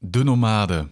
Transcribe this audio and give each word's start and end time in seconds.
De 0.00 0.24
nomaden. 0.24 0.90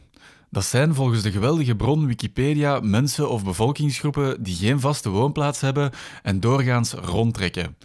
Dat 0.51 0.65
zijn 0.65 0.95
volgens 0.95 1.23
de 1.23 1.31
geweldige 1.31 1.77
bron 1.77 2.07
Wikipedia 2.07 2.81
mensen 2.81 3.31
of 3.31 3.45
bevolkingsgroepen 3.45 4.43
die 4.43 4.55
geen 4.55 4.81
vaste 4.81 5.09
woonplaats 5.09 5.61
hebben 5.61 5.91
en 6.23 6.41
doorgaans 6.41 6.93
rondtrekken. 6.93 7.77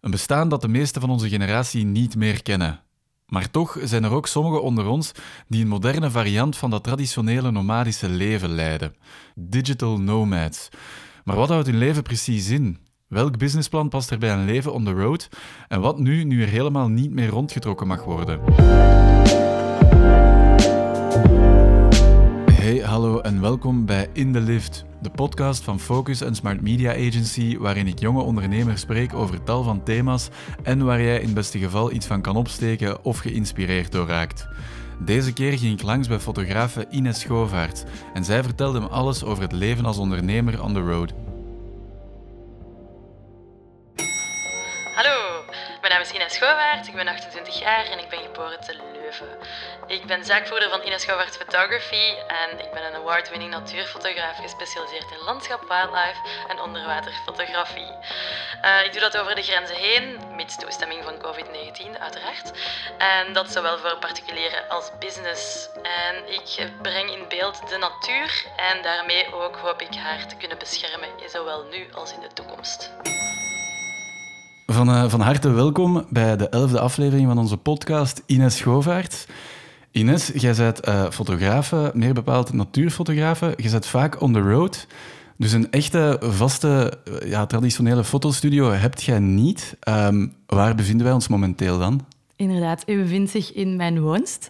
Een 0.00 0.10
bestaan 0.10 0.48
dat 0.48 0.60
de 0.60 0.68
meeste 0.68 1.00
van 1.00 1.10
onze 1.10 1.28
generatie 1.28 1.84
niet 1.84 2.16
meer 2.16 2.42
kennen. 2.42 2.80
Maar 3.26 3.50
toch 3.50 3.78
zijn 3.82 4.04
er 4.04 4.12
ook 4.12 4.26
sommigen 4.26 4.62
onder 4.62 4.86
ons 4.86 5.12
die 5.48 5.62
een 5.62 5.68
moderne 5.68 6.10
variant 6.10 6.56
van 6.56 6.70
dat 6.70 6.84
traditionele 6.84 7.50
nomadische 7.50 8.08
leven 8.08 8.50
leiden. 8.50 8.94
Digital 9.34 10.00
nomads. 10.00 10.68
Maar 11.24 11.36
wat 11.36 11.48
houdt 11.48 11.66
hun 11.66 11.78
leven 11.78 12.02
precies 12.02 12.48
in? 12.48 12.78
Welk 13.06 13.38
businessplan 13.38 13.88
past 13.88 14.10
er 14.10 14.18
bij 14.18 14.32
een 14.32 14.44
leven 14.44 14.72
on 14.72 14.84
the 14.84 14.92
road? 14.92 15.28
En 15.68 15.80
wat 15.80 15.98
nu, 15.98 16.24
nu 16.24 16.42
er 16.42 16.48
helemaal 16.48 16.88
niet 16.88 17.10
meer 17.10 17.28
rondgetrokken 17.28 17.86
mag 17.86 18.04
worden? 18.04 18.40
Hey, 22.70 22.78
hallo 22.78 23.20
en 23.20 23.40
welkom 23.40 23.86
bij 23.86 24.08
In 24.12 24.32
the 24.32 24.40
Lift, 24.40 24.84
de 25.00 25.10
podcast 25.10 25.64
van 25.64 25.80
Focus 25.80 26.20
en 26.20 26.34
Smart 26.34 26.60
Media 26.60 26.90
Agency, 26.90 27.58
waarin 27.58 27.86
ik 27.86 27.98
jonge 27.98 28.22
ondernemers 28.22 28.80
spreek 28.80 29.14
over 29.14 29.42
tal 29.42 29.62
van 29.62 29.82
thema's 29.82 30.28
en 30.62 30.84
waar 30.84 31.00
jij 31.00 31.18
in 31.18 31.24
het 31.24 31.34
beste 31.34 31.58
geval 31.58 31.92
iets 31.92 32.06
van 32.06 32.22
kan 32.22 32.36
opsteken 32.36 33.04
of 33.04 33.18
geïnspireerd 33.18 33.92
door 33.92 34.06
raakt. 34.06 34.48
Deze 34.98 35.32
keer 35.32 35.58
ging 35.58 35.80
ik 35.80 35.82
langs 35.82 36.08
bij 36.08 36.18
fotografe 36.18 36.86
Ines 36.90 37.20
Schovaert 37.20 37.84
en 38.14 38.24
zij 38.24 38.42
vertelde 38.42 38.80
me 38.80 38.88
alles 38.88 39.24
over 39.24 39.42
het 39.42 39.52
leven 39.52 39.84
als 39.84 39.98
ondernemer 39.98 40.62
on 40.62 40.74
the 40.74 40.80
road. 40.80 41.12
Hallo, 44.94 45.44
mijn 45.80 45.92
naam 45.92 46.00
is 46.00 46.12
Ines 46.12 46.34
Schouwaert, 46.34 46.88
ik 46.88 46.94
ben 46.94 47.08
28 47.08 47.60
jaar 47.60 47.84
en 47.84 47.98
ik 47.98 48.08
ben 48.10 48.18
geboren 48.18 48.60
te 48.60 48.99
Ik 49.86 50.06
ben 50.06 50.24
zaakvoerder 50.24 50.68
van 50.68 50.82
Ines 50.82 51.02
Schouwaert 51.02 51.36
Photography 51.36 52.14
en 52.26 52.58
ik 52.58 52.70
ben 52.72 52.84
een 52.84 52.94
award-winning 52.94 53.50
natuurfotograaf 53.50 54.36
gespecialiseerd 54.36 55.10
in 55.10 55.24
landschap, 55.24 55.68
wildlife 55.68 56.20
en 56.48 56.60
onderwaterfotografie. 56.60 57.92
Uh, 58.64 58.84
ik 58.84 58.92
doe 58.92 59.00
dat 59.00 59.16
over 59.16 59.34
de 59.34 59.42
grenzen 59.42 59.76
heen, 59.76 60.18
mits 60.36 60.56
toestemming 60.56 61.04
van 61.04 61.22
COVID-19 61.22 62.00
uiteraard. 62.00 62.52
En 62.98 63.32
dat 63.32 63.50
zowel 63.50 63.78
voor 63.78 63.98
particulieren 63.98 64.68
als 64.68 64.90
business. 64.98 65.68
En 65.82 66.32
ik 66.32 66.70
breng 66.82 67.10
in 67.10 67.28
beeld 67.28 67.68
de 67.68 67.76
natuur 67.76 68.44
en 68.56 68.82
daarmee 68.82 69.34
ook 69.34 69.56
hoop 69.56 69.80
ik 69.80 69.94
haar 69.94 70.26
te 70.26 70.36
kunnen 70.36 70.58
beschermen, 70.58 71.08
zowel 71.26 71.64
nu 71.64 71.88
als 71.92 72.12
in 72.12 72.20
de 72.20 72.32
toekomst. 72.32 72.90
Van, 74.72 74.88
uh, 74.88 75.08
van 75.08 75.20
harte 75.20 75.50
welkom 75.50 76.04
bij 76.08 76.36
de 76.36 76.48
elfde 76.48 76.80
aflevering 76.80 77.28
van 77.28 77.38
onze 77.38 77.56
podcast 77.56 78.22
Ines 78.26 78.56
Schovaert. 78.56 79.28
Ines, 79.90 80.30
jij 80.34 80.54
bent 80.54 80.88
uh, 80.88 81.10
fotografe, 81.10 81.90
meer 81.94 82.14
bepaald 82.14 82.52
natuurfotografe. 82.52 83.54
Je 83.56 83.70
bent 83.70 83.86
vaak 83.86 84.20
on 84.20 84.32
the 84.32 84.40
road. 84.40 84.86
Dus 85.36 85.52
een 85.52 85.70
echte, 85.70 86.16
vaste, 86.20 86.98
ja, 87.24 87.46
traditionele 87.46 88.04
fotostudio 88.04 88.70
heb 88.70 89.00
jij 89.00 89.18
niet. 89.18 89.76
Um, 89.88 90.34
waar 90.46 90.74
bevinden 90.74 91.06
wij 91.06 91.14
ons 91.14 91.28
momenteel 91.28 91.78
dan? 91.78 92.00
Inderdaad, 92.36 92.82
u 92.86 92.96
bevindt 92.96 93.30
zich 93.30 93.52
in 93.52 93.76
mijn 93.76 94.00
woonst. 94.00 94.48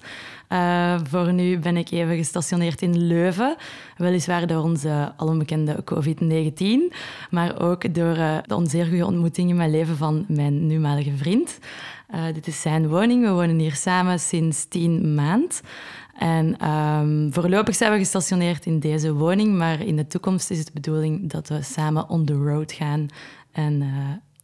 Uh, 0.52 1.00
voor 1.02 1.32
nu 1.32 1.58
ben 1.58 1.76
ik 1.76 1.90
even 1.90 2.16
gestationeerd 2.16 2.82
in 2.82 3.06
Leuven. 3.06 3.56
Weliswaar 3.96 4.46
door 4.46 4.62
onze 4.62 5.12
alombekende 5.16 5.84
COVID-19, 5.84 6.96
maar 7.30 7.60
ook 7.60 7.94
door 7.94 8.16
uh, 8.16 8.38
de 8.46 8.54
onzeer 8.54 8.86
goede 8.86 9.06
ontmoeting 9.06 9.50
in 9.50 9.56
mijn 9.56 9.70
leven 9.70 9.96
van 9.96 10.24
mijn 10.28 10.66
numalige 10.66 11.16
vriend. 11.16 11.58
Uh, 12.14 12.24
dit 12.34 12.46
is 12.46 12.60
zijn 12.60 12.88
woning. 12.88 13.24
We 13.24 13.30
wonen 13.30 13.58
hier 13.58 13.74
samen 13.74 14.20
sinds 14.20 14.64
tien 14.64 15.14
maand. 15.14 15.60
En 16.18 16.68
um, 16.68 17.32
voorlopig 17.32 17.74
zijn 17.74 17.92
we 17.92 17.98
gestationeerd 17.98 18.66
in 18.66 18.80
deze 18.80 19.12
woning, 19.12 19.56
maar 19.56 19.80
in 19.80 19.96
de 19.96 20.06
toekomst 20.06 20.50
is 20.50 20.58
het 20.58 20.66
de 20.66 20.72
bedoeling 20.72 21.30
dat 21.30 21.48
we 21.48 21.62
samen 21.62 22.08
on 22.08 22.24
the 22.24 22.34
road 22.34 22.72
gaan 22.72 23.06
en 23.52 23.82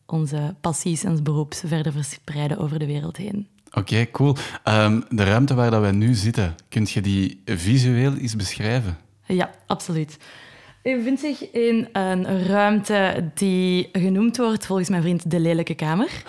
onze 0.06 0.54
passies 0.60 1.04
en 1.04 1.22
beroeps 1.22 1.62
verder 1.66 1.92
verspreiden 1.92 2.58
over 2.58 2.78
de 2.78 2.86
wereld 2.86 3.16
heen. 3.16 3.55
Oké, 3.78 4.10
cool. 4.10 4.36
Um, 4.64 5.04
de 5.08 5.24
ruimte 5.24 5.54
waar 5.54 5.70
dat 5.70 5.80
wij 5.80 5.90
nu 5.90 6.14
zitten, 6.14 6.54
kunt 6.68 6.90
je 6.90 7.00
die 7.00 7.42
visueel 7.44 8.14
eens 8.16 8.36
beschrijven? 8.36 8.98
Ja, 9.26 9.50
absoluut. 9.66 10.18
U 10.82 10.96
bevindt 10.96 11.20
zich 11.20 11.50
in 11.50 11.88
een 11.92 12.46
ruimte 12.46 13.30
die 13.34 13.88
genoemd 13.92 14.36
wordt, 14.36 14.66
volgens 14.66 14.88
mijn 14.88 15.02
vriend, 15.02 15.30
de 15.30 15.40
lelijke 15.40 15.74
kamer. 15.74 16.10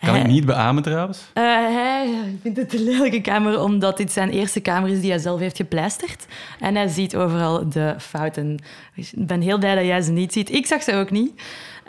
Kan 0.00 0.16
ik 0.16 0.26
niet 0.26 0.44
beamen 0.44 0.82
trouwens? 0.82 1.18
Uh, 1.34 1.44
hij 1.44 2.08
vindt 2.42 2.58
het 2.58 2.74
een 2.74 2.82
lelijke 2.82 3.20
kamer 3.20 3.60
omdat 3.60 3.96
dit 3.96 4.12
zijn 4.12 4.30
eerste 4.30 4.60
kamer 4.60 4.90
is 4.90 5.00
die 5.00 5.10
hij 5.10 5.18
zelf 5.18 5.40
heeft 5.40 5.56
gepleisterd. 5.56 6.26
En 6.60 6.74
hij 6.74 6.88
ziet 6.88 7.16
overal 7.16 7.68
de 7.68 7.94
fouten. 7.98 8.58
Ik 8.94 9.10
ben 9.14 9.40
heel 9.40 9.58
blij 9.58 9.74
dat 9.74 9.84
jij 9.84 10.00
ze 10.00 10.10
niet 10.10 10.32
ziet. 10.32 10.50
Ik 10.50 10.66
zag 10.66 10.82
ze 10.82 10.94
ook 10.94 11.10
niet. 11.10 11.42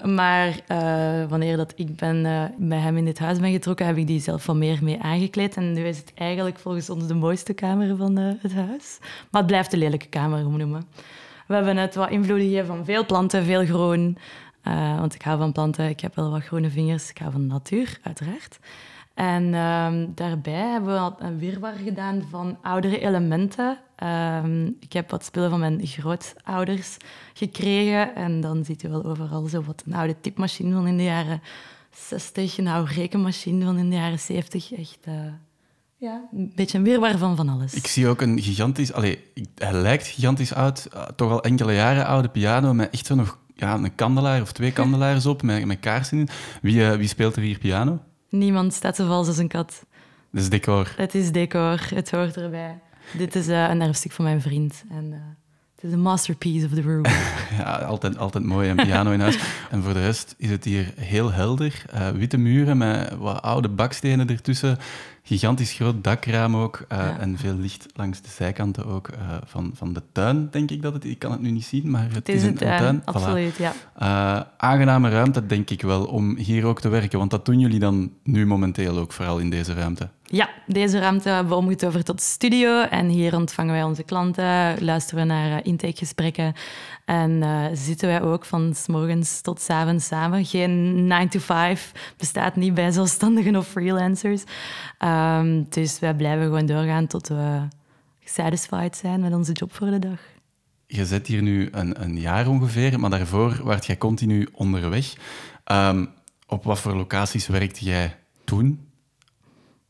Maar 0.06 0.48
uh, 0.48 1.30
wanneer 1.30 1.58
dat 1.58 1.74
ik 1.76 1.96
ben, 1.96 2.22
bij 2.58 2.78
hem 2.78 2.98
in 2.98 3.06
dit 3.06 3.20
huis 3.20 3.40
ben 3.40 3.52
getrokken, 3.52 3.86
heb 3.86 3.98
ik 3.98 4.08
die 4.08 4.20
zelf 4.20 4.44
van 4.44 4.58
meer 4.58 4.80
mee 4.82 5.02
aangekleed. 5.02 5.56
En 5.56 5.74
nu 5.74 5.86
is 5.86 5.98
het 5.98 6.14
eigenlijk 6.16 6.60
volgens 6.60 6.90
ons 6.90 7.08
de 7.08 7.14
mooiste 7.14 7.54
kamer 7.54 7.98
van 7.98 8.20
uh, 8.20 8.32
het 8.42 8.54
huis. 8.54 8.98
Maar 9.02 9.42
het 9.42 9.46
blijft 9.46 9.72
de 9.72 9.78
lelijke 9.78 10.08
kamer, 10.08 10.42
hoe 10.42 10.58
noemen. 10.58 10.88
We 11.48 11.54
hebben 11.54 11.76
net 11.76 11.96
wat 11.96 12.10
invloeden 12.10 12.48
gegeven 12.48 12.68
van 12.68 12.86
veel 12.86 13.06
planten, 13.06 13.44
veel 13.44 13.66
groen. 13.66 14.18
want 14.98 15.14
ik 15.14 15.22
hou 15.22 15.38
van 15.38 15.52
planten, 15.52 15.90
ik 15.90 16.00
heb 16.00 16.16
wel 16.16 16.32
wat 16.32 16.44
groene 16.44 16.70
vingers. 16.70 17.10
Ik 17.10 17.18
hou 17.18 17.32
van 17.32 17.42
de 17.42 17.48
natuur, 17.48 18.00
uiteraard. 18.04 18.60
En 19.14 19.54
ehm, 19.54 20.08
daarbij 20.16 20.68
hebben 20.72 20.94
we 20.94 21.24
een 21.26 21.40
wirwar 21.40 21.74
gedaan 21.74 22.24
van 22.30 22.58
oudere 22.62 23.00
elementen. 23.00 23.78
Um, 24.04 24.78
ik 24.80 24.94
heb 24.94 25.10
wat 25.10 25.26
spullen 25.26 25.50
van 25.50 25.60
mijn 25.60 25.88
grootouders 25.88 26.98
gekregen. 27.34 28.16
En 28.16 28.42
dan 28.42 28.66
ziet 28.66 28.84
u 28.84 28.90
wel 28.90 29.04
overal 29.04 29.48
zo 29.48 29.62
wat 29.62 29.84
een 29.86 29.94
oude 29.94 30.16
typemachine 30.22 30.74
van 30.74 30.88
in 30.88 30.98
de 30.98 31.04
jaren 31.04 31.42
60, 31.96 32.58
een 32.58 32.68
oude 32.68 32.94
rekenmachine 32.94 33.66
van 33.66 33.78
in 33.78 33.90
de 33.90 33.96
jaren 33.96 34.20
70. 34.20 34.74
Echt 34.74 35.00
uh, 35.08 35.14
ja, 35.98 36.28
een 36.32 36.52
beetje 36.56 36.78
een 36.78 36.84
wirwar 36.84 37.18
van 37.18 37.36
van 37.36 37.50
alles. 37.50 37.74
Ik 37.74 37.88
zie 37.88 38.08
ook 38.08 38.22
een 38.22 38.42
gigantisch... 38.42 38.94
Allez, 38.94 39.18
hij 39.56 39.74
lijkt 39.74 40.08
gigantisch 40.08 40.54
oud, 40.54 40.88
uh, 40.94 41.04
toch 41.16 41.32
al 41.32 41.44
enkele 41.44 41.74
jaren 41.74 42.06
oude 42.06 42.30
piano 42.30 42.74
met 42.74 42.90
echt 42.90 43.06
zo 43.06 43.16
nog 43.16 43.38
ja, 43.56 43.74
een 43.74 43.96
kandelaar 43.96 44.42
of 44.42 44.52
twee 44.52 44.72
kandelaars 44.72 45.26
op 45.26 45.42
met, 45.42 45.66
met 45.66 45.80
kaarsen 45.80 46.20
in. 46.20 46.28
Wie, 46.62 46.76
uh, 46.76 46.94
wie 46.94 47.08
speelt 47.08 47.36
er 47.36 47.42
hier 47.42 47.58
piano? 47.58 48.00
Niemand 48.32 48.74
staat 48.74 48.96
zo 48.96 49.08
vals 49.08 49.28
als 49.28 49.38
een 49.38 49.48
kat. 49.48 49.86
Het 50.32 50.42
is 50.42 50.50
decor. 50.50 50.94
Het 50.98 51.16
is 51.16 51.32
decor, 51.32 51.88
het 51.90 52.12
hoort 52.12 52.38
erbij. 52.38 52.80
Dit 53.18 53.36
is 53.36 53.48
uh, 53.48 53.70
een 53.70 53.82
erfstuk 53.82 54.12
van 54.12 54.26
mijn 54.26 54.42
vriend. 54.42 54.84
En, 54.90 55.12
uh, 55.12 55.18
het 55.82 55.90
is 55.90 55.96
een 55.96 56.02
masterpiece 56.02 56.66
of 56.66 56.72
the 56.72 56.82
room. 56.82 57.06
ja, 57.58 57.76
altijd, 57.78 58.18
altijd 58.18 58.44
mooi, 58.44 58.70
een 58.70 58.76
piano 58.76 59.12
in 59.12 59.20
huis. 59.20 59.38
En 59.70 59.84
voor 59.84 59.94
de 59.94 60.02
rest 60.02 60.36
is 60.38 60.50
het 60.50 60.64
hier 60.64 60.94
heel 60.96 61.32
helder. 61.32 61.84
Uh, 61.94 62.10
witte 62.10 62.38
muren 62.38 62.78
met 62.78 63.18
wat 63.18 63.42
oude 63.42 63.70
bakstenen 63.70 64.30
ertussen. 64.30 64.78
Gigantisch 65.24 65.74
groot 65.74 66.04
dakraam 66.04 66.56
ook. 66.56 66.86
Uh, 66.92 66.98
ja. 66.98 67.20
En 67.20 67.38
veel 67.38 67.56
licht 67.56 67.86
langs 67.94 68.22
de 68.22 68.30
zijkanten 68.30 68.86
ook 68.86 69.10
uh, 69.10 69.18
van, 69.46 69.72
van 69.74 69.94
de 69.94 70.02
tuin, 70.12 70.48
denk 70.52 70.72
ik 70.72 70.82
dat 70.82 70.94
het... 70.94 71.06
Ik 71.06 71.20
kan 71.20 71.32
het 71.32 71.42
nu 71.42 71.52
niet 71.52 71.66
zien, 71.66 71.90
maar 71.90 72.04
het, 72.04 72.14
het 72.14 72.30
is, 72.30 72.36
is, 72.36 72.44
een, 72.44 72.56
tuin. 72.56 72.80
tuin. 72.80 73.02
Absoluut, 73.06 73.54
voilà. 73.54 73.74
ja. 73.98 74.48
Aangename 74.58 75.10
ruimte, 75.10 75.46
denk 75.46 75.70
ik 75.70 75.82
wel, 75.82 76.06
om 76.06 76.38
hier 76.38 76.66
ook 76.66 76.82
te 76.82 76.90
werken. 76.90 77.20
Want 77.20 77.32
dat 77.32 77.46
doen 77.46 77.60
jullie 77.60 77.80
dan 77.80 78.12
nu 78.24 78.46
momenteel 78.46 78.98
ook, 78.98 79.12
vooral 79.12 79.38
in 79.38 79.50
deze 79.50 79.74
ruimte. 79.74 80.10
Ja, 80.34 80.50
deze 80.68 81.00
ruimte 81.00 81.30
hebben 81.30 81.52
we 81.52 81.60
omgetoverd 81.60 82.06
tot 82.06 82.22
studio. 82.22 82.82
En 82.82 83.08
hier 83.08 83.36
ontvangen 83.36 83.74
wij 83.74 83.84
onze 83.84 84.04
klanten, 84.04 84.84
luisteren 84.84 85.28
we 85.28 85.34
naar 85.34 85.66
intakegesprekken. 85.66 86.54
En 87.06 87.32
uh, 87.32 87.66
zitten 87.74 88.08
wij 88.08 88.22
ook 88.22 88.46
van 88.46 88.74
s 88.76 88.88
morgens 88.88 89.42
tot 89.42 89.62
s 89.62 89.70
avonds 89.70 90.08
samen. 90.08 90.46
Geen 90.46 91.08
9 91.08 91.30
to 91.30 91.40
5 91.40 92.14
bestaat 92.18 92.56
niet 92.56 92.74
bij 92.74 92.92
zelfstandigen 92.92 93.56
of 93.56 93.68
freelancers. 93.68 94.44
Um, 95.00 95.66
dus 95.70 96.00
wij 96.00 96.16
blijven 96.16 96.44
gewoon 96.44 96.66
doorgaan 96.66 97.08
tot 97.08 97.28
we 97.28 97.68
satisfied 98.24 98.96
zijn 98.96 99.22
met 99.22 99.34
onze 99.34 99.52
job 99.52 99.74
voor 99.74 99.90
de 99.90 100.00
dag. 100.00 100.20
Je 100.88 101.06
zit 101.06 101.28
hier 101.28 101.42
nu 101.42 101.68
een, 101.72 102.04
een 102.04 102.20
jaar 102.20 102.48
ongeveer, 102.48 103.00
maar 103.00 103.10
daarvoor 103.10 103.62
werd 103.66 103.86
jij 103.86 103.98
continu 103.98 104.48
onderweg. 104.54 105.14
Um, 105.72 106.10
op 106.48 106.64
wat 106.64 106.80
voor 106.80 106.96
locaties 106.96 107.48
werkte 107.48 107.86
jij 107.86 108.18
toen? 108.44 108.91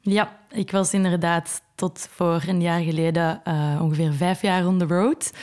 Ja, 0.04 0.38
ik 0.50 0.72
was 0.72 0.94
inderdaad 0.94 1.62
tot 1.76 2.08
voor 2.12 2.44
een 2.48 2.62
jaar 2.62 2.82
geleden 2.82 3.42
uh, 3.48 3.82
ongeveer 3.82 4.14
vijf 4.14 4.42
jaar 4.42 4.68
on 4.68 4.78
the 4.78 4.86
road. 4.86 5.34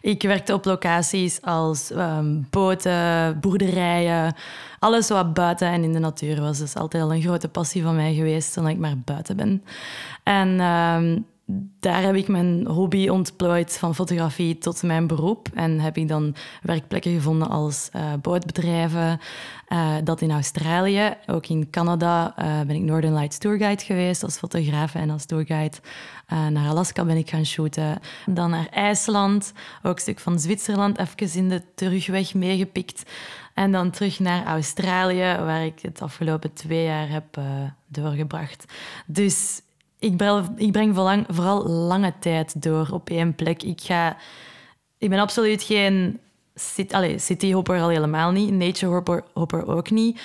Ik 0.00 0.22
werkte 0.22 0.54
op 0.54 0.64
locaties 0.64 1.42
als 1.42 1.90
um, 1.90 2.46
boten, 2.50 3.40
boerderijen, 3.40 4.34
alles 4.78 5.08
wat 5.08 5.34
buiten 5.34 5.68
en 5.68 5.82
in 5.82 5.92
de 5.92 5.98
natuur 5.98 6.40
was. 6.40 6.58
Dat 6.58 6.66
is 6.66 6.74
altijd 6.74 7.02
al 7.02 7.12
een 7.12 7.22
grote 7.22 7.48
passie 7.48 7.82
van 7.82 7.96
mij 7.96 8.14
geweest, 8.14 8.52
zodat 8.52 8.70
ik 8.70 8.78
maar 8.78 8.98
buiten 9.04 9.36
ben. 9.36 9.64
En 10.22 10.60
um, 10.60 11.26
daar 11.80 12.02
heb 12.02 12.14
ik 12.14 12.28
mijn 12.28 12.66
hobby 12.66 13.08
ontplooid 13.08 13.78
van 13.78 13.94
fotografie 13.94 14.58
tot 14.58 14.82
mijn 14.82 15.06
beroep. 15.06 15.48
En 15.54 15.80
heb 15.80 15.96
ik 15.96 16.08
dan 16.08 16.34
werkplekken 16.62 17.12
gevonden 17.12 17.48
als 17.48 17.88
uh, 17.96 18.12
bootbedrijven. 18.22 19.20
Uh, 19.68 19.94
dat 20.04 20.20
in 20.20 20.30
Australië. 20.30 21.14
Ook 21.26 21.46
in 21.46 21.70
Canada 21.70 22.34
uh, 22.38 22.60
ben 22.60 22.76
ik 22.76 22.82
Northern 22.82 23.14
Lights 23.14 23.38
Tourguide 23.38 23.84
geweest 23.84 24.22
als 24.22 24.38
fotograaf 24.38 24.94
en 24.94 25.10
als 25.10 25.24
tourguide. 25.24 25.76
naar 26.28 26.68
Alaska 26.68 27.04
ben 27.04 27.16
ik 27.16 27.30
gaan 27.30 27.46
shooten. 27.46 27.98
Dan 28.26 28.50
naar 28.50 28.68
IJsland. 28.70 29.52
Ook 29.82 29.94
een 29.94 30.00
stuk 30.00 30.20
van 30.20 30.38
Zwitserland 30.38 30.98
even 30.98 31.34
in 31.34 31.48
de 31.48 31.62
terugweg 31.74 32.34
meegepikt. 32.34 33.10
En 33.54 33.72
dan 33.72 33.90
terug 33.90 34.18
naar 34.18 34.46
Australië, 34.46 35.36
waar 35.38 35.64
ik 35.64 35.80
het 35.80 36.02
afgelopen 36.02 36.52
twee 36.52 36.84
jaar 36.84 37.08
heb 37.08 37.40
doorgebracht. 37.88 38.64
Dus 39.06 39.60
ik 40.06 40.16
breng, 40.16 40.48
ik 40.56 40.72
breng 40.72 40.94
vooral 41.28 41.66
lange 41.66 42.12
tijd 42.20 42.62
door 42.62 42.88
op 42.92 43.10
één 43.10 43.34
plek. 43.34 43.62
Ik, 43.62 43.80
ga, 43.80 44.16
ik 44.98 45.10
ben 45.10 45.18
absoluut 45.18 45.62
geen 45.62 46.20
city, 46.54 46.94
allez, 46.94 47.24
cityhopper 47.24 47.80
al 47.80 47.88
helemaal 47.88 48.30
niet, 48.30 48.52
nature 48.52 49.22
hopper 49.32 49.66
ook 49.66 49.90
niet. 49.90 50.20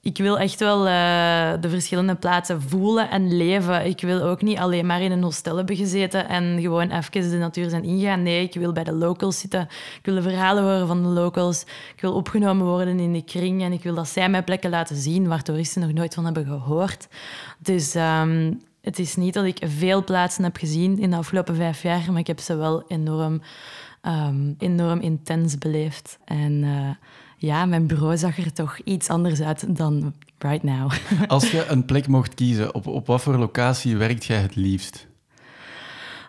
Ik 0.00 0.16
wil 0.16 0.38
echt 0.38 0.60
wel 0.60 0.78
uh, 0.78 1.52
de 1.60 1.68
verschillende 1.68 2.14
plaatsen 2.14 2.62
voelen 2.62 3.10
en 3.10 3.36
leven. 3.36 3.86
Ik 3.86 4.00
wil 4.00 4.22
ook 4.22 4.42
niet 4.42 4.58
alleen 4.58 4.86
maar 4.86 5.00
in 5.00 5.12
een 5.12 5.22
hostel 5.22 5.56
hebben 5.56 5.76
gezeten 5.76 6.28
en 6.28 6.60
gewoon 6.60 6.90
even 6.90 7.30
de 7.30 7.36
natuur 7.36 7.70
zijn 7.70 7.84
ingaan. 7.84 8.22
Nee, 8.22 8.42
ik 8.42 8.54
wil 8.54 8.72
bij 8.72 8.84
de 8.84 8.92
locals 8.92 9.38
zitten. 9.38 9.60
Ik 9.98 10.00
wil 10.02 10.14
de 10.14 10.22
verhalen 10.22 10.62
horen 10.62 10.86
van 10.86 11.02
de 11.02 11.08
locals. 11.08 11.62
Ik 11.94 12.00
wil 12.00 12.14
opgenomen 12.14 12.66
worden 12.66 12.98
in 12.98 13.12
die 13.12 13.24
kring 13.24 13.62
en 13.62 13.72
ik 13.72 13.82
wil 13.82 13.94
dat 13.94 14.08
zij 14.08 14.28
mij 14.28 14.42
plekken 14.42 14.70
laten 14.70 14.96
zien 14.96 15.28
waar 15.28 15.42
toeristen 15.42 15.80
nog 15.80 15.92
nooit 15.92 16.14
van 16.14 16.24
hebben 16.24 16.46
gehoord. 16.46 17.08
Dus 17.58 17.94
um, 17.94 18.60
het 18.84 18.98
is 18.98 19.16
niet 19.16 19.34
dat 19.34 19.44
ik 19.44 19.58
veel 19.62 20.04
plaatsen 20.04 20.44
heb 20.44 20.56
gezien 20.56 20.98
in 20.98 21.10
de 21.10 21.16
afgelopen 21.16 21.54
vijf 21.54 21.82
jaar, 21.82 22.12
maar 22.12 22.20
ik 22.20 22.26
heb 22.26 22.40
ze 22.40 22.56
wel 22.56 22.84
enorm, 22.88 23.42
ehm, 24.00 24.52
enorm 24.58 25.00
intens 25.00 25.58
beleefd. 25.58 26.18
En 26.24 26.52
uh, 26.52 26.90
ja, 27.36 27.64
mijn 27.64 27.86
bureau 27.86 28.16
zag 28.16 28.38
er 28.38 28.52
toch 28.52 28.78
iets 28.78 29.08
anders 29.08 29.40
uit 29.40 29.76
dan 29.76 30.14
right 30.38 30.62
now. 30.62 30.92
Als 31.26 31.50
je 31.50 31.66
een 31.66 31.84
plek 31.84 32.06
mocht 32.06 32.34
kiezen, 32.34 32.74
op, 32.74 32.86
op 32.86 33.06
wat 33.06 33.22
voor 33.22 33.36
locatie 33.36 33.96
werkt 33.96 34.24
jij 34.24 34.40
het 34.40 34.56
liefst? 34.56 35.06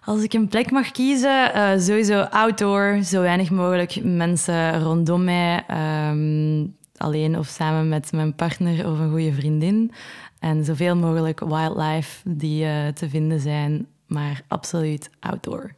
Als 0.04 0.22
ik 0.22 0.34
een 0.34 0.48
plek 0.48 0.72
mag 0.72 0.92
kiezen, 0.92 1.52
uh, 1.56 1.80
sowieso 1.80 2.22
outdoor, 2.22 3.00
zo 3.04 3.22
weinig 3.22 3.50
mogelijk 3.50 4.04
mensen 4.04 4.82
rondom 4.82 5.24
mij. 5.24 5.64
Um, 6.10 6.76
alleen 6.98 7.38
of 7.38 7.48
samen 7.48 7.90
met 7.90 8.12
mijn 8.12 8.36
partner 8.36 8.92
of 8.92 9.00
een 9.00 9.10
goede 9.10 9.34
vriendin. 9.34 9.92
En 10.46 10.66
zoveel 10.66 10.96
mogelijk 10.96 11.40
wildlife 11.40 12.30
die 12.30 12.66
uh, 12.66 12.88
te 12.88 13.10
vinden 13.10 13.40
zijn, 13.40 13.88
maar 14.08 14.42
absoluut 14.48 15.10
outdoor. 15.20 15.72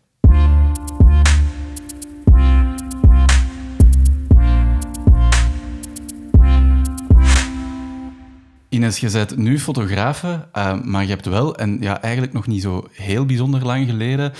Ines, 8.69 8.99
je 8.99 9.09
bent 9.11 9.37
nu 9.37 9.59
fotografe, 9.59 10.47
uh, 10.53 10.81
maar 10.81 11.03
je 11.03 11.09
hebt 11.09 11.25
wel, 11.25 11.55
en 11.55 11.77
ja, 11.81 12.01
eigenlijk 12.01 12.33
nog 12.33 12.47
niet 12.47 12.61
zo 12.61 12.87
heel 12.91 13.25
bijzonder 13.25 13.65
lang 13.65 13.89
geleden, 13.89 14.33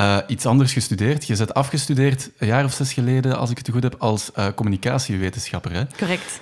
uh, 0.00 0.18
iets 0.26 0.46
anders 0.46 0.72
gestudeerd. 0.72 1.26
Je 1.26 1.36
bent 1.36 1.54
afgestudeerd 1.54 2.30
een 2.38 2.46
jaar 2.46 2.64
of 2.64 2.72
zes 2.72 2.92
geleden, 2.92 3.38
als 3.38 3.50
ik 3.50 3.58
het 3.58 3.70
goed 3.70 3.82
heb, 3.82 3.94
als 3.98 4.30
communicatiewetenschapper. 4.54 5.72
Hè? 5.72 5.86
Correct. 5.98 6.40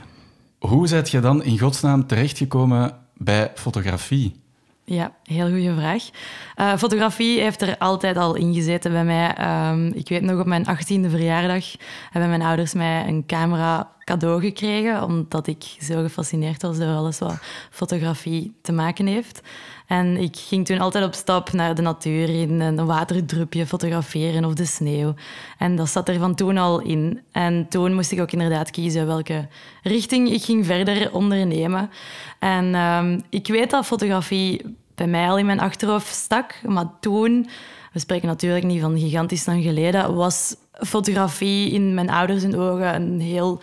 Hoe 0.58 0.86
zet 0.86 1.10
je 1.10 1.20
dan 1.20 1.42
in 1.42 1.58
godsnaam 1.58 2.06
terechtgekomen 2.06 3.08
bij 3.22 3.50
fotografie? 3.54 4.40
Ja, 4.84 5.12
heel 5.24 5.48
goede 5.48 5.74
vraag. 5.74 6.10
Uh, 6.56 6.76
fotografie 6.76 7.40
heeft 7.40 7.62
er 7.62 7.78
altijd 7.78 8.16
al 8.16 8.34
in 8.34 8.54
gezeten 8.54 8.92
bij 8.92 9.04
mij. 9.04 9.34
Um, 9.70 9.92
ik 9.94 10.08
weet 10.08 10.22
nog, 10.22 10.40
op 10.40 10.46
mijn 10.46 10.66
18e 10.66 11.10
verjaardag 11.10 11.64
hebben 12.10 12.30
mijn 12.30 12.42
ouders 12.42 12.74
mij 12.74 13.06
een 13.06 13.26
camera 13.26 13.90
cadeau 14.10 14.40
gekregen, 14.40 15.02
omdat 15.02 15.46
ik 15.46 15.64
zo 15.80 16.02
gefascineerd 16.02 16.62
was 16.62 16.78
door 16.78 16.94
alles 16.94 17.18
wat 17.18 17.38
fotografie 17.70 18.52
te 18.62 18.72
maken 18.72 19.06
heeft. 19.06 19.40
En 19.86 20.16
ik 20.16 20.36
ging 20.36 20.66
toen 20.66 20.78
altijd 20.78 21.04
op 21.04 21.14
stap 21.14 21.52
naar 21.52 21.74
de 21.74 21.82
natuur, 21.82 22.28
in 22.28 22.60
een 22.60 22.86
waterdrupje 22.86 23.66
fotograferen 23.66 24.44
of 24.44 24.54
de 24.54 24.64
sneeuw. 24.64 25.14
En 25.58 25.76
dat 25.76 25.88
zat 25.88 26.08
er 26.08 26.18
van 26.18 26.34
toen 26.34 26.58
al 26.58 26.80
in. 26.80 27.20
En 27.32 27.68
toen 27.68 27.94
moest 27.94 28.12
ik 28.12 28.20
ook 28.20 28.32
inderdaad 28.32 28.70
kiezen 28.70 29.06
welke 29.06 29.48
richting 29.82 30.30
ik 30.30 30.42
ging 30.42 30.66
verder 30.66 31.12
ondernemen. 31.12 31.90
En 32.38 32.74
um, 32.74 33.22
ik 33.28 33.46
weet 33.46 33.70
dat 33.70 33.86
fotografie 33.86 34.76
bij 34.94 35.06
mij 35.06 35.28
al 35.28 35.38
in 35.38 35.46
mijn 35.46 35.60
achterhoofd 35.60 36.14
stak, 36.14 36.60
maar 36.66 36.90
toen, 37.00 37.48
we 37.92 37.98
spreken 37.98 38.28
natuurlijk 38.28 38.64
niet 38.64 38.80
van 38.80 38.98
gigantisch 38.98 39.46
lang 39.46 39.62
geleden, 39.62 40.14
was 40.14 40.56
fotografie 40.72 41.70
in 41.70 41.94
mijn 41.94 42.10
ouders 42.10 42.54
ogen 42.54 42.94
een 42.94 43.20
heel 43.20 43.60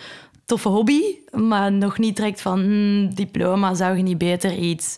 toffe 0.48 0.70
hobby, 0.70 1.02
maar 1.32 1.72
nog 1.72 1.98
niet 1.98 2.16
direct 2.16 2.42
van 2.42 2.60
hmm, 2.60 3.16
diploma, 3.16 3.74
zou 3.74 3.98
je 3.98 4.04
niet 4.04 4.18
beter 4.18 4.54
iets 4.54 4.96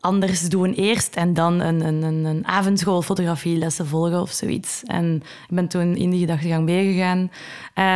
anders 0.00 0.48
doen 0.48 0.72
eerst 0.72 1.16
en 1.16 1.34
dan 1.34 1.60
een, 1.60 1.86
een, 1.86 2.02
een, 2.02 2.24
een 2.24 2.46
avondschool 2.46 3.02
fotografielessen 3.02 3.86
volgen 3.86 4.20
of 4.20 4.30
zoiets. 4.30 4.82
En 4.86 5.14
ik 5.48 5.54
ben 5.54 5.68
toen 5.68 5.96
in 5.96 6.10
die 6.10 6.20
gedachtegang 6.20 6.64
meegegaan, 6.64 7.30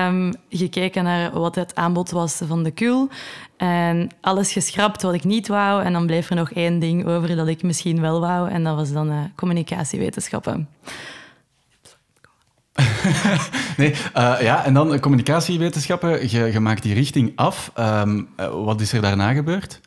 um, 0.09 0.33
gekeken 0.51 1.05
naar 1.05 1.33
wat 1.33 1.55
het 1.55 1.75
aanbod 1.75 2.11
was 2.11 2.41
van 2.47 2.63
de 2.63 2.71
KUL 2.71 3.09
en 3.57 4.11
alles 4.21 4.53
geschrapt 4.53 5.03
wat 5.03 5.15
ik 5.15 5.25
niet 5.25 5.49
wou. 5.49 5.85
En 5.85 5.93
dan 5.93 6.07
bleef 6.07 6.31
er 6.31 6.37
nog 6.37 6.51
één 6.51 6.79
ding 6.79 7.07
over 7.07 7.37
dat 7.37 7.49
ik 7.49 7.63
misschien 7.63 8.01
wel 8.01 8.21
wou 8.21 8.51
en 8.51 8.65
dat 8.65 8.77
was 8.77 8.93
dan 8.93 9.09
uh, 9.11 9.21
communicatiewetenschappen. 9.37 10.69
Nee, 13.77 13.91
uh, 14.17 14.37
ja, 14.41 14.65
en 14.65 14.75
dan 14.75 15.01
communicatiewetenschappen. 15.01 16.31
Je, 16.31 16.61
maakt 16.61 16.83
die 16.83 16.95
richting 16.95 17.33
af. 17.35 17.73
Um, 17.79 18.29
wat 18.53 18.81
is 18.81 18.93
er 18.93 19.03
daarna 19.03 19.33
gebeurd? 19.33 19.81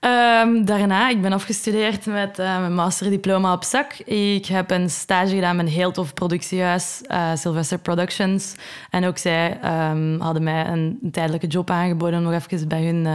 Um, 0.00 0.64
daarna, 0.64 1.08
ik 1.08 1.22
ben 1.22 1.32
afgestudeerd 1.32 2.06
met 2.06 2.38
uh, 2.38 2.58
mijn 2.58 2.74
masterdiploma 2.74 3.52
op 3.52 3.64
zak. 3.64 3.92
Ik 4.04 4.46
heb 4.46 4.70
een 4.70 4.90
stage 4.90 5.34
gedaan 5.34 5.56
met 5.56 5.66
een 5.66 5.72
heel 5.72 5.90
tof 5.92 6.14
productiehuis, 6.14 7.00
Sylvester 7.34 7.78
Productions. 7.78 8.54
En 8.90 9.04
ook 9.04 9.18
zij 9.18 9.58
um, 9.90 10.20
hadden 10.20 10.42
mij 10.42 10.66
een, 10.66 10.98
tijdelijke 11.12 11.46
job 11.46 11.70
aangeboden 11.70 12.18
om 12.18 12.24
nog 12.24 12.32
even 12.32 12.68
bij 12.68 12.84
hun 12.84 13.08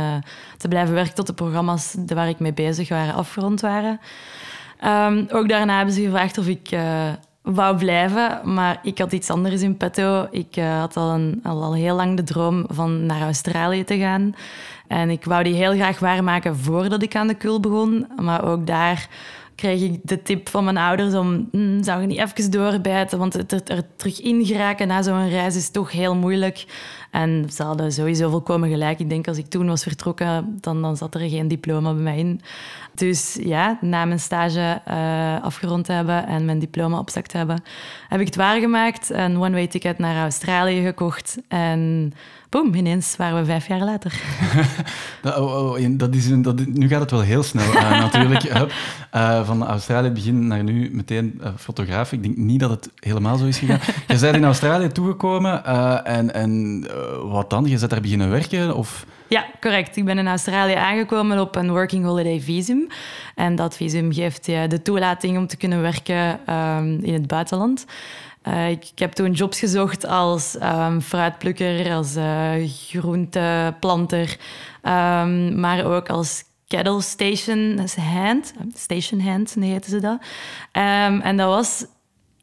te 0.57 0.67
blijven 0.67 0.93
werken 0.93 1.15
tot 1.15 1.27
de 1.27 1.33
programma's 1.33 1.95
waar 2.05 2.29
ik 2.29 2.39
mee 2.39 2.53
bezig 2.53 2.89
waren 2.89 3.13
afgerond 3.13 3.61
waren. 3.61 3.99
Ook 5.29 5.49
daarna 5.49 5.75
hebben 5.75 5.95
ze 5.95 6.01
gevraagd 6.01 6.37
of 6.37 6.47
ik 6.47 6.69
wou 7.45 7.77
blijven, 7.77 8.53
maar 8.53 8.79
ik 8.83 8.97
had 8.97 9.11
iets 9.11 9.29
anders 9.29 9.61
in 9.61 9.77
petto. 9.77 10.27
Ik 10.31 10.55
had 10.55 10.97
al, 10.97 11.13
een, 11.13 11.39
al, 11.43 11.63
al 11.63 11.75
heel 11.75 11.95
lang 11.95 12.17
de 12.17 12.23
droom 12.23 12.65
van 12.67 13.05
naar 13.05 13.21
Australië 13.21 13.83
te 13.83 13.97
gaan. 13.97 14.35
En 14.87 15.09
ik 15.09 15.23
wou 15.23 15.43
die 15.43 15.53
heel 15.53 15.73
graag 15.73 15.99
waarmaken 15.99 16.57
voordat 16.57 17.03
ik 17.03 17.15
aan 17.15 17.27
de 17.27 17.33
kul 17.33 17.59
begon. 17.59 18.07
Maar 18.21 18.47
ook 18.47 18.67
daar 18.67 19.07
kreeg 19.55 19.81
ik 19.81 19.99
de 20.03 20.21
tip 20.21 20.49
van 20.49 20.63
mijn 20.63 20.77
ouders 20.77 21.13
om... 21.13 21.47
Mm, 21.51 21.83
zou 21.83 22.01
je 22.01 22.07
niet 22.07 22.19
even 22.19 22.51
doorbijten? 22.51 23.19
Want 23.19 23.51
er, 23.51 23.61
er 23.65 23.83
terug 23.95 24.21
in 24.21 24.45
geraken 24.45 24.87
na 24.87 25.01
zo'n 25.01 25.29
reis 25.29 25.55
is 25.55 25.69
toch 25.69 25.91
heel 25.91 26.15
moeilijk. 26.15 26.65
En 27.15 27.45
ze 27.51 27.63
hadden 27.63 27.91
sowieso 27.91 28.29
volkomen 28.29 28.69
gelijk. 28.69 28.99
Ik 28.99 29.09
denk 29.09 29.27
als 29.27 29.37
ik 29.37 29.45
toen 29.45 29.67
was 29.67 29.83
vertrokken, 29.83 30.57
dan, 30.61 30.81
dan 30.81 30.97
zat 30.97 31.15
er 31.15 31.29
geen 31.29 31.47
diploma 31.47 31.93
bij 31.93 32.03
mij 32.03 32.17
in. 32.17 32.41
Dus 32.93 33.37
ja, 33.41 33.77
na 33.81 34.05
mijn 34.05 34.19
stage 34.19 34.81
uh, 34.87 35.43
afgerond 35.43 35.85
te 35.85 35.91
hebben 35.91 36.27
en 36.27 36.45
mijn 36.45 36.59
diploma 36.59 36.99
op 36.99 37.09
zak 37.09 37.25
te 37.25 37.37
hebben, 37.37 37.63
heb 38.09 38.19
ik 38.19 38.25
het 38.25 38.35
waargemaakt. 38.35 39.09
Een 39.09 39.37
one-way 39.37 39.67
ticket 39.67 39.97
naar 39.97 40.21
Australië 40.21 40.83
gekocht. 40.83 41.37
En 41.47 42.13
boom, 42.49 42.73
ineens 42.73 43.15
waren 43.15 43.39
we 43.39 43.45
vijf 43.45 43.67
jaar 43.67 43.83
later. 43.83 44.21
dat, 45.21 45.37
oh, 45.37 45.71
oh, 45.71 45.79
dat 45.91 46.15
is, 46.15 46.41
dat, 46.41 46.65
nu 46.65 46.87
gaat 46.87 47.01
het 47.01 47.11
wel 47.11 47.21
heel 47.21 47.43
snel 47.43 47.73
uh, 47.73 47.89
natuurlijk. 48.05 48.43
Uh, 49.15 49.45
van 49.45 49.65
Australië 49.65 50.09
begin 50.09 50.47
naar 50.47 50.63
nu 50.63 50.89
meteen 50.93 51.41
fotograaf. 51.57 52.11
Ik 52.11 52.23
denk 52.23 52.37
niet 52.37 52.59
dat 52.59 52.69
het 52.69 52.89
helemaal 52.99 53.37
zo 53.37 53.45
is 53.45 53.57
gegaan. 53.57 53.79
Je 54.07 54.19
bent 54.19 54.35
in 54.35 54.43
Australië 54.43 54.87
toegekomen 54.87 55.65
en, 56.05 56.33
en 56.33 56.83
wat 57.23 57.49
dan? 57.49 57.65
Je 57.65 57.77
bent 57.77 57.89
daar 57.89 58.01
beginnen 58.01 58.29
werken? 58.29 58.75
Of... 58.75 59.05
Ja, 59.27 59.45
correct. 59.59 59.95
Ik 59.95 60.05
ben 60.05 60.17
in 60.17 60.27
Australië 60.27 60.73
aangekomen 60.73 61.39
op 61.39 61.55
een 61.55 61.71
working 61.71 62.05
holiday 62.05 62.39
visum. 62.39 62.87
En 63.35 63.55
dat 63.55 63.75
visum 63.75 64.13
geeft 64.13 64.45
je 64.45 64.65
de 64.67 64.81
toelating 64.81 65.37
om 65.37 65.47
te 65.47 65.57
kunnen 65.57 65.81
werken 65.81 66.39
um, 66.55 66.99
in 67.03 67.13
het 67.13 67.27
buitenland. 67.27 67.85
Uh, 68.47 68.69
ik, 68.69 68.91
heb 68.95 69.11
toen 69.11 69.31
jobs 69.31 69.59
gezocht 69.59 70.05
als 70.07 70.57
um, 70.61 71.01
fruitplukker, 71.01 71.93
als 71.93 72.15
uh, 72.15 72.51
groenteplanter, 72.67 74.37
um, 74.83 75.59
maar 75.59 75.85
ook 75.85 76.09
als 76.09 76.43
cattle 76.67 77.01
station 77.01 77.79
hand, 77.99 78.53
station 78.73 79.19
hand 79.21 79.55
heette 79.59 79.89
ze 79.89 79.99
dat. 79.99 80.19
en 81.21 81.37
dat 81.37 81.47
was 81.47 81.85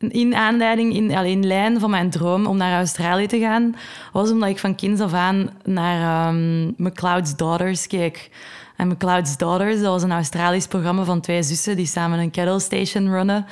in 0.09 0.35
aanleiding, 0.35 0.94
in, 0.94 1.11
in 1.11 1.47
lijn 1.47 1.80
van 1.80 1.90
mijn 1.90 2.11
droom 2.11 2.47
om 2.47 2.56
naar 2.56 2.76
Australië 2.76 3.26
te 3.26 3.38
gaan, 3.38 3.75
was 4.12 4.30
omdat 4.30 4.49
ik 4.49 4.59
van 4.59 4.75
kinds 4.75 5.00
af 5.00 5.12
aan 5.12 5.50
naar 5.64 6.28
um, 6.28 6.75
McCloud's 6.76 7.37
Daughters 7.37 7.87
keek. 7.87 8.30
En 8.76 8.88
McCloud's 8.88 9.37
Daughters, 9.37 9.80
dat 9.80 9.90
was 9.90 10.02
een 10.02 10.12
Australisch 10.12 10.66
programma 10.66 11.04
van 11.04 11.21
twee 11.21 11.42
zussen 11.42 11.76
die 11.76 11.87
samen 11.87 12.18
een 12.18 12.30
cattle 12.30 12.61
station 12.61 13.11
runnen. 13.11 13.47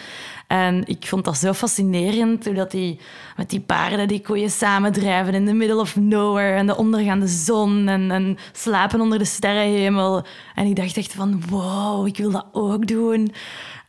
En 0.47 0.87
ik 0.87 1.07
vond 1.07 1.25
dat 1.25 1.37
zo 1.37 1.53
fascinerend, 1.53 2.45
hoe 2.45 2.55
dat 2.55 2.71
die 2.71 3.01
met 3.37 3.51
die 3.51 3.61
paarden 3.61 4.09
die 4.09 4.21
koeien 4.21 4.51
samendrijven 4.51 5.35
in 5.35 5.47
the 5.47 5.53
middle 5.53 5.81
of 5.81 5.97
nowhere 5.97 6.57
en 6.57 6.67
de 6.67 6.77
ondergaande 6.77 7.27
zon 7.27 7.89
en, 7.89 8.11
en 8.11 8.39
slapen 8.53 9.01
onder 9.01 9.19
de 9.19 9.25
sterrenhemel. 9.25 10.25
En 10.55 10.67
ik 10.67 10.77
dacht 10.77 10.97
echt 10.97 11.13
van, 11.13 11.43
wow, 11.49 12.07
ik 12.07 12.17
wil 12.17 12.31
dat 12.31 12.47
ook 12.53 12.87
doen. 12.87 13.33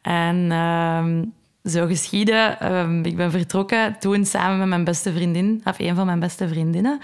En 0.01 0.51
ehm, 0.51 1.24
zo 1.63 1.86
geschieden. 1.86 2.60
Ehm, 2.60 3.03
ik 3.03 3.15
ben 3.15 3.32
vertrokken 3.32 3.96
toen 4.00 4.25
samen 4.25 4.58
met 4.58 4.68
mijn 4.68 4.84
beste 4.84 5.13
vriendin, 5.13 5.62
of 5.63 5.80
een 5.80 5.96
van 5.96 6.06
mijn 6.06 6.20
beste 6.20 6.48
vriendinnen. 6.48 7.00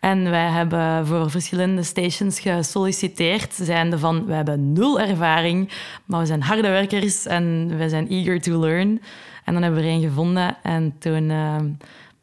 En 0.00 0.30
wij 0.30 0.48
hebben 0.48 1.06
voor 1.06 1.30
verschillende 1.30 1.82
stations 1.82 2.40
gesolliciteerd, 2.40 3.54
zijnde 3.54 3.98
van, 3.98 4.26
we 4.26 4.32
hebben 4.32 4.72
nul 4.72 5.00
ervaring, 5.00 5.72
maar 6.04 6.20
we 6.20 6.26
zijn 6.26 6.42
harde 6.42 6.68
werkers 6.68 7.26
en 7.26 7.76
we 7.78 7.88
zijn 7.88 8.08
eager 8.08 8.40
to 8.40 8.58
learn. 8.60 9.02
En 9.44 9.52
dan 9.52 9.62
hebben 9.62 9.80
we 9.80 9.86
er 9.86 9.94
een 9.94 10.00
gevonden 10.00 10.56
en 10.62 10.94
toen 10.98 11.30
ehm, 11.30 11.66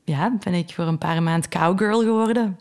ja, 0.03 0.31
ben 0.43 0.53
ik 0.53 0.71
voor 0.73 0.85
een 0.85 0.97
paar 0.97 1.23
maanden 1.23 1.49
cowgirl 1.49 1.99
geworden. 1.99 2.59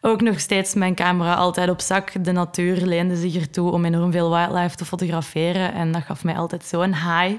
Ook 0.00 0.20
nog 0.20 0.40
steeds 0.40 0.74
mijn 0.74 0.94
camera 0.94 1.34
altijd 1.34 1.70
op 1.70 1.80
zak. 1.80 2.24
De 2.24 2.32
natuur 2.32 2.76
leende 2.76 3.16
zich 3.16 3.36
ertoe 3.36 3.72
om 3.72 3.84
enorm 3.84 4.12
veel 4.12 4.30
wildlife 4.30 4.76
te 4.76 4.84
fotograferen 4.84 5.72
en 5.72 5.92
dat 5.92 6.02
gaf 6.02 6.24
mij 6.24 6.36
altijd 6.36 6.64
zo'n 6.64 6.94
high 6.94 7.34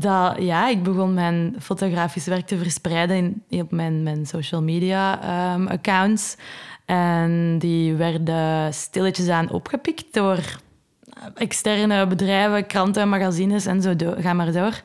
dat 0.00 0.34
ja, 0.38 0.68
ik 0.68 0.82
begon 0.82 1.14
mijn 1.14 1.56
fotografisch 1.60 2.26
werk 2.26 2.46
te 2.46 2.58
verspreiden 2.58 3.42
in, 3.48 3.60
op 3.60 3.70
mijn, 3.70 4.02
mijn 4.02 4.26
social 4.26 4.62
media 4.62 5.20
um, 5.54 5.68
accounts. 5.68 6.36
En 6.84 7.58
die 7.58 7.94
werden 7.94 8.74
stilletjes 8.74 9.28
aan 9.28 9.50
opgepikt 9.50 10.14
door 10.14 10.38
externe 11.34 12.06
bedrijven, 12.06 12.66
kranten, 12.66 13.08
magazines 13.08 13.66
en 13.66 13.82
zo. 13.82 13.94
Ga 14.18 14.32
maar 14.32 14.52
door. 14.52 14.80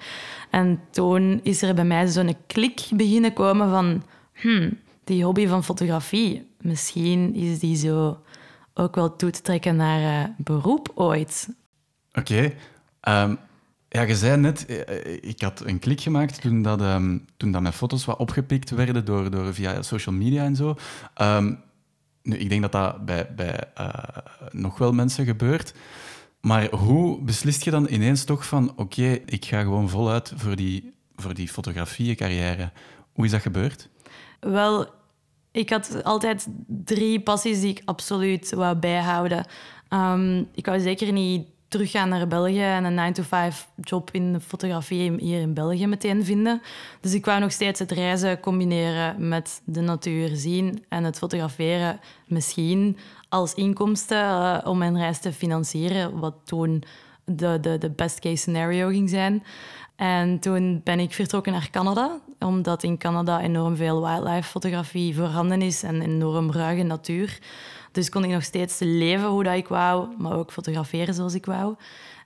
En 0.49 0.81
toen 0.91 1.39
is 1.43 1.61
er 1.61 1.73
bij 1.73 1.85
mij 1.85 2.07
zo'n 2.07 2.35
klik 2.47 2.81
beginnen 2.93 3.33
komen 3.33 3.69
van... 3.69 4.03
Hmm, 4.33 4.77
die 5.09 5.23
hobby 5.23 5.47
van 5.47 5.63
fotografie, 5.63 6.51
misschien 6.61 7.35
is 7.35 7.59
die 7.59 7.75
zo 7.75 8.21
ook 8.73 8.95
wel 8.95 9.15
toe 9.15 9.29
te 9.29 9.41
trekken 9.41 9.75
naar 9.75 9.99
uh, 9.99 10.33
beroep 10.37 10.91
ooit. 10.95 11.49
Oké. 12.13 12.53
Ehm, 12.99 13.35
ja, 13.89 14.01
je 14.01 14.15
zei 14.15 14.37
net, 14.37 14.65
eh, 14.65 14.81
eh, 14.81 15.17
ik 15.21 15.41
had 15.41 15.65
een 15.65 15.79
klik 15.79 16.01
gemaakt 16.01 16.41
toen, 16.41 16.61
dat, 16.61 16.81
ehm, 16.81 17.17
toen 17.37 17.51
dat 17.51 17.61
mijn 17.61 17.73
foto's 17.73 18.05
wat 18.05 18.17
opgepikt 18.17 18.69
werden 18.69 19.05
door, 19.05 19.31
door 19.31 19.53
via 19.53 19.81
social 19.81 20.15
media 20.15 20.43
en 20.43 20.55
zo. 20.55 20.75
Ehm, 21.13 21.53
ik 22.23 22.49
denk 22.49 22.61
dat 22.61 22.71
dat 22.71 23.05
bij, 23.05 23.33
bij 23.35 23.63
uh, 23.79 23.93
nog 24.51 24.77
wel 24.77 24.91
mensen 24.91 25.25
gebeurt. 25.25 25.73
Maar 26.41 26.69
hoe 26.75 27.21
beslist 27.21 27.63
je 27.63 27.71
dan 27.71 27.87
ineens 27.89 28.23
toch 28.23 28.45
van, 28.45 28.73
oké, 28.75 29.19
ik 29.25 29.45
ga 29.45 29.61
gewoon 29.61 29.89
voluit 29.89 30.33
voor 30.35 30.55
die, 30.55 30.93
voor 31.15 31.33
die 31.33 31.47
fotografie-carrière? 31.47 32.71
Hoe 33.13 33.25
is 33.25 33.31
dat 33.31 33.41
gebeurd? 33.41 33.89
Wel, 34.39 34.87
ik 35.51 35.69
had 35.69 36.03
altijd 36.03 36.47
drie 36.67 37.21
passies 37.21 37.59
die 37.59 37.69
ik 37.69 37.81
absoluut 37.85 38.53
wou 38.53 38.75
bijhouden. 38.75 39.45
Um, 39.89 40.47
ik 40.53 40.65
wou 40.65 40.79
zeker 40.79 41.11
niet 41.11 41.47
teruggaan 41.69 42.09
naar 42.09 42.27
België 42.27 42.61
en 42.61 42.83
een 42.83 43.13
9-to-5 43.13 43.55
job 43.81 44.09
in 44.11 44.33
de 44.33 44.39
fotografie 44.39 45.11
hier 45.17 45.41
in 45.41 45.53
België 45.53 45.87
meteen 45.87 46.25
vinden. 46.25 46.61
Dus 47.01 47.13
ik 47.13 47.25
wou 47.25 47.39
nog 47.39 47.51
steeds 47.51 47.79
het 47.79 47.91
reizen 47.91 48.39
combineren 48.39 49.27
met 49.27 49.61
de 49.65 49.81
natuur 49.81 50.29
zien 50.33 50.85
en 50.89 51.03
het 51.03 51.17
fotograferen 51.17 51.99
misschien 52.27 52.97
als 53.29 53.53
inkomsten 53.53 54.17
uh, 54.17 54.57
om 54.63 54.77
mijn 54.77 54.97
reis 54.97 55.19
te 55.19 55.33
financieren, 55.33 56.19
wat 56.19 56.35
toen 56.43 56.83
de, 57.25 57.57
de, 57.61 57.77
de 57.77 57.89
best 57.89 58.19
case 58.19 58.35
scenario 58.35 58.89
ging 58.89 59.09
zijn. 59.09 59.43
En 59.95 60.39
toen 60.39 60.81
ben 60.83 60.99
ik 60.99 61.13
vertrokken 61.13 61.51
naar 61.51 61.69
Canada, 61.71 62.19
omdat 62.39 62.83
in 62.83 62.97
Canada 62.97 63.41
enorm 63.41 63.75
veel 63.75 64.01
wildlife 64.01 64.49
fotografie 64.49 65.15
voorhanden 65.15 65.61
is 65.61 65.83
en 65.83 66.01
enorm 66.01 66.51
ruige 66.51 66.83
natuur. 66.83 67.39
Dus 67.91 68.09
kon 68.09 68.23
ik 68.23 68.31
nog 68.31 68.43
steeds 68.43 68.79
leven 68.79 69.27
hoe 69.27 69.43
dat 69.43 69.55
ik 69.55 69.67
wou, 69.67 70.07
maar 70.17 70.37
ook 70.37 70.51
fotograferen 70.51 71.13
zoals 71.13 71.33
ik 71.33 71.45
wou. 71.45 71.75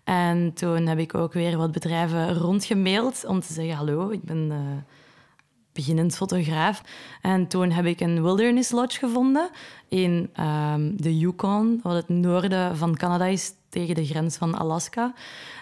En 0.03 0.53
toen 0.53 0.87
heb 0.87 0.99
ik 0.99 1.15
ook 1.15 1.33
weer 1.33 1.57
wat 1.57 1.71
bedrijven 1.71 2.33
rondgemaild 2.33 3.25
om 3.25 3.39
te 3.39 3.53
zeggen: 3.53 3.75
Hallo, 3.75 4.09
ik 4.09 4.23
ben 4.23 4.49
uh, 4.51 4.57
beginnend 5.73 6.15
fotograaf. 6.15 6.81
En 7.21 7.47
toen 7.47 7.71
heb 7.71 7.85
ik 7.85 7.99
een 7.99 8.23
wilderness 8.23 8.71
lodge 8.71 8.99
gevonden 8.99 9.49
in 9.89 10.29
um, 10.39 11.01
de 11.01 11.17
Yukon, 11.17 11.79
wat 11.83 11.93
het 11.93 12.09
noorden 12.09 12.77
van 12.77 12.95
Canada 12.97 13.25
is, 13.25 13.51
tegen 13.73 13.95
de 13.95 14.05
grens 14.05 14.37
van 14.37 14.57
Alaska. 14.57 15.13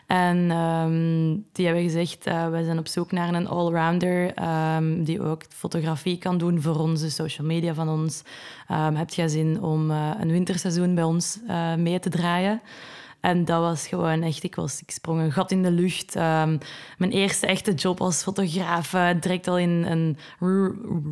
En 0.08 0.52
um, 0.52 1.46
die 1.52 1.66
hebben 1.66 1.84
gezegd, 1.84 2.28
uh, 2.28 2.50
wij 2.50 2.64
zijn 2.64 2.78
op 2.78 2.88
zoek 2.88 3.12
naar 3.12 3.34
een 3.34 3.48
allrounder 3.48 4.34
um, 4.76 5.04
die 5.04 5.22
ook 5.22 5.44
fotografie 5.50 6.18
kan 6.18 6.38
doen 6.38 6.62
voor 6.62 6.80
onze 6.80 7.10
social 7.10 7.48
media 7.48 7.74
van 7.74 7.90
ons. 7.90 8.24
Um, 8.72 8.96
heb 8.96 9.10
jij 9.10 9.28
zin 9.28 9.62
om 9.62 9.92
uh, 9.92 10.12
een 10.20 10.32
winterseizoen 10.32 10.96
bij 10.96 11.04
ons 11.04 11.40
uh, 11.48 11.76
mee 11.76 12.00
te 12.00 12.10
draaien? 12.10 12.62
En 13.20 13.46
dat 13.46 13.60
was 13.60 13.88
gewoon 13.88 14.22
echt, 14.22 14.44
ik, 14.44 14.56
was, 14.56 14.82
ik 14.82 14.92
sprong 14.92 15.20
een 15.22 15.32
gat 15.32 15.52
in 15.52 15.64
de 15.64 15.72
lucht. 15.72 16.14
mijn 16.98 17.12
eerste 17.12 17.48
echte 17.48 17.74
job 17.74 18.02
als 18.02 18.24
fotograaf, 18.24 18.90
direct 19.20 19.48
al 19.48 19.58
in 19.58 19.70
een 19.70 20.18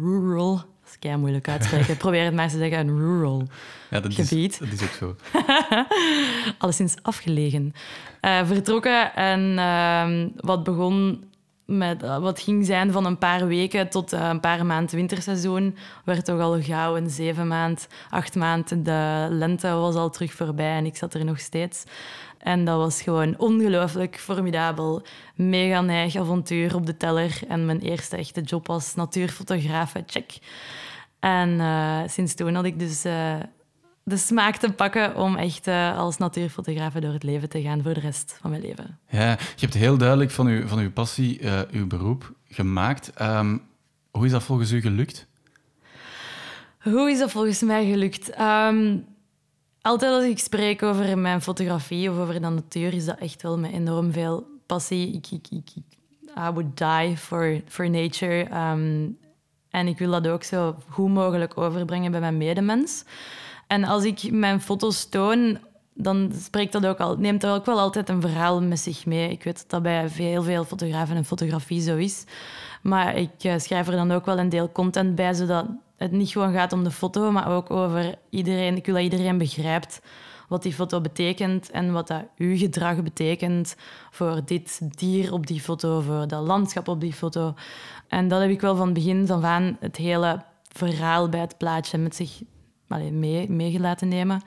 rural 0.01 0.61
dat 0.99 1.11
is 1.11 1.17
moeilijk 1.17 1.47
uitspreken. 1.47 1.97
Probeer 1.97 2.23
het 2.23 2.33
maar 2.33 2.49
te 2.49 2.57
zeggen, 2.57 2.79
een 2.79 2.97
rural 2.97 3.47
ja, 3.89 3.99
dat 3.99 4.13
gebied. 4.13 4.51
Is, 4.51 4.57
dat 4.57 4.71
is 4.71 4.83
ook 4.83 4.89
zo. 4.89 5.15
Alleszins 6.57 6.95
afgelegen. 7.01 7.73
Uh, 8.21 8.45
vertrokken 8.45 9.15
en 9.15 9.41
uh, 9.57 10.27
wat 10.35 10.63
begon 10.63 11.23
met 11.69 12.03
uh, 12.03 12.17
wat 12.17 12.39
ging 12.39 12.65
zijn 12.65 12.91
van 12.91 13.05
een 13.05 13.17
paar 13.17 13.47
weken 13.47 13.89
tot 13.89 14.13
uh, 14.13 14.27
een 14.29 14.39
paar 14.39 14.65
maanden 14.65 14.95
winterseizoen, 14.95 15.77
werd 16.05 16.25
toch 16.25 16.39
al 16.39 16.61
gauw 16.61 16.97
een 16.97 17.09
zeven 17.09 17.47
maand, 17.47 17.87
acht 18.09 18.35
maanden. 18.35 18.83
De 18.83 19.27
lente 19.29 19.69
was 19.69 19.95
al 19.95 20.09
terug 20.09 20.33
voorbij 20.33 20.75
en 20.75 20.85
ik 20.85 20.95
zat 20.95 21.13
er 21.13 21.25
nog 21.25 21.39
steeds. 21.39 21.83
En 22.39 22.65
dat 22.65 22.77
was 22.77 23.01
gewoon 23.01 23.37
ongelooflijk 23.37 24.19
formidabel. 24.19 25.01
Mega 25.35 25.81
neig 25.81 26.15
avontuur 26.15 26.75
op 26.75 26.85
de 26.85 26.97
teller. 26.97 27.39
En 27.47 27.65
mijn 27.65 27.79
eerste 27.79 28.17
echte 28.17 28.41
job 28.41 28.69
als 28.69 28.95
natuurfotograaf, 28.95 29.93
check. 30.05 30.37
En 31.19 31.49
uh, 31.49 31.99
sinds 32.07 32.33
toen 32.33 32.55
had 32.55 32.65
ik 32.65 32.79
dus 32.79 33.05
uh, 33.05 33.35
de 34.03 34.17
smaak 34.17 34.55
te 34.55 34.71
pakken 34.71 35.15
om 35.15 35.35
echt 35.35 35.67
uh, 35.67 35.97
als 35.97 36.17
natuurfotograaf 36.17 36.93
door 36.93 37.13
het 37.13 37.23
leven 37.23 37.49
te 37.49 37.61
gaan 37.61 37.83
voor 37.83 37.93
de 37.93 37.99
rest 37.99 38.37
van 38.41 38.49
mijn 38.49 38.61
leven. 38.61 38.99
Ja, 39.09 39.29
je 39.29 39.37
hebt 39.59 39.73
heel 39.73 39.97
duidelijk 39.97 40.31
van 40.31 40.47
uw, 40.47 40.67
van 40.67 40.79
uw 40.79 40.91
passie 40.91 41.41
uw 41.71 41.87
beroep 41.87 42.33
gemaakt. 42.47 43.21
Um, 43.21 43.61
hoe 44.11 44.25
is 44.25 44.31
dat 44.31 44.43
volgens 44.43 44.71
u 44.71 44.81
gelukt? 44.81 45.27
Hoe 46.79 47.11
is 47.11 47.19
dat 47.19 47.31
volgens 47.31 47.61
mij 47.61 47.85
gelukt? 47.85 48.39
Um, 48.39 49.05
altijd 49.89 50.13
als 50.13 50.23
ik 50.23 50.39
spreek 50.39 50.83
over 50.83 51.17
mijn 51.17 51.41
fotografie 51.41 52.09
of 52.09 52.17
over 52.17 52.33
de 52.33 52.39
natuur, 52.39 52.93
is 52.93 53.05
dat 53.05 53.17
echt 53.17 53.41
wel 53.41 53.57
met 53.57 53.71
enorm 53.71 54.11
veel 54.11 54.47
passie. 54.65 55.13
Ik, 55.13 55.27
ik, 55.31 55.47
ik, 55.49 55.83
I 56.37 56.51
would 56.53 56.77
die 56.77 57.17
for, 57.17 57.61
for 57.67 57.89
nature. 57.89 58.69
Um, 58.71 59.17
en 59.69 59.87
ik 59.87 59.97
wil 59.97 60.11
dat 60.11 60.27
ook 60.27 60.43
zo 60.43 60.75
goed 60.89 61.09
mogelijk 61.09 61.57
overbrengen 61.57 62.11
bij 62.11 62.19
mijn 62.19 62.37
medemens. 62.37 63.03
En 63.67 63.83
als 63.83 64.03
ik 64.03 64.31
mijn 64.31 64.61
foto's 64.61 65.09
toon, 65.09 65.57
dan 65.93 66.31
spreekt 66.41 66.71
dat 66.71 66.85
ook 66.85 66.99
al, 66.99 67.15
neemt 67.17 67.41
dat 67.41 67.59
ook 67.59 67.65
wel 67.65 67.79
altijd 67.79 68.09
een 68.09 68.21
verhaal 68.21 68.61
met 68.61 68.79
zich 68.79 69.05
mee. 69.05 69.29
Ik 69.29 69.43
weet 69.43 69.57
dat 69.57 69.69
dat 69.69 69.81
bij 69.81 70.07
heel 70.07 70.43
veel 70.43 70.63
fotografen 70.63 71.15
en 71.15 71.25
fotografie 71.25 71.81
zo 71.81 71.97
is. 71.97 72.23
Maar 72.81 73.15
ik 73.15 73.43
eh, 73.43 73.53
schrijf 73.57 73.87
er 73.87 73.95
dan 73.95 74.11
ook 74.11 74.25
wel 74.25 74.39
een 74.39 74.49
deel 74.49 74.71
content 74.71 75.15
bij, 75.15 75.33
zodat 75.33 75.65
het 75.99 76.11
niet 76.11 76.29
gewoon 76.29 76.53
gaat 76.53 76.73
om 76.73 76.83
de 76.83 76.91
foto, 76.91 77.31
maar 77.31 77.47
ook 77.47 77.71
over 77.71 78.15
iedereen. 78.29 78.75
Ik 78.75 78.85
wil 78.85 78.95
dat 78.95 79.03
iedereen 79.03 79.37
begrijpt 79.37 80.01
wat 80.47 80.63
die 80.63 80.73
foto 80.73 81.01
betekent 81.01 81.71
en 81.71 81.91
wat 81.91 82.07
dat 82.07 82.23
uw 82.37 82.57
gedrag 82.57 83.03
betekent 83.03 83.75
voor 84.11 84.41
dit 84.45 84.79
dier 84.99 85.33
op 85.33 85.47
die 85.47 85.61
foto, 85.61 86.01
voor 86.01 86.27
dat 86.27 86.45
landschap 86.45 86.87
op 86.87 87.01
die 87.01 87.13
foto. 87.13 87.53
En 88.07 88.27
dat 88.27 88.41
heb 88.41 88.49
ik 88.49 88.61
wel 88.61 88.75
van 88.75 88.93
begin 88.93 89.31
af 89.31 89.43
aan 89.43 89.77
het 89.79 89.95
hele 89.95 90.43
verhaal 90.71 91.29
bij 91.29 91.39
het 91.39 91.57
plaatje 91.57 91.97
met 91.97 92.15
zich 92.15 92.41
mee, 93.11 93.49
meegelaten 93.49 94.07
nemen. 94.07 94.41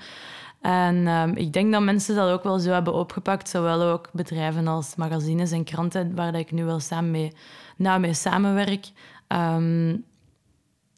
En 0.61 1.07
um, 1.07 1.37
ik 1.37 1.53
denk 1.53 1.73
dat 1.73 1.83
mensen 1.83 2.15
dat 2.15 2.31
ook 2.31 2.43
wel 2.43 2.59
zo 2.59 2.71
hebben 2.71 2.95
opgepakt, 2.95 3.49
zowel 3.49 3.83
ook 3.83 4.09
bedrijven 4.13 4.69
als 4.69 4.95
magazines 4.97 5.51
en 5.51 5.65
kranten, 5.65 6.15
waar 6.15 6.35
ik 6.35 6.53
nu 6.53 6.65
wel 6.65 6.81
samen 6.81 7.11
mee, 7.11 7.33
nou 7.77 8.01
mee 8.01 8.15
samenwerk. 8.15 8.91
Um, 9.29 10.05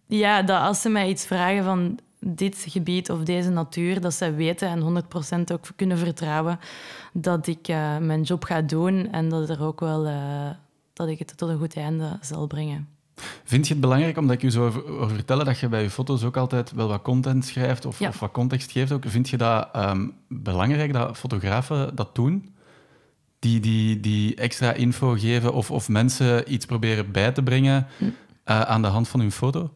ja, 0.07 0.43
dat 0.43 0.61
als 0.61 0.81
ze 0.81 0.89
mij 0.89 1.09
iets 1.09 1.27
vragen 1.27 1.65
van 1.65 1.99
dit 2.19 2.65
gebied 2.69 3.11
of 3.11 3.23
deze 3.23 3.51
natuur, 3.51 4.01
dat 4.01 4.15
ze 4.15 4.35
weten 4.35 4.69
en 4.69 5.05
100% 5.49 5.53
ook 5.53 5.67
kunnen 5.77 5.99
vertrouwen 5.99 6.59
dat 7.13 7.47
ik 7.47 7.69
uh, 7.69 7.99
mijn 7.99 8.23
job 8.23 8.45
ga 8.45 8.61
doen 8.61 9.13
en 9.13 9.29
dat, 9.29 9.49
er 9.49 9.63
ook 9.63 9.81
wel, 9.81 10.07
uh, 10.07 10.51
dat 10.93 11.09
ik 11.09 11.19
het 11.19 11.37
tot 11.37 11.49
een 11.49 11.59
goed 11.59 11.77
einde 11.77 12.19
zal 12.21 12.47
brengen. 12.47 12.89
Vind 13.45 13.67
je 13.67 13.73
het 13.73 13.83
belangrijk, 13.83 14.17
omdat 14.17 14.35
ik 14.35 14.43
je 14.43 14.51
zo 14.51 14.67
over 14.67 15.15
vertellen, 15.15 15.45
dat 15.45 15.59
je 15.59 15.69
bij 15.69 15.83
je 15.83 15.91
foto's 15.91 16.25
ook 16.25 16.37
altijd 16.37 16.73
wel 16.73 16.89
wat 16.89 17.03
content 17.03 17.45
schrijft 17.45 17.85
of, 17.85 18.01
of 18.01 18.21
wat 18.21 18.31
context 18.31 18.73
geeft? 18.73 18.93
Ook. 18.93 19.05
Vind 19.07 19.29
je 19.29 19.37
dat 19.37 19.69
um, 19.77 20.15
belangrijk 20.29 20.93
dat 20.93 21.17
fotografen 21.17 21.95
dat 21.95 22.15
doen? 22.15 22.55
die, 23.45 23.61
die, 23.61 24.01
die 24.01 24.35
extra 24.35 24.73
info 24.73 25.15
geven 25.19 25.53
of, 25.53 25.71
of 25.71 25.89
mensen 25.89 26.53
iets 26.53 26.67
proberen 26.67 27.13
bij 27.13 27.33
te 27.33 27.43
brengen 27.43 27.87
Hm. 27.99 28.05
eh, 28.45 28.61
aan 28.61 28.83
de 28.83 28.89
hand 28.89 29.09
van 29.09 29.21
hun 29.21 29.33
foto? 29.33 29.71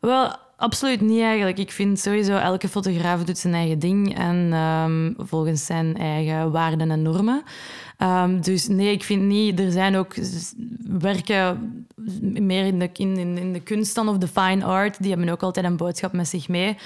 Wel, 0.00 0.36
absoluut 0.56 1.00
niet 1.00 1.22
eigenlijk. 1.22 1.58
Ik 1.58 1.70
vind 1.70 1.98
sowieso 1.98 2.36
elke 2.36 2.68
fotograaf 2.68 3.24
doet 3.24 3.38
zijn 3.38 3.54
eigen 3.54 3.78
ding 3.78 4.18
en 4.18 4.52
ehm, 4.52 5.12
volgens 5.16 5.66
zijn 5.66 5.96
eigen 5.96 6.50
waarden 6.50 6.90
en 6.90 7.02
normen. 7.02 7.42
Ehm, 7.96 8.40
dus 8.40 8.68
nee, 8.68 8.92
ik 8.92 9.04
vind 9.04 9.22
niet. 9.22 9.60
Er 9.60 9.72
zijn 9.72 9.96
ook 9.96 10.14
werken 10.82 11.86
meer 12.20 12.66
in 12.66 12.78
de, 12.78 12.90
in, 12.92 13.38
in 13.38 13.52
de 13.52 13.60
kunst 13.60 13.94
dan 13.94 14.08
of 14.08 14.18
de 14.18 14.28
fine 14.28 14.64
art. 14.64 15.02
Die 15.02 15.10
hebben 15.10 15.28
ook 15.28 15.42
altijd 15.42 15.66
een 15.66 15.76
boodschap 15.76 16.12
met 16.12 16.28
zich 16.28 16.48
mee. 16.48 16.76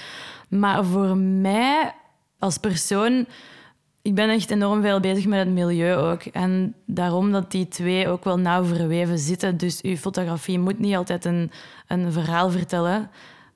Maar 0.49 0.85
voor 0.85 1.17
mij 1.17 1.93
als 2.39 2.57
persoon 2.57 3.25
ik 4.05 4.15
ben 4.15 4.29
echt 4.29 4.51
enorm 4.51 4.81
veel 4.81 4.99
bezig 4.99 5.25
met 5.25 5.39
het 5.39 5.53
milieu 5.53 5.95
ook. 5.95 6.23
En 6.23 6.75
daarom 6.85 7.31
dat 7.31 7.51
die 7.51 7.67
twee 7.67 8.07
ook 8.07 8.23
wel 8.23 8.39
nauw 8.39 8.63
verweven 8.63 9.19
zitten. 9.19 9.57
Dus 9.57 9.81
uw 9.81 9.95
fotografie 9.95 10.59
moet 10.59 10.79
niet 10.79 10.95
altijd 10.95 11.25
een, 11.25 11.51
een 11.87 12.11
verhaal 12.11 12.51
vertellen. 12.51 13.09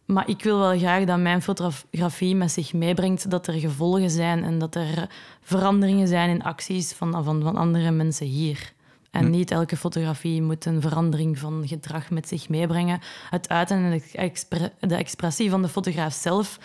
Maar 0.05 0.29
ik 0.29 0.43
wil 0.43 0.59
wel 0.59 0.77
graag 0.77 1.03
dat 1.03 1.19
mijn 1.19 1.41
fotografie 1.41 2.35
met 2.35 2.51
zich 2.51 2.73
meebrengt 2.73 3.31
dat 3.31 3.47
er 3.47 3.53
gevolgen 3.53 4.09
zijn 4.09 4.43
en 4.43 4.59
dat 4.59 4.75
er 4.75 5.09
veranderingen 5.41 6.07
zijn 6.07 6.29
in 6.29 6.43
acties 6.43 6.93
van, 6.93 7.23
van, 7.23 7.41
van 7.41 7.55
andere 7.55 7.91
mensen 7.91 8.27
hier. 8.27 8.73
En 9.11 9.29
niet 9.29 9.51
elke 9.51 9.77
fotografie 9.77 10.41
moet 10.41 10.65
een 10.65 10.81
verandering 10.81 11.39
van 11.39 11.63
gedrag 11.65 12.09
met 12.09 12.27
zich 12.27 12.49
meebrengen. 12.49 12.99
Het 13.29 13.49
uiten 13.49 13.77
en 13.77 13.91
de, 13.91 14.17
expre- 14.17 14.71
de 14.79 14.95
expressie 14.95 15.49
van 15.49 15.61
de 15.61 15.67
fotograaf 15.67 16.13
zelf 16.13 16.59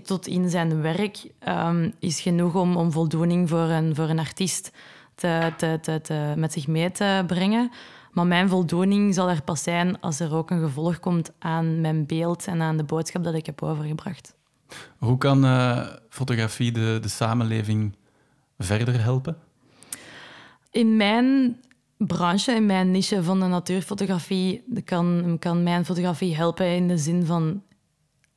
tot 0.00 0.26
in 0.26 0.50
zijn 0.50 0.82
werk 0.82 1.30
ehm, 1.38 1.90
is 1.98 2.20
genoeg 2.20 2.54
om, 2.54 2.76
om 2.76 2.92
voldoening 2.92 3.48
voor 3.48 3.68
een, 3.68 3.94
voor 3.94 4.08
een 4.08 4.18
artiest 4.18 4.72
te, 5.14 5.52
te, 5.56 5.78
te, 5.82 6.00
te- 6.00 6.34
met 6.36 6.52
zich 6.52 6.66
mee 6.66 6.90
te 6.90 7.24
brengen. 7.26 7.70
Maar 8.12 8.26
mijn 8.26 8.48
voldoening 8.48 9.14
zal 9.14 9.28
er 9.28 9.42
pas 9.42 9.62
zijn 9.62 10.00
als 10.00 10.20
er 10.20 10.34
ook 10.34 10.50
een 10.50 10.60
gevolg 10.60 11.00
komt 11.00 11.32
aan 11.38 11.80
mijn 11.80 12.06
beeld 12.06 12.46
en 12.46 12.62
aan 12.62 12.76
de 12.76 12.84
boodschap 12.84 13.24
dat 13.24 13.34
ik 13.34 13.46
heb 13.46 13.62
overgebracht. 13.62 14.34
Hoe 14.98 15.18
kan 15.18 15.44
eh, 15.44 15.86
fotografie 16.08 16.72
de, 16.72 16.98
de 17.02 17.08
samenleving 17.08 17.96
verder 18.58 19.02
helpen? 19.02 19.36
In 20.70 20.96
mijn 20.96 21.56
branche, 21.96 22.52
in 22.52 22.66
mijn 22.66 22.90
niche 22.90 23.22
van 23.22 23.40
de 23.40 23.46
natuurfotografie, 23.46 24.64
kan, 24.84 25.36
kan 25.38 25.62
mijn 25.62 25.84
fotografie 25.84 26.36
helpen 26.36 26.66
in 26.66 26.88
de 26.88 26.98
zin 26.98 27.26
van 27.26 27.62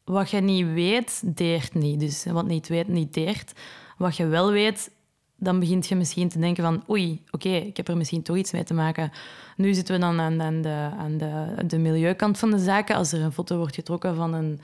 wat 0.05 0.29
je 0.29 0.41
niet 0.41 0.73
weet, 0.73 1.21
deert 1.25 1.73
niet. 1.73 1.99
Dus 1.99 2.25
wat 2.25 2.47
niet 2.47 2.67
weet, 2.67 2.87
niet 2.87 3.13
deert. 3.13 3.53
Wat 3.97 4.17
je 4.17 4.27
wel 4.27 4.51
weet, 4.51 4.91
dan 5.35 5.59
begint 5.59 5.87
je 5.87 5.95
misschien 5.95 6.29
te 6.29 6.39
denken 6.39 6.63
van 6.63 6.83
oei, 6.89 7.23
oké, 7.31 7.49
ik 7.49 7.77
heb 7.77 7.87
er 7.87 7.97
misschien 7.97 8.21
toch 8.21 8.35
iets 8.37 8.51
mee 8.51 8.63
te 8.63 8.73
maken. 8.73 9.11
Nu 9.57 9.73
zitten 9.73 9.95
we 9.95 10.01
dan 10.01 10.21
aan, 10.21 10.61
de, 10.61 10.89
aan 10.97 11.17
de, 11.17 11.65
de 11.67 11.77
milieukant 11.77 12.37
van 12.37 12.51
de 12.51 12.59
zaken. 12.59 12.95
Als 12.95 13.11
er 13.11 13.21
een 13.21 13.31
foto 13.31 13.57
wordt 13.57 13.75
getrokken 13.75 14.15
van 14.15 14.33
een 14.33 14.59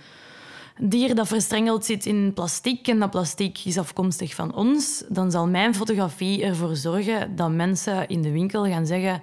dier 0.79 1.15
dat 1.15 1.27
verstrengeld 1.27 1.85
zit 1.85 2.05
in 2.05 2.33
plastic 2.33 2.87
en 2.87 2.99
dat 2.99 3.11
plastic 3.11 3.59
is 3.65 3.77
afkomstig 3.77 4.35
van 4.35 4.55
ons, 4.55 5.03
dan 5.09 5.31
zal 5.31 5.47
mijn 5.47 5.75
fotografie 5.75 6.43
ervoor 6.43 6.75
zorgen 6.75 7.35
dat 7.35 7.51
mensen 7.51 8.07
in 8.07 8.21
de 8.21 8.31
winkel 8.31 8.65
gaan 8.65 8.85
zeggen 8.85 9.21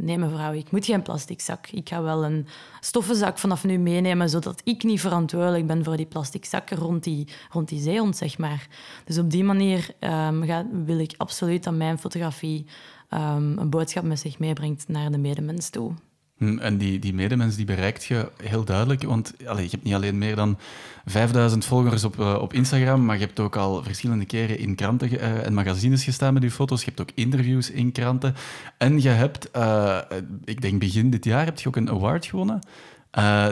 nee 0.00 0.18
mevrouw, 0.18 0.52
ik 0.52 0.70
moet 0.70 0.84
geen 0.84 1.02
plastic 1.02 1.40
zak. 1.40 1.66
Ik 1.66 1.88
ga 1.88 2.02
wel 2.02 2.24
een 2.24 2.46
stoffenzak 2.80 3.38
vanaf 3.38 3.64
nu 3.64 3.78
meenemen, 3.78 4.30
zodat 4.30 4.60
ik 4.64 4.82
niet 4.82 5.00
verantwoordelijk 5.00 5.66
ben 5.66 5.84
voor 5.84 5.96
die 5.96 6.06
plastic 6.06 6.44
zakken 6.44 6.76
rond 6.76 7.04
die, 7.04 7.28
rond 7.50 7.68
die 7.68 7.80
zeehond, 7.80 8.16
zeg 8.16 8.38
maar. 8.38 8.68
Dus 9.04 9.18
op 9.18 9.30
die 9.30 9.44
manier 9.44 9.90
ehm, 9.98 10.42
ga, 10.42 10.66
wil 10.84 10.98
ik 10.98 11.14
absoluut 11.16 11.64
dat 11.64 11.74
mijn 11.74 11.98
fotografie 11.98 12.66
ehm, 13.08 13.58
een 13.58 13.70
boodschap 13.70 14.04
met 14.04 14.20
zich 14.20 14.38
meebrengt 14.38 14.88
naar 14.88 15.10
de 15.10 15.18
medemens 15.18 15.70
toe. 15.70 15.92
Hm, 16.40 16.58
En 16.58 16.78
die, 16.78 16.98
die 16.98 17.14
medemens 17.14 17.56
die 17.56 17.64
bereikt 17.64 18.04
je 18.04 18.30
heel 18.42 18.64
duidelijk, 18.64 19.02
want 19.02 19.34
allee, 19.46 19.64
je 19.64 19.70
hebt 19.70 19.82
niet 19.82 19.94
alleen 19.94 20.18
meer 20.18 20.36
dan 20.36 20.58
5000 21.04 21.64
volgers 21.64 22.04
op, 22.04 22.20
eh, 22.20 22.38
op 22.40 22.52
Instagram, 22.52 23.04
maar 23.04 23.18
je 23.18 23.24
hebt 23.24 23.40
ook 23.40 23.56
al 23.56 23.82
verschillende 23.82 24.24
keren 24.24 24.58
in 24.58 24.74
kranten 24.74 25.20
eh, 25.20 25.46
en 25.46 25.54
magazines 25.54 26.04
gestaan 26.04 26.34
met 26.34 26.42
je 26.42 26.50
foto's. 26.50 26.80
Je 26.80 26.86
hebt 26.86 27.00
ook 27.00 27.10
interviews 27.14 27.70
in 27.70 27.92
kranten. 27.92 28.34
En 28.78 29.02
je 29.02 29.08
hebt, 29.08 29.50
eh, 29.50 29.98
ik 30.44 30.60
denk 30.60 30.80
begin 30.80 31.10
dit 31.10 31.24
jaar, 31.24 31.44
heb 31.44 31.58
je 31.58 31.68
ook 31.68 31.76
een 31.76 31.90
award 31.90 32.26
gewonnen, 32.26 32.60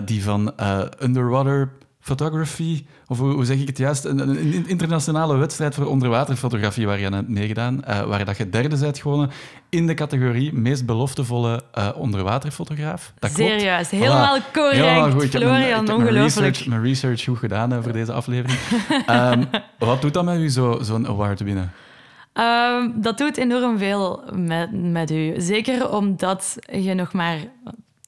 die 0.05 0.23
van 0.23 0.53
Underwater 1.03 1.73
Photography, 2.09 2.85
of 3.07 3.19
hoe, 3.19 3.33
hoe 3.33 3.45
zeg 3.45 3.59
ik 3.61 3.67
het 3.69 3.79
juist, 3.79 4.05
een, 4.05 4.65
internationale 4.69 5.37
wedstrijd 5.37 5.75
voor 5.75 5.87
onderwaterfotografie 5.87 6.87
waar 6.87 6.99
je 6.99 7.07
aan 7.07 7.13
hebt 7.13 7.29
meegedaan, 7.29 7.85
eh, 7.85 8.01
waar 8.03 8.25
dat 8.25 8.37
je 8.37 8.49
derde 8.49 8.79
bent 8.79 8.99
gewonnen 8.99 9.31
in 9.69 9.87
de 9.87 9.95
categorie 9.95 10.53
meest 10.53 10.87
beloftevolle 10.87 11.63
eh, 11.73 11.89
onderwaterfotograaf. 11.95 13.13
Dat 13.19 13.33
klopt. 13.33 13.51
Zeer 13.51 13.63
juist, 13.63 13.91
helemaal 13.91 14.39
Voilà. 14.41 14.53
correct. 14.53 14.77
Helemaal 14.77 15.11
goed. 15.11 15.23
Ik 15.23 15.33
heb 15.33 15.43
mijn- 15.43 15.55
Florian, 15.55 15.77
heb 15.79 15.87
mijn 15.87 15.99
ongelooflijk. 15.99 16.47
research, 16.47 16.67
mijn 16.67 16.83
research 16.83 17.25
goed 17.25 17.39
gedaan 17.39 17.73
eh, 17.73 17.79
voor 17.83 17.93
deze 17.93 18.13
aflevering. 18.13 18.59
Ehm, 19.07 19.45
wat 19.79 20.01
doet 20.03 20.15
dat 20.15 20.25
met 20.25 20.39
u, 20.39 20.49
zo- 20.49 20.79
zo'n 20.83 21.07
award 21.09 21.41
winnen? 21.41 21.73
Ehm, 22.33 22.89
dat 22.95 23.19
doet 23.19 23.37
enorm 23.37 23.79
veel 23.79 24.23
met, 24.35 24.69
met 24.73 25.11
u. 25.11 25.35
Zeker 25.37 25.91
omdat 25.91 26.57
je 26.73 26.95
nog 26.95 27.13
maar... 27.13 27.39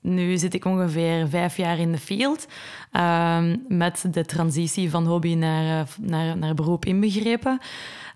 Nu 0.01 0.37
zit 0.37 0.55
ik 0.55 0.65
ongeveer 0.65 1.29
vijf 1.29 1.57
jaar 1.57 1.79
in 1.79 1.93
de 1.93 1.99
field. 1.99 2.47
ehm, 2.93 3.57
met 3.69 4.05
de 4.11 4.25
transitie 4.25 4.91
van 4.91 5.07
hobby 5.07 5.35
naar, 5.35 5.81
eh, 5.81 5.87
naar, 6.01 6.37
naar 6.37 6.55
beroep 6.55 6.85
inbegrepen. 6.85 7.59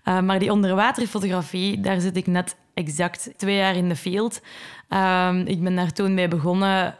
Eh, 0.03 0.19
maar 0.21 0.39
die 0.39 0.51
onderwaterfotografie, 0.51 1.79
daar 1.79 1.99
zit 2.01 2.17
ik 2.17 2.27
net 2.27 2.55
exact 2.73 3.29
twee 3.37 3.55
jaar 3.55 3.75
in 3.75 3.89
de 3.89 3.95
field. 3.95 4.41
Ehm, 4.89 5.39
ik 5.45 5.63
ben 5.63 5.75
daar 5.75 5.91
toen 5.91 6.13
mee 6.13 6.27
begonnen, 6.27 6.95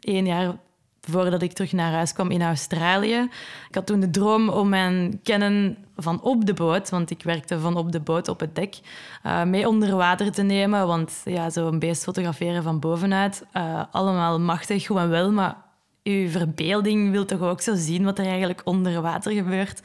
één 0.00 0.26
jaar 0.26 0.56
voordat 1.00 1.42
ik 1.42 1.52
terug 1.52 1.72
naar 1.72 1.92
huis 1.92 2.12
kwam 2.12 2.30
in 2.30 2.42
Australië. 2.42 3.28
Ik 3.68 3.74
had 3.74 3.86
toen 3.86 4.00
de 4.00 4.10
droom 4.10 4.48
om 4.48 4.68
mijn 4.68 5.20
kennen 5.22 5.76
van 5.96 6.22
op 6.22 6.46
de 6.46 6.54
boot, 6.54 6.90
want 6.90 7.10
ik 7.10 7.22
werkte 7.22 7.60
van 7.60 7.76
op 7.76 7.92
de 7.92 8.00
boot 8.00 8.28
op 8.28 8.40
het 8.40 8.54
dek, 8.54 8.78
eh, 9.22 9.42
mee 9.42 9.68
onder 9.68 9.96
water 9.96 10.32
te 10.32 10.42
nemen. 10.42 10.86
Want 10.86 11.20
ja, 11.24 11.50
zo'n 11.50 11.78
beest 11.78 12.02
fotograferen 12.02 12.62
van 12.62 12.80
bovenuit, 12.80 13.44
eh, 13.52 13.82
allemaal 13.90 14.40
machtig, 14.40 14.86
goed 14.86 14.96
en 14.96 15.08
wel, 15.08 15.32
maar 15.32 15.56
uw 16.02 16.28
verbeelding 16.28 17.10
wil 17.10 17.24
toch 17.24 17.40
ook 17.40 17.60
zo 17.60 17.74
zien 17.74 18.04
wat 18.04 18.18
er 18.18 18.26
eigenlijk 18.26 18.60
onder 18.64 19.02
water 19.02 19.32
gebeurt. 19.32 19.82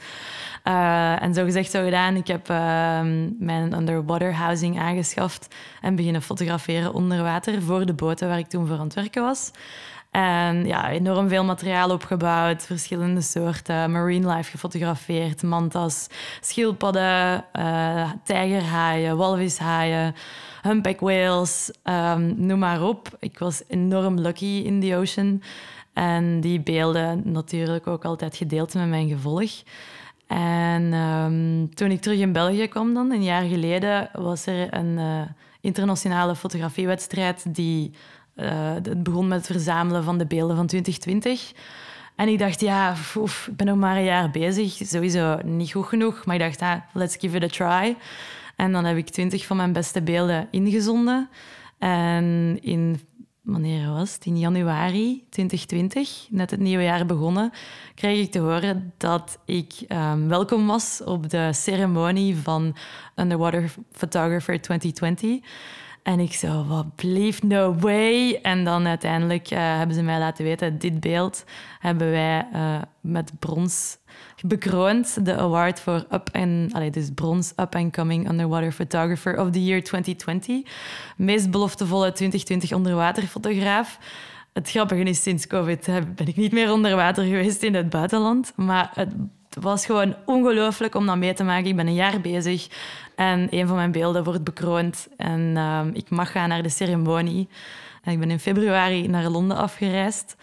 Eh, 0.62 1.22
en 1.22 1.34
zo 1.34 1.44
gezegd, 1.44 1.70
zo 1.70 1.84
gedaan. 1.84 2.16
Ik 2.16 2.26
heb 2.26 2.48
ehm, 2.48 3.30
mijn 3.38 3.76
underwater 3.76 4.34
housing 4.34 4.78
aangeschaft 4.78 5.54
en 5.80 5.96
beginnen 5.96 6.22
fotograferen 6.22 6.94
onder 6.94 7.22
water 7.22 7.62
voor 7.62 7.86
de 7.86 7.94
boten 7.94 8.28
waar 8.28 8.38
ik 8.38 8.48
toen 8.48 8.66
voor 8.66 8.78
aan 8.78 8.84
het 8.84 8.94
werken 8.94 9.22
was. 9.22 9.50
En 10.12 10.66
ja, 10.66 10.90
enorm 10.90 11.28
veel 11.28 11.44
materiaal 11.44 11.90
opgebouwd, 11.90 12.62
verschillende 12.62 13.20
soorten, 13.20 13.90
marine 13.90 14.34
life 14.34 14.50
gefotografeerd, 14.50 15.42
mantas, 15.42 16.06
schildpadden, 16.40 17.44
eh, 17.52 18.10
tijgerhaaien, 18.24 19.16
walvishaaien, 19.16 20.14
humpback 20.62 21.00
whales, 21.00 21.70
ehm, 21.82 22.32
noem 22.46 22.58
maar 22.58 22.82
op. 22.82 23.08
Ik 23.18 23.38
was 23.38 23.62
enorm 23.68 24.18
lucky 24.18 24.62
in 24.64 24.80
the 24.80 24.96
ocean. 24.96 25.42
En 25.92 26.40
die 26.40 26.60
beelden 26.60 27.22
natuurlijk 27.24 27.86
ook 27.86 28.04
altijd 28.04 28.36
gedeeld 28.36 28.74
met 28.74 28.88
mijn 28.88 29.08
gevolg. 29.08 29.50
En 30.26 30.92
ehm, 30.92 31.74
toen 31.74 31.90
ik 31.90 32.00
terug 32.00 32.18
in 32.18 32.32
België 32.32 32.66
kwam 32.66 32.94
dan, 32.94 33.10
een 33.10 33.24
jaar 33.24 33.44
geleden, 33.44 34.08
was 34.12 34.46
er 34.46 34.74
een 34.74 34.98
eh, 34.98 35.20
internationale 35.60 36.36
fotografiewedstrijd 36.36 37.54
die 37.54 37.92
eh, 38.34 38.72
het 38.72 39.02
begon 39.02 39.28
met 39.28 39.38
het 39.38 39.46
verzamelen 39.46 40.04
van 40.04 40.18
de 40.18 40.26
beelden 40.26 40.56
van 40.56 40.66
2020. 40.66 41.52
En 42.16 42.28
ik 42.28 42.38
dacht, 42.38 42.60
ja, 42.60 42.94
ik 43.14 43.56
ben 43.56 43.66
nog 43.66 43.76
maar 43.76 43.96
een 43.96 44.04
jaar 44.04 44.30
bezig. 44.30 44.72
Sowieso 44.72 45.38
niet 45.44 45.72
goed 45.72 45.86
genoeg. 45.86 46.24
Maar 46.24 46.34
ik 46.34 46.40
dacht, 46.40 46.60
ah, 46.60 46.80
let's 46.92 47.16
give 47.16 47.36
it 47.36 47.42
a 47.42 47.46
try. 47.46 47.96
En 48.56 48.72
dan 48.72 48.84
heb 48.84 48.96
ik 48.96 49.08
20 49.08 49.46
van 49.46 49.56
mijn 49.56 49.72
beste 49.72 50.02
beelden 50.02 50.48
ingezonden. 50.50 51.28
En 51.78 52.58
in, 52.60 53.00
wanneer 53.42 53.88
was? 53.88 54.18
In 54.22 54.38
januari 54.38 55.24
2020, 55.30 56.26
net 56.30 56.50
het 56.50 56.60
nieuwe 56.60 56.82
jaar 56.82 57.06
begonnen, 57.06 57.50
kreeg 57.94 58.24
ik 58.24 58.30
te 58.30 58.38
horen 58.38 58.92
dat 58.96 59.38
ik 59.44 59.72
ehm, 59.88 60.28
welkom 60.28 60.66
was 60.66 61.02
op 61.04 61.30
de 61.30 61.52
ceremonie 61.52 62.36
van 62.36 62.76
Underwater 63.16 63.74
Photographer 63.92 64.60
2020. 64.60 65.40
En 66.02 66.20
ik 66.20 66.32
zo, 66.32 66.64
wat 66.64 66.94
bleef 66.94 67.42
no 67.42 67.74
way. 67.74 68.38
En 68.42 68.64
dan 68.64 68.86
uiteindelijk 68.86 69.50
eh, 69.50 69.58
hebben 69.58 69.96
ze 69.96 70.02
mij 70.02 70.18
laten 70.18 70.44
weten, 70.44 70.78
dit 70.78 71.00
beeld 71.00 71.44
hebben 71.78 72.10
wij 72.10 72.46
eh, 72.52 72.76
met 73.00 73.32
brons 73.38 73.98
bekroond. 74.46 75.24
De 75.24 75.36
award 75.36 75.80
voor 75.80 76.06
up 76.12 76.28
and, 76.32 76.92
dus 76.92 77.10
brons 77.14 77.52
Up 77.56 77.74
and 77.74 77.92
Coming 77.92 78.30
Underwater 78.30 78.72
Photographer 78.72 79.40
of 79.40 79.50
the 79.50 79.64
Year 79.64 79.82
2020. 79.82 80.62
Meest 81.16 81.50
beloftevolle 81.50 82.12
2020 82.12 82.72
onderwaterfotograaf. 82.72 83.98
Het 84.52 84.70
grappige 84.70 85.02
is, 85.02 85.22
sinds 85.22 85.46
COVID 85.46 85.86
ben 86.14 86.26
ik 86.26 86.36
niet 86.36 86.52
meer 86.52 86.72
onder 86.72 86.96
water 86.96 87.24
geweest 87.24 87.62
in 87.62 87.74
het 87.74 87.90
buitenland. 87.90 88.52
Maar 88.56 88.90
het 88.94 89.14
was 89.60 89.86
gewoon 89.86 90.16
ongelooflijk 90.24 90.94
om 90.94 91.06
dat 91.06 91.16
mee 91.16 91.34
te 91.34 91.44
maken. 91.44 91.66
Ik 91.66 91.76
ben 91.76 91.86
een 91.86 91.94
jaar 91.94 92.20
bezig 92.20 92.68
en 93.22 93.46
een 93.50 93.66
van 93.66 93.76
mijn 93.76 93.92
beelden 93.92 94.24
wordt 94.24 94.44
bekroond. 94.44 95.08
En 95.16 95.52
ehm, 95.56 95.90
ik 95.92 96.10
mag 96.10 96.32
gaan 96.32 96.48
naar 96.48 96.62
de 96.62 96.68
ceremonie. 96.68 97.48
Ik 98.04 98.18
ben 98.18 98.30
in 98.30 98.38
februari 98.38 99.08
naar 99.08 99.28
Londen 99.28 99.56
afgereisd. 99.56 100.36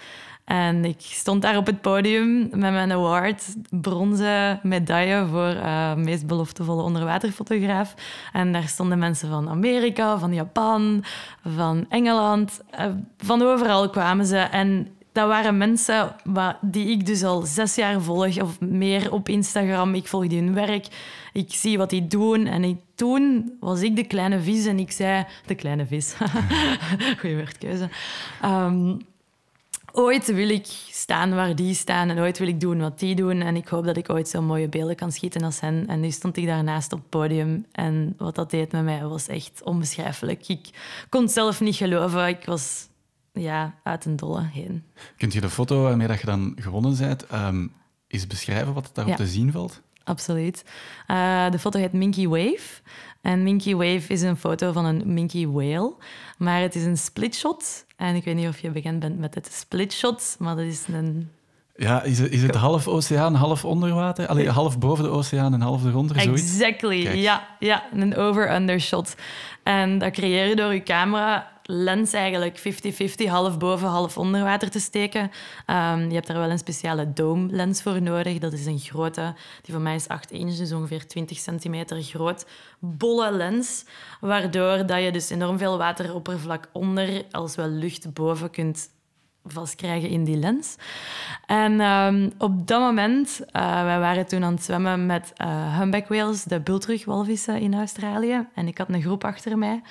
En 0.46 0.86
ik 0.86 1.00
stond 1.00 1.42
daar 1.42 1.58
op 1.58 1.66
het 1.66 1.82
podium 1.82 2.40
met 2.40 2.72
mijn 2.72 2.92
award, 2.92 3.56
bronzen 3.70 4.60
medaille 4.64 5.26
voor 5.28 5.54
uh, 5.54 5.96
meest 5.96 6.28
beloftevolle 6.28 6.82
onderwaterfotograaf. 6.82 7.94
En 8.34 8.52
daar 8.52 8.68
stonden 8.68 9.00
mensen 9.00 9.30
van 9.30 9.50
Amerika, 9.50 10.18
van 10.18 10.34
Japan, 10.34 11.04
van 11.46 11.86
Engeland, 11.90 12.62
uh, 12.80 12.86
van 13.18 13.42
overal 13.42 13.90
kwamen 13.90 14.26
ze. 14.26 14.38
En 14.38 14.88
dat 15.20 15.28
waren 15.28 15.58
mensen 15.58 16.16
die 16.62 16.88
ik 16.88 17.06
dus 17.06 17.24
al 17.24 17.42
zes 17.42 17.76
jaar 17.76 18.02
volg 18.02 18.42
of 18.42 18.60
meer 18.60 19.12
op 19.12 19.30
Instagram. 19.30 19.96
Ik 19.96 20.08
volg 20.08 20.32
hun 20.32 20.54
werk, 20.54 20.88
ik 21.34 21.54
zie 21.54 21.78
wat 21.78 21.90
die 21.90 22.08
doen. 22.08 22.46
En 22.46 22.64
ik, 22.64 22.78
toen 22.96 23.52
was 23.60 23.82
ik 23.82 23.96
de 23.96 24.04
kleine 24.04 24.40
vis 24.42 24.66
en 24.66 24.80
ik 24.80 24.92
zei... 24.92 25.26
De 25.46 25.56
kleine 25.56 25.86
vis. 25.86 26.16
Goeie 27.20 27.36
woordkeuze. 27.36 27.90
Um, 28.46 28.98
ooit 29.92 30.34
wil 30.34 30.50
ik 30.50 30.66
staan 30.92 31.36
waar 31.36 31.56
die 31.56 31.74
staan 31.74 32.10
en 32.10 32.20
ooit 32.20 32.38
wil 32.38 32.48
ik 32.48 32.60
doen 32.60 32.80
wat 32.80 33.00
die 33.00 33.16
doen. 33.16 33.42
En 33.42 33.56
ik 33.56 33.68
hoop 33.68 33.86
dat 33.86 33.98
ik 33.98 34.10
ooit 34.10 34.28
zo 34.28 34.42
mooie 34.42 34.70
beelden 34.70 34.96
kan 34.96 35.12
schieten 35.12 35.44
als 35.44 35.60
hen. 35.60 35.88
En 35.88 36.00
nu 36.00 36.12
stond 36.12 36.38
ik 36.38 36.46
daarnaast 36.46 36.94
op 36.94 37.00
het 37.00 37.10
podium 37.10 37.66
en 37.72 38.14
wat 38.18 38.36
dat 38.36 38.52
deed 38.52 38.72
met 38.72 38.84
mij 38.84 39.06
was 39.06 39.28
echt 39.28 39.62
onbeschrijfelijk. 39.64 40.48
Ik 40.48 40.70
kon 41.10 41.22
het 41.22 41.32
zelf 41.32 41.60
niet 41.60 41.76
geloven. 41.76 42.28
Ik 42.28 42.46
was 42.46 42.88
ja, 43.34 43.76
uit 43.84 44.06
een 44.06 44.16
dolle 44.16 44.44
heen. 44.54 44.84
Kunt 45.18 45.34
je 45.34 45.42
de 45.42 45.50
foto 45.50 45.82
waarmee 45.82 46.08
dat 46.08 46.20
je 46.20 46.26
dan 46.26 46.54
gewonnen 46.56 46.98
bent, 46.98 47.26
um, 47.34 47.72
eens 48.08 48.28
beschrijven 48.28 48.74
wat 48.74 48.90
daarop 48.94 49.16
te 49.16 49.28
zien 49.28 49.52
valt? 49.52 49.82
Absoluut. 50.04 50.64
Uh, 51.08 51.50
de 51.50 51.60
foto 51.60 51.80
heet 51.80 51.94
Minky 51.94 52.28
Wave. 52.28 52.82
En 53.22 53.44
Minky 53.44 53.74
Wave 53.74 54.14
is 54.14 54.22
een 54.22 54.38
foto 54.38 54.72
van 54.72 54.86
een 54.86 55.14
Minky 55.14 55.48
Whale. 55.48 55.94
Maar 56.38 56.62
het 56.62 56.76
is 56.76 56.84
een 56.84 56.98
splitshot. 56.98 57.86
En 57.96 58.16
ik 58.16 58.24
weet 58.24 58.36
niet 58.36 58.48
of 58.48 58.60
je 58.60 58.72
bekend 58.72 59.00
bent 59.00 59.20
met 59.20 59.36
het 59.36 59.54
splitshot, 59.54 60.36
maar 60.40 60.56
dat 60.56 60.66
is 60.66 60.86
een... 60.88 61.30
Ja, 61.76 62.04
is 62.04 62.20
het, 62.20 62.32
is 62.32 62.42
het 62.42 62.56
half 62.56 62.88
oceaan, 62.88 63.36
half 63.36 63.66
onderwater? 63.66 64.28
Allee, 64.28 64.50
half 64.50 64.80
boven 64.80 65.04
de 65.04 65.10
oceaan 65.10 65.54
en 65.54 65.62
half 65.62 65.86
eronder, 65.86 66.22
zoiets? 66.22 66.42
Exactly, 66.42 67.18
ja, 67.18 67.48
ja. 67.60 67.84
Een 67.94 68.16
over-under 68.16 68.80
shot. 68.80 69.16
En 69.64 69.98
dat 69.98 70.12
creëer 70.12 70.48
je 70.48 70.56
door 70.56 70.74
je 70.74 70.84
camera 70.84 71.59
lens 71.72 72.14
eigenlijk 72.14 72.60
50-50, 72.60 73.28
half 73.28 73.58
boven, 73.58 73.88
half 73.88 74.18
onder 74.18 74.44
water 74.44 74.70
te 74.70 74.80
steken. 74.80 75.22
Um, 75.68 76.08
je 76.08 76.14
hebt 76.14 76.28
daar 76.28 76.38
wel 76.38 76.50
een 76.50 76.58
speciale 76.58 77.14
dome 77.14 77.52
lens 77.52 77.82
voor 77.82 78.02
nodig. 78.02 78.38
Dat 78.38 78.54
is 78.54 78.66
een 78.66 78.80
grote, 78.80 79.34
die 79.62 79.74
voor 79.74 79.84
mij 79.84 79.96
is 79.96 80.08
8 80.08 80.32
inch, 80.32 80.56
dus 80.56 80.72
ongeveer 80.72 81.08
20 81.08 81.38
centimeter 81.38 82.02
groot. 82.02 82.46
Bolle 82.80 83.32
lens, 83.32 83.86
waardoor 84.20 84.86
dat 84.86 85.04
je 85.04 85.12
dus 85.12 85.30
enorm 85.30 85.58
veel 85.58 85.78
wateroppervlak 85.78 86.70
onder 86.74 87.24
als 87.32 87.56
wel 87.56 87.70
lucht 87.70 88.14
boven 88.14 88.50
kunt 88.50 88.90
vastkrijgen 89.44 90.10
in 90.10 90.24
die 90.24 90.38
lens. 90.38 90.76
En 91.46 91.82
um, 91.82 92.32
op 92.38 92.68
dat 92.68 92.80
moment, 92.80 93.42
uh, 93.42 93.84
wij 93.84 94.00
waren 94.00 94.26
toen 94.26 94.44
aan 94.44 94.54
het 94.54 94.64
zwemmen 94.64 95.06
met 95.06 95.34
uh, 95.42 95.78
humpback 95.78 96.08
whales, 96.08 96.44
de 96.44 96.60
bultrugwalvissen 96.60 97.60
in 97.60 97.74
Australië. 97.74 98.48
En 98.56 98.68
ik 98.68 98.78
had 98.78 98.90
een 98.90 99.02
groep 99.02 99.24
achter 99.24 99.58
mij. 99.58 99.82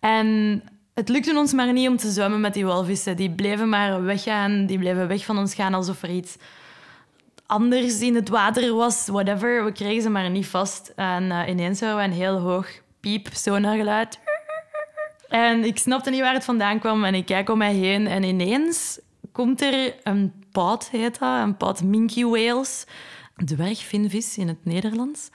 En 0.00 0.62
het 0.96 1.08
lukte 1.08 1.36
ons 1.36 1.52
maar 1.52 1.72
niet 1.72 1.88
om 1.88 1.96
te 1.96 2.10
zwemmen 2.10 2.40
met 2.40 2.54
die 2.54 2.66
walvissen. 2.66 3.16
Die 3.16 3.30
bleven 3.30 3.68
maar 3.68 4.02
weggaan, 4.02 4.66
die 4.66 4.78
bleven 4.78 5.08
weg 5.08 5.24
van 5.24 5.38
ons 5.38 5.54
gaan 5.54 5.74
alsof 5.74 6.02
er 6.02 6.10
iets 6.10 6.36
anders 7.46 8.00
in 8.00 8.14
het 8.14 8.28
water 8.28 8.74
was, 8.74 9.06
whatever. 9.06 9.64
We 9.64 9.72
kregen 9.72 10.02
ze 10.02 10.10
maar 10.10 10.30
niet 10.30 10.46
vast. 10.46 10.92
En 10.94 11.22
uh, 11.22 11.48
ineens 11.48 11.80
houden 11.80 12.02
we 12.02 12.08
een 12.08 12.20
heel 12.20 12.38
hoog 12.38 12.68
piep, 13.00 13.28
sonargeluid. 13.32 14.18
En 15.28 15.64
ik 15.64 15.78
snapte 15.78 16.10
niet 16.10 16.20
waar 16.20 16.34
het 16.34 16.44
vandaan 16.44 16.78
kwam. 16.78 17.04
En 17.04 17.14
ik 17.14 17.26
kijk 17.26 17.50
om 17.50 17.58
mij 17.58 17.74
heen 17.74 18.06
en 18.06 18.22
ineens 18.22 19.00
komt 19.32 19.62
er 19.62 19.94
een 20.02 20.32
pad, 20.52 20.88
heet 20.90 21.18
een 21.20 21.56
pad 21.56 21.82
minky 21.82 22.24
whales, 22.24 22.84
dwergvinvis 23.44 24.38
in 24.38 24.48
het 24.48 24.64
Nederlands, 24.64 25.30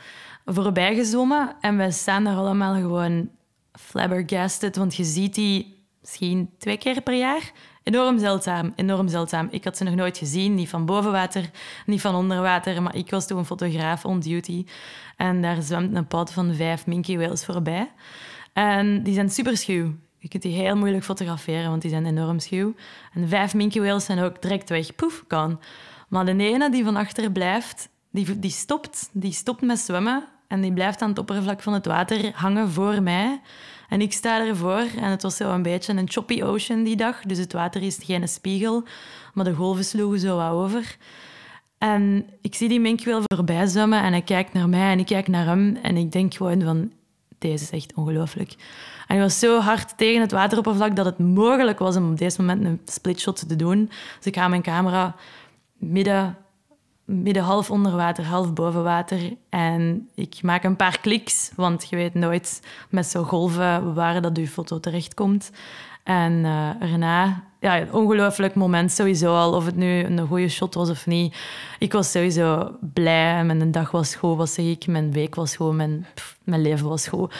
voorbij 0.45 0.95
gezwommen. 0.95 1.55
En 1.59 1.77
wij 1.77 1.91
staan 1.91 2.23
daar 2.23 2.35
allemaal 2.35 2.73
gewoon 2.73 3.29
flabbergasted, 3.71 4.75
want 4.75 4.95
je 4.95 5.03
ziet 5.03 5.35
die 5.35 5.85
misschien 6.01 6.49
twee 6.57 6.77
keer 6.77 7.01
per 7.01 7.17
jaar. 7.17 7.51
Enorm 7.83 8.19
zeldzaam, 8.19 8.73
enorm 8.75 9.07
zeldzaam. 9.07 9.47
Ik 9.51 9.63
had 9.63 9.77
ze 9.77 9.83
nog 9.83 9.95
nooit 9.95 10.17
gezien, 10.17 10.55
niet 10.55 10.69
van 10.69 10.85
boven 10.85 11.11
water, 11.11 11.49
niet 11.85 12.01
van 12.01 12.15
onder 12.15 12.41
water, 12.41 12.81
maar 12.81 12.95
ik 12.95 13.09
was 13.09 13.27
toen 13.27 13.37
een 13.37 13.45
fotograaf 13.45 14.05
on 14.05 14.19
duty. 14.19 14.65
En 15.17 15.41
daar 15.41 15.61
zwemt 15.61 15.95
een 15.95 16.07
pad 16.07 16.33
van 16.33 16.53
vijf 16.53 16.85
minky 16.85 17.17
whales 17.17 17.45
voorbij. 17.45 17.91
En 18.53 19.03
die 19.03 19.13
zijn 19.13 19.29
super 19.29 19.57
schuw. 19.57 19.95
Je 20.17 20.27
kunt 20.27 20.43
die 20.43 20.53
heel 20.53 20.75
moeilijk 20.75 21.03
fotograferen, 21.03 21.69
want 21.69 21.81
die 21.81 21.91
zijn 21.91 22.05
enorm 22.05 22.39
schuw. 22.39 22.73
En 23.13 23.27
vijf 23.27 23.53
minky 23.53 23.79
whales 23.79 24.05
zijn 24.05 24.19
ook 24.19 24.41
direct 24.41 24.69
weg. 24.69 24.95
Poef, 24.95 25.23
kan. 25.27 25.59
Maar 26.07 26.25
de 26.25 26.43
ene 26.43 26.71
die 26.71 26.83
van 26.83 26.95
achter 26.95 27.31
blijft, 27.31 27.89
die, 28.11 28.39
die 28.39 28.51
stopt. 28.51 29.09
Die 29.11 29.31
stopt 29.31 29.61
met 29.61 29.79
zwemmen 29.79 30.27
en 30.51 30.61
die 30.61 30.73
blijft 30.73 31.01
aan 31.01 31.09
het 31.09 31.19
oppervlak 31.19 31.61
van 31.61 31.73
het 31.73 31.85
water 31.85 32.31
hangen 32.33 32.69
voor 32.69 33.01
mij. 33.01 33.41
En 33.89 34.01
ik 34.01 34.13
sta 34.13 34.47
ervoor 34.47 34.85
en 34.97 35.09
het 35.09 35.21
was 35.21 35.35
zo 35.35 35.51
een 35.51 35.61
beetje 35.61 35.93
een 35.93 36.09
choppy 36.09 36.41
ocean 36.41 36.83
die 36.83 36.95
dag. 36.95 37.21
Dus 37.21 37.37
het 37.37 37.53
water 37.53 37.81
is 37.81 37.99
geen 38.03 38.27
spiegel, 38.27 38.83
maar 39.33 39.45
de 39.45 39.53
golven 39.53 39.85
sloegen 39.85 40.19
zo 40.19 40.37
wat 40.37 40.51
over. 40.51 40.97
En 41.77 42.25
ik 42.41 42.55
zie 42.55 42.69
die 42.69 42.79
mink 42.79 43.03
wel 43.03 43.21
voorbij 43.35 43.65
zwemmen 43.65 44.01
en 44.01 44.11
hij 44.11 44.21
kijkt 44.21 44.53
naar 44.53 44.69
mij 44.69 44.91
en 44.91 44.99
ik 44.99 45.05
kijk 45.05 45.27
naar 45.27 45.45
hem. 45.45 45.75
En 45.81 45.97
ik 45.97 46.11
denk 46.11 46.33
gewoon 46.33 46.61
van, 46.61 46.91
deze 47.37 47.63
is 47.63 47.69
echt 47.69 47.93
ongelooflijk. 47.93 48.51
En 49.07 49.15
hij 49.15 49.19
was 49.19 49.39
zo 49.39 49.59
hard 49.59 49.97
tegen 49.97 50.21
het 50.21 50.31
wateroppervlak 50.31 50.95
dat 50.95 51.05
het 51.05 51.19
mogelijk 51.19 51.79
was 51.79 51.95
om 51.95 52.11
op 52.11 52.17
deze 52.17 52.41
moment 52.41 52.65
een 52.65 52.81
splitshot 52.85 53.47
te 53.47 53.55
doen. 53.55 53.85
Dus 54.15 54.25
ik 54.25 54.35
ga 54.35 54.47
mijn 54.47 54.61
camera 54.61 55.15
midden 55.77 56.37
midden 57.11 57.43
half 57.43 57.71
onder 57.71 57.95
water, 57.95 58.25
half 58.25 58.53
boven 58.53 58.83
water. 58.83 59.33
En 59.49 60.09
ik 60.15 60.41
maak 60.41 60.63
een 60.63 60.75
paar 60.75 60.99
kliks, 60.99 61.51
want 61.55 61.89
je 61.89 61.95
weet 61.95 62.13
nooit 62.13 62.61
met 62.89 63.05
zo'n 63.05 63.25
golven 63.25 63.93
waar 63.93 64.21
dat 64.21 64.37
je 64.37 64.47
foto 64.47 64.79
terechtkomt. 64.79 65.51
En 66.03 66.31
uh, 66.31 66.81
erna, 66.81 67.43
ja, 67.59 67.79
een 67.79 67.93
ongelooflijk 67.93 68.55
moment 68.55 68.91
sowieso 68.91 69.35
al, 69.35 69.53
of 69.53 69.65
het 69.65 69.75
nu 69.75 70.03
een 70.03 70.27
goede 70.27 70.49
shot 70.49 70.73
was 70.73 70.89
of 70.89 71.05
niet. 71.05 71.35
Ik 71.79 71.93
was 71.93 72.11
sowieso 72.11 72.75
blij, 72.93 73.43
mijn 73.43 73.71
dag 73.71 73.91
was 73.91 74.15
goed, 74.15 74.37
wat 74.37 74.49
zeg 74.49 74.65
ik, 74.65 74.87
mijn 74.87 75.11
week 75.11 75.35
was 75.35 75.55
goed, 75.55 75.73
mijn, 75.73 76.05
mijn 76.43 76.61
leven 76.61 76.87
was 76.87 77.07
goed. 77.07 77.33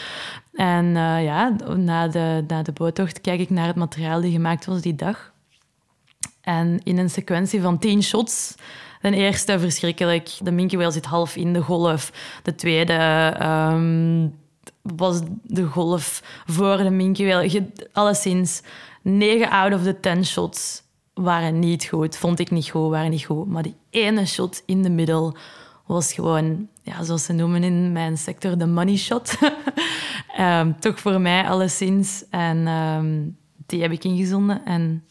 En 0.54 0.86
uh, 0.86 1.24
ja, 1.24 1.56
na 1.76 2.08
de, 2.08 2.44
na 2.48 2.62
de 2.62 2.72
boottocht 2.72 3.22
kijk 3.22 3.40
ik 3.40 3.50
naar 3.50 3.68
het 3.68 3.76
materiaal 3.76 4.22
die 4.22 4.32
gemaakt 4.32 4.66
was 4.66 4.82
die 4.82 4.96
dag. 4.96 5.32
En 6.42 6.80
in 6.84 6.98
een 6.98 7.10
sequentie 7.10 7.62
van 7.62 7.78
tien 7.80 8.04
shots 8.04 8.56
de 9.02 9.16
eerste 9.16 9.60
verschrikkelijk. 9.60 10.38
De 10.42 10.68
whale 10.68 10.92
zit 10.92 11.06
half 11.06 11.36
in 11.36 11.54
de 11.54 11.62
golf. 11.62 12.12
De 12.44 12.56
tweede 12.56 12.94
ehm, 13.40 14.28
was 14.82 15.22
de 15.44 15.66
golf 15.66 16.24
voor 16.46 16.78
de 16.78 16.90
minke 16.90 17.26
whale. 17.26 17.70
Alleszins, 17.94 18.62
9 19.02 19.50
out 19.50 19.74
of 19.74 19.84
the 19.84 20.00
10 20.00 20.26
shots 20.26 20.84
waren 21.14 21.60
niet 21.60 21.86
goed. 21.86 22.18
Vond 22.18 22.40
ik 22.40 22.52
niet 22.52 22.70
goed, 22.70 22.90
waren 22.90 23.10
niet 23.10 23.26
goed. 23.26 23.48
Maar 23.48 23.64
die 23.64 23.76
ene 23.90 24.26
shot 24.26 24.64
in 24.66 24.82
de 24.82 24.90
middel 24.90 25.36
was 25.86 26.14
gewoon, 26.14 26.68
ja, 26.82 27.04
zoals 27.04 27.26
ze 27.26 27.34
noemen 27.34 27.64
in 27.64 27.92
mijn 27.92 28.18
sector, 28.18 28.58
de 28.58 28.66
money 28.66 28.98
shot. 28.98 29.38
um, 30.40 30.80
toch 30.80 31.00
voor 31.00 31.22
mij 31.22 31.48
alleszins. 31.48 32.26
En 32.30 32.68
um, 32.68 33.38
die 33.66 33.82
heb 33.82 33.92
ik 33.92 34.04
ingezonden 34.04 34.66
en 34.66 35.04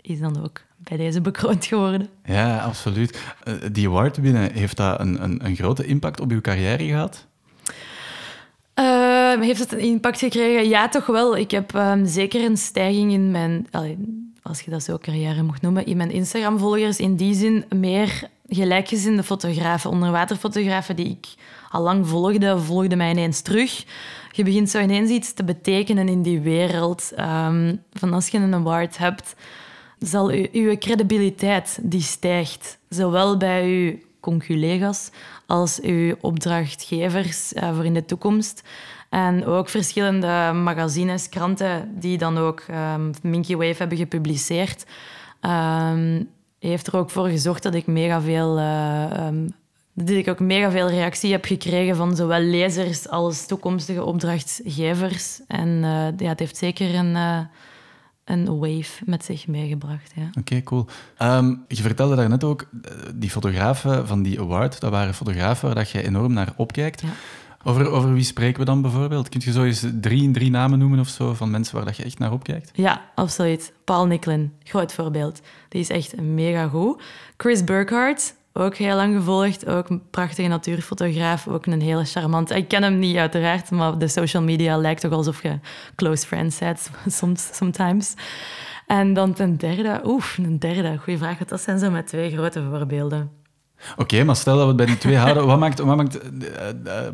is 0.00 0.20
dan 0.20 0.44
ook 0.44 0.60
bij 0.84 0.96
deze 0.96 1.20
bekroond 1.20 1.66
geworden. 1.66 2.08
Ja, 2.24 2.58
absoluut. 2.58 3.22
Uh, 3.44 3.54
die 3.72 3.88
award 3.88 4.16
winnen, 4.16 4.52
heeft 4.52 4.76
dat 4.76 5.00
een, 5.00 5.22
een, 5.22 5.44
een, 5.44 5.56
grote 5.56 5.86
impact 5.86 6.20
op 6.20 6.30
uw 6.30 6.40
carrière 6.40 6.84
gehad? 6.84 7.26
Uh, 8.74 9.40
heeft 9.40 9.60
het 9.60 9.72
een 9.72 9.78
impact 9.78 10.18
gekregen? 10.18 10.68
Ja, 10.68 10.88
toch 10.88 11.06
wel. 11.06 11.36
Ik 11.36 11.50
heb 11.50 11.74
um, 11.74 12.06
zeker 12.06 12.44
een 12.44 12.56
stijging 12.56 13.12
in 13.12 13.30
mijn, 13.30 13.66
als 14.42 14.60
je 14.60 14.70
dat 14.70 14.82
zo 14.82 14.98
carrière 14.98 15.42
mocht 15.42 15.62
noemen, 15.62 15.86
in 15.86 15.96
mijn 15.96 16.10
Instagram-volgers. 16.10 16.98
In 16.98 17.16
die 17.16 17.34
zin 17.34 17.64
meer 17.68 18.28
gelijkgezinde 18.48 19.22
fotografen, 19.22 19.90
onderwaterfotografen 19.90 20.96
die 20.96 21.08
ik 21.08 21.26
al 21.70 21.82
lang 21.82 22.08
volgde, 22.08 22.58
volgden 22.58 22.98
mij 22.98 23.10
ineens 23.10 23.40
terug. 23.40 23.84
Je 24.32 24.44
begint 24.44 24.70
zo 24.70 24.80
ineens 24.80 25.10
iets 25.10 25.32
te 25.32 25.44
betekenen 25.44 26.08
in 26.08 26.22
die 26.22 26.40
wereld. 26.40 27.12
Um, 27.18 27.82
van 27.92 28.12
als 28.12 28.28
je 28.28 28.38
een 28.38 28.54
award 28.54 28.98
hebt, 28.98 29.34
zal 30.04 30.30
uw 30.52 30.78
credibiliteit 30.78 31.78
die 31.82 32.02
stijgt, 32.02 32.78
zowel 32.88 33.36
bij 33.36 33.64
uw 33.64 33.98
conculega's 34.20 35.10
als 35.46 35.80
uw 35.80 36.14
opdrachtgevers 36.20 37.52
uh, 37.52 37.74
voor 37.74 37.84
in 37.84 37.94
de 37.94 38.04
toekomst. 38.04 38.62
En 39.10 39.46
ook 39.46 39.68
verschillende 39.68 40.52
magazines, 40.54 41.28
kranten 41.28 41.90
die 41.98 42.18
dan 42.18 42.38
ook 42.38 42.62
um, 42.94 43.10
Minky 43.22 43.56
Wave 43.56 43.74
hebben 43.78 43.98
gepubliceerd, 43.98 44.84
um, 45.40 46.28
heeft 46.58 46.86
er 46.86 46.96
ook 46.96 47.10
voor 47.10 47.28
gezorgd 47.28 47.62
dat 47.62 47.74
ik 47.74 47.86
mega 47.86 48.20
veel 48.20 48.58
uh, 48.58 49.26
um, 49.26 49.48
dat 49.92 50.08
ik 50.08 50.28
ook 50.28 50.40
mega 50.40 50.70
veel 50.70 50.88
reactie 50.88 51.32
heb 51.32 51.44
gekregen 51.44 51.96
van 51.96 52.16
zowel 52.16 52.40
lezers 52.40 53.08
als 53.08 53.46
toekomstige 53.46 54.04
opdrachtgevers. 54.04 55.40
En 55.46 55.68
uh, 55.68 56.06
ja, 56.16 56.28
het 56.28 56.38
heeft 56.38 56.56
zeker 56.56 56.94
een, 56.94 57.16
een 58.24 58.58
wave 58.58 59.02
met 59.04 59.24
zich 59.24 59.46
meegebracht. 59.46 60.12
Ja. 60.14 60.30
Oké, 60.38 60.62
cool. 60.62 60.86
Um, 61.22 61.64
je 61.68 61.82
vertelde 61.82 62.16
daarnet 62.16 62.44
ook, 62.44 62.68
die 63.14 63.30
fotografen 63.30 64.06
van 64.06 64.22
die 64.22 64.40
award, 64.40 64.80
dat 64.80 64.90
waren 64.90 65.14
fotografen 65.14 65.66
waar 65.66 65.74
dat 65.74 65.90
je 65.90 66.06
enorm 66.06 66.32
naar 66.32 66.52
opkijkt. 66.56 67.00
Ja. 67.00 67.08
Over, 67.66 67.90
over 67.90 68.12
wie 68.12 68.24
spreken 68.24 68.58
we 68.58 68.64
dan 68.64 68.82
bijvoorbeeld? 68.82 69.28
Kun 69.28 69.40
je 69.44 69.52
zo 69.52 69.64
eens 69.64 69.86
drie, 70.00 70.30
drie 70.30 70.50
namen 70.50 70.78
noemen 70.78 70.98
of 70.98 71.08
zo 71.08 71.34
van 71.34 71.50
mensen 71.50 71.76
waar 71.76 71.84
dat 71.84 71.96
je 71.96 72.02
echt 72.02 72.18
naar 72.18 72.32
opkijkt? 72.32 72.70
Ja, 72.74 73.02
absoluut. 73.14 73.72
Paul 73.84 74.06
Nicklin, 74.06 74.52
groot 74.62 74.92
voorbeeld. 74.92 75.40
Die 75.68 75.80
is 75.80 75.88
echt 75.88 76.20
mega 76.20 76.68
goed. 76.68 77.02
Chris 77.36 77.64
Burkhardt, 77.64 78.34
ook 78.56 78.76
heel 78.76 78.96
lang 78.96 79.16
gevolgd. 79.16 79.66
Ook 79.66 79.88
een 79.88 80.02
prachtige 80.10 80.48
natuurfotograaf. 80.48 81.48
Ook 81.48 81.66
een 81.66 81.80
hele 81.80 82.04
charmante. 82.04 82.54
Ik 82.54 82.68
ken 82.68 82.82
hem 82.82 82.98
niet 82.98 83.16
uiteraard, 83.16 83.70
maar 83.70 83.98
de 83.98 84.08
social 84.08 84.42
media 84.42 84.76
lijkt 84.76 85.00
toch 85.00 85.12
alsof 85.12 85.42
je 85.42 85.58
close 85.96 86.26
friends 86.26 86.58
bent, 86.58 86.90
soms, 87.06 87.48
sometimes. 87.52 88.14
En 88.86 89.14
dan 89.14 89.32
ten 89.32 89.56
derde, 89.56 90.00
oef, 90.04 90.38
een 90.38 90.58
derde, 90.58 90.98
goede 90.98 91.18
vraag. 91.18 91.38
Dat 91.38 91.60
zijn 91.60 91.78
zo 91.78 91.90
met 91.90 92.06
twee 92.06 92.30
grote 92.30 92.62
voorbeelden. 92.70 93.30
Oké, 93.96 94.24
maar 94.24 94.36
stel 94.36 94.54
dat 94.54 94.62
we 94.62 94.68
het 94.68 94.76
bij 94.76 94.86
die 94.86 94.98
twee 94.98 95.16
houden. 95.16 95.46
Wat 95.46 95.58
maakt, 95.58 95.78
wat 95.78 95.96
maakt 95.96 96.18
uh, 96.24 96.52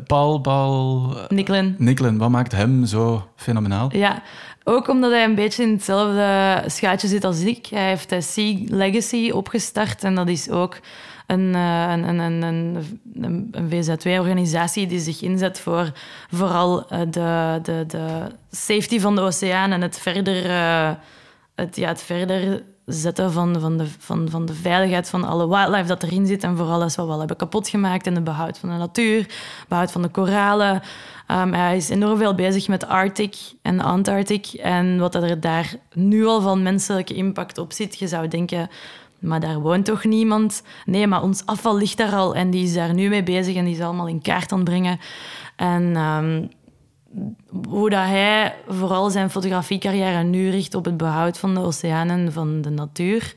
Paul, 0.07 0.39
Paul... 0.39 1.13
Nicklin. 1.27 1.75
Nicklin, 1.77 2.17
wat 2.17 2.29
maakt 2.29 2.51
hem 2.51 2.85
zo 2.85 3.27
fenomenaal? 3.35 3.95
Ja, 3.95 4.21
ook 4.63 4.87
omdat 4.87 5.11
hij 5.11 5.23
een 5.23 5.35
beetje 5.35 5.63
in 5.63 5.71
hetzelfde 5.71 6.63
schuitje 6.69 7.07
zit 7.07 7.23
als 7.23 7.39
ik. 7.39 7.65
Hij 7.65 7.87
heeft 7.87 8.09
de 8.09 8.21
Sea 8.21 8.57
Legacy 8.65 9.29
opgestart 9.29 10.03
en 10.03 10.15
dat 10.15 10.27
is 10.27 10.49
ook 10.49 10.79
een, 11.27 11.53
een, 11.53 12.19
een, 12.19 12.41
een, 12.41 13.51
een 13.51 13.69
VZ2-organisatie 13.69 14.87
die 14.87 14.99
zich 14.99 15.21
inzet 15.21 15.59
voor 15.59 15.91
vooral 16.29 16.87
de, 17.09 17.59
de, 17.61 17.83
de 17.87 18.27
safety 18.51 18.99
van 18.99 19.15
de 19.15 19.21
oceaan 19.21 19.71
en 19.71 19.81
het 19.81 19.99
verder, 19.99 20.49
het, 21.55 21.75
ja, 21.75 21.87
het 21.87 22.01
verder 22.01 22.63
zetten 22.85 23.31
van, 23.31 23.59
van, 23.59 23.77
de, 23.77 23.85
van, 23.99 24.29
van 24.29 24.45
de 24.45 24.53
veiligheid 24.53 25.09
van 25.09 25.23
alle 25.23 25.47
wildlife 25.47 25.87
dat 25.87 26.03
erin 26.03 26.25
zit 26.25 26.43
en 26.43 26.57
voor 26.57 26.67
alles 26.67 26.95
wat 26.95 27.05
we 27.05 27.11
al 27.11 27.19
hebben 27.19 27.37
kapot 27.37 27.67
gemaakt 27.67 28.07
en 28.07 28.13
de 28.13 28.21
behoud 28.21 28.57
van 28.57 28.69
de 28.69 28.75
natuur, 28.75 29.25
behoud 29.67 29.91
van 29.91 30.01
de 30.01 30.07
koralen. 30.07 30.81
Um, 31.27 31.53
hij 31.53 31.77
is 31.77 31.89
enorm 31.89 32.17
veel 32.17 32.35
bezig 32.35 32.67
met 32.67 32.87
Arctic 32.87 33.35
en 33.61 33.79
Antarctic 33.79 34.45
en 34.53 34.97
wat 34.99 35.15
er 35.15 35.39
daar 35.39 35.75
nu 35.93 36.25
al 36.25 36.41
van 36.41 36.63
menselijke 36.63 37.13
impact 37.13 37.57
op 37.57 37.73
zit. 37.73 37.99
Je 37.99 38.07
zou 38.07 38.27
denken, 38.27 38.69
maar 39.21 39.39
daar 39.39 39.59
woont 39.59 39.85
toch 39.85 40.03
niemand? 40.03 40.63
Nee, 40.85 41.07
maar 41.07 41.21
ons 41.21 41.45
afval 41.45 41.77
ligt 41.77 41.97
daar 41.97 42.13
al 42.13 42.35
en 42.35 42.49
die 42.49 42.63
is 42.63 42.73
daar 42.73 42.93
nu 42.93 43.09
mee 43.09 43.23
bezig 43.23 43.55
en 43.55 43.65
die 43.65 43.75
is 43.75 43.81
allemaal 43.81 44.07
in 44.07 44.21
kaart 44.21 44.51
aan 44.51 44.59
het 44.59 44.69
brengen. 44.69 44.99
En... 45.55 45.95
Um, 45.95 46.49
hoe 47.67 47.89
dat 47.89 48.05
hij 48.05 48.55
vooral 48.67 49.09
zijn 49.09 49.29
fotografiecarrière 49.29 50.23
nu 50.23 50.49
richt 50.49 50.75
op 50.75 50.85
het 50.85 50.97
behoud 50.97 51.37
van 51.37 51.53
de 51.53 51.59
oceanen, 51.59 52.33
van 52.33 52.61
de 52.61 52.69
natuur, 52.69 53.33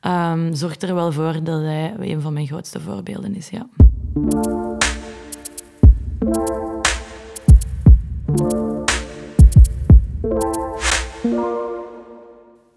um, 0.00 0.54
zorgt 0.54 0.82
er 0.82 0.94
wel 0.94 1.12
voor 1.12 1.42
dat 1.42 1.60
hij 1.60 1.94
een 1.98 2.20
van 2.20 2.32
mijn 2.32 2.46
grootste 2.46 2.80
voorbeelden 2.80 3.34
is. 3.34 3.48
Ja. 3.48 3.66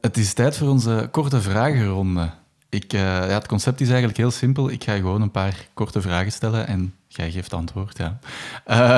Het 0.02 0.18
is 0.18 0.34
tijd 0.34 0.58
voor 0.58 0.68
onze 0.68 1.08
korte 1.12 1.42
vragenronde. 1.42 2.43
Ik, 2.74 2.94
uh, 2.94 3.02
ja, 3.02 3.28
het 3.28 3.48
concept 3.48 3.82
is 3.82 3.88
eigenlijk 3.88 4.18
heel 4.18 4.32
simpel. 4.32 4.70
Ik 4.70 4.84
ga 4.84 4.96
gewoon 4.96 5.22
een 5.22 5.32
paar 5.32 5.68
korte 5.74 6.02
vragen 6.02 6.32
stellen 6.32 6.68
en 6.68 6.94
jij 7.08 7.32
geeft 7.32 7.54
antwoord. 7.54 7.98
Ja. 7.98 8.20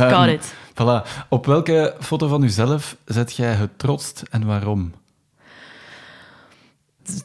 Um, 0.04 0.12
Got 0.12 0.28
it. 0.28 0.54
Voilà. 0.74 1.28
Op 1.30 1.46
welke 1.46 1.96
foto 2.00 2.28
van 2.28 2.44
uzelf 2.44 2.98
zet 3.06 3.36
jij 3.36 3.54
het 3.54 3.80
trotst 3.80 4.24
en 4.30 4.46
waarom? 4.46 4.94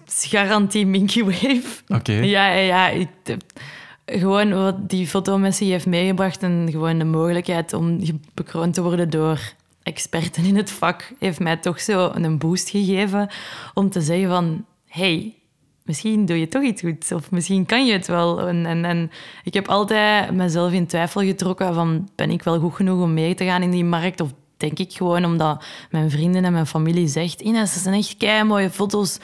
Garantie 0.06 0.86
Minky 0.86 1.24
Wave. 1.24 1.82
Oké. 1.88 2.12
Ja, 2.12 2.48
ja. 2.48 2.88
Ik, 2.88 3.08
gewoon 4.06 4.52
wat 4.52 4.88
die 4.88 5.06
fotomissie 5.06 5.70
heeft 5.70 5.86
meegebracht 5.86 6.42
en 6.42 6.68
gewoon 6.70 6.98
de 6.98 7.04
mogelijkheid 7.04 7.72
om 7.72 8.00
bekroond 8.34 8.74
te 8.74 8.82
worden 8.82 9.10
door 9.10 9.40
experten 9.82 10.44
in 10.44 10.56
het 10.56 10.70
vak 10.70 11.12
heeft 11.18 11.40
mij 11.40 11.56
toch 11.56 11.80
zo 11.80 12.10
een 12.14 12.38
boost 12.38 12.68
gegeven 12.68 13.28
om 13.74 13.90
te 13.90 14.00
zeggen 14.00 14.28
van 14.28 14.64
hey, 14.86 15.34
misschien 15.90 16.26
doe 16.26 16.38
je 16.38 16.48
toch 16.48 16.62
iets 16.62 16.82
goed. 16.82 17.12
Of 17.12 17.30
misschien 17.30 17.66
kan 17.66 17.86
je 17.86 17.92
het 17.92 18.06
wel. 18.06 18.48
En, 18.48 18.66
en, 18.66 18.84
en, 18.84 19.10
ik 19.44 19.54
heb 19.54 19.68
altijd 19.68 20.34
mezelf 20.34 20.72
in 20.72 20.86
twijfel 20.86 21.20
getrokken 21.20 21.74
van... 21.74 22.08
Ben 22.14 22.30
ik 22.30 22.42
wel 22.42 22.60
goed 22.60 22.74
genoeg 22.74 23.02
om 23.02 23.14
mee 23.14 23.34
te 23.34 23.44
gaan 23.44 23.62
in 23.62 23.70
die 23.70 23.84
markt? 23.84 24.20
Of 24.20 24.32
denk 24.56 24.78
ik 24.78 24.92
gewoon 24.92 25.24
omdat 25.24 25.64
mijn 25.90 26.10
vrienden 26.10 26.44
en 26.44 26.52
mijn 26.52 26.66
familie 26.66 27.08
zegt... 27.08 27.40
Ines, 27.40 27.74
dat 27.74 27.82
zijn 27.82 27.94
echt 27.94 28.16
kei 28.16 28.44
mooie 28.44 28.70
foto's. 28.70 29.18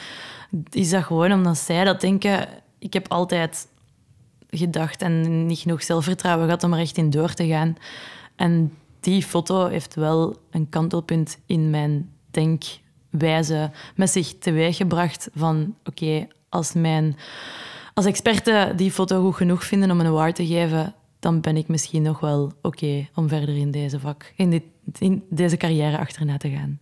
Is 0.71 0.91
dat 0.91 1.05
gewoon 1.05 1.33
omdat 1.33 1.59
zij 1.59 1.85
dat 1.85 2.01
denken? 2.01 2.49
Ik 2.79 2.93
heb 2.93 3.09
altijd 3.09 3.67
gedacht 4.51 5.03
en 5.03 5.47
niet 5.47 5.59
genoeg 5.59 5.83
zelfvertrouwen 5.83 6.45
gehad 6.45 6.65
om 6.65 6.73
er 6.73 6.79
echt 6.79 6.97
in 6.97 7.11
door 7.11 7.35
te 7.35 7.47
gaan. 7.47 7.77
En 8.37 8.73
die 9.01 9.23
foto 9.23 9.67
heeft 9.67 9.95
wel 9.95 10.37
een 10.51 10.69
kantelpunt 10.69 11.39
in 11.47 11.71
mijn 11.71 12.11
denkwijze 12.31 13.71
met 13.95 14.11
zich 14.11 14.39
teweeggebracht 14.39 15.29
van 15.35 15.75
oké, 15.85 16.29
als, 16.57 16.73
mijn, 16.73 17.16
als 17.95 18.05
experten 18.05 18.77
die 18.77 18.90
foto 18.90 19.23
goed 19.23 19.35
genoeg 19.35 19.64
vinden 19.64 19.90
om 19.90 20.01
een 20.01 20.07
award 20.07 20.35
te 20.35 20.47
geven, 20.47 20.95
dan 21.19 21.40
ben 21.40 21.57
ik 21.57 21.69
misschien 21.69 22.03
nog 22.03 22.21
wel 22.21 22.53
oké 22.62 23.09
om 23.14 23.29
verder 23.29 23.57
in 23.57 23.71
deze 23.71 24.01
vak, 24.01 24.33
in, 24.37 24.51
dit, 24.51 24.62
in 24.99 25.25
deze 25.31 25.57
carrière 25.57 25.99
achterna 25.99 26.37
te 26.37 26.51
gaan. 26.51 26.79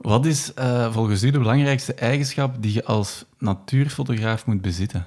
Wat 0.00 0.26
is 0.26 0.52
uh, 0.58 0.92
volgens 0.92 1.22
u 1.22 1.30
de 1.30 1.38
belangrijkste 1.38 1.94
eigenschap 1.94 2.62
die 2.62 2.72
je 2.72 2.84
als 2.84 3.24
natuurfotograaf 3.38 4.46
moet 4.46 4.60
bezitten? 4.60 5.06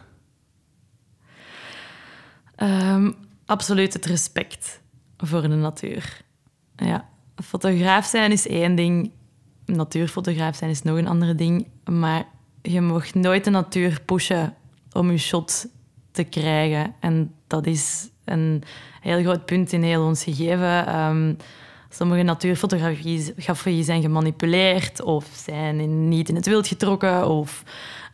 Um, 2.58 3.16
absoluut 3.46 3.94
het 3.94 4.06
respect 4.06 4.82
voor 5.18 5.42
de 5.42 5.48
natuur. 5.48 6.22
Ja, 6.76 7.10
fotograaf 7.44 8.06
zijn 8.06 8.32
is 8.32 8.48
één 8.48 8.76
ding, 8.76 9.12
natuurfotograaf 9.66 10.56
zijn 10.56 10.70
is 10.70 10.82
nog 10.82 10.98
een 10.98 11.08
andere 11.08 11.36
ding. 11.36 11.68
Maar 11.86 12.26
je 12.62 12.82
mag 12.82 13.14
nooit 13.14 13.44
de 13.44 13.50
natuur 13.50 14.02
pushen 14.06 14.56
om 14.92 15.12
je 15.12 15.18
shot 15.18 15.68
te 16.12 16.24
krijgen. 16.24 16.96
En 17.00 17.34
dat 17.48 17.66
is 17.66 18.10
een 18.26 18.64
heel 19.02 19.22
groot 19.22 19.46
punt 19.46 19.72
in 19.72 19.84
heel 19.84 20.06
ons 20.06 20.24
gegeven. 20.24 21.00
Um, 21.00 21.38
sommige 21.90 22.24
natuurfotografie 22.24 23.84
zijn 23.84 24.02
gemanipuleerd 24.02 25.02
of 25.02 25.26
zijn 25.46 26.08
niet 26.08 26.30
in 26.30 26.36
het 26.36 26.46
wild 26.46 26.68
getrokken 26.68 27.28
of 27.28 27.64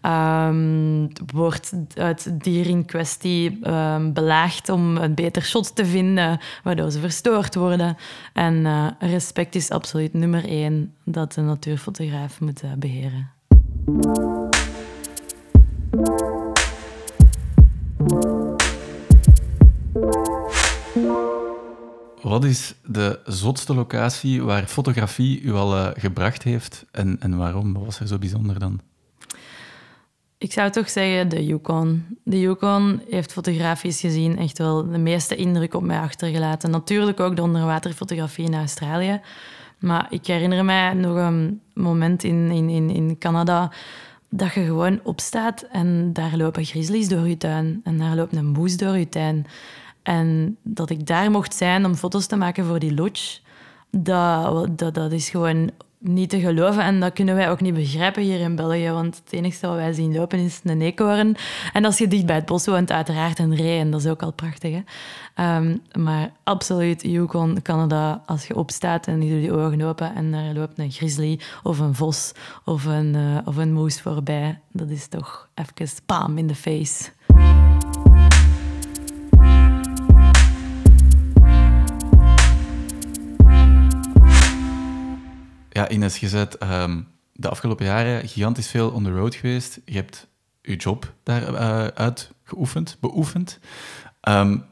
Um, 0.05 1.09
wordt 1.33 1.73
het 1.93 2.29
dier 2.33 2.67
in 2.67 2.85
kwestie 2.85 3.69
um, 3.69 4.13
belaagd 4.13 4.69
om 4.69 4.97
een 4.97 5.13
beter 5.13 5.41
shot 5.41 5.75
te 5.75 5.85
vinden, 5.85 6.39
waardoor 6.63 6.91
ze 6.91 6.99
verstoord 6.99 7.55
worden. 7.55 7.97
En 8.33 8.53
uh, 8.53 8.87
respect 8.99 9.55
is 9.55 9.69
absoluut 9.69 10.13
nummer 10.13 10.45
één 10.45 10.93
dat 11.03 11.33
de 11.33 11.41
natuurfotograaf 11.41 12.39
moet 12.39 12.63
uh, 12.63 12.71
beheren. 12.77 13.31
Wat 22.21 22.43
is 22.43 22.75
de 22.85 23.19
zotste 23.25 23.73
locatie 23.73 24.43
waar 24.43 24.65
fotografie 24.65 25.41
u 25.41 25.53
al 25.53 25.75
uh, 25.75 25.87
gebracht 25.93 26.43
heeft 26.43 26.85
en, 26.91 27.17
en 27.19 27.37
waarom? 27.37 27.73
Wat 27.73 27.85
was 27.85 27.99
er 27.99 28.07
zo 28.07 28.17
bijzonder 28.17 28.59
dan? 28.59 28.79
Ik 30.43 30.51
zou 30.51 30.69
toch 30.69 30.89
zeggen 30.89 31.29
de 31.29 31.45
Yukon. 31.45 32.05
De 32.23 32.39
Yukon 32.39 33.01
heeft 33.09 33.31
fotografisch 33.31 33.99
gezien 33.99 34.37
echt 34.37 34.57
wel 34.57 34.91
de 34.91 34.97
meeste 34.97 35.35
indruk 35.35 35.73
op 35.73 35.83
mij 35.83 35.99
achtergelaten. 35.99 36.69
Natuurlijk 36.71 37.19
ook 37.19 37.35
de 37.35 37.41
onderwaterfotografie 37.41 38.45
in 38.45 38.55
Australië. 38.55 39.21
Maar 39.79 40.07
ik 40.09 40.27
herinner 40.27 40.65
mij 40.65 40.93
nog 40.93 41.15
een 41.15 41.61
moment 41.73 42.23
in, 42.23 42.51
in, 42.51 42.89
in, 42.89 43.17
Canada 43.17 43.71
dat 44.29 44.53
je 44.53 44.65
gewoon 44.65 44.99
opstaat 45.03 45.61
en 45.61 46.13
daar 46.13 46.37
lopen 46.37 46.65
grizzlies 46.65 47.07
door 47.07 47.27
je 47.27 47.37
tuin. 47.37 47.81
En 47.83 47.97
daar 47.97 48.15
loopt 48.15 48.35
een 48.35 48.45
moes 48.45 48.77
door 48.77 48.97
je 48.97 49.09
tuin. 49.09 49.45
En 50.01 50.57
dat 50.63 50.89
ik 50.89 51.07
daar 51.07 51.31
mocht 51.31 51.53
zijn 51.53 51.85
om 51.85 51.95
foto's 51.95 52.25
te 52.25 52.35
maken 52.35 52.65
voor 52.65 52.79
die 52.79 52.93
lodge, 52.93 53.39
dat, 53.91 54.77
dat, 54.77 54.93
dat 54.93 55.11
is 55.11 55.29
gewoon 55.29 55.71
niet 56.03 56.29
te 56.29 56.39
geloven. 56.39 56.83
En 56.83 56.99
dat 56.99 57.13
kunnen 57.13 57.35
wij 57.35 57.49
ook 57.49 57.61
niet 57.61 57.73
begrijpen 57.73 58.23
hier 58.23 58.39
in 58.39 58.55
België. 58.55 58.89
Want 58.89 59.21
het 59.23 59.33
enige 59.33 59.67
wat 59.67 59.75
wij 59.75 59.93
zien 59.93 60.15
lopen 60.15 60.39
is 60.39 60.59
een 60.63 60.81
eekhoorn. 60.81 61.35
En 61.73 61.85
als 61.85 61.97
je 61.97 62.07
dicht 62.07 62.25
bij 62.25 62.35
het 62.35 62.45
bos 62.45 62.65
woont, 62.65 62.91
uiteraard 62.91 63.39
een 63.39 63.55
ree. 63.55 63.79
En 63.79 63.91
dat 63.91 63.99
is 63.99 64.07
ook 64.07 64.21
al 64.21 64.33
prachtig. 64.33 64.73
Hè? 64.73 64.81
Ehm, 65.35 65.77
maar 65.99 66.31
absoluut, 66.43 67.01
Yukon, 67.01 67.61
Canada, 67.61 68.23
als 68.25 68.47
je 68.47 68.55
opstaat 68.55 69.07
en 69.07 69.21
je 69.21 69.33
doet 69.33 69.43
je 69.43 69.51
ogen 69.51 69.81
open 69.81 70.15
en 70.15 70.33
er 70.33 70.53
loopt 70.53 70.79
een 70.79 70.91
grizzly 70.91 71.39
of 71.63 71.79
een 71.79 71.95
vos 71.95 72.31
of 72.65 72.85
een, 72.85 73.13
uh, 73.15 73.37
of 73.45 73.57
een 73.57 73.73
moes 73.73 74.01
voorbij. 74.01 74.59
Dat 74.71 74.89
is 74.89 75.07
toch 75.07 75.47
even 75.55 76.03
pam 76.05 76.37
in 76.37 76.47
de 76.47 76.55
face. 76.55 77.11
Ja, 85.73 85.89
Ines, 85.89 86.17
je 86.17 86.29
bent 86.29 86.63
um, 86.63 87.07
de 87.33 87.49
afgelopen 87.49 87.85
jaren 87.85 88.27
gigantisch 88.27 88.67
veel 88.67 88.89
on 88.89 89.03
the 89.03 89.11
road 89.11 89.35
geweest. 89.35 89.79
Je 89.85 89.95
hebt 89.95 90.27
je 90.61 90.75
job 90.75 91.13
daaruit 91.23 92.29
uh, 92.29 92.35
geoefend, 92.43 92.97
beoefend. 92.99 93.59
Um, 94.29 94.65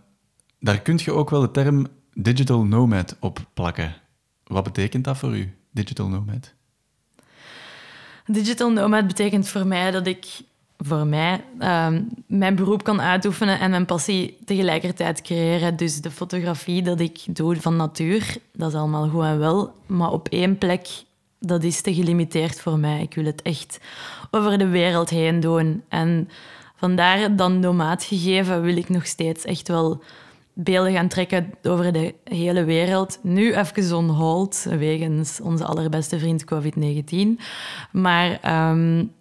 daar 0.60 0.82
kun 0.82 1.00
je 1.04 1.12
ook 1.12 1.30
wel 1.30 1.42
de 1.42 1.52
term 1.52 1.88
digital 2.14 2.64
nomad 2.64 3.16
op 3.20 3.46
plakken. 3.54 3.96
Wat 4.44 4.64
betekent 4.64 5.04
dat 5.04 5.18
voor 5.18 5.38
u, 5.38 5.56
digital 5.72 6.08
nomad? 6.08 6.54
Digital 8.26 8.72
nomad 8.72 9.08
betekent 9.08 9.48
voor 9.48 9.68
mij 9.68 9.92
dat 9.92 10.08
ik 10.08 10.26
voor 10.84 11.08
mij 11.08 11.44
um, 11.60 12.10
mijn 12.28 12.56
beroep 12.56 12.84
kan 12.84 13.02
uitoefenen 13.02 13.60
en 13.60 13.70
mijn 13.70 13.86
passie 13.86 14.38
tegelijkertijd 14.46 15.22
creëren. 15.22 15.76
Dus 15.76 16.02
de 16.02 16.12
fotografie 16.12 16.82
dat 16.82 17.00
ik 17.00 17.20
doe 17.26 17.62
van 17.62 17.76
natuur, 17.76 18.38
dat 18.54 18.72
is 18.72 18.78
allemaal 18.78 19.10
goed 19.10 19.24
en 19.24 19.39
wel. 19.39 19.74
Maar 19.86 20.12
op 20.12 20.28
één 20.28 20.58
plek, 20.58 20.88
dat 21.39 21.63
is 21.63 21.82
te 21.82 21.94
gelimiteerd 21.94 22.62
voor 22.62 22.80
mij. 22.80 23.02
Ik 23.02 23.13
wil 23.13 23.26
het 23.26 23.41
echt 23.41 23.80
over 24.32 24.58
de 24.58 24.67
wereld 24.67 25.10
heen 25.10 25.39
doen. 25.39 25.84
En 25.89 26.30
vandaar 26.76 27.36
dan 27.36 27.60
nomaat 27.60 28.04
gegeven 28.04 28.62
wil 28.62 28.78
ik 28.78 28.89
nog 28.89 29.06
steeds 29.06 29.46
echt 29.46 29.67
wel 29.67 30.04
beelden 30.54 30.94
gaan 30.94 31.08
trekken 31.08 31.54
over 31.63 31.94
de 31.94 32.13
hele 32.24 32.63
wereld. 32.63 33.20
Nu 33.24 33.56
even 33.56 33.98
on 33.98 34.10
hold, 34.10 34.65
wegens 34.70 35.41
onze 35.41 35.65
allerbeste 35.65 36.20
vriend 36.20 36.46
COVID-19. 36.46 37.41
Maar 37.91 38.39
um, 38.72 39.12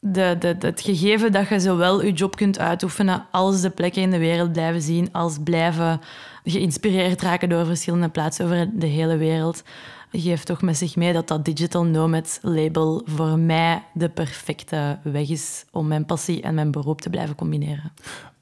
het 0.00 0.80
gegeven 0.80 1.32
dat 1.32 1.48
je 1.48 1.60
zowel 1.60 2.04
je 2.04 2.12
job 2.12 2.36
kunt 2.36 2.58
uitoefenen 2.58 3.26
als 3.30 3.60
de 3.60 3.70
plekken 3.70 4.02
in 4.02 4.10
de 4.10 4.18
wereld 4.18 4.52
blijven 4.52 4.82
zien, 4.82 5.12
als 5.12 5.38
blijven 5.44 6.00
geïnspireerd 6.44 7.22
raken 7.22 7.48
door 7.48 7.66
verschillende 7.66 8.08
plaatsen 8.08 8.44
over 8.44 8.70
de 8.72 8.86
hele 8.86 9.16
wereld, 9.16 9.62
geeft 10.12 10.46
toch 10.46 10.62
met 10.62 10.76
zich 10.76 10.96
mee 10.96 11.12
dat 11.12 11.28
dat 11.28 11.44
Digital 11.44 11.84
Nomad 11.84 12.38
label 12.42 13.02
voor 13.04 13.38
mij 13.38 13.82
de 13.92 14.08
perfecte 14.08 14.98
weg 15.02 15.28
is 15.28 15.64
om 15.70 15.86
mijn 15.86 16.06
passie 16.06 16.42
en 16.42 16.54
mijn 16.54 16.70
beroep 16.70 17.00
te 17.00 17.10
blijven 17.10 17.34
combineren. 17.34 17.92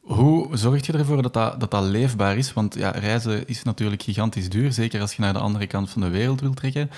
Hoe 0.00 0.56
zorg 0.56 0.86
je 0.86 0.92
ervoor 0.92 1.22
dat 1.22 1.32
dat, 1.32 1.60
dat 1.60 1.70
dat 1.70 1.82
leefbaar 1.82 2.36
is? 2.36 2.52
Want 2.52 2.74
ja, 2.74 2.90
reizen 2.90 3.46
is 3.46 3.62
natuurlijk 3.62 4.02
gigantisch 4.02 4.48
duur, 4.48 4.72
zeker 4.72 5.00
als 5.00 5.14
je 5.14 5.22
naar 5.22 5.32
de 5.32 5.38
andere 5.38 5.66
kant 5.66 5.90
van 5.90 6.00
de 6.00 6.08
wereld 6.08 6.40
wilt 6.40 6.56
trekken. 6.56 6.90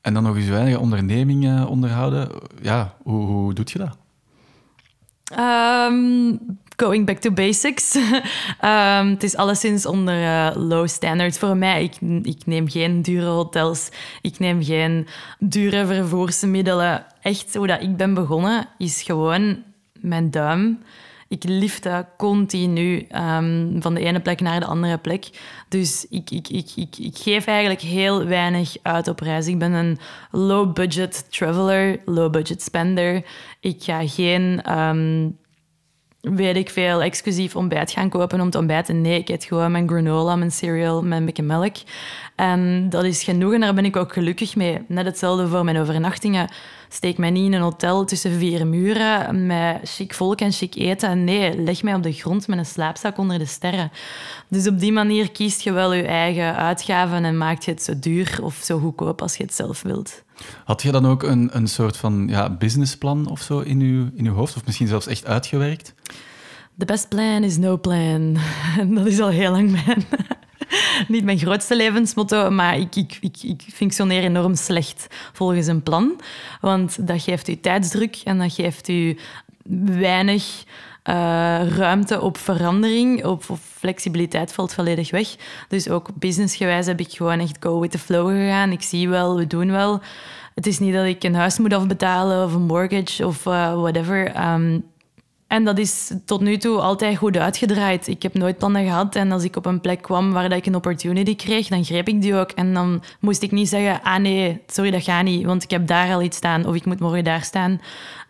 En 0.00 0.14
dan 0.14 0.22
nog 0.22 0.36
eens 0.36 0.46
je 0.46 0.56
eigen 0.56 0.80
onderneming 0.80 1.66
onderhouden. 1.66 2.28
Ja, 2.62 2.94
hoe, 3.02 3.26
hoe 3.26 3.54
doet 3.54 3.70
je 3.70 3.78
dat? 3.78 3.98
Um, 5.38 6.38
going 6.76 7.06
back 7.06 7.18
to 7.18 7.30
basics. 7.30 7.94
um, 7.94 9.08
het 9.14 9.22
is 9.22 9.36
alleszins 9.36 9.86
onder 9.86 10.14
uh, 10.14 10.50
low 10.56 10.88
standards 10.88 11.38
voor 11.38 11.56
mij. 11.56 11.82
Ik, 11.82 11.96
ik 12.22 12.46
neem 12.46 12.68
geen 12.68 13.02
dure 13.02 13.26
hotels. 13.26 13.88
Ik 14.22 14.38
neem 14.38 14.62
geen 14.62 15.06
dure 15.38 15.86
vervoersmiddelen. 15.86 17.06
Echt, 17.22 17.54
hoe 17.54 17.66
dat 17.66 17.82
ik 17.82 17.96
ben 17.96 18.14
begonnen, 18.14 18.68
is 18.78 19.02
gewoon 19.02 19.62
mijn 20.00 20.30
duim 20.30 20.78
ik 21.30 21.44
lifte 21.44 22.06
continu 22.16 23.06
um, 23.16 23.76
van 23.82 23.94
de 23.94 24.00
ene 24.00 24.20
plek 24.20 24.40
naar 24.40 24.60
de 24.60 24.66
andere 24.66 24.98
plek. 24.98 25.28
Dus 25.68 26.06
ik, 26.08 26.30
ik, 26.30 26.48
ik, 26.48 26.70
ik, 26.76 26.96
ik 26.98 27.16
geef 27.16 27.46
eigenlijk 27.46 27.80
heel 27.80 28.24
weinig 28.24 28.76
uit 28.82 29.08
op 29.08 29.20
reis. 29.20 29.46
Ik 29.46 29.58
ben 29.58 29.72
een 29.72 29.98
low-budget 30.30 31.26
traveler, 31.30 32.00
low-budget 32.04 32.62
spender. 32.62 33.24
Ik 33.60 33.82
ga 33.82 34.06
geen... 34.06 34.78
Um, 34.78 35.38
weet 36.20 36.56
ik 36.56 36.70
veel, 36.70 37.02
exclusief 37.02 37.56
ontbijt 37.56 37.90
gaan 37.90 38.08
kopen 38.08 38.40
om 38.40 38.50
te 38.50 38.58
ontbijten. 38.58 39.00
Nee, 39.00 39.18
ik 39.18 39.28
eet 39.28 39.44
gewoon 39.44 39.72
mijn 39.72 39.88
granola, 39.88 40.36
mijn 40.36 40.52
cereal, 40.52 41.02
mijn 41.02 41.24
beetje 41.24 41.42
melk. 41.42 41.76
En 42.34 42.86
dat 42.90 43.04
is 43.04 43.22
genoeg 43.22 43.52
en 43.52 43.60
daar 43.60 43.74
ben 43.74 43.84
ik 43.84 43.96
ook 43.96 44.12
gelukkig 44.12 44.56
mee. 44.56 44.78
Net 44.88 45.04
hetzelfde 45.04 45.48
voor 45.48 45.64
mijn 45.64 45.78
overnachtingen. 45.78 46.48
Steek 46.88 47.18
mij 47.18 47.30
niet 47.30 47.44
in 47.44 47.52
een 47.52 47.60
hotel 47.60 48.04
tussen 48.04 48.32
vier 48.32 48.66
muren 48.66 49.46
met 49.46 49.80
chic 49.84 50.14
volk 50.14 50.40
en 50.40 50.52
chic 50.52 50.74
eten. 50.74 51.24
Nee, 51.24 51.62
leg 51.62 51.82
mij 51.82 51.94
op 51.94 52.02
de 52.02 52.12
grond 52.12 52.48
met 52.48 52.58
een 52.58 52.66
slaapzak 52.66 53.18
onder 53.18 53.38
de 53.38 53.46
sterren. 53.46 53.92
Dus 54.48 54.66
op 54.66 54.80
die 54.80 54.92
manier 54.92 55.30
kiest 55.30 55.60
je 55.60 55.72
wel 55.72 55.92
je 55.92 56.02
eigen 56.02 56.56
uitgaven 56.56 57.24
en 57.24 57.38
maakt 57.38 57.64
je 57.64 57.70
het 57.70 57.82
zo 57.82 57.92
duur 57.98 58.38
of 58.42 58.54
zo 58.54 58.78
goedkoop 58.78 59.22
als 59.22 59.36
je 59.36 59.42
het 59.42 59.54
zelf 59.54 59.82
wilt. 59.82 60.22
Had 60.64 60.82
je 60.82 60.90
dan 60.90 61.06
ook 61.06 61.22
een, 61.22 61.48
een 61.52 61.68
soort 61.68 61.96
van 61.96 62.26
ja, 62.28 62.50
businessplan 62.50 63.28
of 63.28 63.40
zo 63.40 63.60
in 63.60 63.80
je, 63.80 64.10
in 64.14 64.26
uw 64.26 64.34
hoofd? 64.34 64.56
Of 64.56 64.64
misschien 64.66 64.86
zelfs 64.86 65.06
echt 65.06 65.26
uitgewerkt? 65.26 65.94
The 66.78 66.84
best 66.84 67.08
plan 67.08 67.42
is 67.42 67.56
no 67.56 67.78
plan. 67.78 68.36
Dat 68.94 69.06
is 69.06 69.20
al 69.20 69.28
heel 69.28 69.50
lang 69.50 69.70
mijn, 69.70 70.04
niet 71.08 71.24
mijn 71.24 71.38
grootste 71.38 71.76
levensmotto, 71.76 72.50
maar 72.50 72.78
ik, 72.78 72.96
ik, 72.96 73.18
ik, 73.20 73.42
ik 73.42 73.62
functioneer 73.72 74.22
enorm 74.22 74.54
slecht 74.54 75.06
volgens 75.32 75.66
een 75.66 75.82
plan. 75.82 76.20
Want 76.60 77.06
dat 77.06 77.22
geeft 77.22 77.48
u 77.48 77.60
tijdsdruk 77.60 78.20
en 78.24 78.38
dat 78.38 78.52
geeft 78.52 78.88
u 78.88 79.18
weinig 79.84 80.64
ruimte 81.02 82.20
op 82.20 82.36
verandering, 82.36 83.24
op, 83.24 83.44
flexibiliteit 83.78 84.52
valt 84.52 84.74
volledig 84.74 85.10
weg. 85.10 85.36
Dus 85.68 85.88
ook 85.88 86.08
businessgewijs 86.14 86.86
heb 86.86 87.00
ik 87.00 87.10
gewoon 87.10 87.40
echt 87.40 87.56
go 87.60 87.80
with 87.80 87.90
the 87.90 87.98
flow 87.98 88.28
gegaan. 88.28 88.72
Ik 88.72 88.82
zie 88.82 89.08
wel, 89.08 89.36
we 89.36 89.46
doen 89.46 89.70
wel. 89.70 90.00
Het 90.54 90.66
is 90.66 90.78
niet 90.78 90.94
dat 90.94 91.04
ik 91.04 91.24
een 91.24 91.34
huis 91.34 91.58
moet 91.58 91.72
afbetalen 91.72 92.44
of 92.44 92.54
een 92.54 92.62
mortgage 92.62 93.26
of 93.26 93.46
uh, 93.46 93.74
whatever. 93.74 94.52
Um, 94.52 94.84
en 95.50 95.64
dat 95.64 95.78
is 95.78 96.12
tot 96.24 96.40
nu 96.40 96.56
toe 96.56 96.80
altijd 96.80 97.16
goed 97.16 97.36
uitgedraaid. 97.36 98.08
Ik 98.08 98.22
heb 98.22 98.34
nooit 98.34 98.58
plannen 98.58 98.84
gehad. 98.84 99.14
En 99.16 99.32
als 99.32 99.44
ik 99.44 99.56
op 99.56 99.66
een 99.66 99.80
plek 99.80 100.02
kwam 100.02 100.32
waar 100.32 100.52
ik 100.52 100.66
een 100.66 100.74
opportunity 100.74 101.36
kreeg, 101.36 101.68
dan 101.68 101.84
greep 101.84 102.08
ik 102.08 102.22
die 102.22 102.34
ook. 102.34 102.50
En 102.50 102.74
dan 102.74 103.02
moest 103.20 103.42
ik 103.42 103.50
niet 103.50 103.68
zeggen, 103.68 104.02
ah 104.02 104.20
nee, 104.20 104.60
sorry, 104.66 104.90
dat 104.90 105.02
gaat 105.02 105.24
niet. 105.24 105.44
Want 105.44 105.62
ik 105.62 105.70
heb 105.70 105.86
daar 105.86 106.14
al 106.14 106.22
iets 106.22 106.36
staan. 106.36 106.66
Of 106.66 106.74
ik 106.74 106.84
moet 106.84 107.00
morgen 107.00 107.24
daar 107.24 107.42
staan. 107.42 107.80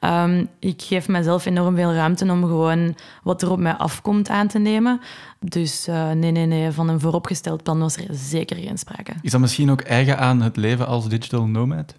Um, 0.00 0.48
ik 0.59 0.83
geef 0.83 1.09
mezelf 1.09 1.46
enorm 1.46 1.76
veel 1.76 1.92
ruimte 1.92 2.30
om 2.30 2.42
gewoon 2.42 2.96
wat 3.22 3.42
er 3.42 3.50
op 3.50 3.59
mij 3.59 3.74
afkomt 3.74 4.28
aan 4.28 4.48
te 4.48 4.59
nemen. 4.59 5.00
Dus 5.40 5.88
uh, 5.88 6.11
nee, 6.11 6.30
nee, 6.30 6.46
nee, 6.46 6.70
van 6.70 6.88
een 6.88 7.00
vooropgesteld 7.00 7.62
plan 7.62 7.78
was 7.78 7.96
er 7.96 8.06
zeker 8.11 8.56
geen 8.56 8.78
sprake. 8.78 9.12
Is 9.22 9.30
dat 9.30 9.40
misschien 9.40 9.70
ook 9.70 9.80
eigen 9.80 10.18
aan 10.18 10.42
het 10.42 10.56
leven 10.56 10.87
als 10.87 11.09
digital 11.09 11.46
nomad? 11.46 11.94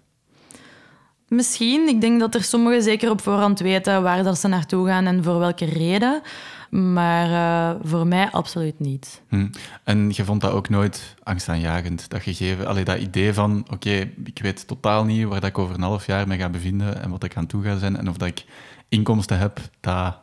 Misschien. 1.32 1.88
Ik 1.88 2.00
denk 2.00 2.20
dat 2.20 2.34
er 2.34 2.42
sommigen 2.42 2.82
zeker 2.82 3.10
op 3.10 3.20
voorhand 3.20 3.60
weten 3.60 4.02
waar 4.02 4.22
dat 4.22 4.38
ze 4.38 4.48
naartoe 4.48 4.86
gaan 4.86 5.06
en 5.06 5.22
voor 5.22 5.38
welke 5.38 5.64
reden. 5.64 6.22
Maar 6.70 7.28
uh, 7.30 7.80
voor 7.84 8.06
mij 8.06 8.30
absoluut 8.30 8.80
niet. 8.80 9.22
Hm. 9.28 9.48
En 9.84 10.10
je 10.14 10.24
vond 10.24 10.40
dat 10.40 10.52
ook 10.52 10.68
nooit 10.68 11.14
angstaanjagend, 11.22 12.10
dat 12.10 12.22
gegeven? 12.22 12.66
Allee, 12.66 12.84
dat 12.84 12.98
idee 12.98 13.32
van, 13.32 13.66
oké, 13.70 14.10
ik 14.24 14.38
weet 14.42 14.66
totaal 14.66 15.04
niet 15.04 15.26
waar 15.26 15.40
dat 15.40 15.48
ik 15.48 15.58
over 15.58 15.74
een 15.74 15.82
half 15.82 16.06
jaar 16.06 16.28
mee 16.28 16.38
ga 16.38 16.48
bevinden 16.48 17.02
en 17.02 17.10
wat 17.10 17.24
ik 17.24 17.36
aan 17.36 17.46
toe 17.46 17.62
ga 17.62 17.78
zijn 17.78 17.96
en 17.96 18.08
of 18.08 18.16
dat 18.16 18.28
ik 18.28 18.44
inkomsten 18.88 19.38
heb, 19.38 19.60
dat 19.80 20.18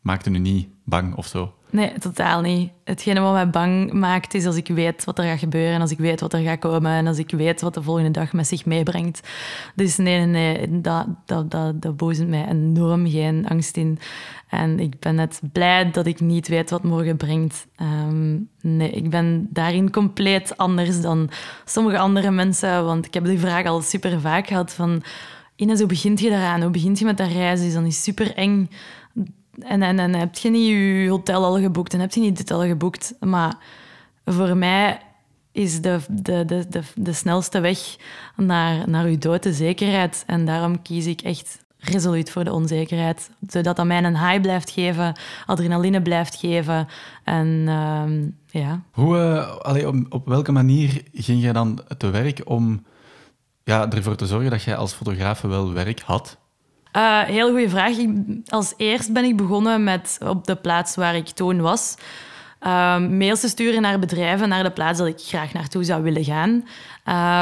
maakte 0.00 0.30
nu 0.30 0.38
niet 0.38 0.68
bang 0.84 1.14
of 1.14 1.26
zo? 1.26 1.54
Nee, 1.72 1.92
totaal 1.98 2.40
niet. 2.40 2.70
Hetgene 2.84 3.20
wat 3.20 3.32
mij 3.32 3.50
bang 3.50 3.92
maakt 3.92 4.34
is 4.34 4.46
als 4.46 4.56
ik 4.56 4.68
weet 4.68 5.04
wat 5.04 5.18
er 5.18 5.24
gaat 5.24 5.38
gebeuren, 5.38 5.80
als 5.80 5.90
ik 5.90 5.98
weet 5.98 6.20
wat 6.20 6.32
er 6.32 6.40
gaat 6.40 6.58
komen 6.58 6.90
en 6.90 7.06
als 7.06 7.18
ik 7.18 7.30
weet 7.30 7.60
wat 7.60 7.74
de 7.74 7.82
volgende 7.82 8.10
dag 8.10 8.32
met 8.32 8.46
zich 8.46 8.64
meebrengt. 8.64 9.28
Dus 9.74 9.96
nee, 9.96 10.26
nee, 10.26 10.56
nee 10.56 10.80
dat, 10.80 11.06
dat, 11.26 11.50
dat, 11.50 11.82
dat 11.82 12.18
mij 12.26 12.48
enorm 12.48 13.10
geen 13.10 13.48
angst 13.48 13.76
in. 13.76 13.98
En 14.48 14.80
ik 14.80 14.98
ben 14.98 15.14
net 15.14 15.40
blij 15.52 15.90
dat 15.90 16.06
ik 16.06 16.20
niet 16.20 16.48
weet 16.48 16.70
wat 16.70 16.82
morgen 16.82 17.16
brengt. 17.16 17.66
Ehm, 17.76 18.38
nee, 18.60 18.90
ik 18.90 19.10
ben 19.10 19.48
daarin 19.50 19.90
compleet 19.90 20.56
anders 20.56 21.00
dan 21.00 21.30
sommige 21.64 21.98
andere 21.98 22.30
mensen, 22.30 22.84
want 22.84 23.06
ik 23.06 23.14
heb 23.14 23.24
die 23.24 23.38
vraag 23.38 23.66
al 23.66 23.80
super 23.80 24.20
vaak 24.20 24.46
gehad 24.46 24.72
van... 24.72 25.02
Ines, 25.56 25.78
hoe 25.78 25.88
begint 25.88 26.20
je 26.20 26.30
daaraan? 26.30 26.62
Hoe 26.62 26.70
begint 26.70 26.98
je 26.98 27.04
met 27.04 27.16
dat 27.16 27.28
reizen? 27.28 27.66
Is 27.66 27.72
dat 27.72 27.82
niet 27.82 27.94
super 27.94 28.34
eng? 28.34 28.70
En, 29.62 29.82
en, 29.82 29.98
en 29.98 30.14
heb 30.14 30.36
je 30.36 30.50
niet 30.50 30.68
je 30.68 31.06
hotel 31.08 31.44
al 31.44 31.60
geboekt 31.60 31.94
en 31.94 32.00
heb 32.00 32.12
je 32.12 32.20
niet 32.20 32.36
dit 32.36 32.50
al 32.50 32.66
geboekt. 32.66 33.14
Maar 33.20 33.56
voor 34.24 34.56
mij 34.56 35.00
is 35.52 35.80
de, 35.80 36.00
de, 36.10 36.44
de, 36.44 36.66
de, 36.68 36.82
de 36.94 37.12
snelste 37.12 37.60
weg 37.60 37.96
naar, 38.36 38.88
naar 38.88 39.10
je 39.10 39.18
dood 39.18 39.42
de 39.42 39.52
zekerheid. 39.52 40.24
En 40.26 40.46
daarom 40.46 40.82
kies 40.82 41.06
ik 41.06 41.20
echt 41.20 41.64
resoluut 41.78 42.30
voor 42.30 42.44
de 42.44 42.52
onzekerheid. 42.52 43.30
Zodat 43.48 43.76
dat 43.76 43.86
mij 43.86 44.04
een 44.04 44.18
high 44.18 44.40
blijft 44.40 44.70
geven, 44.70 45.18
adrenaline 45.46 46.02
blijft 46.02 46.36
geven. 46.36 46.88
En 47.24 47.46
uh, 47.46 48.62
ja. 48.62 48.80
Hoe, 48.90 49.16
uh, 49.66 49.86
op, 49.86 49.96
op 50.08 50.28
welke 50.28 50.52
manier 50.52 51.02
ging 51.12 51.42
je 51.42 51.52
dan 51.52 51.80
te 51.98 52.10
werk 52.10 52.40
om 52.44 52.84
ja, 53.64 53.90
ervoor 53.90 54.16
te 54.16 54.26
zorgen 54.26 54.50
dat 54.50 54.62
jij 54.62 54.76
als 54.76 54.92
fotograaf 54.92 55.40
wel 55.40 55.72
werk 55.72 56.00
had? 56.00 56.38
Uh, 56.96 57.20
heel 57.20 57.50
goede 57.50 57.68
vraag. 57.68 57.96
als 58.46 58.74
eerst 58.76 59.12
ben 59.12 59.24
ik 59.24 59.36
begonnen 59.36 59.84
met 59.84 60.18
op 60.26 60.46
de 60.46 60.56
plaats 60.56 60.96
waar 60.96 61.16
ik 61.16 61.28
toen 61.28 61.60
was. 61.60 61.94
Um, 62.66 63.16
mails 63.16 63.40
te 63.40 63.48
sturen 63.48 63.82
naar 63.82 63.98
bedrijven, 63.98 64.48
naar 64.48 64.62
de 64.62 64.70
plaats 64.70 64.98
dat 64.98 65.06
ik 65.06 65.20
graag 65.20 65.52
naartoe 65.52 65.84
zou 65.84 66.02
willen 66.02 66.24
gaan. 66.24 66.50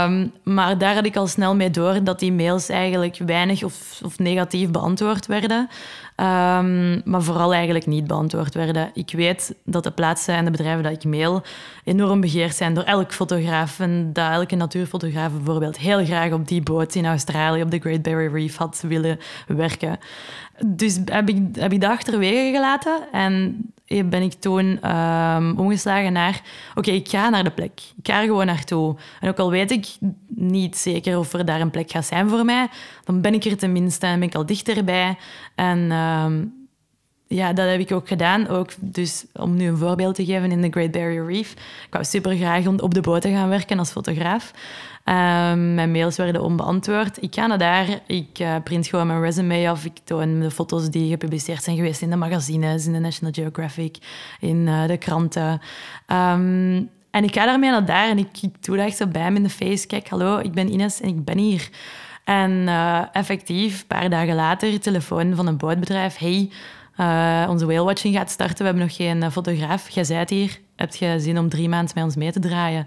Um, 0.09 0.33
maar 0.55 0.79
daar 0.79 0.95
had 0.95 1.07
ik 1.07 1.17
al 1.17 1.27
snel 1.27 1.55
mee 1.55 1.71
door 1.71 2.05
dat 2.05 2.19
die 2.19 2.33
mails 2.33 2.69
eigenlijk 2.69 3.19
weinig 3.27 3.63
of, 3.63 4.01
of 4.05 4.19
negatief 4.19 4.71
beantwoord 4.71 5.27
werden. 5.27 5.69
Um, 6.21 7.01
maar 7.05 7.23
vooral 7.23 7.55
eigenlijk 7.55 7.87
niet 7.87 8.07
beantwoord 8.07 8.55
werden. 8.55 8.91
Ik 8.95 9.11
weet 9.11 9.55
dat 9.65 9.85
de 9.85 9.91
plaatsen 9.91 10.35
en 10.35 10.45
de 10.45 10.51
bedrijven 10.51 10.83
dat 10.83 10.93
ik 10.93 11.05
mail 11.05 11.43
enorm 11.85 12.21
begeerd 12.21 12.55
zijn 12.55 12.75
door 12.75 12.85
elk 12.85 13.13
fotograaf. 13.13 13.81
En 13.81 14.13
dat 14.13 14.31
elke 14.31 14.57
natuurfotograaf 14.57 15.33
bijvoorbeeld 15.33 15.79
heel 15.79 16.05
graag 16.05 16.33
op 16.33 16.49
die 16.49 16.63
boot 16.63 16.95
in 16.95 17.07
Australië 17.07 17.63
op 17.63 17.71
de 17.71 17.79
Great 17.79 18.03
Barrier 18.03 18.33
Reef 18.33 18.57
had 18.57 18.85
willen 18.87 19.19
werken. 19.47 19.99
Dus 20.67 20.99
heb 21.05 21.29
ik, 21.29 21.39
heb 21.53 21.73
ik 21.73 21.81
dat 21.81 21.91
achterwege 21.91 22.51
gelaten 22.53 23.13
en 23.13 23.63
ben 23.87 24.23
ik 24.23 24.33
toen 24.33 24.91
um, 24.91 25.59
omgeslagen 25.59 26.13
naar... 26.13 26.43
Oké, 26.75 26.91
ik 26.91 27.09
ga 27.09 27.29
naar 27.29 27.45
de 27.45 27.51
plek. 27.51 27.81
Ik 27.97 28.07
ga 28.07 28.21
er 28.21 28.27
gewoon 28.27 28.47
naartoe. 28.47 28.97
En 29.21 29.29
ook 29.29 29.39
al 29.39 29.51
weet 29.51 29.71
ik 29.71 29.87
niet 30.29 30.77
zeker 30.77 31.19
of 31.19 31.33
er 31.33 31.45
daar 31.45 31.61
een 31.61 31.71
plek 31.71 31.91
gaat 31.91 32.07
zijn 32.07 32.29
voor 32.29 32.45
mij, 32.45 32.69
dan 33.05 33.21
ben 33.21 33.35
ik 33.35 33.45
er 33.45 33.57
tenminste 33.57 34.07
en 34.07 34.19
ben 34.19 34.29
ik 34.29 34.35
al 34.35 34.47
dichterbij. 34.47 35.17
En 35.55 35.93
um, 35.93 36.53
ja, 37.27 37.53
dat 37.53 37.69
heb 37.69 37.81
ik 37.81 37.93
ook 37.93 38.09
gedaan. 38.09 38.49
Ook 38.49 38.71
dus 38.81 39.25
om 39.33 39.57
nu 39.57 39.69
een 39.69 39.77
voorbeeld 39.77 40.15
te 40.15 40.25
geven 40.25 40.51
in 40.51 40.63
de 40.63 40.71
Great 40.71 40.91
Barrier 40.91 41.27
Reef. 41.27 41.53
Ik 41.53 41.89
wou 41.91 42.05
super 42.05 42.37
graag 42.37 42.67
op 42.67 42.95
de 42.95 43.01
boot 43.01 43.27
gaan 43.27 43.49
werken 43.49 43.79
als 43.79 43.91
fotograaf. 43.91 44.53
Um, 45.09 45.75
mijn 45.75 45.91
mails 45.91 46.17
werden 46.17 46.43
onbeantwoord. 46.43 47.23
Ik 47.23 47.35
ga 47.35 47.47
naar 47.47 47.59
daar, 47.59 47.87
ik 48.07 48.39
uh, 48.39 48.55
print 48.65 48.87
gewoon 48.87 49.07
mijn 49.07 49.21
resume 49.21 49.69
af. 49.69 49.85
Ik 49.85 49.99
toon 50.05 50.41
de 50.41 50.51
foto's 50.51 50.91
die 50.91 51.11
gepubliceerd 51.11 51.63
zijn 51.63 51.77
geweest 51.77 52.03
in 52.03 52.11
de 52.11 52.17
magazines, 52.17 52.87
in 52.87 52.93
de 52.93 52.99
National 52.99 53.33
Geographic, 53.35 53.99
in 54.41 54.57
uh, 54.57 54.87
de 54.87 54.97
kranten. 54.97 55.61
Um, 56.07 56.91
en 57.11 57.25
ik 57.25 57.35
ga 57.35 57.45
daarmee 57.45 57.71
naar 57.71 57.85
daar 57.85 58.09
en 58.09 58.19
ik, 58.19 58.43
ik 58.43 58.65
doe 58.65 58.91
zo 58.91 59.07
bij 59.07 59.23
hem 59.23 59.37
in 59.37 59.43
de 59.43 59.51
face. 59.51 59.87
Kijk, 59.87 60.09
hallo, 60.09 60.39
ik 60.39 60.53
ben 60.53 60.73
Ines 60.73 61.01
en 61.01 61.09
ik 61.09 61.25
ben 61.25 61.39
hier. 61.39 61.69
En 62.25 62.51
uh, 62.51 63.03
effectief, 63.13 63.81
een 63.81 63.87
paar 63.87 64.11
dagen 64.11 64.35
later, 64.35 64.81
telefoon 64.81 65.35
van 65.35 65.47
een 65.47 65.57
bootbedrijf. 65.57 66.17
Hey, 66.17 66.51
uh, 66.97 67.51
onze 67.51 67.67
whale-watching 67.67 68.15
gaat 68.15 68.31
starten. 68.31 68.59
We 68.59 68.65
hebben 68.65 68.83
nog 68.83 68.97
geen 68.97 69.33
fotograaf. 69.33 69.89
Jij 69.89 70.05
zijt 70.05 70.31
hier. 70.31 70.61
Heb 70.77 70.95
je 70.95 71.21
zin 71.21 71.39
om 71.39 71.49
drie 71.49 71.69
maanden 71.69 71.95
met 71.95 72.05
ons 72.05 72.17
mee 72.17 72.33
te 72.33 72.41
draaien? 72.41 72.87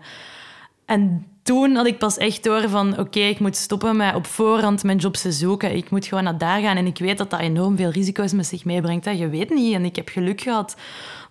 En 0.85 1.25
toen 1.43 1.75
had 1.75 1.85
ik 1.85 1.97
pas 1.97 2.17
echt 2.17 2.43
door 2.43 2.69
van... 2.69 2.99
Oké, 2.99 3.19
ik 3.19 3.39
moet 3.39 3.55
stoppen 3.55 3.95
met 3.95 4.15
op 4.15 4.25
voorhand 4.25 4.83
mijn 4.83 4.97
jobs 4.97 5.21
te 5.21 5.31
zoeken. 5.31 5.75
Ik 5.75 5.89
moet 5.89 6.05
gewoon 6.05 6.23
naar 6.23 6.37
daar 6.37 6.61
gaan. 6.61 6.77
En 6.77 6.85
ik 6.85 6.97
weet 6.97 7.17
dat 7.17 7.29
dat 7.29 7.39
enorm 7.39 7.77
veel 7.77 7.89
risico's 7.89 8.31
met 8.31 8.45
zich 8.45 8.65
meebrengt. 8.65 9.05
Hè. 9.05 9.11
Je 9.11 9.29
weet 9.29 9.49
niet. 9.49 9.73
En 9.73 9.85
ik 9.85 9.95
heb 9.95 10.09
geluk 10.09 10.41
gehad. 10.41 10.75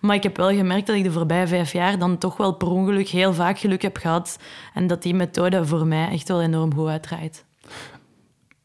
Maar 0.01 0.15
ik 0.15 0.23
heb 0.23 0.37
wel 0.37 0.49
gemerkt 0.49 0.87
dat 0.87 0.95
ik 0.95 1.03
de 1.03 1.11
voorbije 1.11 1.47
vijf 1.47 1.73
jaar 1.73 1.99
dan 1.99 2.17
toch 2.17 2.37
wel 2.37 2.53
per 2.53 2.69
ongeluk 2.69 3.07
heel 3.07 3.33
vaak 3.33 3.59
geluk 3.59 3.81
heb 3.81 3.97
gehad. 3.97 4.37
En 4.73 4.87
dat 4.87 5.03
die 5.03 5.13
methode 5.13 5.65
voor 5.65 5.87
mij 5.87 6.09
echt 6.09 6.27
wel 6.27 6.41
enorm 6.41 6.73
goed 6.73 6.87
uitdraait. 6.87 7.45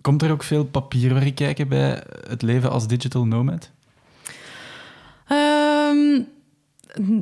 Komt 0.00 0.22
er 0.22 0.30
ook 0.30 0.42
veel 0.42 0.64
papierwerk 0.64 1.34
kijken 1.34 1.68
bij 1.68 2.02
het 2.28 2.42
leven 2.42 2.70
als 2.70 2.86
digital 2.86 3.24
nomad? 3.24 3.70
Um, 5.32 6.28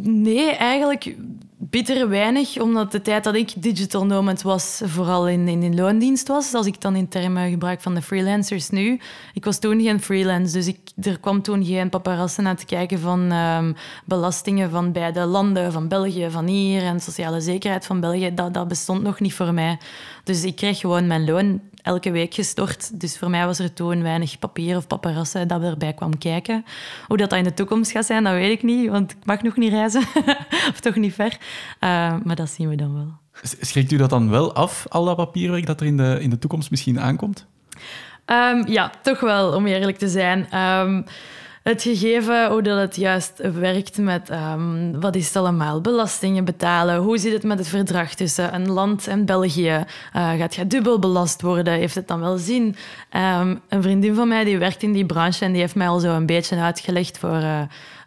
nee, 0.03 0.51
eigenlijk 0.51 1.15
bitter 1.57 2.09
weinig, 2.09 2.61
omdat 2.61 2.93
de 2.93 3.03
tijd 3.03 3.25
dat 3.25 3.35
ik 3.35 3.53
digital 3.57 4.07
nomad 4.07 4.43
was, 4.43 4.81
vooral 4.85 5.29
in, 5.29 5.49
in, 5.49 5.63
in 5.63 5.75
loondienst 5.75 6.29
was. 6.29 6.55
Als 6.55 6.67
ik 6.67 6.81
dan 6.81 6.97
in 6.97 7.09
termen 7.09 7.51
gebruik 7.51 7.81
van 7.81 7.95
de 7.95 8.03
freelancers 8.03 8.71
nu. 8.71 9.01
Ik 9.35 9.45
was 9.45 9.59
toen 9.59 9.81
geen 9.81 10.01
freelance, 10.01 10.53
dus 10.53 10.67
ik, 10.67 10.79
er 11.03 11.21
kwam 11.21 11.43
toen 11.43 11.65
geen 11.65 11.89
paparazzen 11.89 12.47
aan 12.47 12.57
te 12.57 12.65
kijken 12.65 12.99
van 12.99 13.33
um, 13.33 13.75
belastingen 14.05 14.71
van 14.71 14.93
beide 14.93 15.25
landen, 15.25 15.73
van 15.73 15.89
België, 15.89 16.31
van 16.31 16.47
hier 16.47 16.83
en 16.83 17.01
sociale 17.01 17.41
zekerheid 17.41 17.87
van 17.87 18.01
België. 18.01 18.35
Dat, 18.35 18.55
dat 18.55 18.69
bestond 18.69 19.03
nog 19.03 19.21
niet 19.21 19.35
voor 19.35 19.55
mij. 19.55 19.79
Dus 20.25 20.45
ik 20.45 20.57
kreeg 20.57 20.79
gewoon 20.79 21.07
mijn 21.07 21.25
loon 21.25 21.61
elke 21.85 22.11
week 22.11 22.35
gestort. 22.35 23.01
Dus 23.01 23.19
voor 23.19 23.31
mij 23.31 23.47
was 23.47 23.59
er 23.59 23.73
toen 23.73 24.03
weinig 24.03 24.39
papier 24.39 24.77
of 24.77 24.87
paparazzen 24.87 25.49
dat 25.49 25.63
erbij 25.63 25.93
kwam 25.93 26.19
kijken. 26.19 26.65
Hoe 27.07 27.17
dat, 27.17 27.31
dat 27.31 27.39
in 27.39 27.45
de 27.45 27.55
toekomst 27.55 27.91
gaat 27.91 28.07
zijn, 28.07 28.25
dat 28.25 28.33
weet 28.33 28.51
ik 28.51 28.63
niet, 28.63 28.91
want 28.91 29.11
ik 29.11 29.17
mag 29.25 29.43
nog 29.43 29.57
niet 29.57 29.73
reizen. 29.73 30.03
of 30.73 30.81
toch 30.81 30.97
niet 30.97 31.15
ver. 31.15 31.37
Uh, 31.81 32.15
maar 32.23 32.37
dat 32.37 32.51
zien 32.51 32.69
we 32.69 32.77
dan 32.77 32.95
wel. 32.95 33.13
Schrikt 33.61 33.93
u 33.93 33.97
dat 33.97 34.11
dan 34.11 34.31
wel 34.31 34.55
af, 34.55 34.87
al 34.89 35.05
dat 35.05 35.17
papierwerk 35.17 35.67
dat 35.67 35.81
er 35.81 35.87
in 35.87 35.97
de, 35.97 36.19
in 36.21 36.31
de 36.31 36.39
toekomst 36.39 36.71
misschien 36.71 37.01
aankomt? 37.01 37.47
Um, 38.27 38.67
ja, 38.67 38.93
toch 39.03 39.21
wel, 39.21 39.53
om 39.53 39.67
eerlijk 39.67 39.99
te 39.99 40.09
zijn. 40.09 40.59
Um, 40.61 41.05
het 41.65 41.83
gegeven 41.83 42.51
hoe 42.51 42.63
dat 42.63 42.79
het 42.79 42.97
juist 42.97 43.33
werkt 43.53 43.99
met 43.99 44.31
um, 44.31 45.01
wat 45.01 45.15
is 45.15 45.27
het 45.27 45.37
allemaal, 45.37 45.81
belastingen 45.81 46.45
betalen, 46.45 46.97
hoe 46.97 47.19
zit 47.19 47.33
het 47.33 47.43
met 47.43 47.59
het 47.59 47.69
verdrag 47.69 48.15
tussen 48.15 48.55
een 48.55 48.71
land 48.71 49.07
en 49.07 49.25
België, 49.25 49.85
uh, 50.17 50.33
gaat 50.33 50.55
je 50.55 50.67
dubbel 50.67 50.99
belast 50.99 51.43
worden, 51.43 51.73
heeft 51.73 51.95
het 51.95 52.09
dan 52.09 52.21
wel 52.21 52.37
zin? 52.37 52.77
Um, 53.11 53.61
een 53.69 53.83
vriendin 53.83 54.15
van 54.15 54.29
mij 54.29 54.45
die 54.45 54.59
werkt 54.59 54.83
in 54.83 54.93
die 54.93 55.07
branche 55.07 55.45
en 55.45 55.53
die 55.53 55.61
heeft 55.61 55.75
mij 55.75 55.89
al 55.89 55.99
zo 55.99 56.15
een 56.15 56.27
beetje 56.27 56.57
uitgelegd 56.57 57.19
voor 57.19 57.31
uh, 57.31 57.61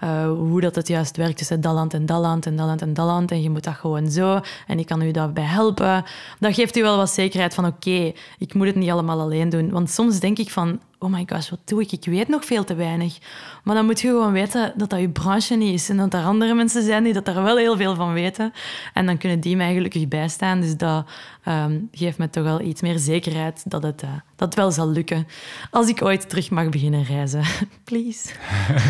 uh, 0.03 0.27
hoe 0.27 0.61
dat 0.61 0.75
het 0.75 0.87
juist 0.87 1.17
werkt 1.17 1.37
tussen 1.37 1.61
dat 1.61 1.73
land 1.73 1.93
en 1.93 2.05
dat 2.05 2.19
land 2.21 2.45
en 2.45 2.55
dat 2.55 2.65
land 2.65 2.81
en 2.81 2.93
dat 2.93 3.05
land 3.05 3.31
en 3.31 3.41
je 3.41 3.49
moet 3.49 3.63
dat 3.63 3.73
gewoon 3.73 4.11
zo 4.11 4.39
en 4.67 4.79
ik 4.79 4.85
kan 4.85 5.01
u 5.01 5.11
daarbij 5.11 5.43
helpen. 5.43 6.03
Dat 6.39 6.53
geeft 6.53 6.77
u 6.77 6.81
wel 6.81 6.97
wat 6.97 7.09
zekerheid 7.09 7.53
van 7.53 7.65
oké, 7.65 8.13
ik 8.37 8.53
moet 8.53 8.67
het 8.67 8.75
niet 8.75 8.89
allemaal 8.89 9.19
alleen 9.19 9.49
doen. 9.49 9.69
Want 9.69 9.89
soms 9.89 10.19
denk 10.19 10.37
ik 10.37 10.49
van 10.49 10.79
oh 10.99 11.11
my 11.11 11.23
gosh, 11.25 11.49
wat 11.49 11.59
doe 11.65 11.81
ik? 11.81 11.91
Ik 11.91 12.05
weet 12.05 12.27
nog 12.27 12.45
veel 12.45 12.63
te 12.63 12.75
weinig. 12.75 13.17
Maar 13.63 13.75
dan 13.75 13.85
moet 13.85 14.01
je 14.01 14.07
gewoon 14.07 14.31
weten 14.31 14.73
dat 14.75 14.89
dat 14.89 14.99
je 14.99 15.09
branche 15.09 15.55
niet 15.55 15.73
is. 15.73 15.89
En 15.89 15.97
dat 15.97 16.13
er 16.13 16.23
andere 16.23 16.53
mensen 16.53 16.83
zijn 16.83 17.03
die 17.03 17.13
dat 17.13 17.25
daar 17.25 17.43
wel 17.43 17.57
heel 17.57 17.77
veel 17.77 17.95
van 17.95 18.13
weten. 18.13 18.53
En 18.93 19.05
dan 19.05 19.17
kunnen 19.17 19.39
die 19.39 19.55
mij 19.55 19.73
gelukkig 19.73 20.07
bijstaan. 20.07 20.61
Dus 20.61 20.77
dat 20.77 21.05
um, 21.47 21.87
geeft 21.91 22.17
me 22.17 22.29
toch 22.29 22.43
wel 22.43 22.61
iets 22.61 22.81
meer 22.81 22.97
zekerheid 22.99 23.63
dat 23.65 23.83
het, 23.83 24.03
uh, 24.03 24.09
dat 24.35 24.55
wel 24.55 24.71
zal 24.71 24.89
lukken. 24.89 25.27
Als 25.71 25.87
ik 25.87 26.01
ooit 26.01 26.29
terug 26.29 26.49
mag 26.49 26.69
beginnen 26.69 27.03
reizen. 27.03 27.43
Please. 27.83 28.29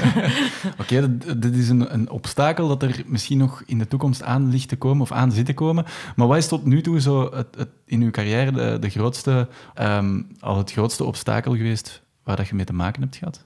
Oké, 0.81 1.17
dit 1.37 1.55
is 1.55 1.69
een, 1.69 1.93
een, 1.93 2.09
obstakel 2.09 2.67
dat 2.67 2.83
er 2.83 3.03
misschien 3.05 3.37
nog 3.37 3.63
in 3.65 3.77
de 3.77 3.87
toekomst 3.87 4.23
aan 4.23 4.49
ligt 4.49 4.69
te 4.69 4.75
komen 4.75 5.01
of 5.01 5.11
aan 5.11 5.31
zit 5.31 5.45
te 5.45 5.53
komen. 5.53 5.85
Maar 6.15 6.27
wat 6.27 6.37
is 6.37 6.47
tot 6.47 6.65
nu 6.65 6.81
toe 6.81 7.01
zo 7.01 7.31
het, 7.33 7.67
in 7.87 8.01
uw 8.01 8.11
carrière 8.11 8.51
de, 8.51 8.77
de 8.79 8.89
grootste, 8.89 9.47
um, 9.79 10.27
al 10.39 10.57
het 10.57 10.71
grootste 10.71 11.03
obstakel 11.03 11.55
geweest 11.55 12.01
waar 12.23 12.35
dat 12.35 12.47
je 12.47 12.55
mee 12.55 12.65
te 12.65 12.73
maken 12.73 13.01
hebt 13.01 13.15
gehad? 13.15 13.45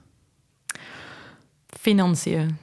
Financiën. 1.66 2.56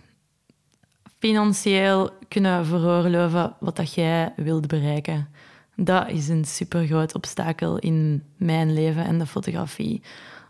Financieel 1.19 2.11
kunnen 2.27 2.65
veroorloven 2.65 3.55
wat 3.59 3.75
dat 3.75 3.93
jij 3.93 4.33
wilt 4.35 4.67
bereiken. 4.67 5.27
Dat 5.75 6.09
is 6.09 6.27
een 6.27 6.45
supergroot 6.45 7.15
obstakel 7.15 7.77
in 7.77 8.23
mijn 8.37 8.73
leven 8.73 9.05
en 9.05 9.19
de 9.19 9.25
fotografie. 9.25 10.01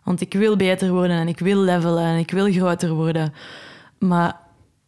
Want 0.04 0.22
ik 0.22 0.34
wil 0.34 0.56
beter 0.56 0.92
worden 0.92 1.18
en 1.18 1.28
ik 1.28 1.40
wil 1.40 1.62
levelen 1.62 2.04
en 2.04 2.18
ik 2.18 2.32
wil 2.32 2.52
groter 2.52 2.94
worden. 2.94 3.34
Maar 3.98 4.40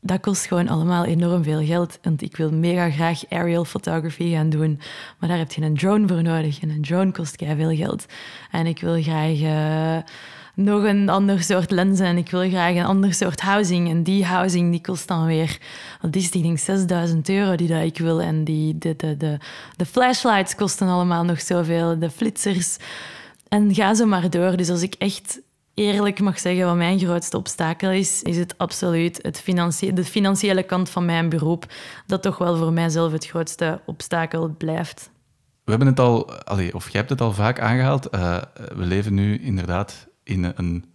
dat 0.01 0.19
kost 0.19 0.45
gewoon 0.45 0.67
allemaal 0.67 1.05
enorm 1.05 1.43
veel 1.43 1.65
geld. 1.65 1.99
Want 2.01 2.21
ik 2.21 2.37
wil 2.37 2.51
mega 2.51 2.89
graag 2.89 3.29
aerial 3.29 3.65
photography 3.65 4.31
gaan 4.31 4.49
doen. 4.49 4.79
Maar 5.19 5.29
daar 5.29 5.37
heb 5.37 5.51
je 5.51 5.61
een 5.61 5.77
drone 5.77 6.07
voor 6.07 6.23
nodig. 6.23 6.59
En 6.61 6.69
een 6.69 6.81
drone 6.81 7.11
kost 7.11 7.43
veel 7.55 7.75
geld. 7.75 8.05
En 8.51 8.65
ik 8.65 8.81
wil 8.81 9.01
graag... 9.01 9.39
Uh, 9.39 9.97
nog 10.55 10.83
een 10.83 11.09
ander 11.09 11.43
soort 11.43 11.71
lenzen 11.71 12.05
en 12.05 12.17
ik 12.17 12.29
wil 12.29 12.49
graag 12.49 12.75
een 12.75 12.85
ander 12.85 13.13
soort 13.13 13.41
housing. 13.41 13.89
En 13.89 14.03
die 14.03 14.25
housing 14.25 14.71
die 14.71 14.81
kost 14.81 15.07
dan 15.07 15.25
weer, 15.25 15.57
wat 16.01 16.15
is 16.15 16.31
die, 16.31 16.41
denk 16.43 16.59
6000 16.59 17.29
euro 17.29 17.55
die 17.55 17.67
dat 17.67 17.83
ik 17.83 17.97
wil. 17.97 18.21
En 18.21 18.43
die, 18.43 18.77
de, 18.77 18.95
de, 18.95 19.17
de, 19.17 19.37
de 19.75 19.85
flashlights 19.85 20.55
kosten 20.55 20.87
allemaal 20.87 21.23
nog 21.23 21.41
zoveel, 21.41 21.99
de 21.99 22.09
flitsers. 22.09 22.77
En 23.47 23.73
ga 23.73 23.93
zo 23.93 24.05
maar 24.05 24.29
door. 24.29 24.57
Dus 24.57 24.69
als 24.69 24.81
ik 24.81 24.95
echt 24.97 25.41
eerlijk 25.81 26.19
mag 26.19 26.39
zeggen 26.39 26.65
wat 26.65 26.75
mijn 26.75 26.99
grootste 26.99 27.37
obstakel 27.37 27.91
is, 27.91 28.21
is 28.21 28.37
het 28.37 28.57
absoluut 28.57 29.19
het 29.21 29.41
financie 29.41 29.93
de 29.93 30.05
financiële 30.05 30.63
kant 30.63 30.89
van 30.89 31.05
mijn 31.05 31.29
beroep. 31.29 31.65
Dat 32.05 32.21
toch 32.21 32.37
wel 32.37 32.57
voor 32.57 32.73
mijzelf 32.73 33.11
het 33.11 33.25
grootste 33.25 33.81
obstakel 33.85 34.55
blijft. 34.57 35.11
We 35.63 35.69
hebben 35.69 35.87
het 35.87 35.99
al, 35.99 36.29
of 36.71 36.83
jij 36.89 36.99
hebt 36.99 37.09
het 37.09 37.21
al 37.21 37.33
vaak 37.33 37.59
aangehaald. 37.59 38.15
Uh, 38.15 38.37
we 38.75 38.85
leven 38.85 39.13
nu 39.13 39.37
inderdaad 39.37 40.07
in, 40.23 40.53
een, 40.55 40.85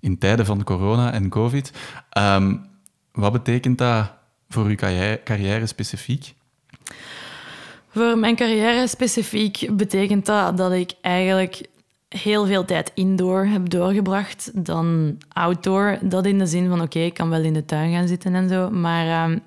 in 0.00 0.18
tijden 0.18 0.46
van 0.46 0.64
corona 0.64 1.12
en 1.12 1.28
COVID. 1.28 1.72
Um, 2.18 2.66
wat 3.12 3.32
betekent 3.32 3.78
dat 3.78 4.12
voor 4.48 4.64
uw 4.64 4.74
carrière, 4.74 5.20
carrière 5.24 5.66
specifiek? 5.66 6.34
Voor 7.88 8.18
mijn 8.18 8.36
carrière 8.36 8.86
specifiek 8.86 9.76
betekent 9.76 10.26
dat 10.26 10.56
dat 10.56 10.72
ik 10.72 10.92
eigenlijk 11.00 11.66
heel 12.16 12.46
veel 12.46 12.64
tijd 12.64 12.90
indoor 12.94 13.44
heb 13.44 13.68
doorgebracht 13.68 14.50
dan 14.66 15.18
outdoor. 15.32 15.98
Dat 16.00 16.26
in 16.26 16.38
de 16.38 16.46
zin 16.46 16.68
van, 16.68 16.80
oké, 16.80 16.98
ik 16.98 17.14
kan 17.14 17.30
wel 17.30 17.42
in 17.42 17.52
de 17.52 17.64
tuin 17.64 17.92
gaan 17.92 18.08
zitten 18.08 18.34
en 18.34 18.48
zo, 18.48 18.70
maar 18.70 19.30
um, 19.30 19.40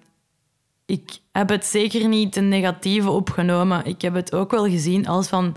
ik 0.86 1.18
heb 1.32 1.50
het 1.50 1.66
zeker 1.66 2.08
niet 2.08 2.36
een 2.36 2.48
negatieve 2.48 3.10
opgenomen. 3.10 3.86
Ik 3.86 4.02
heb 4.02 4.14
het 4.14 4.34
ook 4.34 4.52
wel 4.52 4.70
gezien 4.70 5.08
als 5.08 5.28
van 5.28 5.56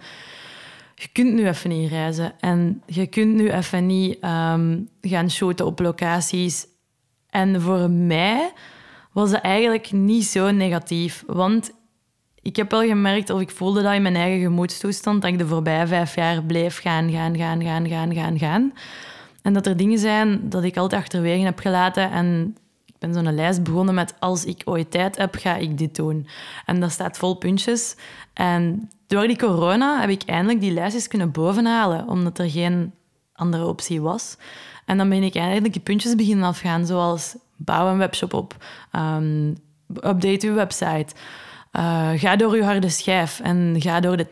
je 0.95 1.09
kunt 1.13 1.33
nu 1.33 1.47
even 1.47 1.71
niet 1.71 1.91
reizen 1.91 2.33
en 2.41 2.83
je 2.87 3.07
kunt 3.07 3.35
nu 3.35 3.51
even 3.51 3.87
niet 3.87 4.19
ehm, 4.21 4.79
gaan 5.01 5.31
shooten 5.31 5.67
op 5.67 5.79
locaties. 5.79 6.67
En 7.31 7.61
voor 7.61 7.91
mij 7.91 8.53
was 9.13 9.31
dat 9.31 9.41
eigenlijk 9.41 9.93
niet 9.93 10.25
zo 10.25 10.51
negatief, 10.51 11.25
want 11.27 11.73
ik 12.43 12.57
heb 12.57 12.71
wel 12.71 12.83
gemerkt, 12.83 13.31
of 13.31 13.41
ik 13.41 13.51
voelde 13.51 13.83
dat 13.83 13.95
in 13.95 14.03
mijn 14.03 14.17
eigen 14.17 14.41
gemoedstoestand, 14.41 15.23
dat 15.23 15.31
ik 15.31 15.39
de 15.39 15.47
voorbije 15.47 15.87
vijf 15.87 16.15
jaar 16.15 16.43
bleef 16.43 16.81
gaan, 16.81 17.11
gaan, 17.11 17.37
gaan, 17.37 17.63
gaan, 17.63 17.89
gaan, 17.89 18.15
gaan, 18.15 18.39
gaan. 18.39 18.73
En 19.43 19.53
dat 19.53 19.67
er 19.67 19.77
dingen 19.77 19.99
zijn 19.99 20.49
dat 20.49 20.65
ik 20.65 20.77
altijd 20.77 21.03
achterwege 21.03 21.45
heb 21.45 21.59
gelaten. 21.59 22.11
En 22.11 22.57
ik 22.87 22.95
ben 22.99 23.15
zo'n 23.15 23.35
lijst 23.35 23.63
begonnen 23.63 23.95
met 23.95 24.15
als 24.19 24.45
ik 24.45 24.63
ooit 24.65 24.91
tijd 24.91 25.17
heb, 25.17 25.35
ga 25.35 25.57
ik 25.57 25.79
dit 25.79 25.97
doen. 25.97 26.27
En 26.67 26.81
dat 26.81 26.91
staat 26.91 27.19
vol 27.19 27.35
puntjes. 27.35 27.97
En 28.33 28.91
door 29.07 29.27
die 29.27 29.39
corona 29.39 30.01
heb 30.01 30.11
ik 30.11 30.23
eindelijk 30.23 30.61
die 30.61 30.73
lijstjes 30.73 31.09
kunnen 31.09 31.31
bovenhalen, 31.31 32.09
omdat 32.09 32.39
er 32.39 32.51
geen 32.51 32.93
andere 33.33 33.67
optie 33.67 34.01
was. 34.01 34.37
En 34.85 34.97
dan 34.97 35.09
ben 35.09 35.23
ik 35.23 35.35
eigenlijk 35.35 35.73
die 35.73 35.83
puntjes 35.83 36.15
beginnen 36.15 36.45
afgaan, 36.45 36.87
zoals 36.87 37.37
bouw 37.57 37.89
een 37.91 37.99
webshop 37.99 38.35
op, 38.35 38.57
um, 38.93 39.57
update 39.95 40.47
uw 40.47 40.55
website, 40.55 41.15
uh, 41.73 42.11
ga 42.15 42.37
door 42.37 42.57
je 42.57 42.65
harde 42.65 42.89
schijf 42.89 43.41
en 43.41 43.75
ga 43.79 44.01
door 44.01 44.17
de 44.17 44.27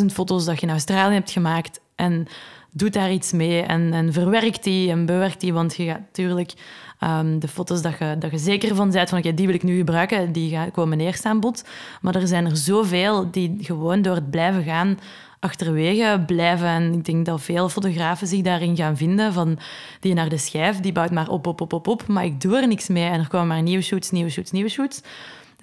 10.000 0.00 0.04
foto's 0.06 0.44
dat 0.44 0.60
je 0.60 0.66
in 0.66 0.72
Australië 0.72 1.14
hebt 1.14 1.30
gemaakt 1.30 1.80
en 1.94 2.26
doe 2.70 2.90
daar 2.90 3.12
iets 3.12 3.32
mee 3.32 3.62
en, 3.62 3.92
en 3.92 4.12
verwerk 4.12 4.62
die 4.62 4.90
en 4.90 5.06
bewerk 5.06 5.40
die, 5.40 5.52
want 5.52 5.76
je 5.76 5.84
gaat 5.84 5.98
natuurlijk 5.98 6.52
um, 7.00 7.38
de 7.38 7.48
foto's 7.48 7.82
dat 7.82 7.98
je, 7.98 8.16
dat 8.18 8.30
je 8.30 8.38
zeker 8.38 8.74
van 8.74 8.90
bent 8.90 9.08
van 9.08 9.20
die 9.20 9.46
wil 9.46 9.54
ik 9.54 9.62
nu 9.62 9.76
gebruiken, 9.76 10.32
die 10.32 10.70
komen 10.70 11.00
eerst 11.00 11.24
aan 11.24 11.40
bod. 11.40 11.64
Maar 12.00 12.14
er 12.14 12.26
zijn 12.26 12.44
er 12.44 12.56
zoveel 12.56 13.30
die 13.30 13.56
gewoon 13.60 14.02
door 14.02 14.14
het 14.14 14.30
blijven 14.30 14.62
gaan 14.62 14.98
achterwege 15.44 16.22
blijven. 16.26 16.66
En 16.66 16.92
ik 16.92 17.04
denk 17.04 17.26
dat 17.26 17.42
veel 17.42 17.68
fotografen 17.68 18.26
zich 18.26 18.42
daarin 18.42 18.76
gaan 18.76 18.96
vinden. 18.96 19.32
Van 19.32 19.58
die 20.00 20.14
naar 20.14 20.28
de 20.28 20.38
schijf, 20.38 20.80
die 20.80 20.92
bouwt 20.92 21.10
maar 21.10 21.28
op, 21.28 21.46
op, 21.46 21.60
op, 21.60 21.72
op, 21.72 21.88
op. 21.88 22.06
Maar 22.06 22.24
ik 22.24 22.40
doe 22.40 22.56
er 22.56 22.68
niks 22.68 22.88
mee. 22.88 23.08
En 23.08 23.20
er 23.20 23.28
komen 23.28 23.46
maar 23.46 23.62
nieuwe 23.62 23.82
shoots, 23.82 24.10
nieuwe 24.10 24.30
shoots, 24.30 24.50
nieuwe 24.50 24.68
shoots. 24.68 25.02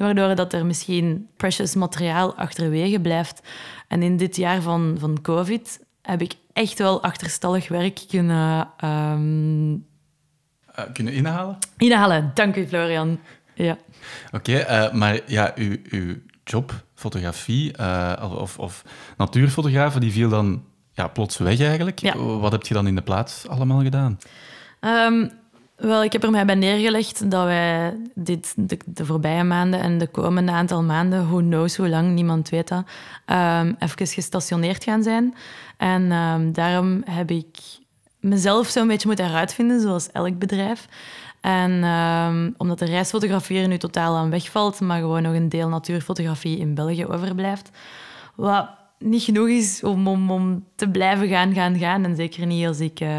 Waardoor 0.01 0.35
dat 0.35 0.53
er 0.53 0.65
misschien 0.65 1.27
precious 1.37 1.75
materiaal 1.75 2.35
achterwege 2.35 2.99
blijft. 2.99 3.41
En 3.87 4.03
in 4.03 4.17
dit 4.17 4.35
jaar 4.35 4.61
van, 4.61 4.95
van 4.99 5.21
COVID 5.21 5.79
heb 6.01 6.21
ik 6.21 6.33
echt 6.53 6.77
wel 6.77 7.03
achterstallig 7.03 7.67
werk 7.67 7.99
kunnen... 8.07 8.67
Um... 8.83 9.89
Uh, 10.79 10.85
kunnen 10.93 11.13
inhalen? 11.13 11.57
Inhalen, 11.77 12.31
dank 12.33 12.55
u 12.55 12.67
Florian. 12.67 13.19
Ja. 13.53 13.77
Oké, 14.31 14.51
okay, 14.51 14.85
uh, 14.85 14.93
maar 14.93 15.19
ja, 15.25 15.51
uw, 15.55 15.77
uw 15.89 16.15
job, 16.43 16.83
fotografie 16.95 17.73
uh, 17.79 18.35
of, 18.37 18.59
of 18.59 18.83
natuurfotografen, 19.17 20.01
die 20.01 20.11
viel 20.11 20.29
dan 20.29 20.63
ja, 20.91 21.07
plots 21.07 21.37
weg 21.37 21.59
eigenlijk. 21.59 21.99
Ja. 21.99 22.17
Wat 22.17 22.51
heb 22.51 22.65
je 22.65 22.73
dan 22.73 22.87
in 22.87 22.95
de 22.95 23.01
plaats 23.01 23.47
allemaal 23.47 23.81
gedaan? 23.81 24.17
Um, 24.79 25.31
wel, 25.81 26.03
ik 26.03 26.11
heb 26.11 26.23
er 26.23 26.31
mij 26.31 26.45
bij 26.45 26.55
neergelegd 26.55 27.31
dat 27.31 27.45
wij 27.45 27.97
dit, 28.15 28.53
de, 28.85 29.05
voorbije 29.05 29.43
maanden 29.43 29.79
en 29.79 29.97
de 29.97 30.07
komende 30.07 30.51
aantal 30.51 30.83
maanden, 30.83 31.27
who 31.27 31.37
knows 31.37 31.77
hoe 31.77 31.89
lang, 31.89 32.13
niemand 32.13 32.49
weet 32.49 32.67
dat, 32.67 32.83
um, 33.25 33.75
even 33.79 34.07
gestationeerd 34.07 34.83
gaan 34.83 35.03
zijn. 35.03 35.35
En 35.77 36.11
um, 36.11 36.53
daarom 36.53 37.01
heb 37.05 37.31
ik 37.31 37.57
mezelf 38.19 38.67
zo'n 38.67 38.87
beetje 38.87 39.07
moeten 39.07 39.25
heruitvinden, 39.25 39.81
zoals 39.81 40.11
elk 40.11 40.39
bedrijf. 40.39 40.87
En 41.41 41.83
um, 41.83 42.53
omdat 42.57 42.79
de 42.79 42.85
reisfotografie 42.85 43.61
er 43.61 43.67
nu 43.67 43.77
totaal 43.77 44.15
aan 44.15 44.29
wegvalt, 44.29 44.79
maar 44.79 44.99
gewoon 44.99 45.21
nog 45.21 45.33
een 45.33 45.49
deel 45.49 45.69
natuurfotografie 45.69 46.57
in 46.57 46.73
België 46.73 47.05
overblijft. 47.05 47.69
Wat 48.35 48.69
niet 48.99 49.23
genoeg 49.23 49.47
is 49.47 49.83
om, 49.83 50.29
om, 50.29 50.65
te 50.75 50.89
blijven 50.89 51.27
gaan, 51.27 51.53
gaan, 51.53 51.77
gaan. 51.77 52.03
En 52.05 52.15
zeker 52.15 52.45
niet 52.45 52.67
als 52.67 52.79
ik... 52.79 52.99
Uh, 52.99 53.09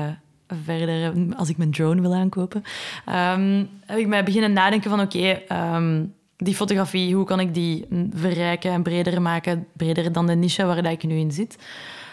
verder, 0.64 1.12
als 1.36 1.48
ik 1.48 1.56
mijn 1.56 1.70
drone 1.70 2.00
wil 2.00 2.14
aankopen, 2.14 2.62
um, 3.08 3.68
heb 3.86 3.98
ik 3.98 4.06
mij 4.06 4.24
beginnen 4.24 4.52
nadenken 4.52 4.90
van 4.90 5.00
oké, 5.00 5.42
um, 5.74 6.14
die 6.36 6.54
fotografie, 6.54 7.14
hoe 7.14 7.24
kan 7.24 7.40
ik 7.40 7.54
die 7.54 7.86
verrijken 8.14 8.70
en 8.70 8.82
breder 8.82 9.22
maken, 9.22 9.66
breder 9.76 10.12
dan 10.12 10.26
de 10.26 10.34
niche 10.34 10.64
waar 10.64 10.90
ik 10.90 11.04
nu 11.04 11.16
in 11.16 11.32
zit. 11.32 11.58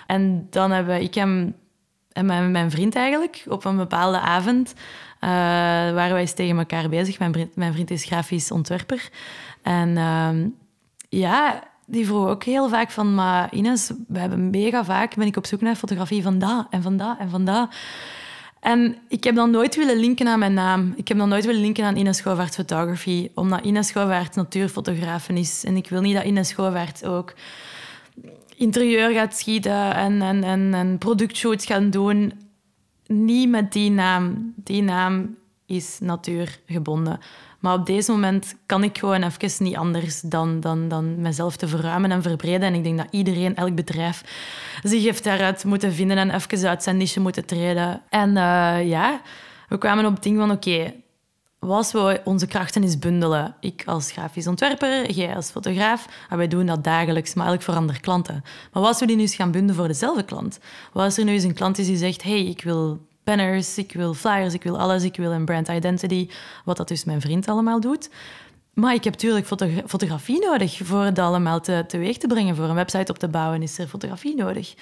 En 0.07 0.47
dan 0.49 0.71
hebben 0.71 1.01
ik 1.01 1.13
hem 1.13 1.55
en 2.11 2.51
mijn, 2.51 2.71
vriend 2.71 2.95
eigenlijk 2.95 3.43
op 3.47 3.65
een 3.65 3.77
bepaalde 3.77 4.19
avond 4.19 4.73
uh, 4.73 5.29
waren 5.93 6.11
wij 6.11 6.21
eens 6.21 6.33
tegen 6.33 6.57
elkaar 6.57 6.89
bezig. 6.89 7.19
Mijn 7.19 7.33
vriend, 7.33 7.55
mijn 7.55 7.73
vriend 7.73 7.91
is 7.91 8.03
grafisch 8.03 8.51
ontwerper. 8.51 9.09
En 9.61 9.89
uh, 9.89 10.29
ja, 11.09 11.63
die 11.85 12.05
vroeg 12.05 12.27
ook 12.27 12.43
heel 12.43 12.69
vaak 12.69 12.91
van... 12.91 13.15
Maar 13.15 13.53
Ines, 13.53 13.91
we 14.07 14.19
hebben 14.19 14.49
mega 14.49 14.83
vaak... 14.83 15.15
ben 15.15 15.27
ik 15.27 15.37
op 15.37 15.45
zoek 15.45 15.61
naar 15.61 15.75
fotografie 15.75 16.23
van 16.23 16.39
dat 16.39 16.67
en 16.69 16.81
van 16.81 16.97
dat 16.97 17.17
en 17.19 17.29
van 17.29 17.45
dat. 17.45 17.69
En 18.59 18.95
ik 19.07 19.23
heb 19.23 19.35
dan 19.35 19.51
nooit 19.51 19.75
willen 19.75 19.97
linken 19.97 20.27
aan 20.27 20.39
mijn 20.39 20.53
naam. 20.53 20.93
Ik 20.95 21.07
heb 21.07 21.17
dan 21.17 21.29
nooit 21.29 21.45
willen 21.45 21.61
linken 21.61 21.85
aan 21.85 21.95
Ines 21.95 22.17
Schouwaert 22.17 22.55
Photography. 22.55 23.29
Omdat 23.33 23.65
Ines 23.65 23.87
Schouwaert 23.87 24.35
natuurfotograaf 24.35 25.29
is. 25.29 25.63
En 25.63 25.75
ik 25.75 25.89
wil 25.89 26.01
niet 26.01 26.15
dat 26.15 26.25
Ines 26.25 26.47
Schouwaert 26.47 27.05
ook 27.05 27.33
interieur 28.55 29.13
gaat 29.13 29.37
schieten 29.37 29.95
en, 29.95 30.21
en, 30.21 30.43
en, 30.43 30.97
gaan 31.65 31.89
doen. 31.89 32.33
Niet 33.07 33.49
met 33.49 33.73
die 33.73 33.91
naam. 33.91 34.53
Die 34.55 34.81
naam 34.81 35.35
is 35.65 35.97
natuurgebonden. 35.99 37.19
Maar 37.59 37.73
op 37.73 37.85
deze 37.85 38.11
moment 38.11 38.55
kan 38.65 38.83
ik 38.83 38.97
gewoon 38.97 39.23
even 39.23 39.63
niet 39.63 39.75
anders 39.75 40.21
dan, 40.21 40.59
dan, 40.59 40.87
dan 40.87 41.21
mezelf 41.21 41.55
te 41.55 41.67
verruimen 41.67 42.11
en 42.11 42.21
verbreden. 42.21 42.61
En 42.61 42.73
ik 42.73 42.83
denk 42.83 42.97
dat 42.97 43.07
iedereen, 43.11 43.55
elk 43.55 43.75
bedrijf, 43.75 44.23
zich 44.83 45.03
heeft 45.03 45.23
daaruit 45.23 45.63
moeten 45.63 45.93
vinden 45.93 46.17
en 46.17 46.29
even 46.29 46.67
uit 46.69 46.83
zijn 46.83 46.97
niche 46.97 47.19
moeten 47.19 47.45
treden. 47.45 48.01
En 48.09 48.29
uh, 48.29 48.89
ja, 48.89 49.21
we 49.69 49.77
kwamen 49.77 50.05
op 50.05 50.13
het 50.13 50.23
ding 50.23 50.37
van 50.37 50.51
oké, 50.51 50.93
was 51.59 51.91
we 51.91 52.21
onze 52.23 52.47
krachten 52.47 52.83
eens 52.83 52.99
bundelen. 52.99 53.55
Ik 53.59 53.83
als 53.85 54.11
grafisch 54.11 54.47
ontwerper, 54.47 55.11
jij 55.11 55.35
als 55.35 55.49
fotograaf. 55.49 56.05
En 56.29 56.37
wij 56.37 56.47
doen 56.47 56.65
dat 56.65 56.83
dagelijks, 56.83 57.33
maar 57.33 57.45
eigenlijk 57.45 57.71
voor 57.71 57.81
andere 57.81 57.99
klanten. 57.99 58.41
Maar 58.43 58.81
wat 58.81 58.87
als 58.87 58.99
we 58.99 59.05
die 59.05 59.15
nu 59.15 59.21
eens 59.21 59.35
gaan 59.35 59.51
bundelen 59.51 59.75
voor 59.75 59.87
dezelfde 59.87 60.23
klant? 60.23 60.59
Wat 60.93 61.03
als 61.03 61.17
er 61.17 61.23
nu 61.23 61.31
eens 61.31 61.43
een 61.43 61.53
klant 61.53 61.77
is 61.77 61.85
die 61.85 61.97
zegt... 61.97 62.23
hey, 62.23 62.45
ik 62.45 62.63
wil 62.63 63.07
banners, 63.23 63.77
ik 63.77 63.93
wil 63.93 64.13
flyers, 64.13 64.53
ik 64.53 64.63
wil 64.63 64.79
alles, 64.79 65.03
ik 65.03 65.15
wil 65.15 65.31
een 65.31 65.45
brand 65.45 65.67
identity. 65.67 66.29
Wat 66.65 66.77
dat 66.77 66.87
dus 66.87 67.03
mijn 67.03 67.21
vriend 67.21 67.47
allemaal 67.47 67.79
doet. 67.79 68.09
Maar 68.73 68.93
ik 68.93 69.03
heb 69.03 69.13
natuurlijk 69.13 69.47
fotografie 69.85 70.39
nodig 70.45 70.79
voor 70.83 71.03
dat 71.03 71.19
allemaal 71.19 71.59
te, 71.59 71.83
teweeg 71.87 72.17
te 72.17 72.27
brengen. 72.27 72.55
Voor 72.55 72.65
een 72.65 72.75
website 72.75 73.11
op 73.11 73.17
te 73.17 73.27
bouwen 73.27 73.61
is 73.61 73.77
er 73.77 73.87
fotografie 73.87 74.35
nodig 74.35 74.75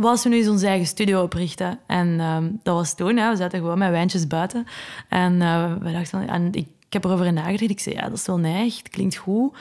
was 0.00 0.22
we 0.22 0.28
nu 0.28 0.36
eens 0.36 0.48
onze 0.48 0.66
eigen 0.66 0.86
studio 0.86 1.22
oprichten. 1.22 1.78
En 1.86 2.20
ehm, 2.20 2.50
dat 2.62 2.74
was 2.74 2.94
toen, 2.94 3.14
we 3.14 3.36
zaten 3.36 3.58
gewoon 3.58 3.78
met 3.78 3.90
wijntjes 3.90 4.26
buiten. 4.26 4.66
En 5.08 5.32
uh, 5.34 5.72
we 5.80 5.92
dachten, 5.92 6.28
en 6.28 6.52
ik, 6.52 6.68
ik 6.90 7.02
heb 7.02 7.04
erover 7.04 7.32
nagedacht. 7.32 7.70
Ik 7.70 7.80
zei, 7.80 7.94
ja, 7.94 8.02
dat 8.02 8.18
is 8.18 8.26
wel 8.26 8.38
neig, 8.38 8.76
het 8.76 8.88
klinkt 8.88 9.16
goed. 9.16 9.56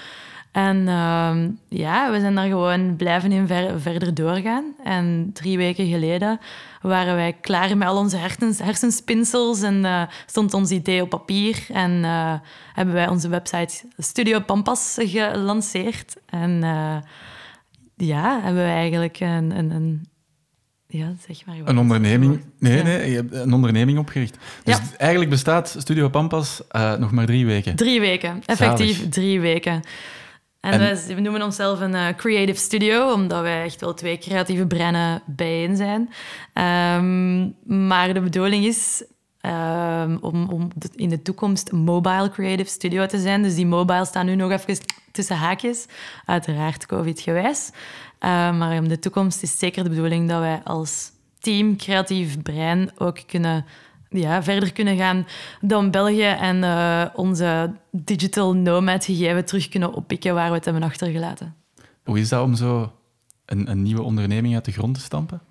En 0.51 0.87
ehm, 0.87 1.49
ja, 1.67 2.11
we 2.11 2.19
zijn 2.19 2.35
daar 2.35 2.47
gewoon 2.47 2.95
blijven 2.95 3.31
in 3.31 3.47
verder 3.79 4.13
doorgaan. 4.13 4.73
En 4.83 5.29
drie 5.33 5.57
weken 5.57 5.87
geleden 5.87 6.39
waren 6.81 7.15
wij 7.15 7.33
klaar 7.33 7.77
met 7.77 7.87
al 7.87 7.97
onze 7.97 8.17
hersens, 8.17 8.59
hersenspinsels 8.59 9.61
en 9.61 9.83
uh, 9.83 10.03
stond 10.25 10.53
ons 10.53 10.71
idee 10.71 11.01
op 11.01 11.09
papier. 11.09 11.65
En 11.67 11.91
uh, 11.91 12.33
hebben 12.73 12.93
wij 12.93 13.07
onze 13.07 13.29
website 13.29 13.87
Studio 13.97 14.39
Pampas 14.39 14.97
gelanceerd. 14.99 16.15
En 16.25 16.61
ja, 17.95 18.41
hebben 18.41 18.63
we 18.63 18.69
eigenlijk 18.69 19.19
een, 19.19 19.71
een 19.71 20.08
ja, 20.91 21.13
zeg 21.27 21.45
maar. 21.45 21.55
Een 21.65 21.77
onderneming? 21.77 22.43
Nee, 22.59 22.83
nee, 22.83 23.09
je 23.09 23.15
hebt 23.15 23.33
een 23.33 23.53
onderneming 23.53 23.97
opgericht. 23.97 24.37
Dus 24.63 24.79
eigenlijk 24.97 25.29
bestaat 25.29 25.75
Studio 25.79 26.09
Pampas 26.09 26.61
uh, 26.71 26.95
nog 26.95 27.11
maar 27.11 27.25
drie 27.25 27.45
weken. 27.45 27.75
Drie 27.75 27.99
weken, 27.99 28.41
effectief 28.45 29.09
drie 29.09 29.39
weken. 29.39 29.81
En, 30.59 30.79
we 31.07 31.21
noemen 31.21 31.41
onszelf 31.41 31.79
een 31.79 31.93
uh, 31.93 32.07
creative 32.15 32.59
studio, 32.59 33.13
omdat 33.13 33.41
wij 33.41 33.63
echt 33.63 33.81
wel 33.81 33.93
twee 33.93 34.17
creatieve 34.17 34.67
breinen 34.67 35.21
bijeen 35.25 35.75
zijn. 35.75 36.01
Um, 36.99 37.55
maar 37.87 38.13
de 38.13 38.21
bedoeling 38.21 38.65
is 38.65 39.03
um, 39.41 40.17
om, 40.21 40.49
om 40.49 40.67
in 40.95 41.09
de 41.09 41.21
toekomst 41.21 41.71
een 41.71 41.77
mobile 41.77 42.29
creative 42.29 42.69
studio 42.69 43.05
te 43.05 43.19
zijn. 43.19 43.43
Dus 43.43 43.55
die 43.55 43.65
mobile 43.65 44.05
staan 44.05 44.25
nu 44.25 44.35
nog 44.35 44.51
even 44.51 44.77
tussen 45.11 45.35
haakjes, 45.35 45.85
uiteraard 46.25 46.85
COVID-gewijs. 46.85 47.71
Uh, 48.19 48.57
maar 48.57 48.73
in 48.73 48.87
de 48.87 48.99
toekomst 48.99 49.43
is 49.43 49.59
zeker 49.59 49.83
de 49.83 49.89
bedoeling 49.89 50.29
dat 50.29 50.39
wij 50.39 50.61
als 50.63 51.11
team 51.39 51.77
creatief 51.77 52.41
brein 52.41 52.91
ook 52.97 53.19
kunnen 53.27 53.65
ja, 54.09 54.43
verder 54.43 54.73
kunnen 54.73 54.97
gaan 54.97 55.27
dan 55.61 55.91
België 55.91 56.23
en 56.23 56.57
uh, 56.57 57.05
onze 57.13 57.73
digital 57.91 58.55
nomad 58.55 59.05
gegeven 59.05 59.45
terug 59.45 59.69
kunnen 59.69 59.93
oppikken 59.93 60.33
waar 60.33 60.49
we 60.49 60.55
het 60.55 60.65
hebben 60.65 60.83
achtergelaten. 60.83 61.55
Hoe 62.03 62.19
is 62.19 62.29
dat 62.29 62.43
om 62.43 62.55
zo 62.55 62.91
een, 63.45 63.69
een 63.69 63.81
nieuwe 63.81 64.01
onderneming 64.01 64.53
uit 64.55 64.65
de 64.65 64.71
grond 64.71 64.93
te 64.93 65.01
stampen? 65.01 65.41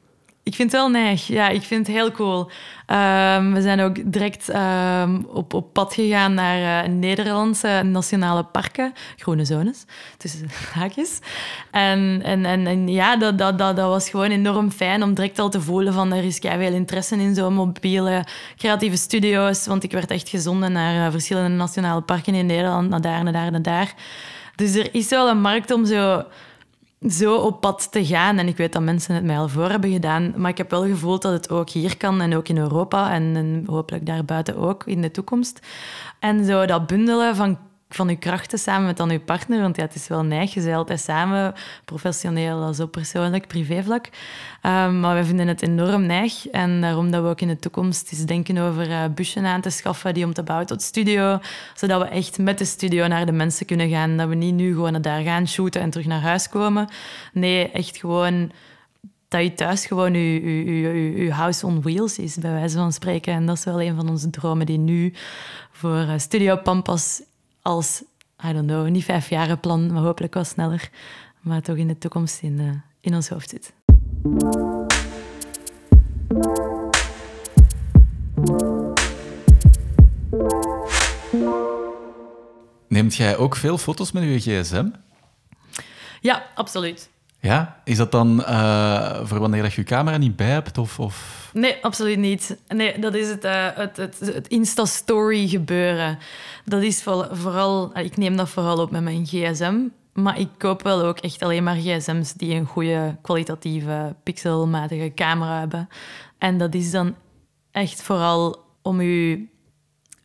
Ik 0.49 0.55
vind 0.55 0.73
het 0.73 0.81
wel 0.81 0.91
neig. 0.91 1.27
Ja, 1.27 1.49
ik 1.49 1.63
vind 1.63 1.87
het 1.87 1.97
heel 1.97 2.11
cool. 2.11 2.51
Ehm, 2.87 3.53
we 3.53 3.63
zijn 3.63 3.81
ook 3.81 4.13
direct 4.13 4.49
ehm, 4.49 5.23
op, 5.27 5.55
op 5.55 5.73
pad 5.73 5.95
gegaan 5.95 6.35
naar 6.35 6.85
uh, 6.85 6.93
Nederlandse 6.93 7.83
nationale 7.85 8.45
parken, 8.45 8.93
groene 9.17 9.45
zones, 9.45 9.85
tussen 10.17 10.49
haakjes. 10.75 11.19
En, 11.71 12.21
en, 12.25 12.45
en, 12.45 12.67
en 12.67 12.89
ja, 12.89 13.17
dat, 13.17 13.39
dat, 13.39 13.59
dat, 13.59 13.77
dat, 13.77 13.89
was 13.89 14.11
gewoon 14.11 14.31
enorm 14.31 14.71
fijn 14.71 15.03
om 15.03 15.15
direct 15.15 15.39
al 15.39 15.51
te 15.51 15.61
voelen 15.61 15.93
van 15.93 16.13
er 16.13 16.25
is 16.25 16.39
veel 16.41 16.73
interesse 16.73 17.17
in 17.17 17.35
zo'n 17.35 17.55
mobiele 17.55 18.25
creatieve 18.57 18.97
studio's. 18.97 19.67
Want 19.67 19.83
ik 19.85 19.93
werd 19.93 20.11
echt 20.11 20.29
gezonden 20.29 20.73
naar 20.73 21.07
uh, 21.07 21.11
verschillende 21.11 21.57
nationale 21.57 22.01
parken 22.01 22.35
in 22.35 22.47
Nederland, 22.47 22.89
naar 22.89 23.01
daar, 23.01 23.25
naar 23.25 23.33
daar, 23.33 23.51
naar 23.51 23.63
daar. 23.63 23.95
Dus 24.55 24.75
er 24.75 24.95
is 24.95 25.09
wel 25.09 25.29
een 25.29 25.41
markt 25.41 25.71
om 25.71 25.87
zo 25.87 26.25
zo 27.01 27.37
op 27.37 27.61
pad 27.61 27.93
te 27.93 28.07
gaan. 28.07 28.39
En 28.39 28.49
ik 28.49 28.57
weet 28.57 28.73
dat 28.73 28.83
mensen 28.83 29.15
het 29.15 29.25
mij 29.25 29.39
al 29.39 29.49
voor 29.49 29.71
hebben 29.71 29.93
gedaan. 29.93 30.35
Maar 30.37 30.51
ik 30.51 30.59
heb 30.59 30.71
wel 30.71 30.85
gevoeld 30.85 31.23
dat 31.23 31.33
het 31.33 31.51
ook 31.51 31.71
hier 31.71 31.97
kan 31.97 32.21
en 32.21 32.37
ook 32.37 32.49
in 32.49 32.59
Europa 32.59 33.13
en, 33.13 33.65
hopelijk 33.67 34.07
daarbuiten 34.07 34.57
ook 34.57 34.85
in 34.87 35.03
de 35.03 35.11
toekomst. 35.11 35.67
En 36.19 36.45
zo 36.45 36.67
dat 36.67 36.87
bundelen 36.87 37.37
van 37.37 37.59
van 37.89 38.09
je 38.09 38.17
krachten 38.17 38.59
samen 38.59 38.87
met 38.87 38.97
dan 38.97 39.11
je 39.11 39.21
partner. 39.21 39.61
Want 39.61 39.77
ja, 39.77 39.83
het 39.83 39.95
is 39.95 40.09
wel 40.09 40.23
neig, 40.23 40.55
je 40.55 40.75
altijd 40.75 41.01
samen, 41.01 41.55
professioneel 41.85 42.63
als 42.63 42.81
ook 42.81 42.91
persoonlijk, 42.91 43.47
privévlak. 43.47 44.07
Um, 44.63 45.01
maar 45.01 45.17
we 45.17 45.25
vinden 45.25 45.49
het 45.49 45.63
enorm 45.63 46.07
neig. 46.07 46.49
En 46.49 46.81
daarom 46.81 47.11
dat 47.11 47.23
we 47.23 47.29
ook 47.29 47.41
in 47.41 47.49
de 47.49 47.59
toekomst 47.59 48.13
eens 48.13 48.25
denken 48.25 48.59
over 48.59 48.89
uh, 48.89 49.05
busjes 49.15 49.43
aan 49.43 49.61
te 49.61 49.71
schaffen 49.71 50.15
die 50.15 50.25
om 50.25 50.33
te 50.33 50.43
bouwen 50.43 50.67
tot 50.67 50.83
studio. 50.83 51.39
Zodat 51.75 52.03
we 52.03 52.09
echt 52.09 52.39
met 52.39 52.59
de 52.59 52.65
studio 52.65 53.07
naar 53.07 53.27
de 53.27 53.33
mensen 53.33 53.67
kunnen 53.67 53.89
gaan. 53.89 54.17
Dat 54.17 54.29
we 54.29 54.35
niet 54.35 54.55
nu 54.55 54.73
gewoon 54.73 55.03
daar 55.03 55.23
gaan 55.23 55.49
shooten 55.49 55.81
en 55.81 55.91
terug 55.91 56.07
naar 56.07 56.21
huis 56.21 56.49
komen. 56.49 56.89
Nee, 57.33 57.71
echt 57.71 57.97
gewoon 57.97 58.51
dat 59.29 59.43
je 59.43 59.55
thuis 59.55 59.87
gewoon 59.87 60.15
je, 60.15 61.29
house 61.33 61.67
on 61.67 61.83
wheels 61.83 62.19
is, 62.19 62.37
bij 62.37 62.53
wijze 62.53 62.77
van 62.77 62.93
spreken. 62.93 63.33
En 63.33 63.47
dat 63.47 63.57
is 63.57 63.65
wel 63.65 63.83
een 63.83 63.97
van 63.97 64.09
onze 64.09 64.31
dromen 64.31 64.67
die 64.67 64.79
nu 64.79 65.13
voor 65.71 66.01
uh, 66.01 66.13
Studio 66.17 66.57
Pampas 66.57 67.23
als, 67.63 68.03
I 68.45 68.53
don't 68.53 68.67
know, 68.67 68.89
niet 68.89 69.05
vijf 69.05 69.29
jaren 69.29 69.61
plan, 69.61 69.93
maar 69.93 70.03
hopelijk 70.03 70.35
wel 70.35 70.45
sneller, 70.45 70.91
maar 71.41 71.63
toch 71.63 71.77
in 71.77 71.89
de 71.89 71.99
toekomst 71.99 72.43
in, 72.43 72.61
uh, 72.61 72.71
in 73.01 73.15
ons 73.15 73.29
hoofd 73.29 73.49
zit. 73.51 73.73
Neemt 82.89 83.15
jij 83.15 83.37
ook 83.37 83.57
veel 83.57 83.79
foto's 83.79 84.13
met 84.13 84.23
je 84.23 84.39
gsm? 84.39 84.89
Ja, 86.21 86.47
absoluut. 86.55 87.09
Ja? 87.41 87.81
Is 87.85 87.97
dat 87.97 88.13
dan 88.13 88.41
uh, 88.41 89.21
voor 89.25 89.39
wanneer 89.39 89.65
je 89.65 89.71
je 89.75 89.83
camera 89.83 90.17
niet 90.17 90.37
bij 90.37 90.51
hebt? 90.51 90.79
Of, 90.79 90.99
of... 90.99 91.51
Nee, 91.53 91.77
absoluut 91.83 92.19
niet. 92.19 92.59
Nee, 92.69 92.99
dat 92.99 93.15
is 93.15 93.29
het, 93.29 93.45
uh, 93.45 93.67
het, 93.75 93.97
het, 93.97 94.19
het 94.19 94.49
Insta-story 94.49 95.49
gebeuren. 95.49 96.19
Dat 96.65 96.83
is 96.83 97.03
vooral... 97.31 97.99
Ik 97.99 98.17
neem 98.17 98.37
dat 98.37 98.49
vooral 98.49 98.79
op 98.79 98.91
met 98.91 99.03
mijn 99.03 99.27
gsm. 99.27 99.77
Maar 100.13 100.39
ik 100.39 100.49
koop 100.59 100.83
wel 100.83 101.05
ook 101.05 101.19
echt 101.19 101.43
alleen 101.43 101.63
maar 101.63 101.77
gsm's 101.77 102.33
die 102.33 102.55
een 102.55 102.67
goede, 102.67 103.17
kwalitatieve, 103.23 104.15
pixelmatige 104.23 105.13
camera 105.15 105.59
hebben. 105.59 105.89
En 106.39 106.59
dat 106.59 106.75
is 106.75 106.91
dan 106.91 107.15
echt 107.71 108.03
vooral 108.03 108.65
om 108.83 109.01
je 109.01 109.47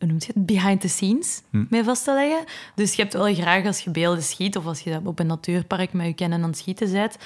hoe 0.04 0.12
noemt 0.12 0.24
je 0.24 0.32
het, 0.34 0.46
behind 0.46 0.80
the 0.80 0.88
scenes 0.88 1.42
hm. 1.50 1.64
mee 1.68 1.84
vast 1.84 2.04
te 2.04 2.12
leggen. 2.12 2.44
Dus 2.74 2.94
je 2.94 3.02
hebt 3.02 3.14
wel 3.14 3.34
graag 3.34 3.66
als 3.66 3.80
je 3.80 3.90
beelden 3.90 4.22
schiet 4.22 4.56
of 4.56 4.66
als 4.66 4.80
je 4.80 5.00
op 5.04 5.18
een 5.18 5.26
natuurpark 5.26 5.92
met 5.92 6.06
je 6.06 6.14
kennen 6.14 6.42
aan 6.42 6.48
het 6.48 6.58
schieten 6.58 6.92
bent, 6.92 7.16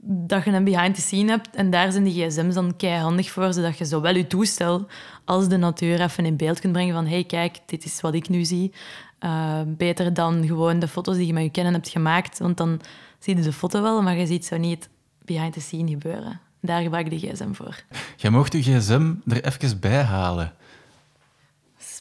dat 0.00 0.44
je 0.44 0.50
een 0.50 0.64
behind 0.64 0.94
the 0.94 1.00
scene 1.00 1.30
hebt. 1.30 1.50
En 1.50 1.70
daar 1.70 1.92
zijn 1.92 2.04
die 2.04 2.28
gsm's 2.28 2.54
dan 2.54 2.74
handig 3.00 3.30
voor, 3.30 3.52
zodat 3.52 3.78
je 3.78 3.84
zowel 3.84 4.14
je 4.14 4.26
toestel 4.26 4.86
als 5.24 5.48
de 5.48 5.56
natuur 5.56 6.00
even 6.00 6.26
in 6.26 6.36
beeld 6.36 6.60
kunt 6.60 6.72
brengen 6.72 6.94
van 6.94 7.06
hey, 7.06 7.24
kijk, 7.24 7.58
dit 7.66 7.84
is 7.84 8.00
wat 8.00 8.14
ik 8.14 8.28
nu 8.28 8.44
zie. 8.44 8.72
Uh, 9.20 9.60
beter 9.66 10.14
dan 10.14 10.46
gewoon 10.46 10.78
de 10.78 10.88
foto's 10.88 11.16
die 11.16 11.26
je 11.26 11.32
met 11.32 11.42
je 11.42 11.50
kennen 11.50 11.72
hebt 11.72 11.88
gemaakt, 11.88 12.38
want 12.38 12.56
dan 12.56 12.80
zie 13.18 13.36
je 13.36 13.42
de 13.42 13.52
foto 13.52 13.82
wel, 13.82 14.02
maar 14.02 14.16
je 14.16 14.26
ziet 14.26 14.46
zo 14.46 14.56
niet 14.56 14.88
behind 15.24 15.52
the 15.52 15.60
scene 15.60 15.90
gebeuren. 15.90 16.40
Daar 16.60 16.82
gebruik 16.82 17.06
ik 17.06 17.20
de 17.20 17.28
gsm 17.28 17.52
voor. 17.52 17.82
Je 18.16 18.30
mocht 18.30 18.52
je 18.52 18.62
gsm 18.62 19.14
er 19.26 19.44
even 19.44 19.80
bij 19.80 20.02
halen. 20.02 20.52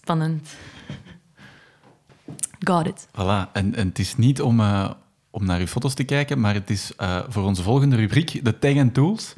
Spannend. 0.08 0.50
Got 2.60 2.88
it. 2.88 3.08
Voilà. 3.12 3.52
En, 3.54 3.76
en 3.76 3.88
het 3.88 4.00
is 4.00 4.16
niet 4.16 4.42
om, 4.42 4.60
uh, 4.60 4.90
om 5.30 5.46
naar 5.46 5.60
uw 5.60 5.66
foto's 5.66 5.94
te 5.94 6.04
kijken, 6.04 6.40
maar 6.40 6.54
het 6.54 6.70
is 6.70 6.92
uh, 7.02 7.20
voor 7.28 7.44
onze 7.44 7.64
volgende 7.64 7.96
rubriek, 7.96 8.46
de 8.46 8.60
tag 8.60 8.78
and 8.78 8.94
tools. 8.94 9.34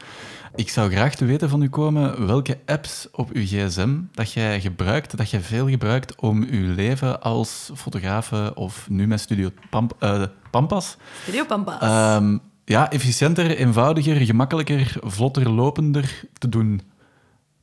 Ik 0.55 0.69
zou 0.69 0.91
graag 0.91 1.15
te 1.15 1.25
weten 1.25 1.49
van 1.49 1.61
u 1.61 1.69
komen 1.69 2.27
welke 2.27 2.59
apps 2.65 3.07
op 3.11 3.31
uw 3.31 3.45
gsm 3.45 3.97
dat 4.11 4.31
jij 4.31 4.61
gebruikt, 4.61 5.17
dat 5.17 5.29
jij 5.29 5.41
veel 5.41 5.69
gebruikt 5.69 6.15
om 6.15 6.43
uw 6.49 6.73
leven 6.75 7.21
als 7.21 7.71
fotograaf 7.75 8.31
of 8.53 8.89
nu 8.89 9.07
met 9.07 9.19
Studio 9.19 9.49
Pamp, 9.69 9.95
uh, 9.99 10.23
Pampas. 10.51 10.97
Studio 11.21 11.45
Pampas. 11.45 11.81
Um, 12.15 12.41
ja, 12.65 12.91
efficiënter, 12.91 13.57
eenvoudiger, 13.57 14.15
gemakkelijker, 14.15 14.95
vlotter, 15.01 15.49
lopender 15.49 16.23
te 16.37 16.49
doen 16.49 16.81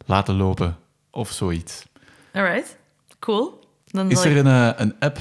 laten 0.07 0.35
lopen 0.37 0.77
of 1.11 1.31
zoiets. 1.31 1.85
Alright. 2.33 2.77
Cool. 3.19 3.65
Dan 3.87 4.11
is 4.11 4.25
er 4.25 4.37
een, 4.37 4.47
eh, 4.47 4.71
een 4.77 4.95
app 4.99 5.19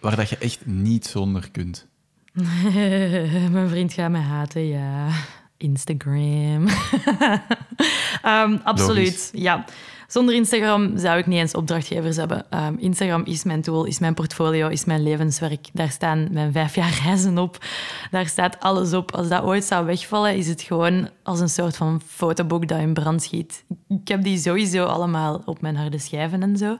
waar 0.00 0.16
dat 0.16 0.28
je 0.28 0.38
echt 0.38 0.66
niet 0.66 1.06
zonder 1.06 1.50
kunt? 1.50 1.86
Mijn 3.52 3.68
vriend 3.68 3.92
gaat 3.92 4.10
mij 4.10 4.20
haten, 4.20 4.66
ja. 4.66 5.08
Instagram. 5.56 6.68
um, 8.24 8.60
absoluut, 8.64 9.30
ja. 9.32 9.64
Zonder 10.10 10.34
Instagram 10.34 10.98
zou 10.98 11.18
ik 11.18 11.26
niet 11.26 11.38
eens 11.38 11.54
opdrachtgevers 11.54 12.16
hebben. 12.16 12.46
Um, 12.54 12.78
Instagram 12.78 13.24
is 13.24 13.44
mijn 13.44 13.62
tool, 13.62 13.84
is 13.84 13.98
mijn 13.98 14.14
portfolio, 14.14 14.68
is 14.68 14.84
mijn 14.84 15.02
levenswerk. 15.02 15.68
Daar 15.72 15.90
staan 15.90 16.28
mijn 16.30 16.52
vijf 16.52 16.74
jaar 16.74 17.00
reizen 17.04 17.38
op. 17.38 17.64
Daar 18.10 18.26
staat 18.26 18.60
alles 18.60 18.92
op. 18.92 19.14
Als 19.14 19.28
dat 19.28 19.42
ooit 19.42 19.64
zou 19.64 19.86
wegvallen, 19.86 20.36
is 20.36 20.48
het 20.48 20.62
gewoon 20.62 21.08
als 21.22 21.40
een 21.40 21.48
soort 21.48 21.76
van 21.76 22.00
fotoboek 22.06 22.68
dat 22.68 22.78
in 22.78 22.94
brand 22.94 23.22
schiet. 23.22 23.64
Ik 23.88 24.08
heb 24.08 24.22
die 24.22 24.38
sowieso 24.38 24.84
allemaal 24.84 25.42
op 25.44 25.60
mijn 25.60 25.76
harde 25.76 25.98
schijven 25.98 26.42
en 26.42 26.56
zo. 26.56 26.78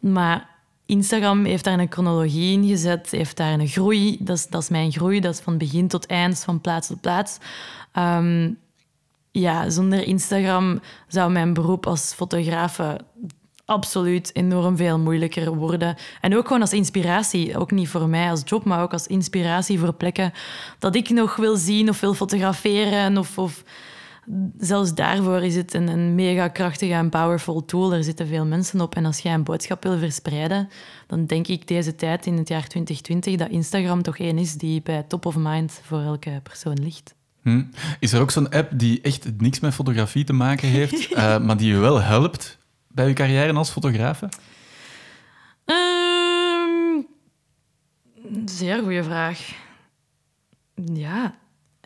Maar 0.00 0.48
Instagram 0.86 1.44
heeft 1.44 1.64
daar 1.64 1.78
een 1.78 1.92
chronologie 1.92 2.52
in 2.52 2.66
gezet, 2.66 3.10
heeft 3.10 3.36
daar 3.36 3.52
een 3.52 3.68
groei. 3.68 4.16
Dat 4.20 4.36
is, 4.36 4.46
dat 4.46 4.62
is 4.62 4.68
mijn 4.68 4.92
groei, 4.92 5.20
dat 5.20 5.34
is 5.34 5.40
van 5.40 5.58
begin 5.58 5.88
tot 5.88 6.06
eind, 6.06 6.38
van 6.38 6.60
plaats 6.60 6.86
tot 6.86 7.00
plaats. 7.00 7.38
Ehm, 7.92 8.50
ja, 9.40 9.70
zonder 9.70 10.06
Instagram 10.06 10.80
zou 11.08 11.32
mijn 11.32 11.54
beroep 11.54 11.86
als 11.86 12.12
fotograaf 12.14 12.78
absoluut 13.64 14.30
enorm 14.34 14.76
veel 14.76 14.98
moeilijker 14.98 15.54
worden. 15.54 15.96
En 16.20 16.36
ook 16.36 16.46
gewoon 16.46 16.60
als 16.60 16.72
inspiratie. 16.72 17.58
Ook 17.58 17.70
niet 17.70 17.88
voor 17.88 18.08
mij 18.08 18.30
als 18.30 18.42
job, 18.44 18.64
maar 18.64 18.82
ook 18.82 18.92
als 18.92 19.06
inspiratie 19.06 19.78
voor 19.78 19.92
plekken 19.92 20.32
dat 20.78 20.94
ik 20.94 21.10
nog 21.10 21.36
wil 21.36 21.56
zien 21.56 21.88
of 21.88 22.00
wil 22.00 22.14
fotograferen. 22.14 23.18
Of, 23.18 23.38
of 23.38 23.64
zelfs 24.58 24.94
daarvoor 24.94 25.42
is 25.42 25.56
het 25.56 25.74
een, 25.74 25.88
een 25.88 26.14
mega 26.14 26.48
krachtige 26.48 26.92
en 26.92 27.10
powerful 27.10 27.64
tool. 27.64 27.92
Er 27.92 28.04
zitten 28.04 28.26
veel 28.26 28.46
mensen 28.46 28.80
op. 28.80 28.94
En 28.94 29.04
als 29.04 29.18
jij 29.18 29.34
een 29.34 29.44
boodschap 29.44 29.82
wil 29.82 29.98
verspreiden, 29.98 30.68
dan 31.06 31.26
denk 31.26 31.46
ik 31.46 31.68
deze 31.68 31.94
tijd 31.94 32.26
in 32.26 32.36
het 32.36 32.48
jaar 32.48 32.68
2020 32.68 33.36
dat 33.36 33.48
Instagram 33.48 34.02
toch 34.02 34.18
één 34.18 34.38
is 34.38 34.54
die 34.54 34.82
bij 34.82 35.02
top 35.02 35.26
of 35.26 35.36
mind 35.36 35.80
voor 35.82 36.00
elke 36.00 36.40
persoon 36.42 36.78
ligt. 36.82 37.14
Hm. 37.44 37.62
Is 37.98 38.12
er 38.12 38.20
ook 38.20 38.30
zo'n 38.30 38.50
app 38.50 38.70
die 38.74 39.00
echt 39.00 39.26
niks 39.38 39.60
met 39.60 39.74
fotografie 39.74 40.24
te 40.24 40.32
maken 40.32 40.68
heeft, 40.68 41.12
uh, 41.12 41.38
maar 41.46 41.56
die 41.56 41.72
je 41.72 41.78
wel 41.78 42.00
helpt 42.00 42.58
bij 42.88 43.08
je 43.08 43.12
carrière 43.12 43.52
als 43.52 43.70
fotograaf? 43.70 44.22
Um, 45.64 47.06
zeer 48.44 48.82
goede 48.82 49.04
vraag. 49.04 49.52
Ja, 50.92 51.34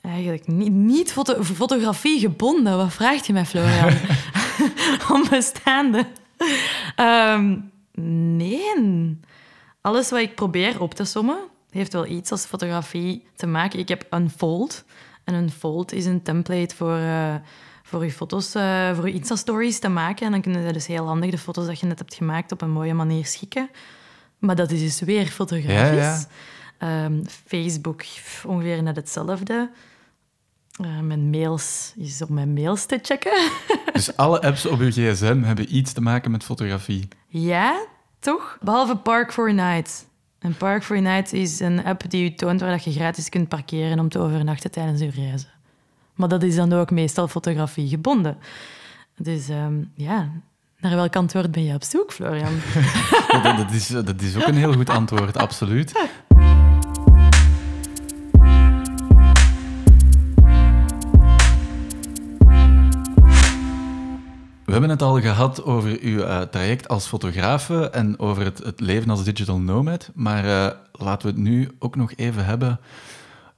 eigenlijk 0.03 0.47
niet, 0.47 0.73
niet 0.73 1.13
foto 1.13 1.43
fotografie 1.43 2.21
gebonden. 2.21 2.77
Wat 2.77 2.93
vraagt 2.93 3.27
je 3.27 3.33
mij, 3.33 3.47
Florian? 3.47 3.93
Onbestaande. 5.13 6.07
Um, 6.97 7.73
nee. 8.37 9.21
Alles 9.81 10.11
wat 10.11 10.21
ik 10.21 10.35
probeer 10.35 10.81
op 10.81 10.95
te 10.95 11.05
sommen, 11.05 11.39
heeft 11.71 11.93
wel 11.93 12.07
iets 12.07 12.31
als 12.31 12.45
fotografie 12.45 13.27
te 13.37 13.47
maken. 13.47 13.79
Ik 13.79 13.89
heb 13.89 14.07
Unfold. 14.11 14.85
En 15.29 15.35
Unfold 15.35 15.93
is 15.93 16.07
een 16.07 16.23
template 16.23 16.75
voor, 16.77 16.99
uh, 16.99 17.35
voor 17.83 18.05
je 18.05 18.13
foto's, 18.13 18.55
uh, 18.55 18.95
voor 18.95 19.07
je 19.07 19.15
Insta-stories 19.15 19.79
te 19.79 19.89
maken. 19.89 20.27
En 20.27 20.33
dan 20.33 20.41
kunnen 20.41 20.67
ze 20.67 20.73
dus 20.73 20.87
heel 20.87 21.07
handig 21.07 21.31
de 21.31 21.39
foto's 21.39 21.67
dat 21.67 21.81
je 21.81 21.87
net 21.87 21.99
hebt 21.99 22.15
gemaakt 22.15 22.53
op 22.53 22.63
een 22.63 22.71
mooie 22.71 22.95
manier 22.95 23.27
schikken. 23.27 23.71
Maar 24.39 24.57
dat 24.57 24.71
is 24.71 24.81
dus 24.81 25.01
weer 25.01 25.27
fotografisch. 25.27 26.27
Ja, 26.81 27.05
um, 27.05 27.23
Facebook, 27.47 28.03
ongeveer 28.47 28.83
net 28.83 28.97
hetzelfde. 28.97 29.71
Uh, 30.81 31.01
mijn 31.01 31.31
mails 31.31 31.93
is 31.97 32.23
om 32.23 32.35
mijn 32.35 32.53
mails 32.53 32.87
te 32.87 32.99
checken. 33.03 33.51
dus 33.93 34.17
alle 34.17 34.43
apps 34.43 34.67
op 34.67 34.81
je 34.81 34.91
gsm 34.91 35.43
hebben 35.43 35.77
iets 35.77 35.93
te 35.93 36.01
maken 36.01 36.31
met 36.31 36.45
fotografie? 36.45 37.09
Ja, 37.27 37.87
toch? 38.19 38.59
Behalve 38.61 38.97
Park 38.97 39.33
for 39.33 39.55
Night. 39.55 40.08
En 40.39 40.57
Park 40.57 40.83
for 40.83 41.03
Night 41.03 41.33
is 41.33 41.61
een 41.61 41.85
app 41.85 42.11
die 42.11 42.23
je 42.23 42.35
toont 42.35 42.61
waar 42.61 42.81
je 42.85 42.93
gratis 42.93 43.29
kunt 43.29 43.49
parkeren 43.49 43.99
om 43.99 44.09
te 44.09 44.19
overnachten 44.19 44.71
tijdens 44.71 45.01
je 45.01 45.11
reizen. 45.11 45.49
Maar 46.15 46.29
dat 46.29 46.43
is 46.43 46.55
dan 46.55 46.73
ook 46.73 46.91
meestal 46.91 47.29
fotografie 47.29 47.89
gebonden. 47.89 48.37
Dus 49.17 49.49
ehm, 49.49 49.75
ja, 49.95 50.31
naar 50.81 50.95
welk 50.95 51.17
antwoord 51.17 51.51
ben 51.51 51.65
je 51.65 51.75
op 51.75 51.83
zoek, 51.83 52.13
Florian? 52.13 52.53
dat, 53.43 53.57
dat, 53.57 53.71
is, 53.71 53.87
dat 53.87 54.21
is 54.23 54.37
ook 54.37 54.47
een 54.47 54.57
heel 54.57 54.73
goed 54.73 54.91
antwoord, 54.91 55.37
absoluut. 55.37 56.09
We 64.69 64.75
hebben 64.75 64.91
het 64.91 65.03
al 65.03 65.21
gehad 65.21 65.65
over 65.65 65.99
uw 66.01 66.19
uh, 66.19 66.41
traject 66.41 66.89
als 66.89 67.07
fotografe 67.07 67.91
en 67.91 68.19
over 68.19 68.45
het, 68.45 68.59
het, 68.59 68.81
leven 68.81 69.11
als 69.11 69.25
digital 69.25 69.59
nomad. 69.59 70.11
Maar 70.15 70.45
uh, 70.45 70.71
laten 70.93 71.29
we 71.29 71.35
het 71.35 71.43
nu 71.43 71.71
ook 71.79 71.97
nog 71.97 72.13
even 72.17 72.45
hebben 72.45 72.81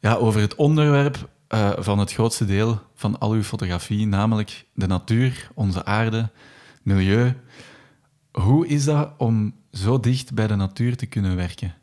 ja, 0.00 0.14
over 0.14 0.40
het 0.40 0.54
onderwerp 0.54 1.28
uh, 1.48 1.70
van 1.78 1.98
het 1.98 2.12
grootste 2.12 2.44
deel 2.44 2.78
van 2.94 3.18
al 3.18 3.30
uw 3.30 3.42
fotografie, 3.42 4.06
namelijk 4.06 4.66
de 4.74 4.86
natuur, 4.86 5.50
onze 5.54 5.84
aarde, 5.84 6.28
milieu. 6.82 7.34
Hoe 8.32 8.66
is 8.66 8.84
dat 8.84 9.10
om 9.16 9.54
zo 9.72 10.00
dicht 10.00 10.34
bij 10.34 10.46
de 10.46 10.56
natuur 10.56 10.96
te 10.96 11.06
kunnen 11.06 11.36
werken? 11.36 11.74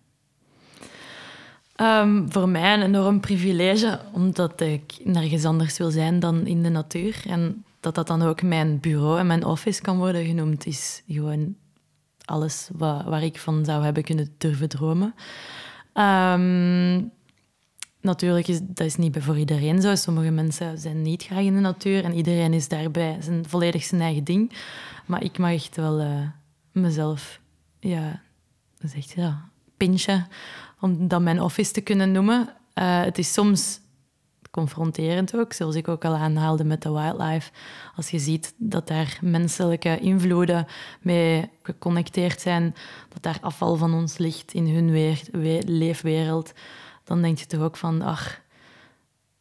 Um, 1.81 2.31
voor 2.31 2.49
mij 2.49 2.73
een 2.73 2.81
enorm 2.81 3.19
privilege, 3.19 3.99
omdat 4.11 4.61
ik 4.61 4.97
nergens 5.03 5.45
anders 5.45 5.77
wil 5.77 5.91
zijn 5.91 6.19
dan 6.19 6.45
in 6.45 6.63
de 6.63 6.69
natuur. 6.69 7.21
En 7.25 7.65
dat 7.93 8.07
dat 8.07 8.19
dan 8.19 8.27
ook 8.27 8.41
mijn 8.41 8.79
bureau 8.79 9.19
en 9.19 9.27
mijn 9.27 9.45
office 9.45 9.81
kan 9.81 9.97
worden 9.97 10.25
genoemd, 10.25 10.65
is 10.65 11.03
gewoon 11.07 11.55
alles 12.25 12.69
wat, 12.73 13.03
waar 13.03 13.23
ik 13.23 13.39
van 13.39 13.65
zou 13.65 13.83
hebben 13.83 14.03
kunnen 14.03 14.33
durven 14.37 14.69
dromen. 14.69 15.13
Um, 15.93 17.11
natuurlijk 18.01 18.47
is 18.47 18.59
dat 18.63 18.85
is 18.85 18.95
niet 18.95 19.17
voor 19.19 19.37
iedereen 19.37 19.81
zo. 19.81 19.95
Sommige 19.95 20.31
mensen 20.31 20.77
zijn 20.77 21.01
niet 21.01 21.23
graag 21.23 21.43
in 21.43 21.53
de 21.53 21.59
natuur 21.59 22.03
en 22.03 22.13
iedereen 22.13 22.53
is 22.53 22.67
daarbij 22.67 23.17
zijn 23.21 23.45
volledig 23.47 23.83
zijn 23.83 24.01
eigen 24.01 24.23
ding. 24.23 24.51
Maar 25.05 25.23
ik 25.23 25.37
mag 25.37 25.51
echt 25.51 25.75
wel 25.75 26.01
uh, 26.01 26.27
mezelf, 26.71 27.39
ja, 27.79 28.21
zegt 28.79 29.09
je 29.09 29.21
dat, 29.21 29.35
pinchen 29.77 30.27
om 30.79 31.07
dat 31.07 31.21
mijn 31.21 31.41
office 31.41 31.71
te 31.71 31.81
kunnen 31.81 32.11
noemen. 32.11 32.49
Uh, 32.73 33.01
het 33.01 33.17
is 33.17 33.33
soms 33.33 33.79
confronterend 34.51 35.35
ook, 35.35 35.53
zoals 35.53 35.75
ik 35.75 35.87
ook 35.87 36.05
al 36.05 36.15
aanhaalde 36.15 36.63
met 36.63 36.81
de 36.81 36.91
wildlife. 36.91 37.51
Als 37.95 38.09
je 38.09 38.19
ziet 38.19 38.53
dat 38.57 38.87
daar 38.87 39.17
menselijke 39.21 39.99
invloeden 39.99 40.67
mee 41.01 41.49
geconnecteerd 41.63 42.41
zijn, 42.41 42.75
dat 43.09 43.23
daar 43.23 43.37
afval 43.41 43.75
van 43.75 43.93
ons 43.93 44.17
ligt 44.17 44.53
in 44.53 44.67
hun 44.67 44.91
weer, 44.91 45.21
we, 45.31 45.61
leefwereld, 45.65 46.53
dan 47.03 47.21
denk 47.21 47.37
je 47.37 47.45
toch 47.45 47.61
ook 47.61 47.77
van, 47.77 48.01
ach, 48.01 48.41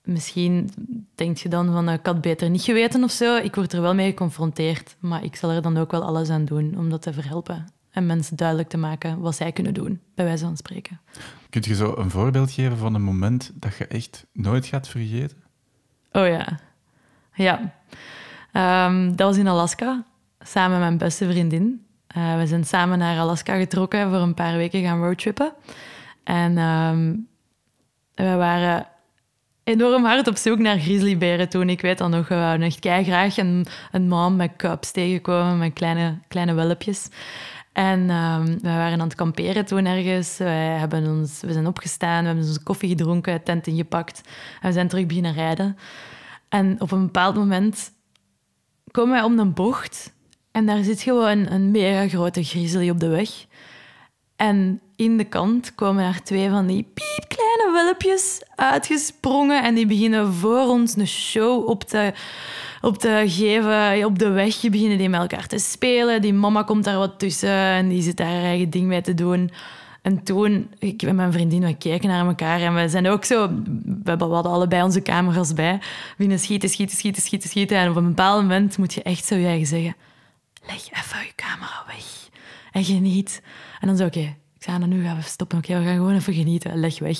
misschien 0.02 0.70
denk 1.14 1.36
je 1.36 1.48
dan 1.48 1.72
van, 1.72 1.88
ik 1.88 2.06
had 2.06 2.20
beter 2.20 2.50
niet 2.50 2.62
geweten 2.62 3.04
of 3.04 3.10
zo. 3.10 3.36
Ik 3.36 3.54
word 3.54 3.72
er 3.72 3.80
wel 3.80 3.94
mee 3.94 4.08
geconfronteerd, 4.08 4.96
maar 5.00 5.24
ik 5.24 5.36
zal 5.36 5.50
er 5.50 5.62
dan 5.62 5.76
ook 5.76 5.90
wel 5.90 6.02
alles 6.02 6.28
aan 6.28 6.44
doen 6.44 6.78
om 6.78 6.90
dat 6.90 7.02
te 7.02 7.12
verhelpen. 7.12 7.75
En 7.96 8.06
mensen 8.06 8.36
duidelijk 8.36 8.68
te 8.68 8.76
maken 8.76 9.20
wat 9.20 9.36
zij 9.36 9.52
kunnen 9.52 9.74
doen, 9.74 10.00
bij 10.14 10.24
wijze 10.24 10.44
van 10.44 10.56
spreken. 10.56 11.00
Kun 11.50 11.62
je 11.64 11.74
zo 11.74 11.94
een 11.96 12.10
voorbeeld 12.10 12.50
geven 12.50 12.76
van 12.76 12.94
een 12.94 13.02
moment 13.02 13.52
dat 13.54 13.76
je 13.76 13.86
echt 13.86 14.26
nooit 14.32 14.66
gaat 14.66 14.88
vergeten? 14.88 15.36
Oh 16.12 16.26
ja. 16.26 16.58
Ja. 17.34 17.74
Ehm, 18.52 19.08
dat 19.08 19.28
was 19.28 19.36
in 19.36 19.48
Alaska, 19.48 20.04
samen 20.40 20.70
met 20.70 20.80
mijn 20.80 20.98
beste 20.98 21.30
vriendin. 21.30 21.86
Uh, 22.16 22.38
we 22.38 22.46
zijn 22.46 22.64
samen 22.64 22.98
naar 22.98 23.18
Alaska 23.18 23.56
getrokken 23.56 24.08
voor 24.08 24.18
een 24.18 24.34
paar 24.34 24.56
weken 24.56 24.82
gaan 24.82 25.02
roadtrippen. 25.02 25.52
En 26.24 26.58
um, 26.58 27.28
we 28.14 28.34
waren 28.34 28.86
enorm 29.64 30.04
hard 30.04 30.26
op 30.26 30.36
zoek 30.36 30.58
naar 30.58 30.78
grizzlyberen 30.78 31.48
toen. 31.48 31.68
Ik 31.68 31.80
weet 31.80 31.98
dan 31.98 32.10
nog, 32.10 32.28
we 32.28 32.34
wouden 32.34 32.66
echt 32.66 32.78
graag 33.06 33.36
een, 33.36 33.66
een 33.92 34.08
man 34.08 34.36
met 34.36 34.56
cubs 34.56 34.90
tegenkomen, 34.90 35.58
met 35.58 35.72
kleine, 35.72 36.18
kleine 36.28 36.54
welpjes. 36.54 37.08
En 37.76 38.10
um, 38.10 38.44
we 38.44 38.68
waren 38.68 39.00
aan 39.00 39.06
het 39.06 39.14
kamperen 39.14 39.64
toen 39.64 39.86
ergens. 39.86 40.38
Wij 40.38 40.78
hebben 40.78 41.06
ons, 41.06 41.40
we 41.40 41.52
zijn 41.52 41.66
opgestaan, 41.66 42.20
we 42.20 42.26
hebben 42.26 42.44
onze 42.44 42.62
koffie 42.62 42.88
gedronken, 42.88 43.42
tent 43.42 43.66
ingepakt. 43.66 44.20
En 44.60 44.68
we 44.68 44.72
zijn 44.72 44.88
terug 44.88 45.06
beginnen 45.06 45.32
rijden. 45.32 45.76
En 46.48 46.80
op 46.80 46.90
een 46.90 47.04
bepaald 47.04 47.34
moment 47.34 47.92
komen 48.90 49.12
wij 49.12 49.22
om 49.22 49.38
een 49.38 49.52
bocht. 49.54 50.12
En 50.50 50.66
daar 50.66 50.82
zit 50.82 51.00
gewoon 51.00 51.46
een 51.50 51.70
mega 51.70 52.08
grote 52.08 52.42
grizzly 52.42 52.90
op 52.90 53.00
de 53.00 53.08
weg. 53.08 53.46
En 54.36 54.80
in 54.96 55.16
de 55.16 55.24
kant 55.24 55.74
komen 55.74 56.04
er 56.04 56.22
twee 56.22 56.50
van 56.50 56.66
die 56.66 56.86
piepkleine 56.94 57.70
welpjes 57.72 58.42
uitgesprongen. 58.54 59.64
En 59.64 59.74
die 59.74 59.86
beginnen 59.86 60.32
voor 60.32 60.66
ons 60.66 60.96
een 60.96 61.06
show 61.06 61.68
op 61.68 61.84
te 61.84 62.12
op 62.80 62.98
te 62.98 63.24
geven. 63.26 64.04
Op 64.04 64.18
de 64.18 64.28
weg 64.28 64.60
beginnen 64.60 64.98
die 64.98 65.08
met 65.08 65.20
elkaar 65.20 65.46
te 65.46 65.58
spelen. 65.58 66.22
Die 66.22 66.34
mama 66.34 66.62
komt 66.62 66.84
daar 66.84 66.98
wat 66.98 67.18
tussen 67.18 67.50
en 67.50 67.88
die 67.88 68.02
zit 68.02 68.16
daar 68.16 68.26
haar 68.26 68.42
eigen 68.42 68.70
ding 68.70 68.86
mee 68.86 69.00
te 69.00 69.14
doen. 69.14 69.50
En 70.02 70.22
toen, 70.22 70.70
ik 70.78 71.02
en 71.02 71.14
mijn 71.14 71.32
vriendin, 71.32 71.64
we 71.64 71.74
keken 71.74 72.08
naar 72.08 72.26
elkaar 72.26 72.60
en 72.60 72.74
we 72.74 72.88
zijn 72.88 73.08
ook 73.08 73.24
zo... 73.24 73.48
We 74.02 74.10
hadden 74.18 74.52
allebei 74.52 74.82
onze 74.82 75.02
camera's 75.02 75.52
bij. 75.52 75.80
Binnen 76.16 76.38
schieten, 76.38 76.68
schieten, 76.68 76.96
schieten, 76.96 77.22
schieten, 77.22 77.48
schieten. 77.48 77.76
En 77.76 77.90
op 77.90 77.96
een 77.96 78.06
bepaald 78.06 78.42
moment 78.42 78.78
moet 78.78 78.94
je 78.94 79.02
echt 79.02 79.24
zo 79.24 79.34
je 79.34 79.46
eigen 79.46 79.66
zeggen... 79.66 79.96
Leg 80.66 80.76
even 80.76 81.18
je 81.18 81.32
camera 81.36 81.84
weg. 81.86 82.28
En 82.76 82.84
geniet. 82.84 83.42
En 83.80 83.88
dan 83.88 83.96
zo, 83.96 84.04
oké, 84.04 84.36
ik 84.54 84.62
zei, 84.62 84.86
nu 84.86 85.04
gaan 85.04 85.16
we 85.16 85.22
stoppen. 85.22 85.58
Oké, 85.58 85.78
we 85.78 85.84
gaan 85.84 85.94
gewoon 85.94 86.14
even 86.14 86.34
genieten. 86.34 86.78
Leg 86.78 86.98
weg. 86.98 87.18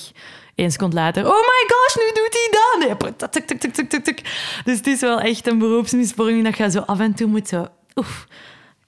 Eén 0.55 0.71
seconde 0.71 0.95
later, 0.95 1.25
oh 1.25 1.39
my 1.39 1.65
gosh, 1.67 1.95
nu 1.95 2.11
doet 2.13 2.33
hij 2.33 2.49
dat. 2.51 2.75
Nee, 2.79 4.13
Dus 4.63 4.77
het 4.77 4.87
is 4.87 4.99
wel 4.99 5.19
echt 5.19 5.47
een 5.47 5.57
beroepsmisvorming 5.57 6.43
dat 6.43 6.57
je 6.57 6.71
zo 6.71 6.79
af 6.79 6.99
en 6.99 7.13
toe 7.13 7.27
moet 7.27 7.47
zo... 7.47 7.67
Oef, 7.95 8.27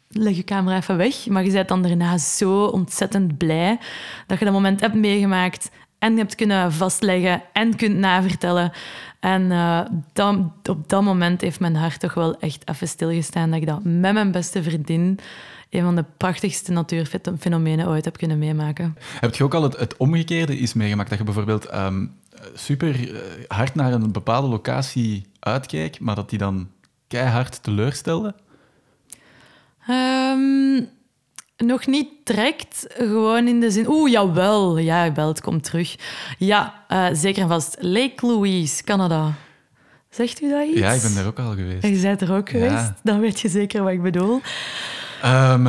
leg 0.09 0.35
je 0.35 0.43
camera 0.43 0.77
even 0.77 0.97
weg. 0.97 1.27
Maar 1.27 1.45
je 1.45 1.51
bent 1.51 1.67
dan 1.67 1.81
daarna 1.81 2.17
zo 2.17 2.63
ontzettend 2.63 3.37
blij 3.37 3.77
dat 4.27 4.39
je 4.39 4.45
dat 4.45 4.53
moment 4.53 4.79
hebt 4.79 4.95
meegemaakt 4.95 5.71
en 5.99 6.17
hebt 6.17 6.35
kunnen 6.35 6.73
vastleggen 6.73 7.41
en 7.53 7.75
kunt 7.75 7.95
navertellen. 7.97 8.71
En 9.19 9.41
uh, 9.41 9.81
op 10.63 10.89
dat 10.89 11.03
moment 11.03 11.41
heeft 11.41 11.59
mijn 11.59 11.75
hart 11.75 11.99
toch 11.99 12.13
wel 12.13 12.39
echt 12.39 12.69
even 12.69 12.87
stilgestaan 12.87 13.49
dat 13.49 13.61
ik 13.61 13.67
dat 13.67 13.83
met 13.83 14.13
mijn 14.13 14.31
beste 14.31 14.63
vriendin 14.63 15.19
een 15.69 15.83
van 15.83 15.95
de 15.95 16.05
prachtigste 16.17 16.71
natuurfenomenen 16.71 17.87
ooit 17.87 18.05
heb 18.05 18.17
kunnen 18.17 18.39
meemaken. 18.39 18.97
Heb 19.19 19.35
je 19.35 19.43
ook 19.43 19.53
al 19.53 19.63
het, 19.63 19.77
het 19.77 19.97
omgekeerde 19.97 20.57
is 20.57 20.73
meegemaakt? 20.73 21.09
Dat 21.09 21.17
je 21.17 21.23
bijvoorbeeld 21.23 21.73
um, 21.73 22.15
super 22.53 23.15
eh, 23.15 23.21
hard 23.47 23.75
naar 23.75 23.93
een 23.93 24.11
bepaalde 24.11 24.47
locatie 24.47 25.25
uitkijkt, 25.39 25.99
maar 25.99 26.15
dat 26.15 26.29
die 26.29 26.39
dan 26.39 26.69
keihard 27.07 27.63
teleurstelde? 27.63 28.35
Um, 29.89 30.89
nog 31.57 31.87
niet 31.87 32.07
direct, 32.23 32.85
gewoon 32.97 33.47
in 33.47 33.59
de 33.59 33.71
zin... 33.71 33.87
Oeh, 33.87 34.11
jawel. 34.11 34.77
Ja, 34.77 35.13
wel, 35.13 35.27
het 35.27 35.41
komt 35.41 35.63
terug. 35.63 35.95
Ja, 36.37 36.85
uh, 36.89 37.07
zeker 37.11 37.41
en 37.41 37.47
vast. 37.47 37.77
Lake 37.79 38.25
Louise, 38.25 38.83
Canada. 38.83 39.33
Zegt 40.09 40.41
u 40.41 40.49
dat 40.49 40.67
iets? 40.67 40.79
Ja, 40.79 40.91
ik 40.91 41.01
ben 41.01 41.15
daar 41.15 41.25
ook 41.25 41.39
al 41.39 41.55
geweest. 41.55 41.83
En 41.83 41.95
je 41.95 42.01
bent 42.01 42.21
er 42.21 42.33
ook 42.33 42.49
geweest? 42.49 42.91
Dan 43.03 43.19
weet 43.19 43.39
je 43.39 43.49
zeker 43.49 43.83
wat 43.83 43.91
ik 43.91 44.01
bedoel. 44.01 44.41
Um, 45.25 45.67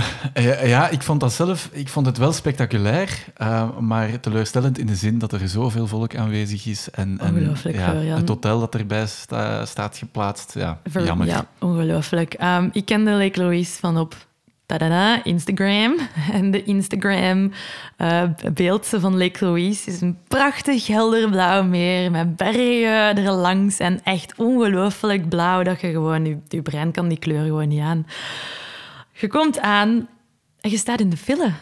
ja, 0.65 0.89
ik 0.89 1.03
vond 1.03 1.21
dat 1.21 1.33
zelf 1.33 1.69
ik 1.73 1.89
vond 1.89 2.07
het 2.07 2.19
wel 2.19 2.33
spectaculair, 2.33 3.25
uh, 3.43 3.79
maar 3.79 4.21
teleurstellend 4.21 4.79
in 4.79 4.87
de 4.87 4.95
zin 4.95 5.19
dat 5.19 5.33
er 5.33 5.49
zoveel 5.49 5.87
volk 5.87 6.17
aanwezig 6.17 6.67
is. 6.67 6.91
En, 6.91 7.19
en 7.19 7.57
ja, 7.73 7.95
het 8.17 8.29
hotel 8.29 8.61
dat 8.61 8.75
erbij 8.75 9.07
sta, 9.07 9.65
staat 9.65 9.97
geplaatst, 9.97 10.55
ja, 10.55 10.81
Ver, 10.85 11.05
jammer. 11.05 11.27
Ja, 11.27 11.47
ongelooflijk. 11.59 12.37
Um, 12.43 12.71
ik 12.73 12.85
kende 12.85 13.11
Lake 13.11 13.41
Louise 13.41 13.79
van 13.79 13.99
op 13.99 14.15
tadada, 14.67 15.25
Instagram. 15.25 15.95
En 16.33 16.51
de 16.51 16.65
Instagram-beeld 16.65 18.95
uh, 18.95 19.01
van 19.01 19.19
Lake 19.19 19.45
Louise 19.45 19.91
is 19.91 20.01
een 20.01 20.19
prachtig 20.29 20.87
helder 20.87 21.31
blauw 21.31 21.63
meer 21.63 22.11
met 22.11 22.37
bergen 22.37 23.17
er 23.17 23.33
langs 23.33 23.79
en 23.79 24.01
echt 24.05 24.35
ongelooflijk 24.37 25.29
blauw 25.29 25.63
dat 25.63 25.81
je 25.81 25.91
gewoon, 25.91 26.25
je, 26.25 26.39
je 26.49 26.63
brein 26.63 26.93
kan 26.93 27.09
die 27.09 27.19
kleur 27.19 27.45
gewoon 27.45 27.69
niet 27.69 27.81
aan. 27.81 28.07
Je 29.21 29.29
komt 29.29 29.61
aan 29.61 30.09
en 30.61 30.71
je 30.71 30.77
staat 30.77 31.01
in 31.01 31.11
de 31.11 31.17
file. 31.17 31.53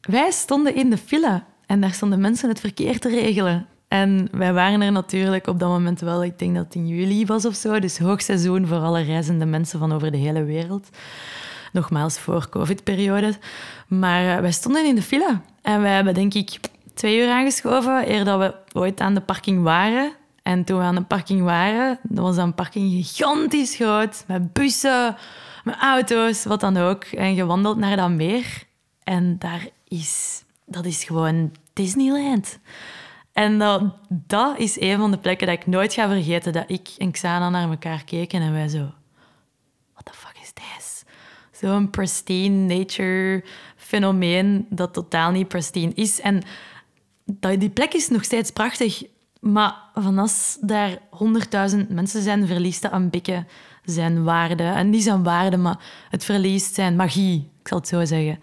Wij 0.00 0.30
stonden 0.30 0.74
in 0.74 0.90
de 0.90 0.98
file 0.98 1.42
en 1.66 1.80
daar 1.80 1.92
stonden 1.92 2.20
mensen 2.20 2.48
het 2.48 2.60
verkeer 2.60 2.98
te 2.98 3.08
regelen. 3.08 3.66
En 3.88 4.28
wij 4.32 4.52
waren 4.52 4.80
er 4.80 4.92
natuurlijk 4.92 5.46
op 5.46 5.58
dat 5.58 5.68
moment 5.68 6.00
wel, 6.00 6.24
ik 6.24 6.38
denk 6.38 6.54
dat 6.54 6.64
het 6.64 6.74
in 6.74 6.86
juli 6.86 7.26
was 7.26 7.44
of 7.44 7.54
zo, 7.54 7.78
dus 7.78 7.98
hoogseizoen 7.98 8.66
voor 8.66 8.78
alle 8.78 9.02
reizende 9.02 9.44
mensen 9.44 9.78
van 9.78 9.92
over 9.92 10.10
de 10.10 10.16
hele 10.16 10.44
wereld. 10.44 10.88
Nogmaals, 11.72 12.18
voor 12.18 12.48
covid-periode. 12.48 13.34
Maar 13.88 14.24
uh, 14.24 14.40
wij 14.40 14.52
stonden 14.52 14.86
in 14.86 14.94
de 14.94 15.02
file 15.02 15.40
en 15.62 15.82
wij 15.82 15.94
hebben 15.94 16.14
denk 16.14 16.34
ik 16.34 16.58
twee 16.94 17.18
uur 17.18 17.30
aangeschoven 17.30 18.10
eer 18.10 18.24
dat 18.24 18.38
we 18.38 18.78
ooit 18.78 19.00
aan 19.00 19.14
de 19.14 19.20
parking 19.20 19.62
waren. 19.62 20.12
En 20.42 20.64
toen 20.64 20.78
we 20.78 20.84
aan 20.84 20.94
de 20.94 21.02
parking 21.02 21.42
waren, 21.42 21.98
dat 22.02 22.24
was 22.24 22.36
een 22.36 22.54
parking 22.54 22.92
gigantisch 22.92 23.74
groot, 23.74 24.24
met 24.26 24.52
bussen, 24.52 25.16
met 25.64 25.76
auto's, 25.80 26.44
wat 26.44 26.60
dan 26.60 26.76
ook. 26.76 27.04
En 27.04 27.34
gewandeld 27.34 27.76
naar 27.76 27.96
dat 27.96 28.10
meer. 28.10 28.62
En 29.02 29.38
daar 29.38 29.68
is... 29.88 30.42
Dat 30.66 30.84
is 30.84 31.04
gewoon 31.04 31.52
Disneyland. 31.72 32.58
En 33.32 33.58
dat, 33.58 33.82
dat 34.08 34.58
is 34.58 34.80
een 34.80 34.98
van 34.98 35.10
de 35.10 35.18
plekken 35.18 35.46
dat 35.46 35.56
ik 35.56 35.66
nooit 35.66 35.92
ga 35.92 36.08
vergeten. 36.08 36.52
Dat 36.52 36.64
ik 36.66 36.88
en 36.98 37.10
Xana 37.10 37.48
naar 37.48 37.70
elkaar 37.70 38.04
keken 38.04 38.40
en 38.40 38.52
wij 38.52 38.68
zo... 38.68 38.92
What 39.92 40.04
the 40.04 40.12
fuck 40.12 40.36
is 40.42 40.52
this? 40.52 41.04
Zo'n 41.52 41.90
pristine 41.90 42.74
nature 42.74 43.44
fenomeen 43.76 44.66
dat 44.70 44.92
totaal 44.92 45.30
niet 45.30 45.48
pristine 45.48 45.92
is. 45.94 46.20
En 46.20 46.42
dat, 47.24 47.60
die 47.60 47.70
plek 47.70 47.94
is 47.94 48.08
nog 48.08 48.24
steeds 48.24 48.50
prachtig. 48.50 49.02
Maar 49.40 49.74
van 49.94 50.18
als 50.18 50.56
daar 50.60 50.98
honderdduizend 51.10 51.88
mensen 51.88 52.22
zijn, 52.22 52.46
verliest 52.46 52.84
een 52.84 53.10
beetje 53.10 53.46
zijn 53.84 54.24
waarde. 54.24 54.62
En 54.62 54.90
niet 54.90 55.02
zijn 55.02 55.22
waarde, 55.22 55.56
maar 55.56 55.78
het 56.10 56.24
verliest 56.24 56.74
zijn 56.74 56.96
magie. 56.96 57.50
Ik 57.60 57.68
zal 57.68 57.78
het 57.78 57.88
zo 57.88 58.04
zeggen. 58.04 58.38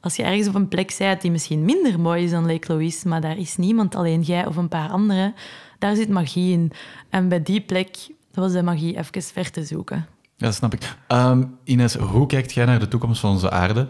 Als 0.00 0.16
je 0.16 0.22
ergens 0.22 0.48
op 0.48 0.54
een 0.54 0.68
plek 0.68 0.94
bent 0.98 1.20
die 1.20 1.30
misschien 1.30 1.64
minder 1.64 2.00
mooi 2.00 2.24
is 2.24 2.30
dan 2.30 2.46
Lake 2.46 2.72
Louise, 2.72 3.08
maar 3.08 3.20
daar 3.20 3.38
is 3.38 3.56
niemand, 3.56 3.94
alleen 3.94 4.20
jij 4.20 4.46
of 4.46 4.56
een 4.56 4.68
paar 4.68 4.90
anderen, 4.90 5.34
daar 5.78 5.96
zit 5.96 6.08
magie 6.08 6.52
in. 6.52 6.72
En 7.10 7.28
bij 7.28 7.42
die 7.42 7.60
plek 7.60 7.96
was 8.34 8.52
de 8.52 8.62
magie 8.62 8.98
even 8.98 9.22
ver 9.22 9.50
te 9.50 9.64
zoeken. 9.64 10.06
Ja, 10.36 10.52
snap 10.52 10.74
ik. 10.74 10.96
Um, 11.08 11.58
Ines, 11.64 11.94
hoe 11.94 12.26
kijkt 12.26 12.52
jij 12.52 12.64
naar 12.64 12.78
de 12.78 12.88
toekomst 12.88 13.20
van 13.20 13.30
onze 13.30 13.50
aarde? 13.50 13.88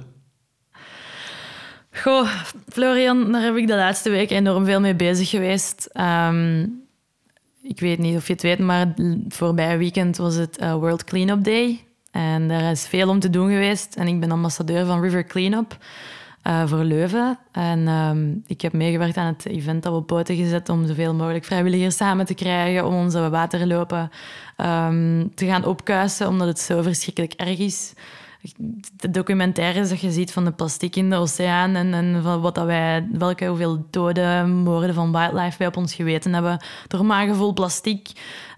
Goh, 1.92 2.28
Florian, 2.68 3.32
daar 3.32 3.42
heb 3.42 3.56
ik 3.56 3.66
de 3.66 3.76
laatste 3.76 4.10
week 4.10 4.30
enorm 4.30 4.64
veel 4.64 4.80
mee 4.80 4.94
bezig 4.94 5.30
geweest. 5.30 5.88
Ehm, 5.92 6.66
ik 7.68 7.80
weet 7.80 7.98
niet 7.98 8.16
of 8.16 8.26
je 8.26 8.32
het 8.32 8.42
weet, 8.42 8.58
maar 8.58 8.94
voorbij 9.28 9.78
weekend 9.78 10.16
was 10.16 10.34
het 10.34 10.60
uh, 10.62 10.74
World 10.74 11.04
Cleanup 11.04 11.44
Day. 11.44 11.84
En 12.10 12.48
daar 12.48 12.70
is 12.70 12.86
veel 12.86 13.08
om 13.08 13.20
te 13.20 13.30
doen 13.30 13.50
geweest. 13.50 13.94
En 13.94 14.06
ik 14.06 14.20
ben 14.20 14.30
ambassadeur 14.30 14.86
van 14.86 15.00
River 15.00 15.24
Cleanup 15.24 15.76
uh, 16.46 16.66
voor 16.66 16.84
Leuven. 16.84 17.38
En 17.52 17.88
ehm, 17.88 18.34
ik 18.46 18.60
heb 18.60 18.72
meegewerkt 18.72 19.16
aan 19.16 19.26
het 19.26 19.46
event 19.46 19.82
dat 19.82 19.92
we 19.92 19.98
op 19.98 20.06
poten 20.06 20.36
gezet 20.36 20.68
om 20.68 20.86
zoveel 20.86 21.14
mogelijk 21.14 21.44
vrijwilligers 21.44 21.96
samen 21.96 22.26
te 22.26 22.34
krijgen 22.34 22.86
om 22.86 22.94
onze 22.94 23.30
waterlopen 23.30 24.10
um, 24.56 25.34
te 25.34 25.46
gaan 25.46 25.64
opkuisen, 25.64 26.28
omdat 26.28 26.46
het 26.46 26.58
zo 26.58 26.82
verschrikkelijk 26.82 27.32
erg 27.32 27.58
is 27.58 27.92
de 28.96 29.10
documentaires 29.10 29.88
dat 29.88 30.00
je 30.00 30.10
ziet 30.10 30.32
van 30.32 30.44
de 30.44 30.52
plastic 30.52 30.96
in 30.96 31.10
de 31.10 31.16
oceaan 31.16 31.74
en, 31.74 31.94
en 31.94 32.22
van 32.22 32.40
wat 32.40 32.54
dat 32.54 32.66
wij, 32.66 33.08
welke 33.12 33.46
hoeveel 33.46 33.86
doden, 33.90 34.50
moorden 34.50 34.94
van 34.94 35.12
wildlife 35.12 35.58
wij 35.58 35.66
op 35.66 35.76
ons 35.76 35.94
geweten 35.94 36.32
hebben 36.32 36.64
door 36.86 37.04
magen 37.04 37.36
vol 37.36 37.52
plastic, 37.52 38.10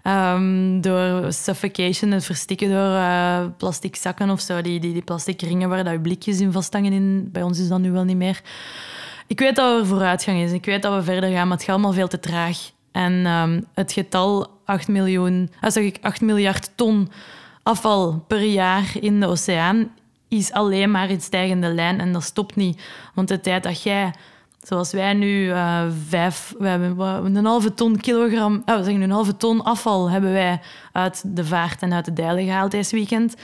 um, 0.03 0.81
door 0.81 1.33
suffocation, 1.33 2.11
het 2.11 2.25
verstikken 2.25 2.69
door 2.69 2.93
uh, 2.93 3.45
plastic 3.57 3.95
zakken 3.95 4.29
of 4.29 4.39
zo, 4.39 4.61
die, 4.61 4.79
die, 4.79 4.93
die 4.93 5.01
plastic 5.01 5.41
ringen 5.41 5.69
waar 5.69 5.83
dat 5.83 5.93
je 5.93 5.99
blikjes 5.99 6.39
in 6.39 6.51
vasthangen. 6.51 6.93
In, 6.93 7.29
bij 7.31 7.41
ons 7.41 7.59
is 7.59 7.67
dat 7.67 7.79
nu 7.79 7.91
wel 7.91 8.03
niet 8.03 8.17
meer. 8.17 8.41
Ik 9.27 9.39
weet 9.39 9.55
dat 9.55 9.79
er 9.79 9.85
vooruitgang 9.85 10.39
is, 10.39 10.51
ik 10.51 10.65
weet 10.65 10.81
dat 10.81 10.95
we 10.95 11.03
verder 11.03 11.29
gaan, 11.29 11.47
maar 11.47 11.57
het 11.57 11.65
gaat 11.65 11.75
allemaal 11.75 11.93
veel 11.93 12.07
te 12.07 12.19
traag. 12.19 12.57
En 12.91 13.25
um, 13.25 13.65
het 13.73 13.91
getal 13.91 14.47
8 14.65 14.87
miljoen, 14.87 15.51
uh, 15.61 15.69
zeg 15.69 15.83
ik 15.83 15.97
8 16.01 16.21
miljard 16.21 16.71
ton 16.75 17.09
afval 17.69 18.23
per 18.27 18.43
jaar 18.43 18.91
in 18.99 19.19
de 19.19 19.27
oceaan 19.27 19.91
is 20.27 20.51
alleen 20.51 20.91
maar 20.91 21.09
in 21.09 21.21
stijgende 21.21 21.73
lijn 21.73 21.99
en 21.99 22.13
dat 22.13 22.23
stopt 22.23 22.55
niet. 22.55 22.81
Want 23.13 23.27
de 23.27 23.39
tijd 23.39 23.63
dat 23.63 23.83
jij, 23.83 24.13
zoals 24.61 24.91
wij 24.91 25.13
nu 25.13 25.45
uh, 25.45 25.83
vijf, 26.07 26.55
we 26.57 26.67
hebben 26.67 27.35
een 27.35 27.45
halve 27.45 27.73
ton 27.73 27.97
kilogram, 27.97 28.63
oh, 28.65 28.75
we 28.75 28.83
zeggen 28.83 29.01
een 29.01 29.11
halve 29.11 29.37
ton 29.37 29.63
afval 29.63 30.09
hebben 30.09 30.31
wij 30.31 30.61
uit 30.91 31.23
de 31.25 31.45
vaart 31.45 31.81
en 31.81 31.93
uit 31.93 32.05
de 32.05 32.13
dijlen 32.13 32.45
gehaald 32.45 32.71
deze 32.71 32.95
weekend. 32.95 33.35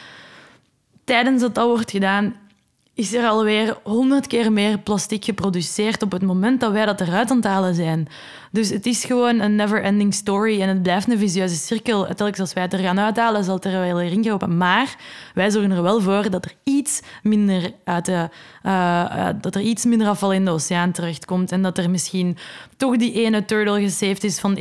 Tijdens 1.03 1.41
dat 1.41 1.55
dat 1.55 1.67
wordt 1.67 1.91
gedaan, 1.91 2.36
is 2.93 3.13
er 3.13 3.28
alweer 3.28 3.78
honderd 3.84 4.28
keer 4.28 4.51
meer 4.51 4.78
plastic 4.78 5.26
geproduceerd 5.26 6.03
op 6.03 6.11
het 6.11 6.21
moment 6.21 6.59
dat 6.59 6.71
wij 6.71 6.86
dat 6.86 7.01
eruit 7.01 7.30
aan 7.30 7.38
het 7.38 7.45
halen 7.45 7.76
zijn. 7.76 8.07
Dus 8.56 8.70
het 8.70 8.86
is 8.86 9.06
gewoon 9.06 9.39
een 9.39 9.56
never-ending 9.56 10.14
story 10.14 10.62
en 10.62 10.70
het 10.70 10.82
blijft 10.84 11.12
een 11.12 11.18
visieuze 11.18 11.56
cirkel. 11.56 12.06
Telkens 12.06 12.39
als 12.39 12.53
wij 12.53 12.64
het 12.64 12.74
er 12.74 12.80
gaan 12.80 12.99
uithalen, 12.99 13.43
zal 13.43 13.56
het 13.56 13.66
er 13.66 13.72
wel 13.72 14.01
in 14.01 14.24
gelopen. 14.24 14.58
Maar 14.58 14.95
wij 15.34 15.49
zorgen 15.49 15.72
er 15.72 15.82
wel 15.82 16.01
voor 16.01 16.30
dat 16.30 16.45
er 16.45 16.53
iets 16.64 17.01
minder, 17.24 17.72
uit 17.84 18.06
de, 18.06 18.30
uh, 18.64 19.28
dat 19.41 19.56
er 19.56 19.62
iets 19.62 19.86
minder 19.86 20.08
afval 20.08 20.34
in 20.34 20.45
de 20.45 20.51
oceaan 20.51 20.91
terechtkomt 20.91 21.51
en 21.51 21.62
dat 21.62 21.78
er 21.78 21.89
misschien 21.89 22.38
toch 22.78 22.97
die 22.97 23.14
ene 23.14 23.45
turtle 23.45 23.82
gesaved 23.82 24.24
is 24.24 24.39
van 24.39 24.53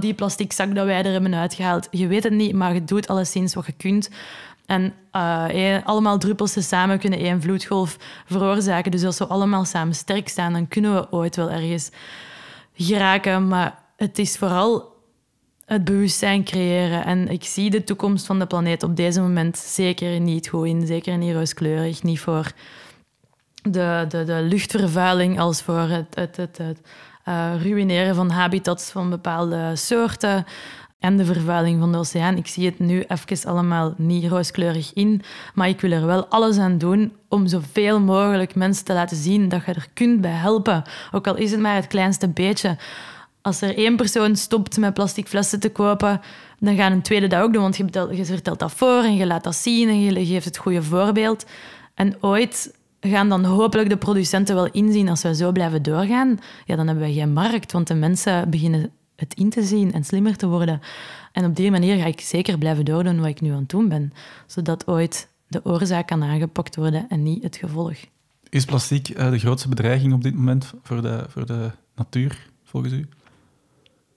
die 0.00 0.14
plastic 0.14 0.52
zak 0.52 0.74
dat 0.74 0.86
wij 0.86 1.04
er 1.04 1.12
hebben 1.12 1.34
uitgehaald. 1.34 1.88
Je 1.90 2.06
weet 2.06 2.22
het 2.22 2.32
niet, 2.32 2.54
maar 2.54 2.74
je 2.74 2.84
doet 2.84 3.08
alleszins 3.08 3.54
wat 3.54 3.66
je 3.66 3.72
kunt. 3.72 4.10
En 4.66 4.92
allemaal 5.84 6.18
druppels 6.18 6.68
samen 6.68 6.98
kunnen 6.98 7.18
één 7.18 7.42
vloedgolf 7.42 7.96
veroorzaken. 8.26 8.90
Dus 8.90 9.04
als 9.04 9.18
we 9.18 9.26
allemaal 9.26 9.64
samen 9.64 9.94
sterk 9.94 10.28
staan, 10.28 10.52
dan 10.52 10.68
kunnen 10.68 10.94
we 10.94 11.12
ooit 11.12 11.36
wel 11.36 11.50
ergens 11.50 11.90
geraken. 12.76 13.48
Maar 13.48 13.78
het 13.96 14.18
is 14.18 14.36
vooral 14.36 14.94
het 15.64 15.84
bewustzijn 15.84 16.44
creëren. 16.44 17.04
En 17.04 17.28
ik 17.28 17.44
zie 17.44 17.70
de 17.70 17.84
toekomst 17.84 18.26
van 18.26 18.38
de 18.38 18.46
planeet 18.46 18.82
op 18.82 18.96
deze 18.96 19.20
moment 19.20 19.58
zeker 19.58 20.20
niet 20.20 20.48
goed 20.48 20.66
in. 20.66 20.86
Zeker 20.86 21.16
niet 21.16 21.34
rooskleurig. 21.34 22.02
Niet 22.02 22.20
voor 22.20 22.52
de, 23.62 24.04
de, 24.08 24.24
de 24.24 24.42
luchtvervuiling 24.42 25.40
als 25.40 25.62
voor 25.62 25.78
het, 25.88 26.14
het, 26.14 26.36
het, 26.36 26.58
het 26.58 26.80
uh, 27.28 27.52
ruïneren 27.62 28.14
van 28.14 28.30
habitats 28.30 28.90
van 28.90 29.10
bepaalde 29.10 29.76
soorten 29.76 30.44
en 30.98 31.16
de 31.16 31.24
vervuiling 31.24 31.80
van 31.80 31.92
de 31.92 31.98
oceaan. 31.98 32.36
Ik 32.36 32.46
zie 32.46 32.66
het 32.66 32.78
nu 32.78 33.04
even 33.08 33.48
allemaal 33.48 33.94
niet 33.96 34.30
rooskleurig 34.30 34.92
in, 34.92 35.22
maar 35.54 35.68
ik 35.68 35.80
wil 35.80 35.90
er 35.90 36.06
wel 36.06 36.26
alles 36.26 36.58
aan 36.58 36.78
doen 36.78 37.12
om 37.28 37.46
zoveel 37.46 38.00
mogelijk 38.00 38.54
mensen 38.54 38.84
te 38.84 38.92
laten 38.92 39.16
zien 39.16 39.48
dat 39.48 39.64
je 39.66 39.72
er 39.72 39.88
kunt 39.94 40.20
bij 40.20 40.30
helpen. 40.30 40.82
Ook 41.12 41.26
al 41.26 41.36
is 41.36 41.50
het 41.50 41.60
maar 41.60 41.74
het 41.74 41.86
kleinste 41.86 42.28
beetje. 42.28 42.76
Als 43.42 43.60
er 43.60 43.76
één 43.76 43.96
persoon 43.96 44.36
stopt 44.36 44.76
met 44.76 44.94
plastic 44.94 45.28
flessen 45.28 45.60
te 45.60 45.70
kopen, 45.70 46.20
dan 46.58 46.76
gaan 46.76 46.92
een 46.92 47.02
tweede 47.02 47.26
dat 47.26 47.42
ook 47.42 47.52
doen, 47.52 47.62
want 47.62 47.76
je, 47.76 48.08
je 48.10 48.24
vertelt 48.24 48.58
dat 48.58 48.72
voor 48.72 49.02
en 49.02 49.16
je 49.16 49.26
laat 49.26 49.44
dat 49.44 49.54
zien 49.54 49.88
en 49.88 50.00
je 50.00 50.26
geeft 50.26 50.44
het 50.44 50.56
goede 50.56 50.82
voorbeeld. 50.82 51.46
En 51.94 52.16
ooit 52.20 52.74
gaan 53.00 53.28
dan 53.28 53.44
hopelijk 53.44 53.88
de 53.88 53.96
producenten 53.96 54.54
wel 54.54 54.70
inzien 54.70 55.08
als 55.08 55.22
we 55.22 55.34
zo 55.34 55.52
blijven 55.52 55.82
doorgaan, 55.82 56.38
ja, 56.64 56.76
dan 56.76 56.86
hebben 56.86 57.06
we 57.06 57.12
geen 57.12 57.32
markt, 57.32 57.72
want 57.72 57.86
de 57.86 57.94
mensen 57.94 58.50
beginnen 58.50 58.90
het 59.16 59.34
in 59.34 59.50
te 59.50 59.62
zien 59.62 59.92
en 59.92 60.04
slimmer 60.04 60.36
te 60.36 60.46
worden. 60.46 60.80
En 61.32 61.44
op 61.44 61.56
die 61.56 61.70
manier 61.70 61.96
ga 61.96 62.04
ik 62.04 62.20
zeker 62.20 62.58
blijven 62.58 62.84
doordoen 62.84 63.20
wat 63.20 63.28
ik 63.28 63.40
nu 63.40 63.50
aan 63.50 63.58
het 63.58 63.68
doen 63.68 63.88
ben, 63.88 64.12
zodat 64.46 64.86
ooit 64.86 65.28
de 65.48 65.60
oorzaak 65.64 66.06
kan 66.06 66.22
aangepakt 66.22 66.76
worden 66.76 67.06
en 67.08 67.22
niet 67.22 67.42
het 67.42 67.56
gevolg. 67.56 67.96
Is 68.48 68.64
plastic 68.64 69.08
uh, 69.08 69.30
de 69.30 69.38
grootste 69.38 69.68
bedreiging 69.68 70.12
op 70.12 70.22
dit 70.22 70.34
moment 70.34 70.72
voor 70.82 71.02
de, 71.02 71.24
voor 71.28 71.46
de 71.46 71.70
natuur, 71.94 72.50
volgens 72.64 72.92
u? 72.92 73.08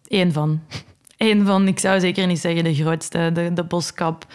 Eén 0.08 0.34
van. 0.34 0.62
Eén 1.18 1.46
van, 1.46 1.68
ik 1.68 1.80
zou 1.80 2.00
zeker 2.00 2.28
niet 2.28 2.40
zeggen 2.40 2.64
de 2.64 2.76
grootste. 2.76 3.32
De, 3.34 3.54
de 3.54 3.64
boskap, 3.64 4.26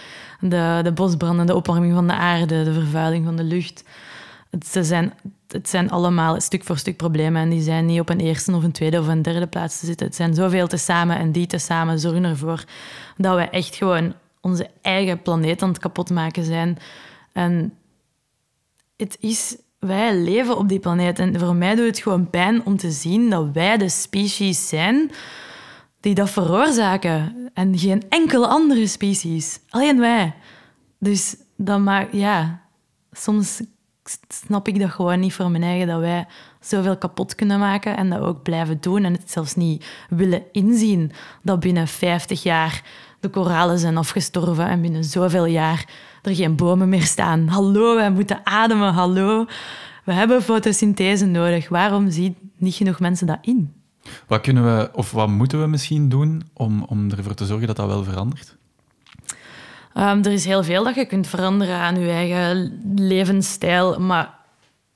de, 0.40 0.80
de 0.82 0.92
bosbranden, 0.92 1.46
de 1.46 1.54
opwarming 1.54 1.94
van 1.94 2.06
de 2.06 2.12
aarde, 2.12 2.64
de 2.64 2.72
vervuiling 2.72 3.24
van 3.24 3.36
de 3.36 3.44
lucht. 3.44 3.84
Het, 4.50 4.66
ze 4.66 4.84
zijn 4.84 5.12
het 5.54 5.68
zijn 5.68 5.90
allemaal 5.90 6.40
stuk 6.40 6.64
voor 6.64 6.78
stuk 6.78 6.96
problemen 6.96 7.42
en 7.42 7.50
die 7.50 7.62
zijn 7.62 7.86
niet 7.86 8.00
op 8.00 8.08
een 8.08 8.20
eerste 8.20 8.54
of 8.54 8.62
een 8.62 8.72
tweede 8.72 9.00
of 9.00 9.06
een 9.06 9.22
derde 9.22 9.46
plaats 9.46 9.80
te 9.80 9.86
zitten. 9.86 10.06
Het 10.06 10.16
zijn 10.16 10.34
zoveel 10.34 10.66
te 10.66 10.76
samen 10.76 11.16
en 11.16 11.32
die 11.32 11.46
te 11.46 11.58
samen 11.58 11.98
zorgen 11.98 12.24
ervoor 12.24 12.64
dat 13.16 13.36
we 13.36 13.42
echt 13.42 13.74
gewoon 13.74 14.14
onze 14.40 14.70
eigen 14.82 15.22
planeet 15.22 15.62
aan 15.62 15.68
het 15.68 15.78
kapotmaken 15.78 16.44
zijn. 16.44 16.78
En 17.32 17.74
het 18.96 19.16
is, 19.20 19.56
wij 19.78 20.16
leven 20.16 20.56
op 20.56 20.68
die 20.68 20.78
planeet 20.78 21.18
en 21.18 21.38
voor 21.38 21.54
mij 21.54 21.74
doet 21.74 21.86
het 21.86 21.98
gewoon 21.98 22.30
pijn 22.30 22.64
om 22.64 22.76
te 22.76 22.90
zien 22.90 23.30
dat 23.30 23.48
wij 23.52 23.76
de 23.76 23.88
species 23.88 24.68
zijn 24.68 25.10
die 26.00 26.14
dat 26.14 26.30
veroorzaken 26.30 27.50
en 27.52 27.78
geen 27.78 28.02
enkele 28.08 28.46
andere 28.46 28.86
species. 28.86 29.60
Alleen 29.68 29.98
wij. 29.98 30.34
Dus 30.98 31.36
dat 31.56 31.80
maakt, 31.80 32.12
ja, 32.12 32.60
soms 33.12 33.60
snap 34.28 34.68
ik 34.68 34.80
dat 34.80 34.90
gewoon 34.90 35.20
niet 35.20 35.34
voor 35.34 35.50
mijn 35.50 35.62
eigen, 35.62 35.86
dat 35.86 36.00
wij 36.00 36.26
zoveel 36.60 36.96
kapot 36.96 37.34
kunnen 37.34 37.58
maken 37.58 37.96
en 37.96 38.10
dat 38.10 38.20
ook 38.20 38.42
blijven 38.42 38.80
doen 38.80 39.04
en 39.04 39.12
het 39.12 39.30
zelfs 39.30 39.54
niet 39.54 39.84
willen 40.08 40.42
inzien 40.52 41.12
dat 41.42 41.60
binnen 41.60 41.88
50 41.88 42.42
jaar 42.42 42.82
de 43.20 43.28
koralen 43.28 43.78
zijn 43.78 43.96
afgestorven 43.96 44.68
en 44.68 44.80
binnen 44.80 45.04
zoveel 45.04 45.46
jaar 45.46 45.88
er 46.22 46.34
geen 46.34 46.56
bomen 46.56 46.88
meer 46.88 47.02
staan. 47.02 47.48
Hallo, 47.48 47.94
wij 47.94 48.10
moeten 48.10 48.40
ademen, 48.46 48.92
hallo. 48.92 49.46
We 50.04 50.12
hebben 50.12 50.42
fotosynthese 50.42 51.26
nodig. 51.26 51.68
Waarom 51.68 52.10
zien 52.10 52.36
niet 52.56 52.74
genoeg 52.74 53.00
mensen 53.00 53.26
dat 53.26 53.38
in? 53.40 53.72
Wat 54.26 54.40
kunnen 54.40 54.64
we, 54.64 54.90
of 54.92 55.10
wat 55.10 55.28
moeten 55.28 55.60
we 55.60 55.66
misschien 55.66 56.08
doen 56.08 56.42
om, 56.52 56.82
om 56.82 57.10
ervoor 57.10 57.34
te 57.34 57.46
zorgen 57.46 57.66
dat 57.66 57.76
dat 57.76 57.86
wel 57.86 58.04
verandert? 58.04 58.56
Um, 59.94 60.24
er 60.24 60.32
is 60.32 60.44
heel 60.44 60.62
veel 60.64 60.84
dat 60.84 60.94
je 60.94 61.04
kunt 61.04 61.26
veranderen 61.26 61.76
aan 61.76 62.00
je 62.00 62.10
eigen 62.10 62.80
levensstijl. 62.96 64.00
Maar 64.00 64.34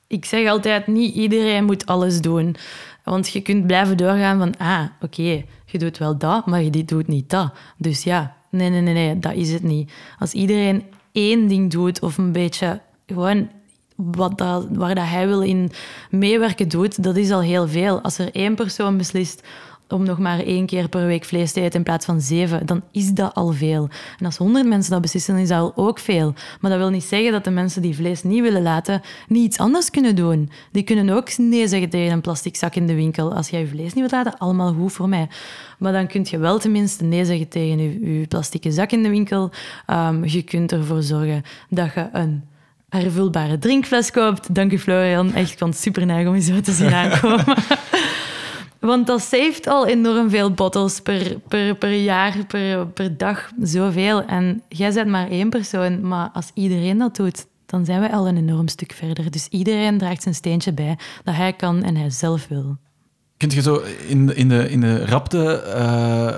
ik 0.06 0.24
zeg 0.24 0.48
altijd, 0.48 0.86
niet 0.86 1.14
iedereen 1.14 1.64
moet 1.64 1.86
alles 1.86 2.20
doen. 2.20 2.56
Want 3.04 3.28
je 3.28 3.40
kunt 3.40 3.66
blijven 3.66 3.96
doorgaan 3.96 4.38
van, 4.38 4.56
ah, 4.56 4.84
oké, 5.00 5.44
je 5.66 5.78
doet 5.78 5.98
wel 5.98 6.18
dat, 6.18 6.46
maar 6.46 6.62
je 6.62 6.84
doet 6.84 7.06
niet 7.06 7.30
dat. 7.30 7.52
Dus 7.76 8.02
ja, 8.02 8.36
nee, 8.50 8.70
nee, 8.70 8.80
nee, 8.80 8.94
nee, 8.94 9.18
dat 9.18 9.34
is 9.34 9.52
het 9.52 9.62
niet. 9.62 9.92
Als 10.18 10.32
iedereen 10.32 10.82
één 11.12 11.48
ding 11.48 11.70
doet 11.70 12.00
of 12.00 12.18
een 12.18 12.32
beetje 12.32 12.80
gewoon 13.06 13.50
wat 13.96 14.32
waar 14.70 14.94
dat 14.94 15.04
hij 15.04 15.26
wil 15.26 15.42
in 15.42 15.70
meewerken 16.10 16.68
doet, 16.68 17.02
dat 17.02 17.16
is 17.16 17.30
al 17.30 17.40
heel 17.40 17.68
veel. 17.68 18.00
Als 18.00 18.18
er 18.18 18.34
één 18.34 18.54
persoon 18.54 18.96
beslist 18.96 19.46
om 19.88 20.04
nog 20.04 20.18
maar 20.18 20.38
één 20.38 20.66
keer 20.66 20.88
per 20.88 21.06
week 21.06 21.24
vlees 21.24 21.52
te 21.52 21.60
eten 21.60 21.78
in 21.78 21.82
plaats 21.82 22.04
van 22.04 22.20
zeven, 22.20 22.66
dan 22.66 22.82
is 22.92 23.10
dat 23.10 23.34
al 23.34 23.52
veel. 23.52 23.88
En 24.18 24.26
als 24.26 24.36
honderd 24.36 24.66
mensen 24.66 24.92
dat 24.92 25.00
beslissen, 25.00 25.34
dan 25.34 25.42
is 25.42 25.48
dat 25.48 25.58
al 25.58 25.72
ook 25.74 25.98
veel. 25.98 26.34
Maar 26.60 26.70
dat 26.70 26.80
wil 26.80 26.90
niet 26.90 27.04
zeggen 27.04 27.32
dat 27.32 27.44
de 27.44 27.50
mensen 27.50 27.82
die 27.82 27.94
vlees 27.94 28.22
niet 28.22 28.42
willen 28.42 28.62
laten, 28.62 29.00
niet 29.28 29.44
iets 29.44 29.58
anders 29.58 29.90
kunnen 29.90 30.16
doen. 30.16 30.50
Die 30.72 30.82
kunnen 30.82 31.10
ook 31.10 31.38
nee 31.38 31.68
zeggen 31.68 31.88
tegen 31.88 32.12
een 32.12 32.20
plastic 32.20 32.56
zak 32.56 32.74
in 32.74 32.86
de 32.86 32.94
winkel. 32.94 33.34
Als 33.34 33.48
jij 33.48 33.60
je 33.60 33.66
vlees 33.66 33.94
niet 33.94 34.10
wilt 34.10 34.10
laten, 34.10 34.38
allemaal 34.38 34.72
goed 34.72 34.92
voor 34.92 35.08
mij. 35.08 35.28
Maar 35.78 35.92
dan 35.92 36.06
kun 36.06 36.26
je 36.30 36.38
wel 36.38 36.58
tenminste 36.58 37.04
nee 37.04 37.24
zeggen 37.24 37.48
tegen 37.48 37.78
je, 37.78 38.26
plastieke 38.26 38.70
zak 38.70 38.90
in 38.92 39.02
de 39.02 39.10
winkel. 39.10 39.50
Um, 39.90 40.24
je 40.24 40.42
kunt 40.42 40.72
ervoor 40.72 41.02
zorgen 41.02 41.42
dat 41.68 41.94
je 41.94 42.08
een 42.12 42.44
hervulbare 42.88 43.58
drinkfles 43.58 44.10
koopt. 44.10 44.54
Dank 44.54 44.72
u, 44.72 44.78
Florian. 44.78 45.34
Echt, 45.34 45.52
ik 45.52 45.58
vond 45.58 45.84
het 45.84 45.96
om 46.26 46.34
je 46.34 46.40
zo 46.40 46.60
te 46.60 46.72
zien 46.72 46.92
aankomen. 46.92 47.44
Want 48.80 49.06
dat 49.06 49.20
saved 49.20 49.66
al 49.66 49.86
enorm 49.86 50.30
veel 50.30 50.50
bottles 50.50 51.00
per, 51.00 51.38
per, 51.48 51.74
per 51.74 51.94
jaar, 51.94 52.36
per, 52.46 52.86
per 52.86 53.16
dag, 53.16 53.50
zoveel. 53.62 54.24
En 54.24 54.62
jij 54.68 54.92
bent 54.92 55.08
maar 55.08 55.28
één 55.28 55.50
persoon, 55.50 56.08
maar 56.08 56.30
als 56.32 56.50
iedereen 56.54 56.98
dat 56.98 57.16
doet, 57.16 57.46
dan 57.66 57.84
zijn 57.84 58.00
wij 58.00 58.10
al 58.10 58.28
een 58.28 58.36
enorm 58.36 58.68
stuk 58.68 58.92
verder. 58.92 59.30
Dus 59.30 59.48
iedereen 59.48 59.98
draagt 59.98 60.22
zijn 60.22 60.34
steentje 60.34 60.72
bij 60.72 60.98
dat 61.24 61.34
hij 61.34 61.52
kan 61.52 61.82
en 61.82 61.96
hij 61.96 62.10
zelf 62.10 62.48
wil. 62.48 62.76
Kunt 63.36 63.52
je 63.52 63.62
zo 63.62 63.82
in, 64.08 64.36
in, 64.36 64.48
de, 64.48 64.70
in 64.70 64.80
de 64.80 65.06
rapte 65.06 65.64
uh, 65.66 66.32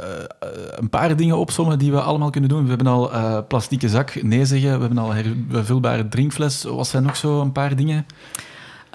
een 0.79 0.91
paar 0.91 1.17
dingen 1.17 1.39
opzommen 1.39 1.79
die 1.79 1.91
we 1.91 2.01
allemaal 2.01 2.31
kunnen 2.31 2.51
doen? 2.51 2.63
We 2.63 2.69
hebben 2.69 2.87
al 2.87 3.13
uh, 3.13 3.39
plastieke 3.49 3.89
zak, 3.89 4.23
nee 4.23 4.45
zeggen. 4.45 4.75
We 4.75 4.81
hebben 4.81 4.99
al 4.99 5.13
hervulbare 5.13 6.09
drinkfles. 6.09 6.63
Wat 6.63 6.87
zijn 6.87 7.03
nog 7.03 7.17
zo 7.17 7.41
een 7.41 7.53
paar 7.53 7.77
dingen? 7.77 8.07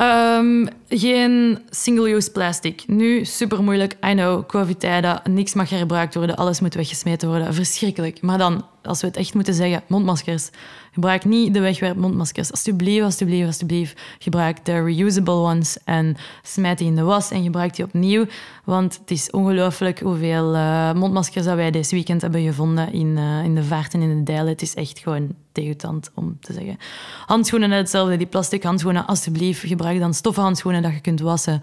Um, 0.02 0.68
geen 0.90 1.60
single-use 1.70 2.32
plastic. 2.32 2.84
Nu, 2.88 3.26
super 3.26 3.64
moeilijk. 3.64 3.98
I 4.06 4.12
know, 4.14 4.46
covid-tijden. 4.48 5.22
Niks 5.30 5.54
mag 5.54 5.70
herbruikt 5.70 6.16
worden. 6.16 6.36
Alles 6.36 6.60
moet 6.60 6.74
weggesmeten 6.74 7.28
worden. 7.28 7.54
Verschrikkelijk. 7.54 8.22
Maar 8.22 8.38
dan, 8.38 8.66
als 8.84 9.02
we 9.02 9.08
het 9.08 9.18
echt 9.18 9.34
moeten 9.34 9.54
zeggen, 9.54 9.84
mondmaskers. 9.88 10.50
Gebruik 10.96 11.26
niet 11.26 11.54
de 11.54 11.60
wegwerpmondmaskers. 11.60 12.52
Alsjeblieft, 12.52 13.04
alsjeblieft, 13.04 13.48
alsjeblieft. 13.48 14.02
Gebruik 14.20 14.66
de 14.66 14.84
reusable 14.84 15.34
ones 15.34 15.78
en 15.84 16.16
smijt 16.44 16.78
die 16.78 16.88
in 16.88 16.96
de 16.96 17.02
was 17.02 17.32
en 17.32 17.44
gebruik 17.44 17.76
die 17.76 17.86
opnieuw. 17.86 18.26
Want 18.64 18.98
het 19.00 19.12
is 19.12 19.32
ongelooflijk 19.32 20.00
hoeveel 20.00 20.56
uh, 20.56 20.94
mondmaskers 20.94 21.46
dat 21.46 21.56
wij 21.56 21.72
deze 21.72 21.96
weekend 21.96 22.22
hebben 22.22 22.44
gevonden 22.44 22.94
in, 22.94 23.18
uh, 23.18 23.44
in 23.44 23.56
de 23.56 23.64
vaart 23.64 23.94
en 23.94 24.02
in 24.02 24.18
de 24.18 24.24
deilen. 24.24 24.52
Het 24.52 24.62
is 24.62 24.76
echt 24.76 25.00
gewoon 25.00 25.36
degoutant 25.52 26.12
om 26.14 26.38
te 26.40 26.54
zeggen. 26.54 26.78
Handschoenen 27.26 27.72
hetzelfde, 27.72 28.18
die 28.18 28.28
plastic 28.28 28.64
handschoenen. 28.64 29.06
Alsjeblieft, 29.06 29.68
gebruik 29.68 30.00
dan 30.00 30.14
stoffen 30.14 30.44
handschoenen 30.44 30.82
dat 30.82 30.94
je 30.94 31.02
kunt 31.02 31.20
wassen. 31.20 31.62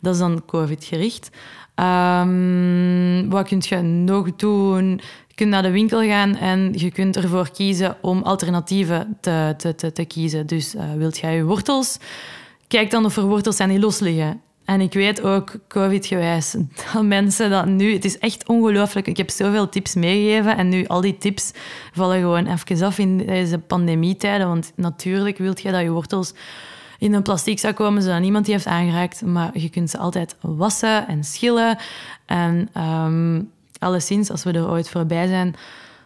Dat 0.00 0.14
is 0.14 0.20
dan 0.20 0.42
COVID-gericht. 0.46 1.30
Um, 1.74 3.30
wat 3.30 3.48
kun 3.48 3.62
je 3.62 3.82
nog 3.82 4.36
doen? 4.36 5.00
Kunt 5.38 5.50
naar 5.50 5.62
de 5.62 5.70
winkel 5.70 6.02
gaan 6.02 6.36
en 6.36 6.72
je 6.76 6.90
kunt 6.90 7.16
ervoor 7.16 7.50
kiezen 7.50 7.96
om 8.00 8.22
alternatieven 8.22 9.16
te, 9.20 9.54
te, 9.56 9.74
te, 9.74 9.92
te 9.92 10.04
kiezen. 10.04 10.46
Dus 10.46 10.74
uh, 10.74 10.82
wilt 10.96 11.18
jij 11.18 11.34
je 11.34 11.44
wortels? 11.44 11.98
Kijk 12.68 12.90
dan 12.90 13.04
of 13.04 13.16
er 13.16 13.26
wortels 13.26 13.56
zijn 13.56 13.68
die 13.68 13.78
los 13.78 13.98
liggen. 13.98 14.40
En 14.64 14.80
ik 14.80 14.92
weet 14.92 15.22
ook, 15.22 15.54
COVID-gewijs, 15.68 16.56
dat 16.92 17.02
mensen 17.02 17.50
dat 17.50 17.66
nu... 17.66 17.92
Het 17.92 18.04
is 18.04 18.18
echt 18.18 18.48
ongelooflijk. 18.48 19.06
Ik 19.06 19.16
heb 19.16 19.30
zoveel 19.30 19.68
tips 19.68 19.94
meegegeven 19.94 20.56
en 20.56 20.68
nu 20.68 20.86
al 20.86 21.00
die 21.00 21.18
tips 21.18 21.52
vallen 21.92 22.20
gewoon 22.20 22.46
even 22.46 22.86
af 22.86 22.98
in 22.98 23.16
deze 23.16 23.58
pandemietijden. 23.58 24.48
Want 24.48 24.72
natuurlijk 24.74 25.38
wilt 25.38 25.60
je 25.60 25.70
dat 25.70 25.82
je 25.82 25.90
wortels 25.90 26.32
in 26.98 27.14
een 27.14 27.22
plastic 27.22 27.58
zak 27.58 27.76
komen, 27.76 28.02
zodat 28.02 28.20
niemand 28.20 28.44
die 28.44 28.54
heeft 28.54 28.66
aangeraakt. 28.66 29.22
Maar 29.22 29.58
je 29.58 29.68
kunt 29.68 29.90
ze 29.90 29.98
altijd 29.98 30.36
wassen 30.40 31.08
en 31.08 31.24
schillen. 31.24 31.78
En 32.26 32.68
um, 32.76 33.50
alleszins, 33.78 34.30
als 34.30 34.44
we 34.44 34.52
er 34.52 34.70
ooit 34.70 34.88
voorbij 34.88 35.26
zijn, 35.26 35.54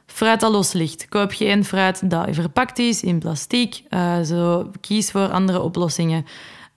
fruit 0.07 0.41
dat 0.41 0.53
los 0.53 0.73
ligt. 0.73 1.09
Koop 1.09 1.33
geen 1.33 1.65
fruit 1.65 2.11
dat 2.11 2.29
verpakt 2.31 2.79
is 2.79 3.03
in 3.03 3.19
plastic. 3.19 3.83
Uh, 3.91 4.21
zo, 4.21 4.71
kies 4.81 5.11
voor 5.11 5.29
andere 5.29 5.61
oplossingen. 5.61 6.25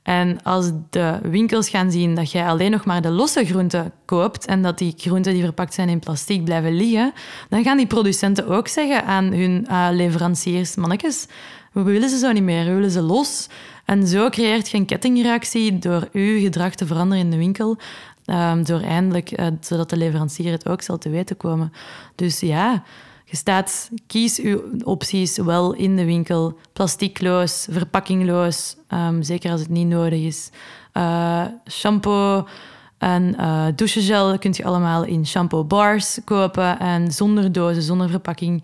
En 0.03 0.43
als 0.43 0.71
de 0.89 1.19
winkels 1.21 1.69
gaan 1.69 1.91
zien 1.91 2.15
dat 2.15 2.31
jij 2.31 2.45
alleen 2.45 2.71
nog 2.71 2.85
maar 2.85 3.01
de 3.01 3.09
losse 3.09 3.45
groenten 3.45 3.91
koopt 4.05 4.45
en 4.45 4.61
dat 4.61 4.77
die 4.77 4.93
groenten 4.97 5.33
die 5.33 5.43
verpakt 5.43 5.73
zijn 5.73 5.89
in 5.89 5.99
plastic 5.99 6.43
blijven 6.43 6.75
liggen, 6.75 7.13
dan 7.49 7.63
gaan 7.63 7.77
die 7.77 7.87
producenten 7.87 8.47
ook 8.47 8.67
zeggen 8.67 9.05
aan 9.05 9.25
hun 9.25 9.67
uh, 9.69 9.87
leveranciers, 9.91 10.75
mannetjes, 10.75 11.27
we 11.71 11.81
willen 11.81 12.09
ze 12.09 12.17
zo 12.17 12.31
niet 12.31 12.43
meer, 12.43 12.65
we 12.65 12.73
willen 12.73 12.91
ze 12.91 13.01
los. 13.01 13.47
En 13.85 14.07
zo 14.07 14.29
creëert 14.29 14.69
je 14.69 14.77
een 14.77 14.85
kettingreactie 14.85 15.79
door 15.79 16.07
uw 16.11 16.39
gedrag 16.39 16.75
te 16.75 16.85
veranderen 16.85 17.23
in 17.23 17.31
de 17.31 17.37
winkel. 17.37 17.77
Um, 18.25 18.63
door 18.63 18.79
eindelijk, 18.79 19.39
uh, 19.39 19.47
zodat 19.59 19.89
de 19.89 19.97
leverancier 19.97 20.51
het 20.51 20.69
ook 20.69 20.81
zal 20.81 20.97
te 20.97 21.09
weten 21.09 21.37
komen. 21.37 21.71
Dus 22.15 22.39
ja, 22.39 22.83
je 23.25 23.35
staat, 23.35 23.89
kies 24.07 24.39
uw 24.39 24.61
opties 24.83 25.37
wel 25.37 25.73
in 25.73 25.95
de 25.95 26.05
winkel. 26.05 26.57
Plasticloos, 26.73 27.67
verpakkingloos, 27.69 28.75
um, 28.89 29.23
zeker 29.23 29.51
als 29.51 29.59
het 29.59 29.69
niet 29.69 29.87
nodig 29.87 30.19
is. 30.19 30.49
Uh, 30.93 31.45
shampoo 31.69 32.47
en 32.97 33.35
uh, 33.39 33.65
douchegel 33.75 34.37
kun 34.37 34.53
je 34.53 34.65
allemaal 34.65 35.03
in 35.03 35.25
shampoo 35.25 35.63
bars 35.63 36.19
kopen 36.23 36.79
en 36.79 37.11
zonder 37.11 37.51
dozen, 37.51 37.83
zonder 37.83 38.09
verpakking. 38.09 38.63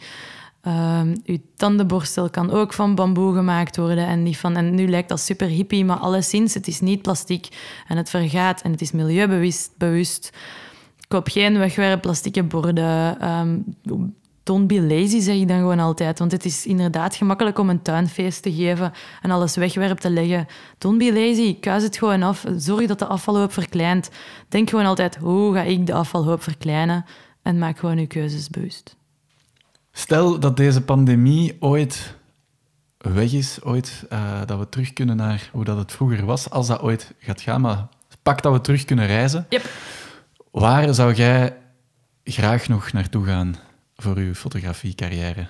Um, 0.67 1.21
uw 1.25 1.37
tandenborstel 1.55 2.29
kan 2.29 2.51
ook 2.51 2.73
van 2.73 2.95
bamboe 2.95 3.33
gemaakt 3.35 3.77
worden. 3.77 4.07
En, 4.07 4.23
niet 4.23 4.37
van, 4.37 4.55
en 4.55 4.75
nu 4.75 4.87
lijkt 4.87 5.09
dat 5.09 5.19
super 5.19 5.47
hippie, 5.47 5.85
maar 5.85 5.97
alleszins, 5.97 6.53
het 6.53 6.67
is 6.67 6.79
niet 6.79 7.01
plastic 7.01 7.47
en 7.87 7.97
het 7.97 8.09
vergaat 8.09 8.61
en 8.61 8.71
het 8.71 8.81
is 8.81 8.91
milieubewust. 8.91 9.71
Bewust. 9.77 10.37
Koop 11.07 11.27
geen 11.27 11.57
wegwerp 11.57 12.01
plastieke 12.01 12.43
borden. 12.43 13.29
Um, 13.29 13.75
don't 14.43 14.67
be 14.67 14.81
lazy, 14.81 15.19
zeg 15.19 15.35
ik 15.35 15.47
dan 15.47 15.57
gewoon 15.57 15.79
altijd. 15.79 16.19
Want 16.19 16.31
het 16.31 16.45
is 16.45 16.65
inderdaad 16.65 17.15
gemakkelijk 17.15 17.59
om 17.59 17.69
een 17.69 17.81
tuinfeest 17.81 18.43
te 18.43 18.53
geven 18.53 18.91
en 19.21 19.31
alles 19.31 19.55
wegwerp 19.55 19.97
te 19.97 20.09
leggen. 20.09 20.47
Don't 20.77 20.97
be 20.97 21.13
lazy, 21.13 21.59
kuis 21.59 21.83
het 21.83 21.97
gewoon 21.97 22.23
af. 22.23 22.45
Zorg 22.57 22.87
dat 22.87 22.99
de 22.99 23.05
afvalhoop 23.05 23.53
verkleint. 23.53 24.09
Denk 24.49 24.69
gewoon 24.69 24.85
altijd, 24.85 25.15
hoe 25.15 25.53
ga 25.53 25.61
ik 25.61 25.85
de 25.85 25.93
afvalhoop 25.93 26.43
verkleinen? 26.43 27.05
En 27.41 27.57
maak 27.57 27.77
gewoon 27.79 27.97
je 27.97 28.07
keuzes 28.07 28.49
bewust. 28.49 28.99
Stel 29.91 30.39
dat 30.39 30.57
deze 30.57 30.81
pandemie 30.81 31.57
ooit 31.59 32.15
weg 32.97 33.33
is, 33.33 33.61
ooit 33.63 34.05
uh, 34.13 34.41
dat 34.45 34.59
we 34.59 34.69
terug 34.69 34.93
kunnen 34.93 35.15
naar 35.15 35.49
hoe 35.51 35.63
dat 35.63 35.77
het 35.77 35.91
vroeger 35.91 36.25
was, 36.25 36.49
als 36.49 36.67
dat 36.67 36.81
ooit 36.81 37.13
gaat 37.19 37.41
gaan, 37.41 37.61
maar 37.61 37.87
pak 38.23 38.41
dat 38.41 38.53
we 38.53 38.61
terug 38.61 38.85
kunnen 38.85 39.07
reizen. 39.07 39.45
Yep. 39.49 39.69
Waar 40.51 40.93
zou 40.93 41.13
jij 41.13 41.57
graag 42.23 42.67
nog 42.67 42.91
naartoe 42.91 43.25
gaan 43.25 43.55
voor 43.95 44.15
uw 44.15 44.33
fotografiecarrière? 44.33 45.47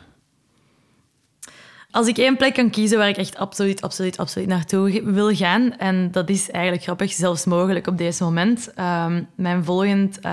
Als 1.91 2.07
ik 2.07 2.17
één 2.17 2.37
plek 2.37 2.53
kan 2.53 2.69
kiezen 2.69 2.97
waar 2.97 3.09
ik 3.09 3.17
echt 3.17 3.37
absoluut, 3.37 3.81
absoluut, 3.81 4.17
absoluut 4.17 4.47
naartoe 4.47 5.01
wil 5.03 5.35
gaan, 5.35 5.77
en 5.77 6.11
dat 6.11 6.29
is 6.29 6.49
eigenlijk 6.51 6.83
grappig, 6.83 7.11
zelfs 7.11 7.45
mogelijk 7.45 7.87
op 7.87 7.97
deze 7.97 8.23
moment. 8.23 8.71
Um, 8.79 9.27
mijn, 9.35 9.63
volgend, 9.63 10.17
uh, 10.17 10.23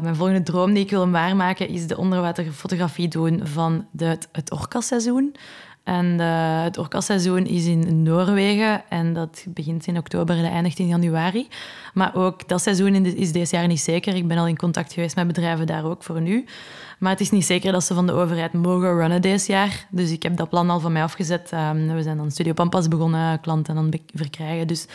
mijn 0.00 0.16
volgende 0.16 0.42
droom 0.42 0.72
die 0.72 0.84
ik 0.84 0.90
wil 0.90 1.10
waarmaken 1.10 1.68
is 1.68 1.86
de 1.86 1.96
onderwaterfotografie 1.96 3.08
doen 3.08 3.40
van 3.44 3.86
de, 3.90 4.18
het, 4.32 4.50
orka-seizoen. 4.50 5.34
En 5.84 6.06
uh, 6.20 6.62
het 6.62 6.78
orka-seizoen 6.78 7.46
is 7.46 7.66
in 7.66 8.02
Noorwegen 8.02 8.82
en 8.88 9.14
dat 9.14 9.44
begint 9.48 9.86
in 9.86 9.98
oktober 9.98 10.36
en 10.36 10.44
eindigt 10.44 10.78
in 10.78 10.86
januari. 10.86 11.48
Maar 11.94 12.14
ook 12.14 12.48
dat 12.48 12.62
seizoen 12.62 13.04
is 13.04 13.32
dit 13.32 13.50
jaar 13.50 13.66
niet 13.66 13.80
zeker. 13.80 14.14
Ik 14.14 14.28
ben 14.28 14.38
al 14.38 14.46
in 14.46 14.56
contact 14.56 14.92
geweest 14.92 15.16
met 15.16 15.26
bedrijven 15.26 15.66
daar 15.66 15.84
ook 15.84 16.02
voor 16.02 16.20
nu. 16.20 16.44
Maar 16.98 17.10
het 17.10 17.20
is 17.20 17.30
niet 17.30 17.44
zeker 17.44 17.72
dat 17.72 17.84
ze 17.84 17.94
van 17.94 18.06
de 18.06 18.12
overheid 18.12 18.52
mogen 18.52 18.96
runnen 18.96 19.22
deze 19.22 19.52
jaar. 19.52 19.86
Dus 19.90 20.10
ik 20.10 20.22
heb 20.22 20.36
dat 20.36 20.48
plan 20.48 20.70
al 20.70 20.80
van 20.80 20.92
mij 20.92 21.02
afgezet. 21.02 21.50
Um, 21.52 21.94
we 21.94 22.02
zijn 22.02 22.16
dan 22.16 22.30
Studio 22.30 22.52
Pampas 22.52 22.88
begonnen, 22.88 23.40
klanten 23.40 23.74
dan 23.74 23.92
verkrijgen. 24.14 24.66
Dus 24.66 24.86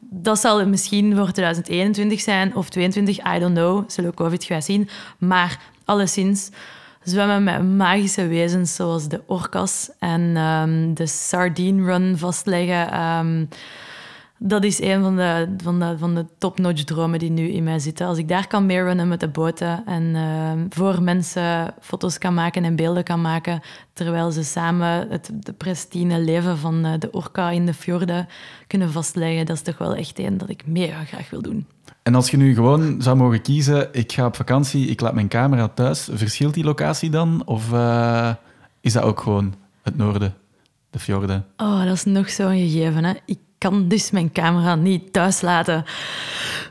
dat 0.00 0.38
zal 0.38 0.66
misschien 0.66 1.16
voor 1.16 1.32
2021 1.32 2.20
zijn 2.20 2.54
of 2.54 2.68
2022, 2.68 3.36
I 3.36 3.38
don't 3.38 3.54
know. 3.54 3.90
Zullen 3.90 4.10
we 4.10 4.16
COVID 4.16 4.44
gaan 4.44 4.62
zien. 4.62 4.88
Maar 5.18 5.60
alleszins 5.84 6.50
zwemmen 7.02 7.44
met 7.44 7.76
magische 7.76 8.26
wezens 8.26 8.74
zoals 8.74 9.08
de 9.08 9.20
orcas 9.26 9.90
en 9.98 10.36
um, 10.36 10.94
de 10.94 11.06
sardine 11.06 11.84
run 11.84 12.18
vastleggen. 12.18 13.00
Um, 13.00 13.48
dat 14.38 14.64
is 14.64 14.80
een 14.80 15.02
van 15.02 15.16
de, 15.16 15.54
van 15.62 15.78
de, 15.78 15.98
van 15.98 16.14
de 16.14 16.26
top-notch 16.38 16.84
dromen 16.84 17.18
die 17.18 17.30
nu 17.30 17.48
in 17.48 17.64
mij 17.64 17.78
zitten. 17.78 18.06
Als 18.06 18.18
ik 18.18 18.28
daar 18.28 18.46
kan 18.46 18.66
meerunnen 18.66 19.08
met 19.08 19.20
de 19.20 19.28
boten 19.28 19.82
en 19.86 20.02
uh, 20.02 20.52
voor 20.68 21.02
mensen 21.02 21.74
foto's 21.80 22.18
kan 22.18 22.34
maken 22.34 22.64
en 22.64 22.76
beelden 22.76 23.04
kan 23.04 23.20
maken, 23.20 23.60
terwijl 23.92 24.30
ze 24.30 24.44
samen 24.44 25.08
het 25.08 25.30
de 25.34 25.52
pristine 25.52 26.20
leven 26.20 26.58
van 26.58 26.86
uh, 26.86 26.92
de 26.98 27.10
orka 27.10 27.50
in 27.50 27.66
de 27.66 27.74
fjorden 27.74 28.28
kunnen 28.66 28.92
vastleggen, 28.92 29.46
dat 29.46 29.56
is 29.56 29.62
toch 29.62 29.78
wel 29.78 29.94
echt 29.94 30.18
een 30.18 30.38
dat 30.38 30.48
ik 30.48 30.66
mega 30.66 31.04
graag 31.04 31.30
wil 31.30 31.42
doen. 31.42 31.66
En 32.02 32.14
als 32.14 32.30
je 32.30 32.36
nu 32.36 32.54
gewoon 32.54 33.02
zou 33.02 33.16
mogen 33.16 33.42
kiezen, 33.42 33.88
ik 33.92 34.12
ga 34.12 34.26
op 34.26 34.36
vakantie, 34.36 34.86
ik 34.86 35.00
laat 35.00 35.14
mijn 35.14 35.28
camera 35.28 35.68
thuis, 35.68 36.08
verschilt 36.12 36.54
die 36.54 36.64
locatie 36.64 37.10
dan? 37.10 37.42
Of 37.44 37.72
uh, 37.72 38.34
is 38.80 38.92
dat 38.92 39.02
ook 39.02 39.20
gewoon 39.20 39.54
het 39.82 39.96
noorden, 39.96 40.34
de 40.90 40.98
fjorden? 40.98 41.46
Oh, 41.56 41.84
dat 41.84 41.94
is 41.94 42.04
nog 42.04 42.30
zo'n 42.30 42.58
gegeven. 42.58 43.04
Hè? 43.04 43.12
Ik 43.24 43.38
kan 43.58 43.88
dus 43.88 44.10
mijn 44.10 44.32
camera 44.32 44.74
niet 44.74 45.12
thuis 45.12 45.40
laten. 45.40 45.84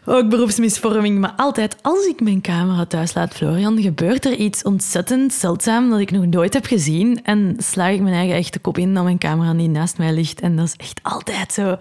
Ook 0.06 0.30
beroepsmisvorming, 0.30 1.20
maar 1.20 1.34
altijd 1.36 1.76
als 1.82 2.06
ik 2.06 2.22
mijn 2.22 2.42
camera 2.42 2.86
thuis 2.86 3.14
laat, 3.14 3.34
Florian, 3.34 3.82
gebeurt 3.82 4.26
er 4.26 4.34
iets 4.34 4.64
ontzettend 4.64 5.34
zeldzaam 5.34 5.90
dat 5.90 6.00
ik 6.00 6.12
nog 6.12 6.26
nooit 6.26 6.54
heb 6.54 6.66
gezien. 6.66 7.24
En 7.24 7.56
sla 7.58 7.88
ik 7.88 8.02
mijn 8.02 8.16
eigen 8.16 8.36
echte 8.36 8.60
kop 8.60 8.78
in 8.78 8.94
dat 8.94 9.04
mijn 9.04 9.18
camera 9.18 9.54
niet 9.54 9.72
naast 9.72 9.98
mij 9.98 10.14
ligt. 10.14 10.42
En 10.42 10.56
dat 10.56 10.66
is 10.66 10.74
echt 10.78 11.00
altijd 11.04 11.54
zo. 11.54 11.78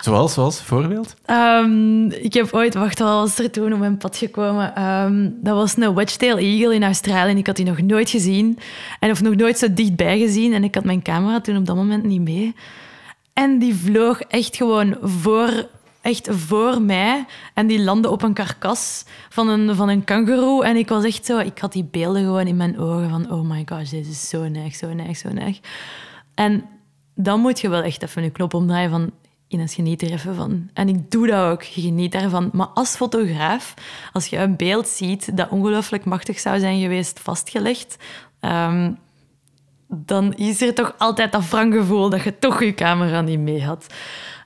Zoals, 0.00 0.32
zoals, 0.32 0.62
voorbeeld? 0.62 1.14
Um, 1.26 2.10
ik 2.10 2.34
heb 2.34 2.48
ooit, 2.52 2.74
wacht, 2.74 2.98
wat 2.98 3.08
was 3.08 3.38
er 3.38 3.50
toen 3.50 3.72
op 3.72 3.78
mijn 3.78 3.96
pad 3.96 4.16
gekomen? 4.16 4.82
Um, 4.84 5.34
dat 5.42 5.54
was 5.54 5.76
een 5.76 5.94
wedge-tail 5.94 6.36
eagle 6.36 6.74
in 6.74 6.84
Australië 6.84 7.30
en 7.30 7.38
ik 7.38 7.46
had 7.46 7.56
die 7.56 7.64
nog 7.64 7.80
nooit 7.80 8.10
gezien. 8.10 8.58
En 9.00 9.10
of 9.10 9.22
nog 9.22 9.34
nooit 9.34 9.58
zo 9.58 9.66
dichtbij 9.74 10.18
gezien. 10.18 10.52
En 10.52 10.64
ik 10.64 10.74
had 10.74 10.84
mijn 10.84 11.02
camera 11.02 11.40
toen 11.40 11.56
op 11.56 11.66
dat 11.66 11.76
moment 11.76 12.04
niet 12.04 12.20
mee. 12.20 12.54
En 13.38 13.58
die 13.58 13.74
vloog 13.74 14.20
echt 14.20 14.56
gewoon 14.56 14.96
voor, 15.02 15.68
echt 16.00 16.28
voor 16.30 16.82
mij. 16.82 17.24
En 17.54 17.66
die 17.66 17.82
landde 17.82 18.10
op 18.10 18.22
een 18.22 18.32
karkas 18.32 19.04
van 19.28 19.48
een, 19.48 19.74
van 19.74 19.88
een 19.88 20.04
kangoeroe. 20.04 20.64
En 20.64 20.76
ik 20.76 20.88
was 20.88 21.04
echt 21.04 21.26
zo... 21.26 21.38
Ik 21.38 21.58
had 21.58 21.72
die 21.72 21.84
beelden 21.84 22.22
gewoon 22.22 22.46
in 22.46 22.56
mijn 22.56 22.78
ogen 22.78 23.10
van... 23.10 23.30
Oh 23.30 23.50
my 23.50 23.62
gosh, 23.66 23.90
dit 23.90 24.06
is 24.06 24.28
zo 24.28 24.48
neig, 24.48 24.74
zo 24.74 24.92
neig, 24.92 25.16
zo 25.16 25.28
neig. 25.28 25.60
En 26.34 26.64
dan 27.14 27.40
moet 27.40 27.60
je 27.60 27.68
wel 27.68 27.82
echt 27.82 28.02
even 28.02 28.22
je 28.22 28.30
knop 28.30 28.54
omdraaien 28.54 28.90
van... 28.90 29.10
Ines, 29.48 29.74
geniet 29.74 30.02
er 30.02 30.12
even 30.12 30.34
van. 30.34 30.70
En 30.72 30.88
ik 30.88 31.10
doe 31.10 31.26
dat 31.26 31.52
ook, 31.52 31.64
geniet 31.64 32.12
daarvan. 32.12 32.50
Maar 32.52 32.66
als 32.66 32.96
fotograaf, 32.96 33.74
als 34.12 34.26
je 34.26 34.36
een 34.36 34.56
beeld 34.56 34.88
ziet 34.88 35.36
dat 35.36 35.48
ongelooflijk 35.48 36.04
machtig 36.04 36.38
zou 36.38 36.58
zijn 36.58 36.80
geweest 36.80 37.20
vastgelegd... 37.20 37.96
Um, 38.40 38.98
dan 39.88 40.34
is 40.34 40.62
er 40.62 40.74
toch 40.74 40.94
altijd 40.98 41.32
dat 41.32 41.44
gevoel 41.44 42.10
dat 42.10 42.22
je 42.22 42.38
toch 42.38 42.62
je 42.62 42.74
camera 42.74 43.20
niet 43.20 43.38
mee 43.38 43.64
had. 43.64 43.86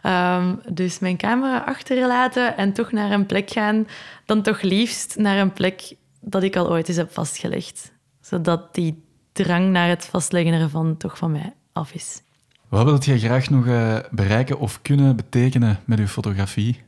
Um, 0.06 0.60
dus 0.68 0.98
mijn 0.98 1.16
camera 1.16 1.58
achterlaten 1.58 2.56
en 2.56 2.72
toch 2.72 2.92
naar 2.92 3.10
een 3.10 3.26
plek 3.26 3.50
gaan, 3.50 3.86
dan 4.26 4.42
toch 4.42 4.60
liefst 4.60 5.16
naar 5.16 5.38
een 5.38 5.52
plek 5.52 5.94
dat 6.20 6.42
ik 6.42 6.56
al 6.56 6.70
ooit 6.70 6.88
eens 6.88 6.96
heb 6.96 7.12
vastgelegd. 7.12 7.92
Zodat 8.20 8.74
die 8.74 9.02
drang 9.32 9.70
naar 9.70 9.88
het 9.88 10.04
vastleggen 10.04 10.52
ervan 10.52 10.96
toch 10.96 11.18
van 11.18 11.32
mij 11.32 11.52
af 11.72 11.92
is. 11.92 12.22
Wat 12.68 12.84
wilt 12.84 13.04
je 13.04 13.18
graag 13.18 13.50
nog 13.50 13.66
uh, 13.66 13.98
bereiken 14.10 14.58
of 14.58 14.82
kunnen 14.82 15.16
betekenen 15.16 15.80
met 15.84 15.98
uw 15.98 16.06
fotografie? 16.06 16.82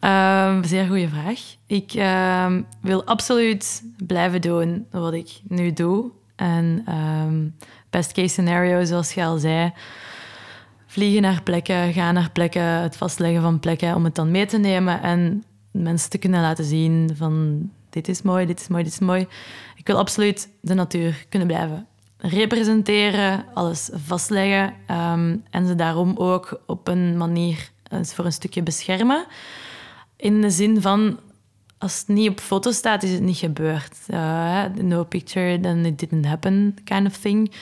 Um, 0.00 0.64
zeer 0.64 0.86
goede 0.86 1.08
vraag. 1.08 1.40
Ik 1.66 1.94
uh, 1.94 2.56
wil 2.80 3.04
absoluut 3.04 3.82
blijven 4.06 4.40
doen 4.40 4.86
wat 4.90 5.12
ik 5.12 5.40
nu 5.48 5.72
doe. 5.72 6.10
En 6.38 6.84
um, 6.88 7.54
best 7.90 8.12
case 8.12 8.28
scenario, 8.28 8.84
zoals 8.84 9.12
je 9.12 9.24
al 9.24 9.38
zei, 9.38 9.72
vliegen 10.86 11.22
naar 11.22 11.42
plekken, 11.42 11.92
gaan 11.92 12.14
naar 12.14 12.30
plekken, 12.30 12.62
het 12.62 12.96
vastleggen 12.96 13.42
van 13.42 13.60
plekken 13.60 13.94
om 13.94 14.04
het 14.04 14.14
dan 14.14 14.30
mee 14.30 14.46
te 14.46 14.58
nemen 14.58 15.02
en 15.02 15.44
mensen 15.70 16.10
te 16.10 16.18
kunnen 16.18 16.40
laten 16.40 16.64
zien 16.64 17.10
van 17.14 17.62
dit 17.90 18.08
is 18.08 18.22
mooi, 18.22 18.46
dit 18.46 18.60
is 18.60 18.68
mooi, 18.68 18.82
dit 18.82 18.92
is 18.92 18.98
mooi. 18.98 19.26
Ik 19.76 19.86
wil 19.86 19.98
absoluut 19.98 20.48
de 20.60 20.74
natuur 20.74 21.26
kunnen 21.28 21.48
blijven 21.48 21.86
representeren, 22.18 23.44
alles 23.54 23.90
vastleggen 23.92 24.74
um, 24.90 25.44
en 25.50 25.66
ze 25.66 25.74
daarom 25.74 26.14
ook 26.16 26.60
op 26.66 26.88
een 26.88 27.16
manier 27.16 27.70
voor 28.02 28.24
een 28.24 28.32
stukje 28.32 28.62
beschermen. 28.62 29.26
In 30.16 30.40
de 30.40 30.50
zin 30.50 30.80
van 30.80 31.18
als 31.78 31.98
het 31.98 32.08
niet 32.08 32.30
op 32.30 32.40
foto 32.40 32.70
staat, 32.70 33.02
is 33.02 33.10
het 33.10 33.22
niet 33.22 33.36
gebeurd. 33.36 33.96
Uh, 34.08 34.64
no 34.64 35.04
picture, 35.04 35.60
then 35.60 35.84
it 35.84 35.98
didn't 35.98 36.26
happen, 36.26 36.76
kind 36.84 37.06
of 37.06 37.16
thing. 37.16 37.52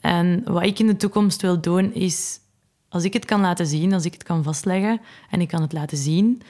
En 0.00 0.42
wat 0.44 0.62
ik 0.62 0.78
in 0.78 0.86
de 0.86 0.96
toekomst 0.96 1.42
wil 1.42 1.60
doen, 1.60 1.94
is 1.94 2.40
als 2.88 3.04
ik 3.04 3.12
het 3.12 3.24
kan 3.24 3.40
laten 3.40 3.66
zien, 3.66 3.92
als 3.92 4.04
ik 4.04 4.12
het 4.12 4.22
kan 4.22 4.42
vastleggen 4.42 5.00
en 5.30 5.40
ik 5.40 5.48
kan 5.48 5.62
het 5.62 5.72
laten 5.72 5.96
zien, 5.96 6.42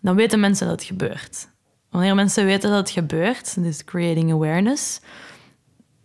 dan 0.00 0.14
weten 0.14 0.40
mensen 0.40 0.66
dat 0.66 0.78
het 0.78 0.88
gebeurt. 0.88 1.48
Wanneer 1.90 2.14
mensen 2.14 2.44
weten 2.44 2.70
dat 2.70 2.78
het 2.78 2.90
gebeurt, 2.90 3.62
dus 3.62 3.84
creating 3.84 4.32
awareness, 4.32 5.00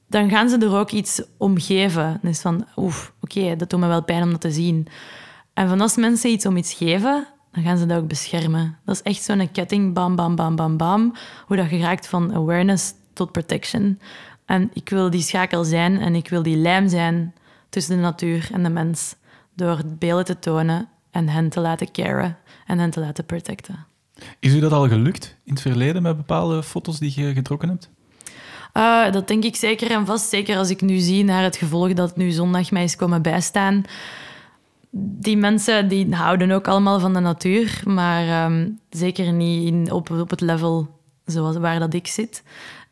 dan 0.07 0.29
gaan 0.29 0.49
ze 0.49 0.57
er 0.57 0.75
ook 0.75 0.91
iets 0.91 1.21
om 1.37 1.59
geven. 1.59 2.19
Dus 2.21 2.39
van, 2.39 2.67
oef, 2.75 3.13
oké, 3.21 3.55
dat 3.55 3.69
doet 3.69 3.79
me 3.79 3.87
wel 3.87 4.03
pijn 4.03 4.23
om 4.23 4.31
dat 4.31 4.41
te 4.41 4.51
zien. 4.51 4.87
En 5.53 5.67
van 5.67 5.81
als 5.81 5.95
mensen 5.95 6.29
iets 6.29 6.45
om 6.45 6.57
iets 6.57 6.73
geven, 6.73 7.27
dan 7.51 7.63
gaan 7.63 7.77
ze 7.77 7.85
dat 7.85 7.97
ook 7.97 8.07
beschermen. 8.07 8.77
Dat 8.85 8.95
is 8.95 9.01
echt 9.01 9.23
zo'n 9.23 9.51
ketting, 9.51 9.93
bam, 9.93 10.15
bam, 10.15 10.35
bam, 10.35 10.55
bam, 10.55 10.77
bam. 10.77 11.13
Hoe 11.45 11.57
dat 11.57 11.69
je 11.69 11.77
raakt 11.77 12.07
van 12.07 12.33
awareness 12.33 12.93
tot 13.13 13.31
protection. 13.31 13.99
En 14.45 14.69
ik 14.73 14.89
wil 14.89 15.09
die 15.09 15.21
schakel 15.21 15.63
zijn 15.63 15.99
en 15.99 16.15
ik 16.15 16.29
wil 16.29 16.43
die 16.43 16.57
lijm 16.57 16.87
zijn 16.87 17.33
tussen 17.69 17.95
de 17.95 18.01
natuur 18.01 18.49
en 18.53 18.63
de 18.63 18.69
mens. 18.69 19.15
Door 19.55 19.81
beelden 19.85 20.25
te 20.25 20.39
tonen 20.39 20.89
en 21.11 21.29
hen 21.29 21.49
te 21.49 21.59
laten 21.59 21.91
caren 21.91 22.37
en 22.65 22.79
hen 22.79 22.89
te 22.89 22.99
laten 22.99 23.25
protecten. 23.25 23.85
Is 24.39 24.53
u 24.53 24.59
dat 24.59 24.71
al 24.71 24.87
gelukt 24.87 25.35
in 25.43 25.53
het 25.53 25.61
verleden 25.61 26.01
met 26.01 26.17
bepaalde 26.17 26.63
foto's 26.63 26.99
die 26.99 27.13
je 27.15 27.33
getrokken 27.33 27.69
hebt? 27.69 27.89
Uh, 28.73 29.11
dat 29.11 29.27
denk 29.27 29.43
ik 29.43 29.55
zeker 29.55 29.91
en 29.91 30.05
vast. 30.05 30.29
Zeker 30.29 30.57
als 30.57 30.69
ik 30.69 30.81
nu 30.81 30.97
zie 30.97 31.23
naar 31.23 31.43
het 31.43 31.57
gevolg 31.57 31.93
dat 31.93 32.17
nu 32.17 32.31
zondag 32.31 32.71
mij 32.71 32.83
is 32.83 32.95
komen 32.95 33.21
bijstaan 33.21 33.83
die 34.91 35.37
mensen 35.37 35.87
die 35.87 36.15
houden 36.15 36.51
ook 36.51 36.67
allemaal 36.67 36.99
van 36.99 37.13
de 37.13 37.19
natuur, 37.19 37.81
maar 37.85 38.27
ehm, 38.27 38.69
zeker 38.89 39.33
niet 39.33 39.67
in, 39.67 39.91
op, 39.91 40.09
op 40.09 40.29
het 40.29 40.41
level 40.41 40.87
zoals 41.25 41.57
waar 41.57 41.79
dat 41.79 41.93
ik 41.93 42.07
zit. 42.07 42.43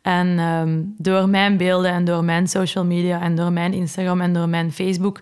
En 0.01 0.39
ehm, 0.39 0.81
door 0.97 1.29
mijn 1.29 1.57
beelden 1.57 1.91
en 1.91 2.05
door 2.05 2.23
mijn 2.23 2.47
social 2.47 2.85
media 2.85 3.21
en 3.21 3.35
door 3.35 3.51
mijn 3.51 3.73
Instagram 3.73 4.21
en 4.21 4.33
door 4.33 4.49
mijn 4.49 4.71
Facebook 4.71 5.19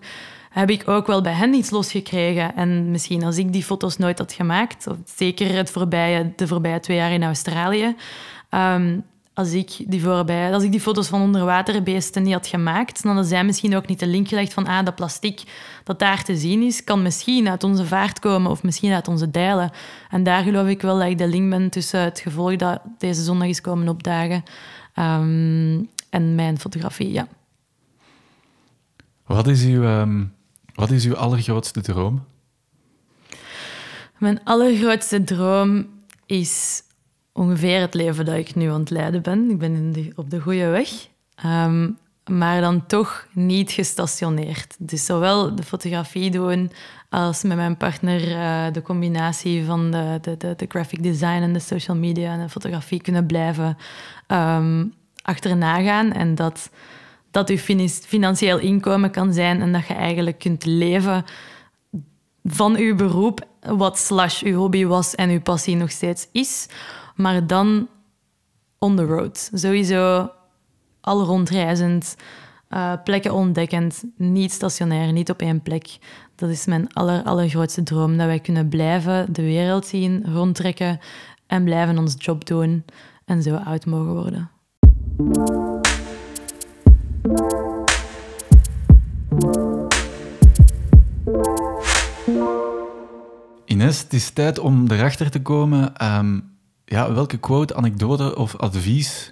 heb 0.50 0.70
ik 0.70 0.88
ook 0.88 1.06
wel 1.06 1.20
bij 1.20 1.32
hen 1.32 1.54
iets 1.54 1.70
losgekregen. 1.70 2.54
En 2.54 2.90
misschien 2.90 3.24
als 3.24 3.38
ik 3.38 3.52
die 3.52 3.62
foto's 3.62 3.96
nooit 3.96 4.18
had 4.18 4.32
gemaakt, 4.32 4.86
of 4.86 4.96
zeker 5.04 5.54
het 5.54 5.70
voorbije, 5.70 6.32
de 6.36 6.46
voorbije 6.46 6.80
twee 6.80 6.96
jaar 6.96 7.12
in 7.12 7.22
Australië, 7.22 7.94
um, 8.50 9.04
als 9.36 9.52
ik, 9.52 9.84
die 9.86 10.02
voorbij, 10.02 10.52
als 10.52 10.62
ik 10.62 10.70
die 10.70 10.80
foto's 10.80 11.08
van 11.08 11.20
onderwaterbeesten 11.20 12.22
niet 12.22 12.32
had 12.32 12.46
gemaakt, 12.46 13.02
dan 13.02 13.12
hadden 13.12 13.30
zij 13.30 13.44
misschien 13.44 13.76
ook 13.76 13.86
niet 13.86 13.98
de 13.98 14.06
link 14.06 14.28
gelegd 14.28 14.52
van 14.52 14.66
ah, 14.66 14.84
dat 14.84 14.94
plastic 14.94 15.42
dat 15.84 15.98
daar 15.98 16.24
te 16.24 16.36
zien 16.36 16.62
is, 16.62 16.84
kan 16.84 17.02
misschien 17.02 17.48
uit 17.48 17.64
onze 17.64 17.86
vaart 17.86 18.18
komen 18.18 18.50
of 18.50 18.62
misschien 18.62 18.92
uit 18.92 19.08
onze 19.08 19.30
dijlen. 19.30 19.70
En 20.10 20.22
daar 20.22 20.42
geloof 20.42 20.68
ik 20.68 20.82
wel 20.82 20.98
dat 20.98 21.08
ik 21.08 21.18
de 21.18 21.28
link 21.28 21.50
ben 21.50 21.70
tussen 21.70 22.00
het 22.00 22.20
gevolg 22.20 22.56
dat 22.56 22.80
deze 22.98 23.22
zondag 23.22 23.48
is 23.48 23.60
komen 23.60 23.88
opdagen 23.88 24.42
um, 24.94 25.88
en 26.10 26.34
mijn 26.34 26.58
fotografie, 26.58 27.12
ja. 27.12 27.28
Wat 29.26 29.46
is 29.46 29.64
uw, 29.64 29.82
um, 29.82 30.34
wat 30.74 30.90
is 30.90 31.04
uw 31.04 31.16
allergrootste 31.16 31.80
droom? 31.80 32.24
Mijn 34.18 34.44
allergrootste 34.44 35.24
droom 35.24 35.86
is 36.26 36.82
ongeveer 37.36 37.80
het 37.80 37.94
leven 37.94 38.24
dat 38.24 38.34
ik 38.34 38.54
nu 38.54 38.70
aan 38.70 38.80
het 38.80 38.90
leiden 38.90 39.22
ben. 39.22 39.50
Ik 39.50 39.58
ben 39.58 39.74
in 39.74 40.12
op 40.16 40.30
de 40.30 40.40
goede 40.40 40.66
weg. 40.66 40.90
Um, 41.44 41.98
maar 42.30 42.60
dan 42.60 42.86
toch 42.86 43.26
niet 43.32 43.70
gestationeerd. 43.70 44.76
Dus 44.78 45.04
zowel 45.04 45.54
de 45.54 45.62
fotografie 45.62 46.30
doen 46.30 46.70
als 47.08 47.42
met 47.42 47.56
mijn 47.56 47.76
partner 47.76 48.28
uh, 48.28 48.72
de 48.72 48.82
combinatie 48.82 49.64
van 49.64 49.90
de, 49.90 50.18
de, 50.20 50.36
de, 50.36 50.54
de, 50.56 50.66
graphic 50.68 51.02
design 51.02 51.42
en 51.42 51.52
de 51.52 51.58
social 51.58 51.96
media 51.96 52.32
en 52.32 52.40
de 52.40 52.48
fotografie 52.48 53.00
kunnen 53.00 53.26
blijven 53.26 53.76
um, 54.28 54.92
achterna 55.22 55.82
gaan. 55.82 56.12
En 56.12 56.34
dat 56.34 56.70
dat 57.30 57.48
je 57.48 57.58
financieel 58.06 58.58
inkomen 58.58 59.10
kan 59.10 59.32
zijn 59.32 59.60
en 59.60 59.72
dat 59.72 59.86
je 59.86 59.94
eigenlijk 59.94 60.38
kunt 60.38 60.64
leven 60.64 61.24
van 62.44 62.76
je 62.76 62.94
beroep, 62.94 63.46
wat 63.60 63.98
slash 63.98 64.40
je 64.40 64.52
hobby 64.52 64.84
was 64.84 65.14
en 65.14 65.30
je 65.30 65.40
passie 65.40 65.76
nog 65.76 65.90
steeds 65.90 66.28
is 66.32 66.68
maar 67.16 67.46
dan 67.46 67.88
on 68.78 68.96
the 68.96 69.04
road. 69.04 69.50
Sowieso 69.52 70.30
al 71.00 71.24
rondreizend, 71.24 72.16
uh, 72.70 72.92
plekken 73.04 73.34
ontdekkend, 73.34 74.04
niet 74.16 74.52
stationair, 74.52 75.12
niet 75.12 75.30
op 75.30 75.40
één 75.40 75.62
plek. 75.62 75.98
Dat 76.34 76.50
is 76.50 76.66
mijn 76.66 76.92
aller, 76.92 77.22
allergrootste 77.22 77.82
droom, 77.82 78.16
dat 78.16 78.26
wij 78.26 78.40
kunnen 78.40 78.68
blijven 78.68 79.32
de 79.32 79.42
wereld 79.42 79.86
zien, 79.86 80.24
rondtrekken 80.32 80.98
en 81.46 81.64
blijven 81.64 81.98
ons 81.98 82.14
job 82.18 82.46
doen 82.46 82.84
en 83.24 83.42
zo 83.42 83.54
oud 83.54 83.86
mogen 83.86 84.12
worden. 84.12 84.50
Ines, 93.64 94.02
het 94.02 94.12
is 94.12 94.30
tijd 94.30 94.58
om 94.58 94.84
erachter 94.90 95.30
te 95.30 95.42
komen 95.42 96.04
um 96.18 96.55
ja, 96.86 97.12
welke 97.12 97.38
quote, 97.38 97.74
anekdote 97.74 98.36
of 98.36 98.56
advies 98.56 99.30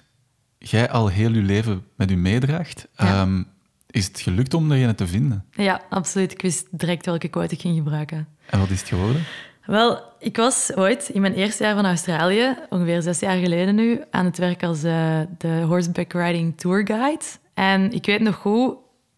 jij 0.58 0.90
al 0.90 1.08
heel 1.08 1.30
je 1.30 1.42
leven 1.42 1.84
met 1.96 2.10
u 2.10 2.16
meedraagt. 2.16 2.88
Ehm, 2.96 3.42
is 3.90 4.06
het 4.06 4.20
gelukt 4.20 4.54
om 4.54 4.72
er 4.72 4.94
te 4.94 5.06
vinden? 5.06 5.44
Ja, 5.50 5.80
absoluut. 5.90 6.32
Ik 6.32 6.42
wist 6.42 6.66
direct 6.70 7.06
welke 7.06 7.28
quote 7.28 7.54
ik 7.54 7.60
ging 7.60 7.76
gebruiken. 7.76 8.28
En 8.46 8.58
wat 8.58 8.70
is 8.70 8.80
het 8.80 8.88
geworden? 8.88 9.24
Wel, 9.66 10.02
ik 10.18 10.36
was 10.36 10.72
ooit 10.74 11.08
in 11.08 11.20
mijn 11.20 11.34
eerste 11.34 11.64
jaar 11.64 11.74
van 11.74 11.86
Australië, 11.86 12.56
ongeveer 12.68 13.02
zes 13.02 13.20
jaar 13.20 13.38
geleden 13.38 13.74
nu, 13.74 14.00
aan 14.10 14.24
het 14.24 14.38
werk 14.38 14.62
als 14.62 14.84
uh, 14.84 15.20
de 15.38 15.62
horseback 15.66 16.12
riding 16.12 16.58
tour 16.58 16.86
guide. 16.86 17.24
En 17.54 17.92
ik 17.92 18.06
weet 18.06 18.20
nog 18.20 18.34
goed, 18.34 18.74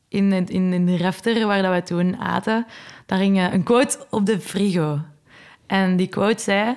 in, 0.09 0.33
in, 0.33 0.73
in 0.73 0.87
de 0.87 0.97
refter 0.97 1.47
waar 1.47 1.63
dat 1.63 1.75
we 1.75 1.83
toen 1.83 2.17
aten, 2.17 2.67
daar 3.07 3.19
hing 3.19 3.39
eh, 3.39 3.53
een 3.53 3.63
quote 3.63 4.07
op 4.11 4.27
de 4.27 4.41
frigo. 4.41 5.01
En 5.67 5.97
die 5.97 6.07
quote 6.07 6.43
zei: 6.43 6.77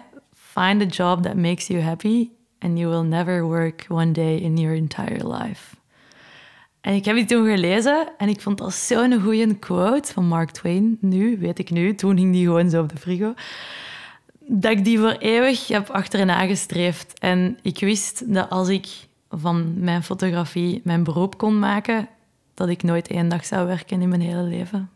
Find 0.59 0.81
a 0.81 0.85
job 0.85 1.23
that 1.23 1.35
makes 1.35 1.67
you 1.67 1.81
happy 1.81 2.31
and 2.61 2.77
you 2.77 2.89
will 2.89 3.03
never 3.03 3.47
work 3.47 3.85
one 3.87 4.11
day 4.11 4.37
in 4.37 4.57
your 4.57 4.75
entire 4.75 5.27
life. 5.27 5.75
En 6.81 6.93
ik 6.93 7.05
heb 7.05 7.15
die 7.15 7.25
toen 7.25 7.49
gelezen 7.49 8.07
en 8.17 8.29
ik 8.29 8.41
vond 8.41 8.57
dat 8.57 8.73
zo'n 8.73 9.21
goede 9.21 9.55
quote 9.55 10.13
van 10.13 10.27
Mark 10.27 10.51
Twain. 10.51 10.97
Nu, 11.01 11.37
weet 11.37 11.59
ik 11.59 11.69
nu, 11.69 11.95
toen 11.95 12.17
hing 12.17 12.33
die 12.33 12.45
gewoon 12.45 12.69
zo 12.69 12.81
op 12.81 12.89
de 12.89 12.97
frigo. 12.97 13.33
Dat 14.39 14.71
ik 14.71 14.83
die 14.83 14.99
voor 14.99 15.15
eeuwig 15.19 15.67
heb 15.67 15.89
achterna 15.89 16.45
gestreefd. 16.45 17.19
En 17.19 17.57
ik 17.61 17.79
wist 17.79 18.33
dat 18.33 18.49
als 18.49 18.67
ik 18.67 18.87
van 19.29 19.83
mijn 19.83 20.03
fotografie 20.03 20.81
mijn 20.83 21.03
beroep 21.03 21.37
kon 21.37 21.59
maken, 21.59 22.07
dat 22.53 22.69
ik 22.69 22.83
nooit 22.83 23.07
één 23.07 23.29
dag 23.29 23.45
zou 23.45 23.67
werken 23.67 24.01
in 24.01 24.09
mijn 24.09 24.21
hele 24.21 24.43
leven. 24.43 24.89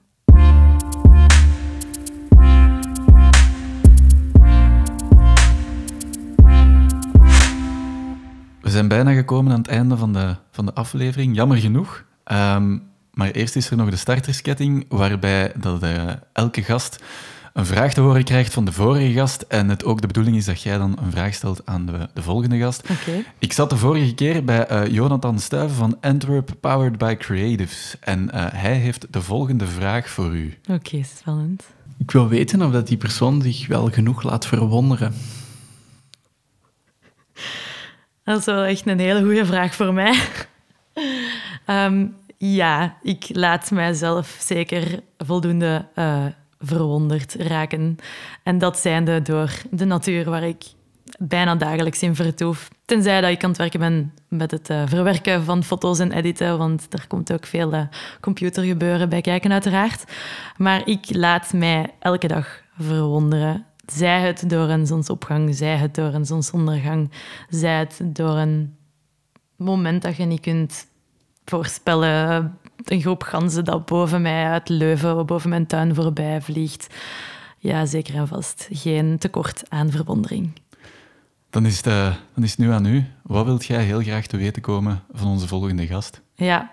Zijn 8.73 8.87
bijna 8.87 9.13
gekomen 9.13 9.51
aan 9.51 9.57
het 9.57 9.67
einde 9.67 9.97
van 9.97 10.13
de, 10.13 10.35
van 10.51 10.65
de 10.65 10.73
aflevering, 10.73 11.35
jammer 11.35 11.57
genoeg. 11.57 12.03
Ehm, 12.23 12.77
maar 13.13 13.31
eerst 13.31 13.55
is 13.55 13.69
er 13.69 13.77
nog 13.77 13.89
de 13.89 13.95
startersketting, 13.95 14.85
waarbij 14.89 15.51
dat, 15.55 15.83
eh, 15.83 16.03
elke 16.33 16.61
gast 16.63 17.03
een 17.53 17.65
vraag 17.65 17.93
te 17.93 18.01
horen 18.01 18.23
krijgt 18.23 18.53
van 18.53 18.65
de 18.65 18.71
vorige 18.71 19.11
gast. 19.11 19.41
En 19.41 19.69
het 19.69 19.85
ook 19.85 20.01
de 20.01 20.07
bedoeling 20.07 20.35
is 20.35 20.45
dat 20.45 20.61
jij 20.61 20.77
dan 20.77 20.97
een 21.03 21.11
vraag 21.11 21.33
stelt 21.33 21.61
aan 21.65 21.85
de, 21.85 22.09
de 22.13 22.21
volgende 22.21 22.57
gast. 22.57 22.89
Oké. 22.89 23.23
Ik 23.39 23.53
zat 23.53 23.69
de 23.69 23.77
vorige 23.77 24.13
keer 24.13 24.43
bij 24.43 24.67
eh, 24.67 24.87
Jonathan 24.87 25.39
Stuyven 25.39 25.75
van 25.75 25.97
Antwerp, 26.01 26.49
powered 26.59 26.97
by 26.97 27.15
Creatives. 27.15 27.95
En 27.99 28.31
eh, 28.31 28.45
hij 28.51 28.75
heeft 28.75 29.07
de 29.09 29.21
volgende 29.21 29.67
vraag 29.67 30.09
voor 30.09 30.35
u. 30.35 30.57
Oké, 30.71 31.03
spannend. 31.17 31.63
Ik 31.97 32.11
wil 32.11 32.27
weten 32.27 32.61
of 32.61 32.71
dat 32.71 32.87
die 32.87 32.97
persoon 32.97 33.41
zich 33.41 33.67
wel 33.67 33.89
genoeg 33.89 34.23
laat 34.23 34.45
verwonderen. 34.45 35.13
Dat 38.23 38.39
is 38.39 38.45
wel 38.45 38.63
echt 38.63 38.87
een 38.87 38.99
hele 38.99 39.23
goede 39.23 39.45
vraag 39.45 39.75
voor 39.75 39.93
mij. 39.93 40.19
Ehm, 41.65 42.07
ja, 42.37 42.97
ik 43.01 43.29
laat 43.31 43.71
mijzelf 43.71 44.37
zeker 44.39 44.99
voldoende 45.17 45.85
eh, 45.93 46.25
verwonderd 46.59 47.35
raken. 47.35 47.97
En 48.43 48.57
dat 48.57 48.77
zijnde 48.77 49.21
door 49.21 49.51
de 49.69 49.85
natuur 49.85 50.29
waar 50.29 50.43
ik 50.43 50.63
bijna 51.19 51.55
dagelijks 51.55 52.03
in 52.03 52.15
vertoef. 52.15 52.69
Tenzij 52.85 53.21
dat 53.21 53.31
ik 53.31 53.43
aan 53.43 53.49
het 53.49 53.57
werken 53.57 53.79
ben 53.79 54.13
met 54.27 54.51
het 54.51 54.69
eh, 54.69 54.81
verwerken 54.85 55.43
van 55.43 55.63
foto's 55.63 55.99
en 55.99 56.11
editen, 56.11 56.57
want 56.57 56.87
er 56.89 57.07
komt 57.07 57.33
ook 57.33 57.45
veel 57.45 57.73
eh, 57.73 57.81
computergebeuren 58.21 59.09
bij 59.09 59.21
kijken 59.21 59.51
uiteraard. 59.51 60.03
Maar 60.57 60.87
ik 60.87 61.15
laat 61.15 61.53
mij 61.53 61.93
elke 61.99 62.27
dag 62.27 62.61
verwonderen. 62.79 63.65
Zij 63.85 64.21
het 64.21 64.49
door 64.49 64.69
een 64.69 64.87
zonsopgang, 64.87 65.55
zij 65.55 65.77
het 65.77 65.95
door 65.95 66.13
een 66.13 66.25
zonsondergang, 66.25 67.11
zij 67.49 67.79
het 67.79 68.01
door 68.03 68.37
een 68.37 68.75
moment 69.55 70.01
dat 70.01 70.15
je 70.15 70.25
niet 70.25 70.39
kunt 70.39 70.87
voorspellen. 71.45 72.57
Een 72.83 73.01
groep 73.01 73.23
ganzen 73.23 73.65
dat 73.65 73.85
boven 73.85 74.21
mij 74.21 74.45
uit 74.45 74.69
Leuven, 74.69 75.25
boven 75.25 75.49
mijn 75.49 75.67
tuin 75.67 75.95
voorbij 75.95 76.41
vliegt. 76.41 76.95
Ja, 77.57 77.85
zeker 77.85 78.15
en 78.15 78.27
vast. 78.27 78.67
Geen 78.71 79.17
tekort 79.17 79.63
aan 79.69 79.91
verwondering. 79.91 80.51
Dan 81.49 81.65
is, 81.65 81.77
het, 81.77 81.87
eh, 81.87 82.15
dan 82.33 82.43
is 82.43 82.49
het 82.49 82.59
nu 82.59 82.71
aan 82.71 82.85
u. 82.85 83.05
Wat 83.21 83.45
wilt 83.45 83.65
jij 83.65 83.83
heel 83.83 84.01
graag 84.01 84.25
te 84.25 84.37
weten 84.37 84.61
komen 84.61 85.03
van 85.11 85.27
onze 85.27 85.47
volgende 85.47 85.87
gast? 85.87 86.21
Ja, 86.35 86.71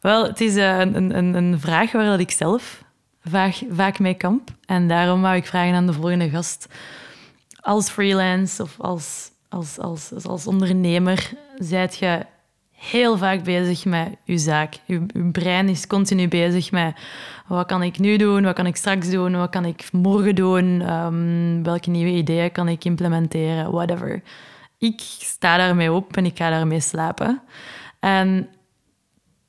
wel, 0.00 0.26
het 0.26 0.40
is 0.40 0.56
eh, 0.56 0.78
een, 0.78 1.16
een, 1.16 1.34
een 1.34 1.60
vraag 1.60 1.92
waar 1.92 2.04
dat 2.04 2.20
ik 2.20 2.30
zelf 2.30 2.84
vaak, 3.24 3.62
vaak 3.70 3.98
mee 3.98 4.14
kamp. 4.14 4.50
En 4.66 4.88
daarom 4.88 5.20
wou 5.20 5.36
ik 5.36 5.46
vragen 5.46 5.74
aan 5.74 5.86
de 5.86 5.92
volgende 5.92 6.30
gast. 6.30 6.68
Als 7.60 7.88
freelance 7.88 8.62
of 8.62 8.80
als, 8.80 9.30
als, 9.48 9.78
als, 9.78 10.12
als, 10.12 10.26
als 10.26 10.46
ondernemer, 10.46 11.30
zijt 11.58 11.96
je 11.96 12.26
heel 12.70 13.18
vaak 13.18 13.42
bezig 13.44 13.84
met 13.84 14.08
je 14.24 14.38
zaak. 14.38 14.74
Je, 14.84 15.06
brein 15.32 15.68
is 15.68 15.86
continu 15.86 16.28
bezig 16.28 16.70
met 16.70 16.96
wat 17.46 17.66
kan 17.66 17.82
ik 17.82 17.98
nu 17.98 18.16
doen, 18.16 18.42
wat 18.42 18.54
kan 18.54 18.66
ik 18.66 18.76
straks 18.76 19.10
doen, 19.10 19.36
wat 19.36 19.50
kan 19.50 19.64
ik 19.64 19.92
morgen 19.92 20.34
doen, 20.34 20.80
ehm, 20.80 21.62
welke 21.62 21.90
nieuwe 21.90 22.10
ideeën 22.10 22.52
kan 22.52 22.68
ik 22.68 22.84
implementeren, 22.84 23.70
whatever. 23.70 24.22
Ik 24.78 25.00
sta 25.18 25.56
daarmee 25.56 25.92
op 25.92 26.16
en 26.16 26.26
ik 26.26 26.36
ga 26.36 26.50
daarmee 26.50 26.80
slapen. 26.80 27.42
En 28.00 28.48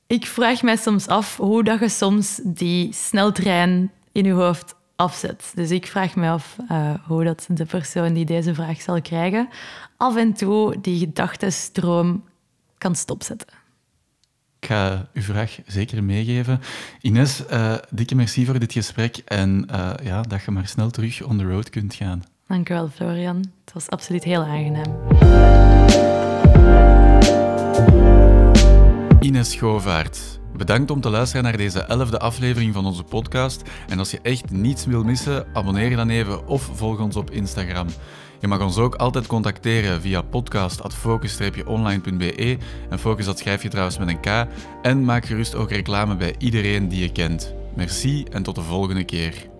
ik 0.06 0.26
vraag 0.26 0.62
mij 0.62 0.76
soms 0.76 1.06
af 1.06 1.36
hoe 1.36 1.64
dat 1.64 1.80
je 1.80 1.88
soms 1.88 2.40
die 2.44 2.92
sneltrein 2.92 3.90
in 4.12 4.24
je 4.24 4.32
hoofd 4.32 4.74
afzet. 4.96 5.52
Dus 5.54 5.70
ik 5.70 5.86
vraag 5.86 6.14
me 6.16 6.28
af 6.28 6.56
eh, 6.68 6.94
hoe 7.06 7.24
dat 7.24 7.46
de 7.48 7.64
persoon 7.64 8.12
die 8.12 8.24
deze 8.24 8.54
vraag 8.54 8.80
zal 8.80 9.00
krijgen, 9.02 9.48
af 9.96 10.16
en 10.16 10.32
toe 10.32 10.80
die 10.80 10.98
gedachtenstroom 10.98 12.24
kan 12.78 12.94
stopzetten. 12.94 13.48
Ik 14.60 14.70
ga 14.70 15.08
uw 15.12 15.22
vraag 15.22 15.58
zeker 15.66 16.04
meegeven. 16.04 16.60
Ines, 17.00 17.46
eh, 17.46 17.74
dikke 17.90 18.14
merci 18.14 18.44
voor 18.44 18.58
dit 18.58 18.72
gesprek 18.72 19.16
en 19.16 19.66
eh, 19.70 19.90
ja, 20.02 20.22
dat 20.22 20.44
je 20.44 20.50
maar 20.50 20.66
snel 20.66 20.90
terug 20.90 21.22
on 21.22 21.38
the 21.38 21.44
road 21.44 21.70
kunt 21.70 21.94
gaan. 21.94 22.22
Dank 22.48 22.68
u 22.68 22.74
wel, 22.74 22.88
Florian. 22.88 23.36
Het 23.64 23.74
was 23.74 23.90
absoluut 23.90 24.24
heel 24.24 24.42
aangenaam. 24.42 24.92
Ines 29.24 29.50
Schovaert. 29.50 30.40
Bedankt 30.56 30.90
om 30.90 31.00
te 31.00 31.10
luisteren 31.10 31.44
naar 31.44 31.56
deze 31.56 31.80
elfde 31.80 32.18
aflevering 32.18 32.74
van 32.74 32.86
onze 32.86 33.02
podcast. 33.02 33.62
En 33.88 33.98
als 33.98 34.10
je 34.10 34.18
echt 34.22 34.50
niets 34.50 34.86
wil 34.86 35.04
missen, 35.04 35.46
abonneer 35.52 35.90
je 35.90 35.96
dan 35.96 36.08
even 36.08 36.46
of 36.46 36.70
volg 36.72 37.00
ons 37.00 37.16
op 37.16 37.30
Instagram. 37.30 37.86
Je 38.40 38.48
mag 38.48 38.60
ons 38.60 38.78
ook 38.78 38.94
altijd 38.94 39.26
contacteren 39.26 40.00
via 40.00 40.22
podcast.focus-online.be 40.22 42.58
en 42.90 42.98
focus 42.98 43.24
dat 43.24 43.38
schrijf 43.38 43.62
je 43.62 43.68
trouwens 43.68 43.98
met 43.98 44.08
een 44.08 44.20
K. 44.20 44.46
En 44.82 45.04
maak 45.04 45.26
gerust 45.26 45.54
ook 45.54 45.70
reclame 45.70 46.16
bij 46.16 46.34
iedereen 46.38 46.88
die 46.88 47.00
je 47.00 47.12
kent. 47.12 47.54
Merci 47.76 48.24
en 48.24 48.42
tot 48.42 48.54
de 48.54 48.62
volgende 48.62 49.04
keer. 49.04 49.53